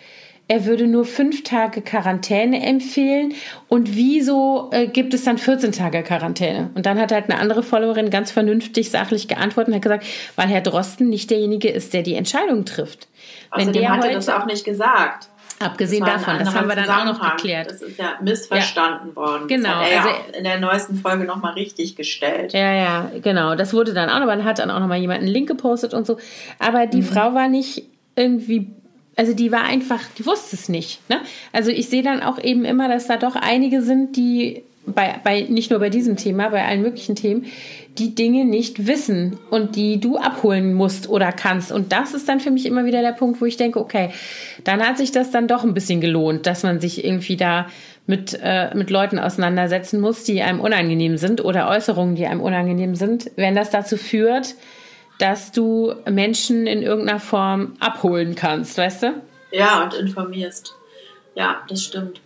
er 0.47 0.65
würde 0.67 0.89
nur 0.89 1.05
fünf 1.05 1.45
Tage 1.45 1.81
Quarantäne 1.81 2.65
empfehlen 2.67 3.35
und 3.69 3.95
wieso 3.95 4.71
äh, 4.73 4.89
gibt 4.89 5.15
es 5.15 5.23
dann 5.23 5.39
14 5.39 5.71
Tage 5.71 6.03
Quarantäne? 6.03 6.71
Und 6.75 6.87
dann 6.87 7.01
hat 7.01 7.13
halt 7.13 7.31
eine 7.31 7.39
andere 7.39 7.63
Followerin 7.63 8.11
ganz 8.11 8.33
vernünftig, 8.33 8.91
sachlich 8.91 9.29
geantwortet 9.29 9.69
und 9.69 9.75
hat 9.77 9.83
gesagt, 9.83 10.07
weil 10.35 10.49
Herr 10.49 10.61
Drosten 10.61 11.09
nicht 11.09 11.31
derjenige 11.31 11.69
ist, 11.69 11.95
der 11.95 12.03
die 12.03 12.15
Entscheidung 12.15 12.65
trifft. 12.65 13.07
Außerdem 13.51 13.75
Wenn 13.75 13.81
der 13.81 13.91
hat 13.91 14.05
er 14.05 14.13
das 14.13 14.29
auch 14.29 14.47
nicht 14.47 14.65
gesagt. 14.65 15.30
Abgesehen 15.63 16.03
das 16.07 16.25
davon, 16.25 16.39
das 16.39 16.55
haben 16.55 16.69
wir 16.69 16.75
dann 16.75 16.89
auch 16.89 17.05
noch 17.05 17.37
geklärt. 17.37 17.71
Das 17.71 17.83
ist 17.83 17.99
ja 17.99 18.15
missverstanden 18.23 19.11
ja. 19.11 19.17
worden. 19.17 19.47
Genau. 19.47 19.69
Das 19.69 19.77
hat 19.77 19.91
er 19.91 19.99
also 19.99 20.09
ja 20.09 20.39
in 20.39 20.45
der 20.45 20.59
neuesten 20.59 20.97
Folge 20.97 21.25
nochmal 21.25 21.53
richtig 21.53 21.97
gestellt. 21.97 22.55
Ja, 22.55 22.73
ja, 22.73 23.11
genau. 23.23 23.55
Das 23.55 23.75
wurde 23.75 23.93
dann 23.93 24.09
auch 24.09 24.21
noch, 24.21 24.27
man 24.27 24.45
hat 24.45 24.59
dann 24.59 24.71
auch 24.71 24.81
nochmal 24.81 24.99
jemand 24.99 25.21
einen 25.21 25.29
Link 25.29 25.49
gepostet 25.49 25.93
und 25.93 26.07
so. 26.07 26.17
Aber 26.59 26.87
die 26.87 27.03
mhm. 27.03 27.07
Frau 27.07 27.35
war 27.35 27.49
nicht 27.49 27.85
irgendwie, 28.17 28.71
also 29.17 29.35
die 29.35 29.53
war 29.53 29.65
einfach, 29.65 30.01
die 30.17 30.25
wusste 30.25 30.57
es 30.57 30.71
nicht. 30.71 31.07
Ne? 31.11 31.21
Also 31.53 31.71
ich 31.71 31.91
sehe 31.91 32.03
dann 32.03 32.23
auch 32.23 32.39
eben 32.39 32.65
immer, 32.65 32.89
dass 32.89 33.07
da 33.07 33.19
doch 33.19 33.37
einige 33.37 33.83
sind, 33.83 34.17
die 34.17 34.63
bei, 34.87 35.21
bei, 35.23 35.43
nicht 35.43 35.71
nur 35.71 35.81
bei 35.81 35.91
diesem 35.91 36.17
Thema, 36.17 36.49
bei 36.49 36.65
allen 36.65 36.83
möglichen 36.83 37.15
Themen, 37.15 37.47
die 37.99 38.15
Dinge 38.15 38.45
nicht 38.45 38.87
wissen 38.87 39.39
und 39.51 39.77
die 39.77 40.01
du 40.01 40.17
abholen 40.17 40.75
musst 40.75 41.09
oder 41.09 41.33
kannst. 41.33 41.73
Und 41.73 41.93
das 41.93 42.15
ist 42.15 42.29
dann 42.29 42.41
für 42.41 42.51
mich 42.51 42.67
immer 42.67 42.85
wieder 42.85 43.03
der 43.03 43.13
Punkt, 43.13 43.41
wo 43.41 43.45
ich 43.45 43.57
denke, 43.57 43.81
okay, 43.81 44.11
dann 44.65 44.81
hat 44.81 44.99
sich 44.99 45.13
das 45.13 45.31
dann 45.31 45.49
doch 45.49 45.65
ein 45.65 45.75
bisschen 45.75 46.01
gelohnt, 46.01 46.47
dass 46.47 46.63
man 46.63 46.81
sich 46.81 47.05
irgendwie 47.05 47.37
da 47.37 47.67
mit, 48.07 48.39
äh, 48.43 48.75
mit 48.75 48.91
Leuten 48.91 49.19
auseinandersetzen 49.19 50.01
muss, 50.01 50.25
die 50.25 50.43
einem 50.43 50.61
unangenehm 50.61 51.17
sind 51.17 51.45
oder 51.45 51.69
Äußerungen, 51.69 52.17
die 52.17 52.27
einem 52.27 52.41
unangenehm 52.41 52.95
sind, 52.95 53.31
wenn 53.37 53.55
das 53.55 53.71
dazu 53.71 53.97
führt, 53.97 54.55
dass 55.19 55.53
du 55.53 55.95
Menschen 56.11 56.67
in 56.67 56.83
irgendeiner 56.83 57.21
Form 57.21 57.75
abholen 57.79 58.35
kannst, 58.35 58.79
weißt 58.79 59.03
du? 59.03 59.23
Ja, 59.53 59.85
und 59.85 59.95
informierst. 59.95 60.75
Ja, 61.35 61.63
das 61.69 61.85
stimmt. 61.85 62.21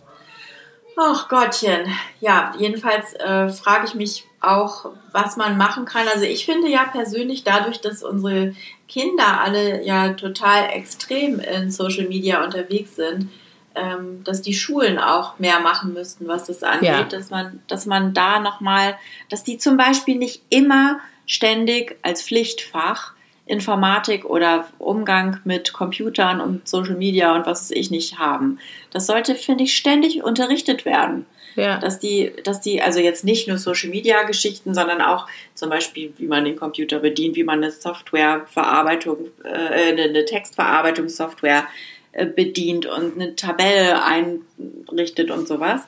Ach 0.97 1.27
Gottchen. 1.27 1.87
Ja, 2.21 2.53
jedenfalls 2.57 3.13
äh, 3.13 3.49
frage 3.49 3.85
ich 3.85 3.95
mich 3.95 4.25
auch, 4.39 4.91
was 5.11 5.35
man 5.35 5.57
machen 5.57 5.85
kann. 5.85 6.07
Also 6.07 6.25
ich 6.25 6.45
finde 6.45 6.69
ja 6.69 6.85
persönlich 6.85 7.43
dadurch, 7.43 7.81
dass 7.81 8.03
unsere 8.03 8.55
Kinder 8.87 9.41
alle 9.41 9.83
ja 9.83 10.13
total 10.13 10.69
extrem 10.69 11.39
in 11.39 11.71
Social 11.71 12.07
Media 12.07 12.43
unterwegs 12.43 12.95
sind, 12.95 13.29
ähm, 13.75 14.23
dass 14.23 14.41
die 14.41 14.53
Schulen 14.53 14.97
auch 14.97 15.37
mehr 15.39 15.59
machen 15.59 15.93
müssten, 15.93 16.27
was 16.27 16.45
das 16.45 16.63
angeht, 16.63 16.89
ja. 16.89 17.03
dass 17.03 17.29
man, 17.29 17.61
dass 17.67 17.85
man 17.85 18.13
da 18.13 18.39
nochmal, 18.39 18.97
dass 19.29 19.43
die 19.43 19.57
zum 19.57 19.75
Beispiel 19.75 20.15
nicht 20.15 20.43
immer 20.49 20.99
ständig 21.25 21.97
als 22.03 22.21
Pflichtfach 22.21 23.14
Informatik 23.47 24.25
oder 24.25 24.67
Umgang 24.79 25.39
mit 25.43 25.71
Computern 25.71 26.41
und 26.41 26.67
Social 26.67 26.95
Media 26.95 27.35
und 27.35 27.45
was 27.45 27.61
weiß 27.61 27.71
ich 27.71 27.91
nicht 27.91 28.17
haben. 28.17 28.59
Das 28.91 29.05
sollte, 29.05 29.35
finde 29.35 29.65
ich, 29.65 29.77
ständig 29.77 30.23
unterrichtet 30.23 30.85
werden. 30.85 31.25
Ja. 31.55 31.77
Dass 31.77 31.99
die, 31.99 32.33
dass 32.43 32.59
die, 32.59 32.81
also 32.81 32.99
jetzt 32.99 33.23
nicht 33.23 33.47
nur 33.47 33.57
Social 33.57 33.89
Media 33.89 34.23
Geschichten, 34.23 34.73
sondern 34.73 35.01
auch 35.01 35.27
zum 35.53 35.69
Beispiel, 35.69 36.11
wie 36.17 36.27
man 36.27 36.43
den 36.43 36.57
Computer 36.57 36.99
bedient, 36.99 37.35
wie 37.37 37.45
man 37.45 37.63
eine 37.63 37.71
Softwareverarbeitung, 37.71 39.27
äh, 39.43 39.93
eine 39.93 40.25
Textverarbeitungssoftware 40.25 41.65
äh, 42.11 42.25
bedient 42.25 42.87
und 42.87 43.15
eine 43.15 43.35
Tabelle 43.35 44.03
einrichtet 44.03 45.31
und 45.31 45.47
sowas. 45.47 45.83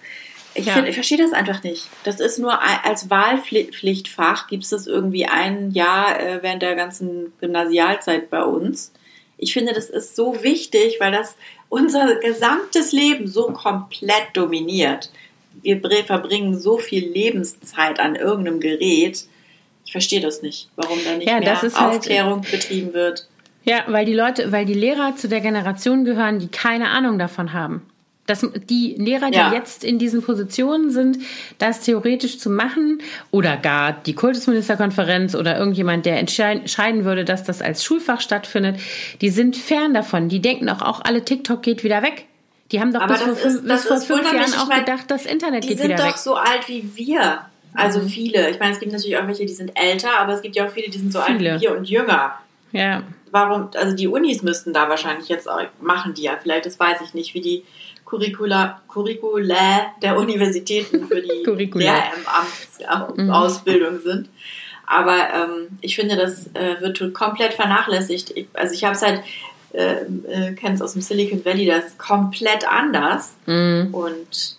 Ich, 0.57 0.65
ja. 0.65 0.83
ich 0.83 0.95
verstehe 0.95 1.19
das 1.19 1.33
einfach 1.33 1.63
nicht. 1.63 1.87
Das 2.03 2.19
ist 2.19 2.39
nur 2.39 2.59
als 2.83 3.11
Wahlpflichtfach 3.11 4.47
gibt 4.47 4.63
es 4.63 4.71
das 4.71 4.87
irgendwie 4.87 5.27
ein 5.27 5.69
Jahr 5.69 6.19
äh, 6.19 6.41
während 6.41 6.63
der 6.63 6.75
ganzen 6.75 7.31
Gymnasialzeit 7.39 8.31
bei 8.31 8.43
uns. 8.43 8.91
Ich 9.37 9.53
finde, 9.53 9.73
das 9.73 9.91
ist 9.91 10.15
so 10.15 10.43
wichtig, 10.43 10.97
weil 10.99 11.11
das 11.11 11.35
unser 11.69 12.15
gesamtes 12.15 12.91
Leben 12.91 13.27
so 13.27 13.51
komplett 13.51 14.29
dominiert. 14.33 15.11
Wir 15.61 15.79
verbringen 16.05 16.57
so 16.57 16.79
viel 16.79 17.07
Lebenszeit 17.07 17.99
an 17.99 18.15
irgendeinem 18.15 18.59
Gerät. 18.59 19.25
Ich 19.85 19.91
verstehe 19.91 20.21
das 20.21 20.41
nicht, 20.41 20.69
warum 20.75 20.97
da 21.05 21.17
nicht 21.17 21.29
ja, 21.29 21.39
mehr 21.39 21.61
halt 21.61 21.75
Aufklärung 21.75 22.41
halt, 22.41 22.51
betrieben 22.51 22.93
wird. 22.93 23.27
Ja, 23.63 23.83
weil 23.87 24.05
die 24.05 24.13
Leute, 24.13 24.51
weil 24.51 24.65
die 24.65 24.73
Lehrer 24.73 25.15
zu 25.15 25.27
der 25.27 25.41
Generation 25.41 26.03
gehören, 26.03 26.39
die 26.39 26.47
keine 26.47 26.89
Ahnung 26.89 27.19
davon 27.19 27.53
haben. 27.53 27.85
Dass 28.27 28.45
die 28.69 28.95
Lehrer, 28.97 29.31
die 29.31 29.37
ja. 29.37 29.53
jetzt 29.53 29.83
in 29.83 29.97
diesen 29.97 30.21
Positionen 30.21 30.91
sind, 30.91 31.17
das 31.57 31.81
theoretisch 31.81 32.37
zu 32.37 32.49
machen 32.49 33.01
oder 33.31 33.57
gar 33.57 33.93
die 33.93 34.13
Kultusministerkonferenz 34.13 35.33
oder 35.33 35.57
irgendjemand, 35.57 36.05
der 36.05 36.19
entscheiden 36.19 37.05
würde, 37.05 37.25
dass 37.25 37.43
das 37.43 37.61
als 37.61 37.83
Schulfach 37.83 38.21
stattfindet, 38.21 38.79
die 39.21 39.29
sind 39.29 39.55
fern 39.55 39.93
davon. 39.93 40.29
Die 40.29 40.41
denken 40.41 40.69
auch, 40.69 40.81
auch 40.81 41.01
alle 41.03 41.23
TikTok 41.23 41.63
geht 41.63 41.83
wieder 41.83 42.03
weg. 42.03 42.25
Die 42.71 42.81
haben 42.81 42.93
doch 42.93 43.01
Aber 43.01 43.13
bis 43.13 43.21
vor, 43.23 43.31
ist, 43.31 43.65
bis 43.65 43.85
vor 43.85 43.97
fünf 43.97 44.31
Jahren 44.31 44.53
auch 44.53 44.67
meine, 44.67 44.83
gedacht, 44.83 45.05
das 45.07 45.25
Internet 45.25 45.63
geht 45.63 45.79
wieder 45.79 45.89
weg. 45.89 45.95
Die 45.95 46.01
sind 46.01 46.11
doch 46.11 46.17
so 46.17 46.35
alt 46.35 46.67
wie 46.67 46.95
wir. 46.95 47.41
Also 47.73 48.01
mhm. 48.01 48.09
viele. 48.09 48.49
Ich 48.49 48.59
meine, 48.59 48.73
es 48.73 48.79
gibt 48.79 48.91
natürlich 48.91 49.17
auch 49.17 49.27
welche, 49.27 49.45
die 49.45 49.53
sind 49.53 49.71
älter, 49.75 50.19
aber 50.19 50.33
es 50.33 50.41
gibt 50.41 50.55
ja 50.55 50.65
auch 50.65 50.71
viele, 50.71 50.89
die 50.89 50.97
sind 50.97 51.13
so 51.13 51.21
viele. 51.21 51.53
alt 51.53 51.61
wie 51.61 51.65
wir 51.65 51.77
und 51.77 51.89
jünger. 51.89 52.33
Ja. 52.71 53.03
Warum, 53.31 53.69
also 53.75 53.95
die 53.95 54.07
Unis 54.07 54.41
müssten 54.41 54.73
da 54.73 54.89
wahrscheinlich 54.89 55.29
jetzt 55.29 55.49
auch, 55.49 55.61
machen 55.79 56.13
die 56.13 56.23
ja 56.23 56.37
vielleicht, 56.41 56.65
das 56.65 56.79
weiß 56.79 57.01
ich 57.01 57.13
nicht, 57.13 57.33
wie 57.33 57.41
die 57.41 57.63
Curricula, 58.07 58.81
Curricula 58.87 59.93
der 60.01 60.17
Universitäten 60.17 61.07
für 61.07 61.21
die 61.21 61.43
Lehramtsausbildung 61.73 63.95
mhm. 63.95 64.01
sind. 64.01 64.29
Aber 64.85 65.17
ähm, 65.33 65.67
ich 65.81 65.97
finde, 65.97 66.15
das 66.15 66.47
äh, 66.53 66.79
wird 66.79 67.13
komplett 67.13 67.53
vernachlässigt. 67.53 68.31
Ich, 68.35 68.47
also 68.53 68.73
ich 68.73 68.85
habe 68.85 68.95
es 68.95 69.01
halt, 69.01 69.21
äh, 69.73 70.05
äh, 70.29 70.53
kennst 70.53 70.81
aus 70.81 70.93
dem 70.93 71.01
Silicon 71.01 71.43
Valley, 71.43 71.65
das 71.65 71.87
ist 71.87 71.99
komplett 71.99 72.65
anders. 72.71 73.35
Mhm. 73.45 73.89
Und 73.91 74.55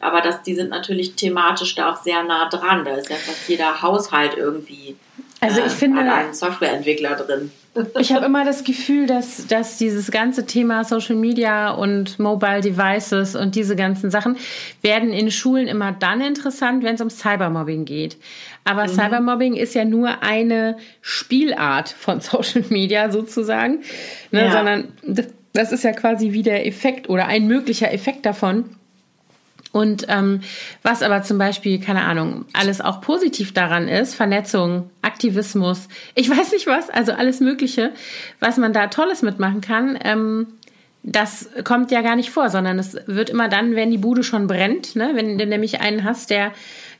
aber 0.00 0.20
das, 0.20 0.42
die 0.42 0.54
sind 0.54 0.70
natürlich 0.70 1.14
thematisch 1.14 1.74
da 1.74 1.92
auch 1.92 1.96
sehr 1.96 2.22
nah 2.22 2.48
dran. 2.48 2.84
Da 2.84 2.92
ist 2.92 3.10
ja 3.10 3.16
fast 3.16 3.48
jeder 3.48 3.82
Haushalt 3.82 4.36
irgendwie 4.36 4.94
also 5.40 5.58
ich 5.60 5.66
äh, 5.66 5.70
finde, 5.70 6.00
einen 6.00 6.34
Softwareentwickler 6.34 7.16
drin. 7.16 7.50
Ich 7.98 8.12
habe 8.12 8.26
immer 8.26 8.44
das 8.44 8.62
Gefühl, 8.62 9.06
dass, 9.06 9.46
dass 9.48 9.78
dieses 9.78 10.10
ganze 10.10 10.46
Thema 10.46 10.84
Social 10.84 11.16
Media 11.16 11.70
und 11.72 12.18
Mobile 12.18 12.60
Devices 12.60 13.34
und 13.34 13.56
diese 13.56 13.74
ganzen 13.74 14.10
Sachen 14.10 14.36
werden 14.82 15.12
in 15.12 15.30
Schulen 15.30 15.66
immer 15.66 15.92
dann 15.92 16.20
interessant, 16.20 16.84
wenn 16.84 16.94
es 16.94 17.00
um 17.00 17.10
Cybermobbing 17.10 17.84
geht. 17.84 18.16
Aber 18.64 18.84
mhm. 18.84 18.90
Cybermobbing 18.90 19.54
ist 19.54 19.74
ja 19.74 19.84
nur 19.84 20.22
eine 20.22 20.76
Spielart 21.00 21.88
von 21.88 22.20
Social 22.22 22.64
Media 22.68 23.10
sozusagen, 23.10 23.80
ne, 24.30 24.46
ja. 24.46 24.52
sondern 24.52 24.88
Das 25.52 25.70
ist 25.70 25.84
ja 25.84 25.92
quasi 25.92 26.32
wie 26.32 26.42
der 26.42 26.66
Effekt 26.66 27.08
oder 27.08 27.26
ein 27.26 27.46
möglicher 27.46 27.92
Effekt 27.92 28.26
davon. 28.26 28.76
Und 29.74 30.06
ähm, 30.08 30.40
was 30.82 31.02
aber 31.02 31.24
zum 31.24 31.36
Beispiel, 31.36 31.80
keine 31.80 32.04
Ahnung, 32.04 32.44
alles 32.52 32.80
auch 32.80 33.00
positiv 33.00 33.52
daran 33.52 33.88
ist, 33.88 34.14
Vernetzung, 34.14 34.88
Aktivismus, 35.02 35.88
ich 36.14 36.30
weiß 36.30 36.52
nicht 36.52 36.68
was, 36.68 36.90
also 36.90 37.10
alles 37.10 37.40
Mögliche, 37.40 37.90
was 38.38 38.56
man 38.56 38.72
da 38.72 38.86
Tolles 38.86 39.22
mitmachen 39.22 39.62
kann, 39.62 39.98
ähm, 40.04 40.46
das 41.02 41.50
kommt 41.64 41.90
ja 41.90 42.02
gar 42.02 42.14
nicht 42.14 42.30
vor, 42.30 42.50
sondern 42.50 42.78
es 42.78 42.96
wird 43.06 43.30
immer 43.30 43.48
dann, 43.48 43.74
wenn 43.74 43.90
die 43.90 43.98
Bude 43.98 44.22
schon 44.22 44.46
brennt, 44.46 44.94
ne? 44.94 45.10
wenn 45.14 45.38
du 45.38 45.44
nämlich 45.44 45.80
einen 45.80 46.04
hast, 46.04 46.30
der, 46.30 46.52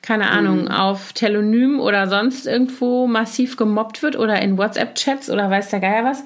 keine 0.03 0.31
Ahnung, 0.31 0.63
mhm. 0.63 0.69
auf 0.73 1.13
Telonym 1.13 1.79
oder 1.79 2.09
sonst 2.09 2.45
irgendwo 2.45 3.07
massiv 3.07 3.57
gemobbt 3.57 4.03
wird 4.03 4.17
oder 4.17 4.43
in 4.43 4.59
WhatsApp-Chats 4.59 5.31
oder 5.31 5.49
weiß 5.49 5.71
der 5.71 5.79
Geier 5.79 6.05
was, 6.05 6.25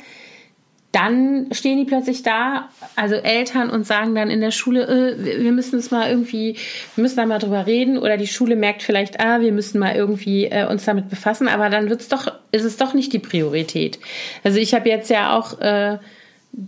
dann 0.93 1.49
stehen 1.53 1.76
die 1.76 1.84
plötzlich 1.84 2.22
da, 2.22 2.70
also 2.97 3.14
Eltern, 3.16 3.68
und 3.68 3.86
sagen 3.86 4.14
dann 4.14 4.30
in 4.30 4.41
der 4.41 4.51
Schule, 4.53 4.86
äh, 4.86 5.43
wir 5.43 5.53
müssen 5.53 5.78
es 5.78 5.91
mal 5.91 6.09
irgendwie, 6.09 6.57
wir 6.95 7.03
müssen 7.03 7.16
da 7.16 7.26
mal 7.26 7.39
drüber 7.39 7.66
reden. 7.66 7.99
Oder 7.99 8.16
die 8.16 8.26
Schule 8.26 8.57
merkt 8.57 8.82
vielleicht, 8.82 9.20
ah, 9.20 9.41
wir 9.41 9.53
müssen 9.53 9.78
mal 9.78 9.95
irgendwie 9.95 10.47
äh, 10.47 10.66
uns 10.66 10.86
damit 10.86 11.11
befassen. 11.11 11.47
Aber 11.49 11.68
dann 11.68 11.91
wird's 11.91 12.09
doch, 12.09 12.32
ist 12.53 12.64
es 12.64 12.78
doch 12.78 12.95
nicht 12.95 13.12
die 13.12 13.18
Priorität. 13.18 13.99
Also 14.45 14.59
ich 14.59 14.72
habe 14.72 14.89
jetzt 14.89 15.11
ja 15.11 15.36
auch 15.36 15.61
äh, 15.61 15.99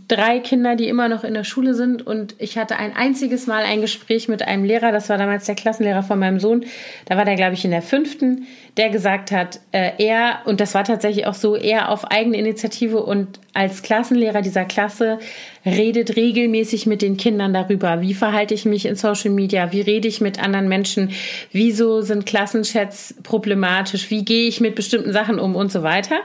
drei 0.07 0.39
Kinder, 0.39 0.77
die 0.77 0.89
immer 0.89 1.09
noch 1.09 1.25
in 1.25 1.35
der 1.35 1.43
Schule 1.43 1.75
sind. 1.75 2.07
Und 2.07 2.37
ich 2.39 2.57
hatte 2.57 2.77
ein 2.77 2.95
einziges 2.95 3.49
Mal 3.49 3.65
ein 3.65 3.81
Gespräch 3.81 4.29
mit 4.29 4.43
einem 4.43 4.63
Lehrer, 4.63 4.93
das 4.93 5.09
war 5.09 5.19
damals 5.19 5.47
der 5.47 5.57
Klassenlehrer 5.57 6.05
von 6.05 6.19
meinem 6.19 6.39
Sohn. 6.39 6.65
Da 7.07 7.17
war 7.17 7.25
der, 7.25 7.35
glaube 7.35 7.55
ich, 7.55 7.65
in 7.65 7.73
der 7.73 7.83
fünften, 7.83 8.47
der 8.77 8.91
gesagt 8.91 9.33
hat, 9.33 9.59
äh, 9.73 9.91
er, 9.99 10.43
und 10.45 10.61
das 10.61 10.75
war 10.75 10.85
tatsächlich 10.85 11.27
auch 11.27 11.35
so, 11.35 11.57
er 11.57 11.89
auf 11.89 12.05
eigene 12.05 12.37
Initiative 12.37 13.03
und 13.03 13.41
als 13.53 13.83
Klassenlehrer 13.83 14.43
dieser 14.43 14.65
Klasse 14.65 15.19
redet 15.67 16.15
regelmäßig 16.15 16.87
mit 16.87 17.03
den 17.03 17.17
Kindern 17.17 17.53
darüber, 17.53 18.01
wie 18.01 18.15
verhalte 18.15 18.55
ich 18.55 18.65
mich 18.65 18.87
in 18.87 18.95
Social 18.95 19.31
Media, 19.31 19.73
wie 19.73 19.81
rede 19.81 20.07
ich 20.07 20.21
mit 20.21 20.41
anderen 20.41 20.69
Menschen, 20.69 21.11
wieso 21.51 22.01
sind 22.03 22.27
Klassenchats 22.27 23.17
problematisch, 23.25 24.09
wie 24.11 24.25
gehe 24.25 24.47
ich 24.47 24.61
mit 24.61 24.77
bestimmten 24.77 25.13
Sachen 25.13 25.41
um? 25.41 25.57
Und 25.57 25.73
so 25.73 25.83
weiter. 25.83 26.21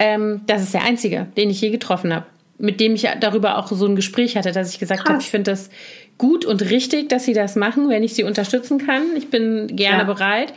Ähm, 0.00 0.40
das 0.46 0.62
ist 0.62 0.74
der 0.74 0.82
einzige, 0.82 1.28
den 1.36 1.48
ich 1.48 1.60
je 1.60 1.70
getroffen 1.70 2.12
habe 2.12 2.26
mit 2.58 2.80
dem 2.80 2.94
ich 2.94 3.08
darüber 3.20 3.58
auch 3.58 3.68
so 3.68 3.86
ein 3.86 3.96
Gespräch 3.96 4.36
hatte, 4.36 4.52
dass 4.52 4.72
ich 4.72 4.78
gesagt 4.78 5.08
habe, 5.08 5.20
ich 5.20 5.30
finde 5.30 5.52
das 5.52 5.70
gut 6.18 6.44
und 6.44 6.62
richtig, 6.62 7.08
dass 7.08 7.24
sie 7.24 7.32
das 7.32 7.54
machen, 7.54 7.88
wenn 7.88 8.02
ich 8.02 8.14
sie 8.14 8.24
unterstützen 8.24 8.84
kann. 8.84 9.16
Ich 9.16 9.30
bin 9.30 9.68
gerne 9.76 10.00
ja. 10.00 10.04
bereit. 10.04 10.52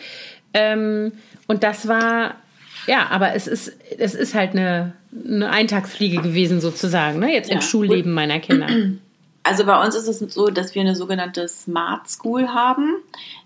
Ähm, 0.53 1.11
und 1.47 1.63
das 1.63 1.87
war, 1.87 2.35
ja, 2.87 3.07
aber 3.09 3.35
es 3.35 3.47
ist, 3.47 3.71
es 3.97 4.15
ist 4.15 4.33
halt 4.33 4.51
eine, 4.51 4.93
eine 5.25 5.49
Eintagsfliege 5.51 6.21
gewesen 6.21 6.59
sozusagen, 6.59 7.19
ne? 7.19 7.31
jetzt 7.31 7.49
ja. 7.49 7.55
im 7.55 7.61
Schulleben 7.61 8.11
meiner 8.11 8.39
Kinder. 8.39 8.67
Also 9.43 9.65
bei 9.65 9.83
uns 9.83 9.95
ist 9.95 10.07
es 10.07 10.19
so, 10.35 10.49
dass 10.49 10.75
wir 10.75 10.81
eine 10.81 10.95
sogenannte 10.95 11.47
Smart 11.47 12.07
School 12.07 12.49
haben, 12.49 12.97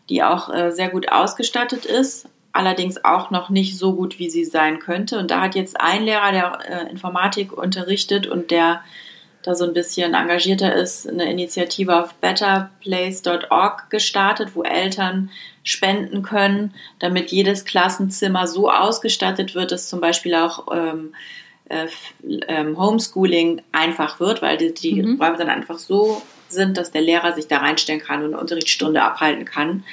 die 0.10 0.24
auch 0.24 0.54
äh, 0.54 0.72
sehr 0.72 0.90
gut 0.90 1.10
ausgestattet 1.10 1.86
ist 1.86 2.28
allerdings 2.56 3.04
auch 3.04 3.32
noch 3.32 3.50
nicht 3.50 3.78
so 3.78 3.96
gut, 3.96 4.20
wie 4.20 4.30
sie 4.30 4.46
sein 4.46 4.80
könnte. 4.80 5.20
Und 5.20 5.32
da 5.32 5.42
hat 5.42 5.56
jetzt 5.56 5.80
ein 5.80 6.04
Lehrer, 6.04 6.32
der 6.32 6.60
äh, 6.68 6.90
Informatik 6.90 7.52
unterrichtet 7.52 8.28
und 8.28 8.52
der 8.52 8.82
da 9.44 9.54
so 9.54 9.66
ein 9.66 9.74
bisschen 9.74 10.16
engagierter 10.16 10.74
ist, 10.74 11.08
eine 11.08 11.30
Initiative 11.30 12.02
auf 12.02 12.16
betterplace.org 12.16 13.90
gestartet, 13.92 14.56
wo 14.56 14.64
Eltern 14.64 15.30
spenden 15.64 16.24
können, 16.24 16.74
damit 16.98 17.32
jedes 17.32 17.64
Klassenzimmer 17.64 18.48
so 18.48 18.72
ausgestattet 18.72 19.54
wird, 19.54 19.72
dass 19.72 19.88
zum 19.88 20.02
Beispiel 20.02 20.34
auch 20.34 20.68
ähm, 20.74 21.14
äh, 21.70 21.88
ähm, 22.48 22.80
Homeschooling 22.80 23.62
einfach 23.72 24.20
wird, 24.20 24.42
weil 24.42 24.58
die, 24.58 24.74
die 24.74 25.04
mhm. 25.04 25.22
Räume 25.22 25.38
dann 25.38 25.50
einfach 25.50 25.78
so 25.78 26.22
sind, 26.48 26.78
dass 26.78 26.92
der 26.92 27.02
Lehrer 27.02 27.34
sich 27.34 27.48
da 27.48 27.58
reinstellen 27.58 28.02
kann 28.02 28.24
und 28.24 28.34
eine 28.34 28.40
Unterrichtsstunde 28.40 29.04
abhalten 29.04 29.46
kann 29.46 29.84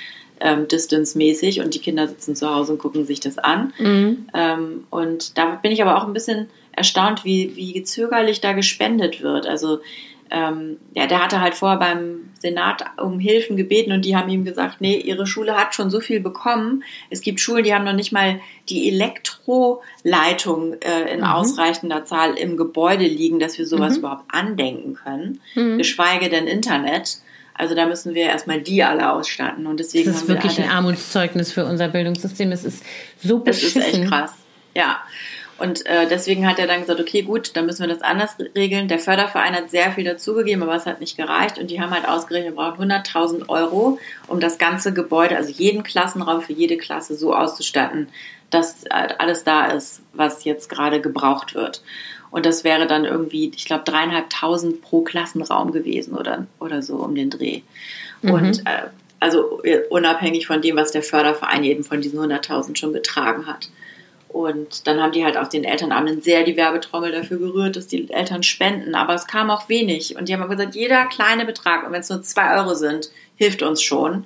ähm, 0.43 0.69
distance-mäßig 0.69 1.61
und 1.61 1.75
die 1.75 1.79
Kinder 1.79 2.09
sitzen 2.09 2.37
zu 2.37 2.53
Hause 2.53 2.73
und 2.73 2.79
gucken 2.79 3.07
sich 3.07 3.21
das 3.21 3.39
an. 3.39 3.73
Mhm. 3.79 4.27
Ähm, 4.35 4.85
und 4.91 5.39
da 5.39 5.55
bin 5.55 5.73
ich 5.73 5.83
aber 5.83 5.97
auch 5.97 6.07
ein 6.07 6.13
bisschen 6.13 6.49
erstaunt, 6.73 7.25
wie, 7.25 7.55
wie 7.57 7.83
zögerlich 7.85 8.41
da 8.41 8.53
gespendet 8.53 9.23
wird. 9.23 9.47
Also 9.47 9.81
ähm, 10.31 10.79
ja, 10.95 11.07
der 11.07 11.23
hatte 11.23 11.41
halt 11.43 11.55
vorher 11.55 11.79
beim 11.79 12.31
Senat 12.39 12.85
um 12.97 13.21
Hilfen 13.21 13.59
gebeten 13.59 13.93
und 13.93 14.05
die 14.05 14.17
haben 14.17 14.31
ihm 14.31 14.47
gesagt, 14.47 14.81
nee, 14.81 14.97
ihre 14.97 15.27
Schule 15.27 15.55
hat 15.57 15.75
schon 15.75 15.91
so 15.91 16.01
viel 16.01 16.21
bekommen. 16.21 16.83
Es 17.11 17.21
gibt 17.21 17.39
Schulen, 17.39 17.65
die 17.65 17.75
haben 17.75 17.85
noch 17.85 17.93
nicht 17.93 18.13
mal 18.13 18.41
die 18.71 18.89
Elektroleitung 18.89 20.75
äh, 20.81 21.13
in 21.13 21.21
mhm. 21.21 21.27
ausreichender 21.27 22.07
Zahl 22.07 22.35
im 22.35 22.57
Gebäude 22.57 23.05
liegen, 23.05 23.41
dass 23.41 23.59
wir 23.59 23.67
sowas 23.67 23.95
mhm. 23.95 23.99
überhaupt 23.99 24.25
andenken 24.35 24.95
können, 24.95 25.41
mhm. 25.55 25.77
geschweige 25.77 26.31
denn 26.31 26.47
Internet. 26.47 27.19
Also 27.63 27.77
da 27.77 27.87
müssen 27.87 28.13
wir 28.13 28.25
erstmal 28.25 28.61
die 28.61 28.83
alle 28.83 29.13
ausstatten. 29.13 29.69
Und 29.69 29.79
deswegen 29.79 30.11
das 30.11 30.23
ist 30.23 30.29
wirklich 30.29 30.61
ein 30.61 30.69
Armutszeugnis 30.69 31.53
für 31.53 31.65
unser 31.65 31.87
Bildungssystem. 31.87 32.51
Es 32.51 32.65
ist 32.65 32.83
so 33.23 33.39
beschissen. 33.39 33.83
Das 33.83 33.89
ist 33.89 33.99
echt 34.01 34.09
krass. 34.09 34.33
Ja. 34.75 35.01
Und 35.59 35.87
äh, 35.87 36.09
deswegen 36.09 36.49
hat 36.49 36.59
er 36.59 36.67
dann 36.67 36.81
gesagt, 36.81 36.99
okay, 36.99 37.23
gut, 37.23 37.57
dann 37.57 37.67
müssen 37.67 37.87
wir 37.87 37.95
das 37.95 38.03
anders 38.03 38.35
regeln. 38.57 38.89
Der 38.89 38.99
Förderverein 38.99 39.55
hat 39.55 39.71
sehr 39.71 39.93
viel 39.93 40.03
dazugegeben, 40.03 40.65
aber 40.65 40.75
es 40.75 40.87
hat 40.87 40.99
nicht 40.99 41.17
gereicht. 41.17 41.57
Und 41.57 41.71
die 41.71 41.81
haben 41.81 41.93
halt 41.93 42.09
ausgerechnet, 42.09 42.57
wir 42.57 42.57
brauchen 42.57 42.91
100.000 42.91 43.49
Euro, 43.49 44.01
um 44.27 44.41
das 44.41 44.59
ganze 44.59 44.93
Gebäude, 44.93 45.37
also 45.37 45.53
jeden 45.53 45.85
Klassenraum 45.85 46.41
für 46.41 46.55
jede 46.55 46.77
Klasse 46.79 47.15
so 47.15 47.33
auszustatten, 47.33 48.09
dass 48.51 48.87
alles 48.91 49.45
da 49.45 49.67
ist, 49.67 50.03
was 50.13 50.43
jetzt 50.43 50.69
gerade 50.69 51.01
gebraucht 51.01 51.55
wird. 51.55 51.81
Und 52.33 52.47
das 52.47 52.65
wäre 52.65 52.87
dann 52.87 53.05
irgendwie, 53.05 53.53
ich 53.55 53.67
glaube, 53.67 53.85
dreieinhalbtausend 53.85 54.81
pro 54.81 55.03
Klassenraum 55.03 55.71
gewesen 55.71 56.15
oder, 56.15 56.47
oder 56.59 56.83
so 56.83 56.97
um 56.97 57.15
den 57.15 57.29
Dreh. 57.29 57.61
Mhm. 58.23 58.31
Und 58.31 58.59
äh, 58.67 58.89
also 59.21 59.61
unabhängig 59.91 60.47
von 60.47 60.63
dem, 60.63 60.77
was 60.77 60.91
der 60.93 61.03
Förderverein 61.03 61.63
eben 61.63 61.85
von 61.85 62.01
diesen 62.01 62.19
100.000 62.19 62.77
schon 62.77 62.95
getragen 62.95 63.47
hat. 63.47 63.69
Und 64.29 64.87
dann 64.87 65.01
haben 65.01 65.13
die 65.13 65.25
halt 65.25 65.37
auf 65.37 65.51
den 65.51 65.63
Elternabenden 65.63 66.23
sehr 66.23 66.43
die 66.43 66.57
Werbetrommel 66.57 67.13
dafür 67.13 67.39
gerührt, 67.39 67.77
dass 67.77 67.87
die 67.87 68.11
Eltern 68.11 68.43
spenden. 68.43 68.95
Aber 68.95 69.15
es 69.15 69.27
kam 69.27 69.51
auch 69.51 69.69
wenig. 69.69 70.17
Und 70.17 70.29
die 70.29 70.35
haben 70.35 70.49
gesagt, 70.49 70.75
jeder 70.75 71.05
kleine 71.05 71.45
Betrag, 71.45 71.87
und 71.87 71.93
wenn 71.93 72.01
es 72.01 72.09
nur 72.09 72.23
zwei 72.23 72.57
Euro 72.57 72.75
sind, 72.75 73.11
hilft 73.37 73.63
uns 73.63 73.83
schon. 73.83 74.25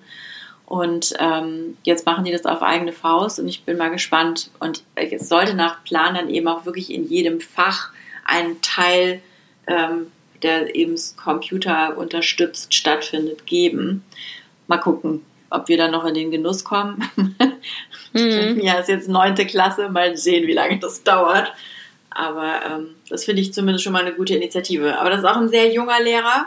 Und 0.65 1.13
ähm, 1.19 1.77
jetzt 1.83 2.07
machen 2.07 2.25
die 2.25 2.31
das 2.31 2.47
auf 2.47 2.63
eigene 2.63 2.93
Faust 2.93 3.39
und 3.41 3.49
ich 3.49 3.65
bin 3.65 3.77
mal 3.77 3.91
gespannt. 3.91 4.51
Und 4.61 4.83
es 4.95 5.29
sollte 5.29 5.55
nach 5.55 5.83
Plan 5.83 6.15
dann 6.15 6.31
eben 6.31 6.47
auch 6.47 6.67
wirklich 6.67 6.93
in 6.93 7.09
jedem 7.09 7.41
Fach 7.41 7.91
ein 8.27 8.61
Teil, 8.63 9.21
ähm, 9.67 10.13
der 10.43 10.75
eben 10.75 10.97
Computer 11.17 11.97
unterstützt 11.97 12.75
stattfindet, 12.75 13.47
geben. 13.47 14.05
Mal 14.67 14.79
gucken, 14.79 15.25
ob 15.51 15.69
wir 15.69 15.77
dann 15.77 15.93
noch 15.93 16.05
in 16.05 16.15
den 16.15 16.31
Genuss 16.31 16.65
kommen. 16.65 17.09
mhm. 18.13 18.61
Ja, 18.61 18.75
ist 18.75 18.89
jetzt 18.89 19.09
neunte 19.09 19.47
Klasse, 19.47 19.89
mal 19.89 20.17
sehen, 20.17 20.47
wie 20.47 20.55
lange 20.55 20.79
das 20.79 21.03
dauert. 21.03 21.53
Aber 22.11 22.61
ähm, 22.65 22.89
das 23.09 23.25
finde 23.25 23.43
ich 23.43 23.53
zumindest 23.53 23.85
schon 23.85 23.93
mal 23.93 24.03
eine 24.03 24.15
gute 24.15 24.35
Initiative. 24.35 24.99
Aber 24.99 25.11
das 25.11 25.21
ist 25.21 25.27
auch 25.27 25.37
ein 25.37 25.49
sehr 25.49 25.73
junger 25.73 26.01
Lehrer. 26.03 26.47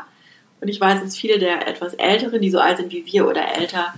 Und 0.62 0.68
ich 0.68 0.82
weiß, 0.82 1.02
dass 1.02 1.16
viele 1.16 1.40
der 1.40 1.68
etwas 1.68 1.94
Älteren, 1.94 2.42
die 2.42 2.50
so 2.50 2.60
alt 2.60 2.78
sind 2.78 2.92
wie 2.92 3.06
wir 3.06 3.28
oder 3.28 3.56
älter, 3.56 3.94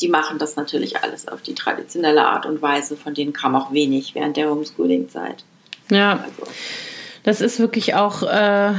die 0.00 0.08
machen 0.08 0.38
das 0.38 0.56
natürlich 0.56 1.02
alles 1.02 1.28
auf 1.28 1.42
die 1.42 1.54
traditionelle 1.54 2.24
Art 2.24 2.46
und 2.46 2.62
Weise. 2.62 2.96
Von 2.96 3.14
denen 3.14 3.32
kam 3.32 3.56
auch 3.56 3.72
wenig 3.72 4.14
während 4.14 4.36
der 4.36 4.48
Homeschooling-Zeit. 4.48 5.44
Ja, 5.90 6.12
also. 6.12 6.50
Das 7.28 7.42
ist 7.42 7.60
wirklich 7.60 7.94
auch 7.94 8.22
äh, 8.22 8.72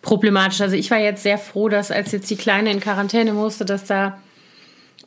problematisch. 0.00 0.62
Also 0.62 0.74
ich 0.74 0.90
war 0.90 0.96
jetzt 0.96 1.22
sehr 1.22 1.36
froh, 1.36 1.68
dass 1.68 1.90
als 1.90 2.10
jetzt 2.10 2.30
die 2.30 2.36
Kleine 2.36 2.70
in 2.70 2.80
Quarantäne 2.80 3.34
musste, 3.34 3.66
dass 3.66 3.84
da 3.84 4.16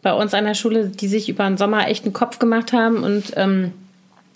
bei 0.04 0.14
uns 0.14 0.36
an 0.36 0.46
der 0.46 0.54
Schule, 0.54 0.90
die 0.90 1.08
sich 1.08 1.28
über 1.28 1.46
den 1.46 1.58
Sommer 1.58 1.88
echt 1.88 2.06
einen 2.06 2.14
Kopf 2.14 2.38
gemacht 2.38 2.72
haben 2.72 3.04
und 3.04 3.34
ähm, 3.36 3.74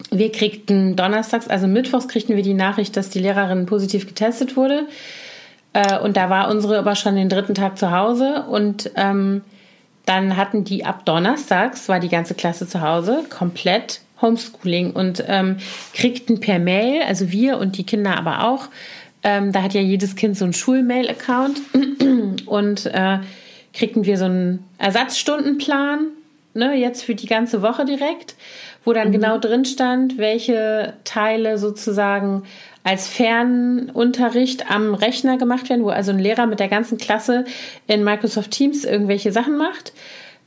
wir 0.09 0.31
kriegten 0.31 0.95
donnerstags, 0.95 1.47
also 1.47 1.67
mittwochs 1.67 2.07
kriegten 2.07 2.35
wir 2.35 2.41
die 2.41 2.55
Nachricht, 2.55 2.97
dass 2.97 3.11
die 3.11 3.19
Lehrerin 3.19 3.67
positiv 3.67 4.07
getestet 4.07 4.57
wurde. 4.57 4.87
Äh, 5.73 5.99
und 5.99 6.17
da 6.17 6.31
war 6.31 6.49
unsere 6.49 6.79
aber 6.79 6.95
schon 6.95 7.15
den 7.15 7.29
dritten 7.29 7.53
Tag 7.53 7.77
zu 7.77 7.91
Hause 7.91 8.45
und 8.49 8.89
ähm, 8.95 9.43
dann 10.07 10.35
hatten 10.35 10.63
die 10.63 10.83
ab 10.83 11.05
Donnerstags, 11.05 11.87
war 11.87 11.99
die 11.99 12.09
ganze 12.09 12.33
Klasse 12.33 12.67
zu 12.67 12.81
Hause, 12.81 13.23
komplett 13.29 14.01
Homeschooling 14.21 14.91
und 14.91 15.23
ähm, 15.27 15.57
kriegten 15.93 16.39
per 16.39 16.59
Mail, 16.59 17.03
also 17.03 17.31
wir 17.31 17.57
und 17.57 17.77
die 17.77 17.85
Kinder 17.85 18.17
aber 18.17 18.45
auch, 18.45 18.67
ähm, 19.23 19.51
da 19.51 19.63
hat 19.63 19.73
ja 19.73 19.81
jedes 19.81 20.15
Kind 20.15 20.37
so 20.37 20.45
einen 20.45 20.53
Schulmail-Account 20.53 21.61
und 22.45 22.85
äh, 22.85 23.19
kriegten 23.73 24.05
wir 24.05 24.17
so 24.17 24.25
einen 24.25 24.65
Ersatzstundenplan, 24.77 26.07
ne, 26.53 26.75
jetzt 26.75 27.03
für 27.03 27.15
die 27.15 27.27
ganze 27.27 27.61
Woche 27.61 27.85
direkt, 27.85 28.35
wo 28.85 28.93
dann 28.93 29.09
mhm. 29.09 29.13
genau 29.13 29.37
drin 29.37 29.65
stand, 29.65 30.17
welche 30.17 30.93
Teile 31.03 31.57
sozusagen 31.57 32.43
als 32.83 33.07
Fernunterricht 33.07 34.71
am 34.71 34.93
Rechner 34.93 35.37
gemacht 35.37 35.69
werden, 35.69 35.83
wo 35.83 35.89
also 35.89 36.11
ein 36.11 36.19
Lehrer 36.19 36.45
mit 36.45 36.59
der 36.59 36.69
ganzen 36.69 36.97
Klasse 36.97 37.45
in 37.87 38.03
Microsoft 38.03 38.51
Teams 38.51 38.85
irgendwelche 38.85 39.31
Sachen 39.31 39.57
macht. 39.57 39.93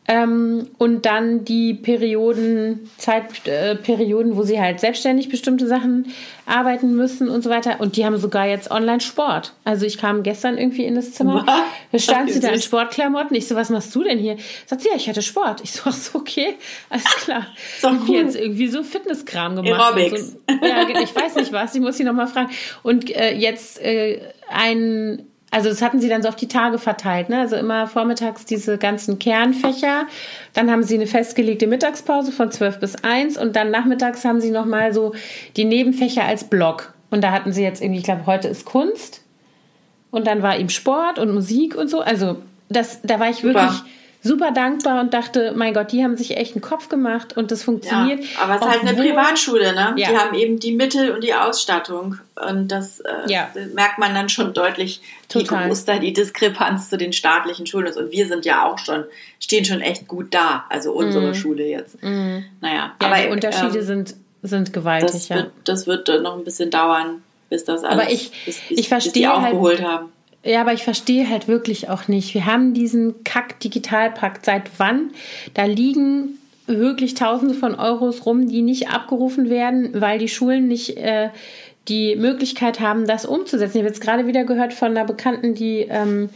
Ähm, 0.09 0.69
und 0.79 1.07
dann 1.07 1.45
die 1.45 1.75
Perioden, 1.75 2.91
Zeitperioden, 2.99 4.33
äh, 4.33 4.37
wo 4.37 4.43
sie 4.43 4.61
halt 4.61 4.81
selbstständig 4.81 5.29
bestimmte 5.29 5.69
Sachen 5.69 6.13
arbeiten 6.45 6.97
müssen 6.97 7.29
und 7.29 7.45
so 7.45 7.51
weiter. 7.51 7.81
Und 7.81 7.97
die 7.97 8.05
haben 8.05 8.17
sogar 8.17 8.49
jetzt 8.49 8.73
Online-Sport. 8.73 9.53
Also 9.63 9.87
ich 9.87 9.99
kam 9.99 10.25
gestern 10.25 10.59
irgendwie 10.59 10.85
in 10.87 10.97
das 10.97 11.13
Zimmer, 11.13 11.47
da 11.93 11.99
stand 12.01 12.33
sie 12.33 12.41
da 12.41 12.49
in 12.49 12.61
Sportklamotten. 12.61 13.37
Ich 13.37 13.47
so, 13.47 13.55
was 13.55 13.71
machst 13.71 13.95
du 13.95 14.03
denn 14.03 14.19
hier? 14.19 14.37
Sagt 14.67 14.83
sie, 14.83 14.89
ja, 14.89 14.97
ich 14.97 15.09
hatte 15.09 15.23
Sport. 15.23 15.61
Ich 15.63 15.71
so, 15.71 15.83
ach 15.85 15.93
so, 15.93 16.19
okay, 16.19 16.57
alles 16.91 17.05
klar. 17.05 17.47
doch 17.83 17.95
cool. 18.09 18.17
jetzt 18.17 18.35
irgendwie 18.35 18.67
so 18.67 18.83
Fitnesskram 18.83 19.55
gemacht. 19.55 19.97
Aerobics. 19.97 20.33
So, 20.33 20.67
ja, 20.67 20.89
ich 21.01 21.15
weiß 21.15 21.37
nicht 21.37 21.53
was, 21.53 21.77
ich 21.77 21.81
muss 21.81 21.97
sie 21.97 22.05
nochmal 22.05 22.27
fragen. 22.27 22.51
Und 22.83 23.09
äh, 23.15 23.37
jetzt 23.37 23.81
äh, 23.81 24.21
ein 24.49 25.27
also 25.53 25.69
das 25.69 25.83
hatten 25.83 26.01
sie 26.01 26.09
dann 26.09 26.23
so 26.23 26.31
auf 26.31 26.37
die 26.37 26.49
Tage 26.49 26.79
verteilt, 26.79 27.29
ne? 27.29 27.39
Also 27.39 27.57
immer 27.57 27.87
vormittags 27.87 28.47
diese 28.47 28.79
ganzen 28.79 29.19
Kernfächer. 29.19 30.07
Dann 30.55 30.71
haben 30.71 30.83
sie 30.83 30.95
eine 30.95 31.07
festgelegte 31.07 31.67
Mittagspause 31.67 32.33
von 32.33 32.51
12 32.51 32.81
bis 32.81 32.97
1 33.05 33.37
und 33.37 33.55
dann 33.55 33.71
nachmittags 33.71 34.25
haben 34.25 34.41
sie 34.41 34.51
nochmal 34.51 34.95
so 34.95 35.15
die 35.57 35.67
Nebenfächer 35.67 36.25
als 36.25 36.45
Block. 36.45 36.95
Und 37.11 37.23
da 37.23 37.33
hatten 37.33 37.53
sie 37.53 37.63
jetzt 37.63 37.83
irgendwie, 37.83 37.99
ich 37.99 38.05
glaube, 38.05 38.25
heute 38.25 38.49
ist 38.49 38.65
Kunst. 38.65 39.23
Und 40.11 40.27
dann 40.27 40.43
war 40.43 40.57
ihm 40.57 40.71
Sport 40.71 41.19
und 41.19 41.35
Musik 41.35 41.77
und 41.77 41.89
so. 41.89 42.01
Also 42.01 42.39
das, 42.71 43.01
da 43.03 43.21
war 43.21 43.29
ich 43.29 43.37
Super. 43.37 43.55
wirklich 43.55 43.83
super 44.23 44.53
dankbar 44.53 45.01
und 45.01 45.13
dachte, 45.13 45.53
mein 45.57 45.75
Gott, 45.75 45.91
die 45.91 46.05
haben 46.05 46.17
sich 46.17 46.37
echt 46.37 46.55
einen 46.55 46.63
Kopf 46.63 46.89
gemacht 46.89 47.37
und 47.37 47.51
das 47.51 47.65
funktioniert. 47.65 48.21
Ja, 48.21 48.43
aber 48.43 48.55
es 48.55 48.61
ist 48.61 48.69
halt 48.69 48.81
eine 48.83 48.95
Privatschule, 48.95 49.75
ne? 49.75 49.95
Ja. 49.97 50.11
Die 50.11 50.17
haben 50.17 50.35
eben 50.35 50.59
die 50.61 50.73
Mittel 50.73 51.11
und 51.11 51.25
die 51.25 51.35
Ausstattung 51.35 52.19
und 52.37 52.69
das, 52.69 53.01
äh, 53.01 53.11
ja. 53.27 53.51
merkt 53.75 53.99
man 53.99 54.15
dann 54.15 54.29
schon 54.29 54.55
deutlich, 54.55 55.01
Total. 55.29 55.65
wie 55.65 55.69
groß 55.69 55.85
da 55.87 55.99
die 55.99 56.13
Diskrepanz 56.13 56.89
zu 56.89 56.97
den 56.97 57.13
staatlichen 57.13 57.67
Schulen 57.67 57.87
ist. 57.87 57.97
Und 57.97 58.13
wir 58.13 58.27
sind 58.27 58.45
ja 58.45 58.65
auch 58.65 58.79
schon, 58.79 59.05
stehen 59.41 59.65
schon 59.65 59.81
echt 59.81 60.07
gut 60.07 60.33
da, 60.33 60.67
also 60.69 60.93
unsere 60.93 61.31
mm. 61.31 61.35
Schule 61.35 61.67
jetzt. 61.67 62.01
Mm. 62.03 62.45
Naja, 62.61 62.75
ja, 62.75 62.95
aber 63.01 63.17
die 63.17 63.29
Unterschiede 63.29 63.79
ähm, 63.79 63.85
sind, 63.85 64.15
sind 64.43 64.73
gewaltig. 64.73 65.11
Das, 65.11 65.29
ja. 65.29 65.37
wird, 65.37 65.51
das 65.65 65.87
wird 65.89 66.09
noch 66.23 66.37
ein 66.37 66.45
bisschen 66.45 66.71
dauern, 66.71 67.23
bis 67.51 67.65
das 67.65 67.83
alles, 67.83 68.01
aber 68.01 68.11
ich, 68.11 68.31
bis, 68.45 68.61
bis, 68.69 68.79
ich 68.79 68.89
verstehe 68.89 69.13
bis 69.13 69.21
die 69.21 69.29
halt 69.29 69.47
aufgeholt 69.47 69.83
haben 69.83 70.13
ja, 70.45 70.61
aber 70.61 70.73
ich 70.73 70.83
verstehe 70.83 71.29
halt 71.29 71.47
wirklich 71.47 71.89
auch 71.89 72.09
nicht. 72.09 72.35
Wir 72.35 72.47
haben 72.47 72.75
diesen 72.75 73.23
Kack-Digitalpakt. 73.25 74.45
Seit 74.45 74.65
wann? 74.79 75.11
Da 75.55 75.65
liegen 75.65 76.39
wirklich 76.67 77.15
Tausende 77.15 77.55
von 77.55 77.75
Euros 77.75 78.27
rum, 78.27 78.49
die 78.49 78.63
nicht 78.63 78.89
abgerufen 78.89 79.51
werden, 79.51 80.01
weil 80.01 80.19
die 80.19 80.29
Schulen 80.29 80.69
nicht 80.69 80.97
äh, 80.97 81.31
die 81.89 82.17
Möglichkeit 82.17 82.81
haben, 82.81 83.07
das 83.07 83.25
umzusetzen. 83.25 83.79
Ich 83.79 83.83
habe 83.83 83.89
jetzt 83.89 84.01
gerade 84.01 84.27
wieder 84.27 84.45
gehört 84.45 84.73
von 84.73 84.91
einer 84.91 85.05
Bekannten, 85.05 85.55
die 85.55 85.87
ähm, 85.89 86.31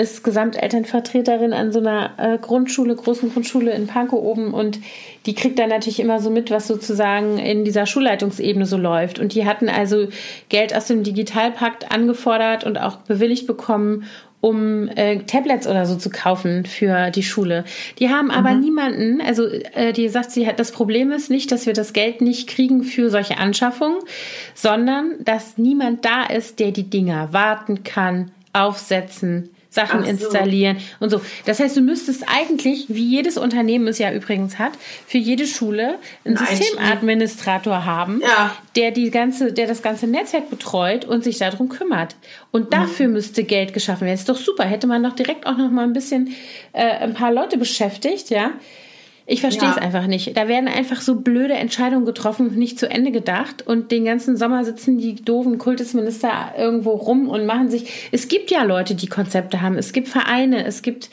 ist 0.00 0.24
Gesamtelternvertreterin 0.24 1.52
an 1.52 1.72
so 1.72 1.78
einer 1.78 2.12
äh, 2.16 2.38
Grundschule, 2.38 2.96
großen 2.96 3.32
Grundschule 3.32 3.72
in 3.72 3.86
Pankow 3.86 4.20
oben 4.20 4.54
und 4.54 4.80
die 5.26 5.34
kriegt 5.34 5.58
dann 5.58 5.68
natürlich 5.68 6.00
immer 6.00 6.20
so 6.20 6.30
mit, 6.30 6.50
was 6.50 6.66
sozusagen 6.66 7.38
in 7.38 7.64
dieser 7.64 7.86
Schulleitungsebene 7.86 8.64
so 8.64 8.78
läuft. 8.78 9.18
Und 9.18 9.34
die 9.34 9.44
hatten 9.44 9.68
also 9.68 10.08
Geld 10.48 10.74
aus 10.74 10.86
dem 10.86 11.02
Digitalpakt 11.02 11.92
angefordert 11.92 12.64
und 12.64 12.78
auch 12.78 12.96
bewilligt 12.96 13.46
bekommen, 13.46 14.04
um 14.40 14.88
äh, 14.88 15.18
Tablets 15.24 15.66
oder 15.66 15.84
so 15.84 15.96
zu 15.96 16.08
kaufen 16.08 16.64
für 16.64 17.10
die 17.10 17.22
Schule. 17.22 17.64
Die 17.98 18.08
haben 18.08 18.30
aber 18.30 18.52
mhm. 18.52 18.60
niemanden, 18.60 19.20
also 19.20 19.46
äh, 19.46 19.92
die 19.92 20.08
sagt, 20.08 20.30
sie 20.30 20.46
hat 20.46 20.58
das 20.58 20.72
Problem 20.72 21.12
ist 21.12 21.30
nicht, 21.30 21.52
dass 21.52 21.66
wir 21.66 21.74
das 21.74 21.92
Geld 21.92 22.22
nicht 22.22 22.48
kriegen 22.48 22.82
für 22.82 23.10
solche 23.10 23.36
Anschaffungen, 23.36 23.98
sondern 24.54 25.16
dass 25.22 25.58
niemand 25.58 26.06
da 26.06 26.24
ist, 26.24 26.58
der 26.58 26.70
die 26.70 26.88
Dinger 26.88 27.32
warten 27.32 27.84
kann, 27.84 28.30
aufsetzen, 28.52 29.50
Sachen 29.70 30.02
so. 30.02 30.10
installieren 30.10 30.78
und 30.98 31.10
so. 31.10 31.20
Das 31.46 31.60
heißt, 31.60 31.76
du 31.76 31.80
müsstest 31.80 32.24
eigentlich, 32.28 32.86
wie 32.88 33.04
jedes 33.04 33.38
Unternehmen 33.38 33.86
es 33.86 33.98
ja 33.98 34.12
übrigens 34.12 34.58
hat, 34.58 34.72
für 35.06 35.18
jede 35.18 35.46
Schule 35.46 35.98
einen 36.24 36.34
Nein, 36.34 36.46
Systemadministrator 36.46 37.84
haben, 37.84 38.20
ja. 38.20 38.54
der 38.76 38.90
die 38.90 39.10
ganze, 39.10 39.52
der 39.52 39.68
das 39.68 39.80
ganze 39.80 40.08
Netzwerk 40.08 40.50
betreut 40.50 41.04
und 41.04 41.22
sich 41.22 41.38
darum 41.38 41.68
kümmert. 41.68 42.16
Und 42.50 42.74
dafür 42.74 43.06
mhm. 43.06 43.14
müsste 43.14 43.44
Geld 43.44 43.72
geschaffen 43.72 44.02
werden. 44.02 44.16
Ist 44.16 44.28
doch 44.28 44.36
super. 44.36 44.64
Hätte 44.64 44.88
man 44.88 45.02
doch 45.02 45.14
direkt 45.14 45.46
auch 45.46 45.56
noch 45.56 45.70
mal 45.70 45.84
ein 45.84 45.92
bisschen 45.92 46.34
äh, 46.72 46.84
ein 46.84 47.14
paar 47.14 47.32
Leute 47.32 47.56
beschäftigt, 47.56 48.30
ja 48.30 48.52
ich 49.30 49.42
verstehe 49.42 49.68
ja. 49.68 49.76
es 49.76 49.78
einfach 49.80 50.08
nicht. 50.08 50.36
Da 50.36 50.48
werden 50.48 50.68
einfach 50.68 51.00
so 51.00 51.14
blöde 51.14 51.54
Entscheidungen 51.54 52.04
getroffen, 52.04 52.58
nicht 52.58 52.80
zu 52.80 52.90
Ende 52.90 53.12
gedacht. 53.12 53.64
Und 53.64 53.92
den 53.92 54.04
ganzen 54.04 54.36
Sommer 54.36 54.64
sitzen 54.64 54.98
die 54.98 55.14
doofen 55.14 55.56
Kultusminister 55.56 56.54
irgendwo 56.58 56.90
rum 56.90 57.28
und 57.28 57.46
machen 57.46 57.70
sich. 57.70 58.08
Es 58.10 58.26
gibt 58.26 58.50
ja 58.50 58.64
Leute, 58.64 58.96
die 58.96 59.06
Konzepte 59.06 59.60
haben. 59.60 59.78
Es 59.78 59.92
gibt 59.92 60.08
Vereine. 60.08 60.64
Es 60.66 60.82
gibt 60.82 61.10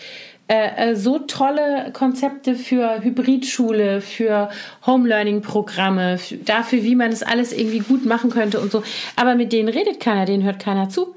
äh, 0.48 0.89
äh 0.89 0.95
so 0.95 1.19
tolle 1.19 1.91
Konzepte 1.94 2.56
für 2.56 3.03
Hybridschule, 3.03 4.02
für 4.02 4.49
Home-Learning-Programme, 4.88 6.18
dafür, 6.44 6.81
wie 6.81 6.95
man 6.95 7.11
das 7.11 7.22
alles 7.22 7.53
irgendwie 7.53 7.80
gut 7.81 8.07
machen 8.07 8.31
könnte 8.31 8.60
und 8.60 8.72
so. 8.72 8.81
Aber 9.15 9.35
mit 9.35 9.53
denen 9.53 9.69
redet 9.69 9.99
keiner, 9.99 10.26
denen 10.26 10.41
hört 10.41 10.57
keiner 10.57 10.89
zu. 10.89 11.14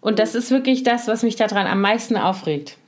Und 0.00 0.18
das 0.18 0.34
ist 0.34 0.50
wirklich 0.50 0.82
das, 0.82 1.06
was 1.06 1.22
mich 1.22 1.36
daran 1.36 1.68
am 1.68 1.80
meisten 1.80 2.16
aufregt. 2.16 2.78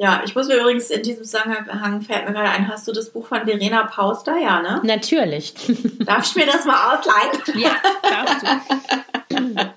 Ja, 0.00 0.22
ich 0.24 0.34
muss 0.34 0.48
mir 0.48 0.56
übrigens 0.56 0.88
in 0.88 1.02
diesem 1.02 1.24
Zusammenhang 1.24 2.00
fällt 2.00 2.26
mir 2.26 2.32
gerade 2.32 2.48
ein, 2.48 2.68
hast 2.68 2.88
du 2.88 2.92
das 2.92 3.10
Buch 3.10 3.26
von 3.26 3.44
Verena 3.44 3.82
Pauster, 3.84 4.38
ja, 4.38 4.62
ne? 4.62 4.80
Natürlich. 4.82 5.52
Darf 6.06 6.24
ich 6.24 6.36
mir 6.36 6.46
das 6.46 6.64
mal 6.64 6.96
ausleihen? 6.96 7.62
Ja, 7.62 7.76
darfst 8.02 8.46
du. 9.28 9.46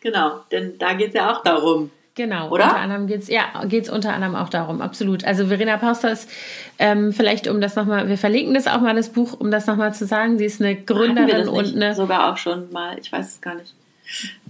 genau, 0.00 0.40
denn 0.50 0.78
da 0.78 0.94
geht 0.94 1.08
es 1.08 1.14
ja 1.14 1.30
auch 1.30 1.42
darum. 1.42 1.90
Genau, 2.14 2.48
oder? 2.48 2.64
Unter 2.64 2.78
anderem 2.78 3.06
geht's 3.08 3.28
ja 3.28 3.44
geht's 3.66 3.90
unter 3.90 4.14
anderem 4.14 4.36
auch 4.36 4.48
darum, 4.48 4.80
absolut. 4.80 5.26
Also 5.26 5.48
Verena 5.48 5.76
Pauster 5.76 6.12
ist 6.12 6.30
ähm, 6.78 7.12
vielleicht 7.12 7.46
um 7.46 7.60
das 7.60 7.76
nochmal, 7.76 8.08
wir 8.08 8.16
verlinken 8.16 8.54
das 8.54 8.68
auch 8.68 8.80
mal 8.80 8.94
das 8.94 9.10
Buch, 9.10 9.38
um 9.38 9.50
das 9.50 9.66
nochmal 9.66 9.92
zu 9.92 10.06
sagen. 10.06 10.38
Sie 10.38 10.46
ist 10.46 10.62
eine 10.62 10.76
Gründerin 10.76 11.46
und 11.46 11.76
eine 11.76 11.94
sogar 11.94 12.32
auch 12.32 12.38
schon 12.38 12.72
mal, 12.72 12.98
ich 12.98 13.12
weiß 13.12 13.34
es 13.34 13.40
gar 13.42 13.54
nicht. 13.54 13.74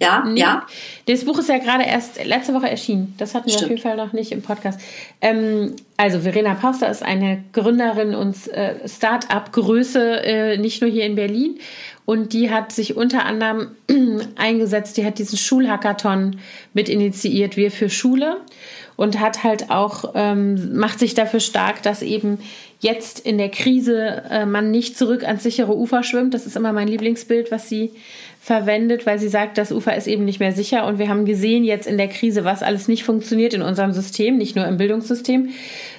Ja, 0.01 0.25
nee. 0.25 0.41
ja. 0.41 0.67
Das 1.07 1.25
Buch 1.25 1.39
ist 1.39 1.49
ja 1.49 1.59
gerade 1.59 1.85
erst 1.85 2.25
letzte 2.25 2.55
Woche 2.55 2.71
erschienen. 2.71 3.15
Das 3.19 3.35
hatten 3.35 3.47
wir 3.47 3.53
Stimmt. 3.53 3.65
auf 3.65 3.71
jeden 3.71 3.83
Fall 3.83 3.97
noch 3.97 4.13
nicht 4.13 4.33
im 4.33 4.43
Podcast. 4.43 4.81
Ähm, 5.21 5.75
also 5.97 6.21
Verena 6.21 6.55
Pauster 6.55 6.89
ist 6.89 7.03
eine 7.03 7.43
Gründerin 7.53 8.15
und 8.15 8.49
äh, 8.49 8.89
Start-up-Größe, 8.89 10.25
äh, 10.25 10.57
nicht 10.59 10.81
nur 10.81 10.91
hier 10.91 11.05
in 11.05 11.17
Berlin. 11.17 11.59
Und 12.05 12.33
die 12.33 12.51
hat 12.51 12.73
sich 12.73 12.97
unter 12.97 13.27
anderem 13.27 13.73
eingesetzt, 14.37 14.97
die 14.97 15.05
hat 15.05 15.19
diesen 15.19 15.37
Schulhackathon 15.37 16.39
mit 16.73 16.89
initiiert, 16.89 17.57
wir 17.57 17.71
für 17.71 17.91
Schule. 17.91 18.39
Und 18.97 19.21
hat 19.21 19.45
halt 19.45 19.71
auch, 19.71 20.13
ähm, 20.17 20.77
macht 20.77 20.99
sich 20.99 21.15
dafür 21.15 21.39
stark, 21.39 21.85
dass 21.85 22.03
eben 22.03 22.39
jetzt 22.81 23.21
in 23.21 23.39
der 23.39 23.49
Krise 23.49 24.25
äh, 24.29 24.47
man 24.47 24.71
nicht 24.71 24.97
zurück 24.99 25.23
ans 25.25 25.45
sichere 25.45 25.77
Ufer 25.77 26.03
schwimmt. 26.03 26.35
Das 26.35 26.47
ist 26.47 26.57
immer 26.57 26.73
mein 26.73 26.89
Lieblingsbild, 26.89 27.53
was 27.53 27.69
sie 27.69 27.93
verwendet, 28.41 29.05
weil 29.05 29.19
sie 29.19 29.29
sagt, 29.29 29.59
das 29.59 29.73
Ufer 29.73 29.97
ist 29.97 30.07
eben 30.07 30.25
nicht 30.25 30.41
mehr 30.41 30.53
sicher. 30.53 30.87
Und 30.87 30.99
wir 30.99 31.09
haben 31.09 31.25
gesehen 31.25 31.65
jetzt 31.65 31.87
in 31.87 31.99
der 31.99 32.09
Krise, 32.09 32.45
was 32.45 32.63
alles 32.63 32.89
nicht 32.89 33.05
funktioniert 33.05 33.53
in 33.53 33.63
unserem 33.63 33.93
System, 33.93 34.39
nicht 34.39 34.57
nur 34.57 34.67
im 34.67 34.77
Bildungssystem, 34.77 35.51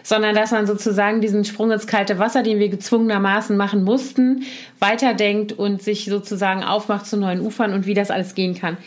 sondern 0.04 0.36
dass 0.36 0.52
man 0.52 0.66
sozusagen 0.66 1.22
diesen 1.22 1.46
Sprung 1.46 1.72
ins 1.72 1.86
kalte 1.86 2.18
Wasser, 2.18 2.42
den 2.42 2.60
wir 2.60 2.70
gezwungenermaßen 2.70 3.56
machen 3.56 3.84
mussten, 3.84 4.44
weiterdenkt 4.80 5.54
und 5.54 5.82
sich 5.82 6.06
sozusagen 6.06 6.64
aufmacht 6.64 7.06
zu 7.06 7.18
neuen 7.18 7.42
Ufern 7.42 7.74
und 7.74 7.86
wie 7.86 7.94
das 7.94 8.10
alles 8.10 8.34
gehen 8.36 8.56
kann. 8.56 8.78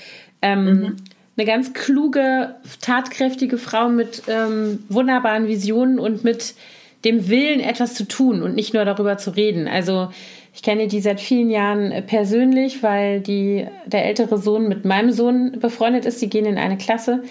Ähm, 0.41 0.65
mhm. 0.65 0.97
Eine 1.37 1.47
ganz 1.47 1.73
kluge, 1.73 2.57
tatkräftige 2.81 3.59
Frau 3.59 3.89
mit 3.89 4.23
ähm, 4.29 4.83
wunderbaren 4.89 5.47
Visionen 5.47 5.99
und 5.99 6.25
mit 6.25 6.55
dem 7.05 7.29
Willen, 7.29 7.61
etwas 7.61 7.95
zu 7.95 8.07
tun 8.07 8.43
und 8.43 8.55
nicht 8.55 8.75
nur 8.75 8.85
darüber 8.85 9.19
zu 9.19 9.31
reden. 9.31 9.69
Also 9.69 10.09
ich 10.55 10.63
kenne 10.63 10.87
die 10.87 11.01
seit 11.01 11.21
vielen 11.21 11.51
Jahren 11.51 11.93
äh, 11.93 12.03
persönlich, 12.03 12.83
weil 12.83 13.21
die, 13.21 13.67
der 13.87 14.05
ältere 14.05 14.39
Sohn 14.39 14.69
mit 14.69 14.85
meinem 14.85 15.11
Sohn 15.11 15.59
befreundet 15.59 16.05
ist. 16.05 16.21
Die 16.21 16.29
gehen 16.29 16.45
in 16.45 16.59
eine 16.59 16.77
Klasse. 16.77 17.23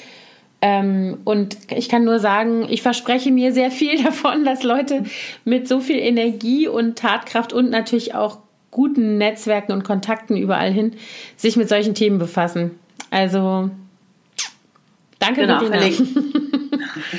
Ähm, 0.62 1.20
und 1.24 1.58
ich 1.76 1.90
kann 1.90 2.04
nur 2.04 2.20
sagen, 2.20 2.68
ich 2.70 2.82
verspreche 2.82 3.32
mir 3.32 3.54
sehr 3.54 3.72
viel 3.72 4.02
davon, 4.04 4.44
dass 4.44 4.64
Leute 4.64 5.04
mit 5.46 5.68
so 5.68 5.80
viel 5.80 5.98
Energie 5.98 6.68
und 6.68 6.98
Tatkraft 6.98 7.54
und 7.54 7.70
natürlich 7.70 8.16
auch 8.16 8.40
guten 8.72 9.18
Netzwerken 9.18 9.74
und 9.74 9.84
Kontakten 9.84 10.38
überall 10.38 10.72
hin 10.72 10.94
sich 11.36 11.58
mit 11.58 11.70
solchen 11.70 11.94
Themen 11.94 12.20
befassen. 12.20 12.72
Also 13.10 13.70
danke, 15.22 15.42
genau, 15.42 15.60
Verlinken. 15.60 16.62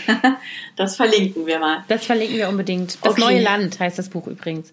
das 0.76 0.96
verlinken 0.96 1.46
wir 1.46 1.58
mal. 1.58 1.84
Das 1.88 2.04
verlinken 2.04 2.36
wir 2.36 2.48
unbedingt. 2.48 2.98
Das 3.02 3.12
okay. 3.12 3.20
neue 3.20 3.42
Land 3.42 3.80
heißt 3.80 3.98
das 3.98 4.08
Buch 4.08 4.26
übrigens. 4.26 4.72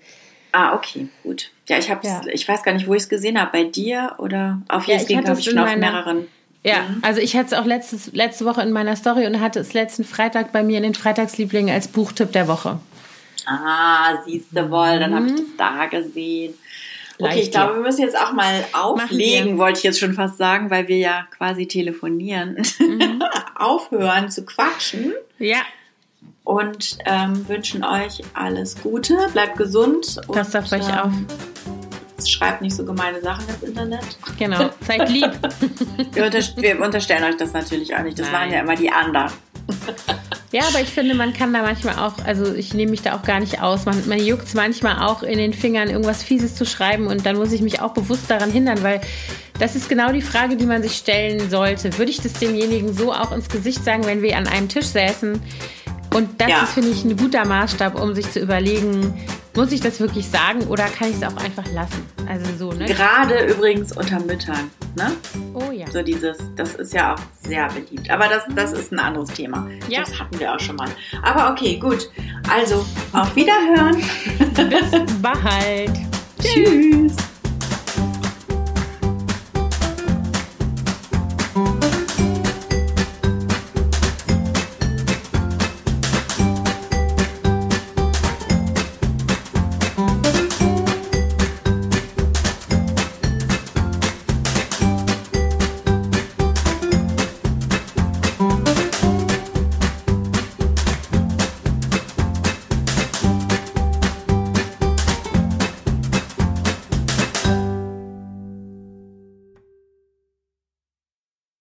Ah, 0.51 0.73
okay, 0.73 1.07
gut. 1.23 1.51
Ja, 1.67 1.77
ich 1.77 1.89
habe 1.89 2.05
ja. 2.05 2.21
ich 2.31 2.47
weiß 2.47 2.63
gar 2.63 2.73
nicht, 2.73 2.87
wo 2.87 2.93
ich 2.93 3.03
es 3.03 3.09
gesehen 3.09 3.39
habe, 3.39 3.51
bei 3.51 3.63
dir 3.63 4.15
oder 4.17 4.61
auf 4.67 4.87
ja, 4.87 4.95
Yes 4.95 5.07
habe 5.15 5.39
ich 5.39 5.45
schon 5.45 5.59
auf 5.59 5.75
mehreren. 5.75 6.27
Ja, 6.63 6.81
mhm. 6.81 7.03
also 7.03 7.21
ich 7.21 7.35
hatte 7.37 7.47
es 7.47 7.53
auch 7.53 7.65
letztes, 7.65 8.11
letzte 8.13 8.45
Woche 8.45 8.61
in 8.61 8.71
meiner 8.71 8.95
Story 8.95 9.25
und 9.25 9.39
hatte 9.39 9.59
es 9.59 9.73
letzten 9.73 10.03
Freitag 10.03 10.51
bei 10.51 10.63
mir 10.63 10.77
in 10.77 10.83
den 10.83 10.95
Freitagslieblingen 10.95 11.73
als 11.73 11.87
Buchtipp 11.87 12.31
der 12.31 12.47
Woche. 12.47 12.79
Ah, 13.45 14.21
siehst 14.25 14.47
du 14.51 14.69
wohl, 14.69 14.99
dann 14.99 15.15
habe 15.15 15.27
ich 15.27 15.33
mhm. 15.33 15.37
das 15.37 15.45
da 15.57 15.85
gesehen. 15.85 16.53
Okay, 17.21 17.31
Leicht, 17.31 17.43
ich 17.43 17.51
glaube, 17.51 17.75
wir 17.75 17.81
müssen 17.81 18.01
jetzt 18.01 18.17
auch 18.17 18.31
mal 18.31 18.63
auflegen, 18.71 19.57
wollte 19.57 19.79
ich 19.79 19.83
jetzt 19.83 19.99
schon 19.99 20.13
fast 20.13 20.37
sagen, 20.37 20.69
weil 20.69 20.87
wir 20.87 20.97
ja 20.97 21.27
quasi 21.35 21.67
telefonieren. 21.67 22.61
Mhm. 22.79 23.21
Aufhören 23.55 24.31
zu 24.31 24.45
quatschen. 24.45 25.13
Ja. 25.37 25.59
und 26.43 26.97
ähm, 27.05 27.47
wünschen 27.47 27.83
euch 27.83 28.21
alles 28.33 28.81
Gute. 28.81 29.17
Bleibt 29.33 29.57
gesund. 29.57 30.19
Passt 30.27 30.55
auf 30.55 30.71
euch 30.71 30.87
auf. 30.97 31.11
Schreibt 32.25 32.61
nicht 32.61 32.75
so 32.75 32.85
gemeine 32.85 33.21
Sachen 33.21 33.47
ins 33.49 33.63
Internet. 33.63 34.17
Genau, 34.37 34.69
seid 34.85 35.09
lieb. 35.09 35.31
wir, 36.13 36.25
unterst 36.25 36.61
wir, 36.61 36.81
unterstellen 36.81 37.23
euch 37.25 37.37
das 37.37 37.53
natürlich 37.53 37.95
auch 37.95 38.03
nicht. 38.03 38.17
Das 38.17 38.31
Nein. 38.31 38.41
waren 38.41 38.51
ja 38.53 38.59
immer 38.61 38.75
die 38.75 38.91
anderen. 38.91 39.31
Ja, 40.51 40.63
aber 40.67 40.81
ich 40.81 40.89
finde, 40.89 41.13
man 41.13 41.33
kann 41.33 41.53
da 41.53 41.61
manchmal 41.61 41.99
auch, 41.99 42.25
also 42.25 42.53
ich 42.53 42.73
nehme 42.73 42.91
mich 42.91 43.03
da 43.03 43.15
auch 43.15 43.21
gar 43.21 43.39
nicht 43.39 43.61
aus. 43.61 43.85
Man, 43.85 44.07
man 44.07 44.17
juckt 44.19 44.47
es 44.47 44.55
manchmal 44.55 45.05
auch 45.07 45.21
in 45.21 45.37
den 45.37 45.53
Fingern, 45.53 45.89
irgendwas 45.89 46.23
Fieses 46.23 46.55
zu 46.55 46.65
schreiben 46.65 47.05
und 47.05 47.25
dann 47.25 47.35
muss 47.35 47.51
ich 47.51 47.61
mich 47.61 47.81
auch 47.81 47.93
bewusst 47.93 48.31
daran 48.31 48.51
hindern, 48.51 48.81
weil 48.81 48.99
das 49.59 49.75
ist 49.75 49.89
genau 49.89 50.11
die 50.11 50.23
Frage, 50.23 50.55
die 50.55 50.65
man 50.65 50.81
sich 50.81 50.95
stellen 50.95 51.49
sollte. 51.51 51.97
Würde 51.99 52.11
ich 52.11 52.21
das 52.21 52.33
demjenigen 52.33 52.93
so 52.93 53.13
auch 53.13 53.31
ins 53.31 53.49
Gesicht 53.49 53.83
sagen, 53.83 54.05
wenn 54.05 54.23
wir 54.23 54.37
an 54.37 54.47
einem 54.47 54.69
Tisch 54.69 54.87
säßen? 54.87 55.39
Und 56.13 56.41
das 56.41 56.49
ja. 56.49 56.63
ist, 56.63 56.73
finde 56.73 56.89
ich, 56.89 57.03
ein 57.05 57.15
guter 57.15 57.45
Maßstab, 57.45 57.99
um 58.01 58.15
sich 58.15 58.31
zu 58.31 58.39
überlegen, 58.39 59.13
muss 59.55 59.71
ich 59.71 59.81
das 59.81 59.99
wirklich 59.99 60.27
sagen 60.27 60.61
oder 60.67 60.85
kann 60.85 61.09
ich 61.09 61.17
es 61.17 61.23
auch 61.23 61.35
einfach 61.37 61.65
lassen? 61.73 62.05
Also 62.27 62.45
so, 62.57 62.71
ne? 62.71 62.85
Gerade 62.85 63.45
übrigens 63.45 63.91
unter 63.95 64.19
Müttern, 64.19 64.71
ne? 64.95 65.11
Oh 65.53 65.71
ja. 65.71 65.89
So 65.91 66.01
dieses, 66.01 66.37
das 66.55 66.75
ist 66.75 66.93
ja 66.93 67.13
auch 67.13 67.19
sehr 67.47 67.67
beliebt. 67.67 68.09
Aber 68.09 68.27
das, 68.27 68.43
das 68.55 68.73
ist 68.73 68.91
ein 68.91 68.99
anderes 68.99 69.29
Thema. 69.29 69.67
Ja. 69.87 70.01
Das 70.01 70.19
hatten 70.19 70.39
wir 70.39 70.53
auch 70.53 70.59
schon 70.59 70.75
mal. 70.75 70.89
Aber 71.23 71.51
okay, 71.51 71.77
gut. 71.77 72.09
Also, 72.49 72.85
auf 73.11 73.35
Wiederhören. 73.35 73.97
Bis 74.53 75.21
bald. 75.21 75.91
Tschüss. 76.41 77.15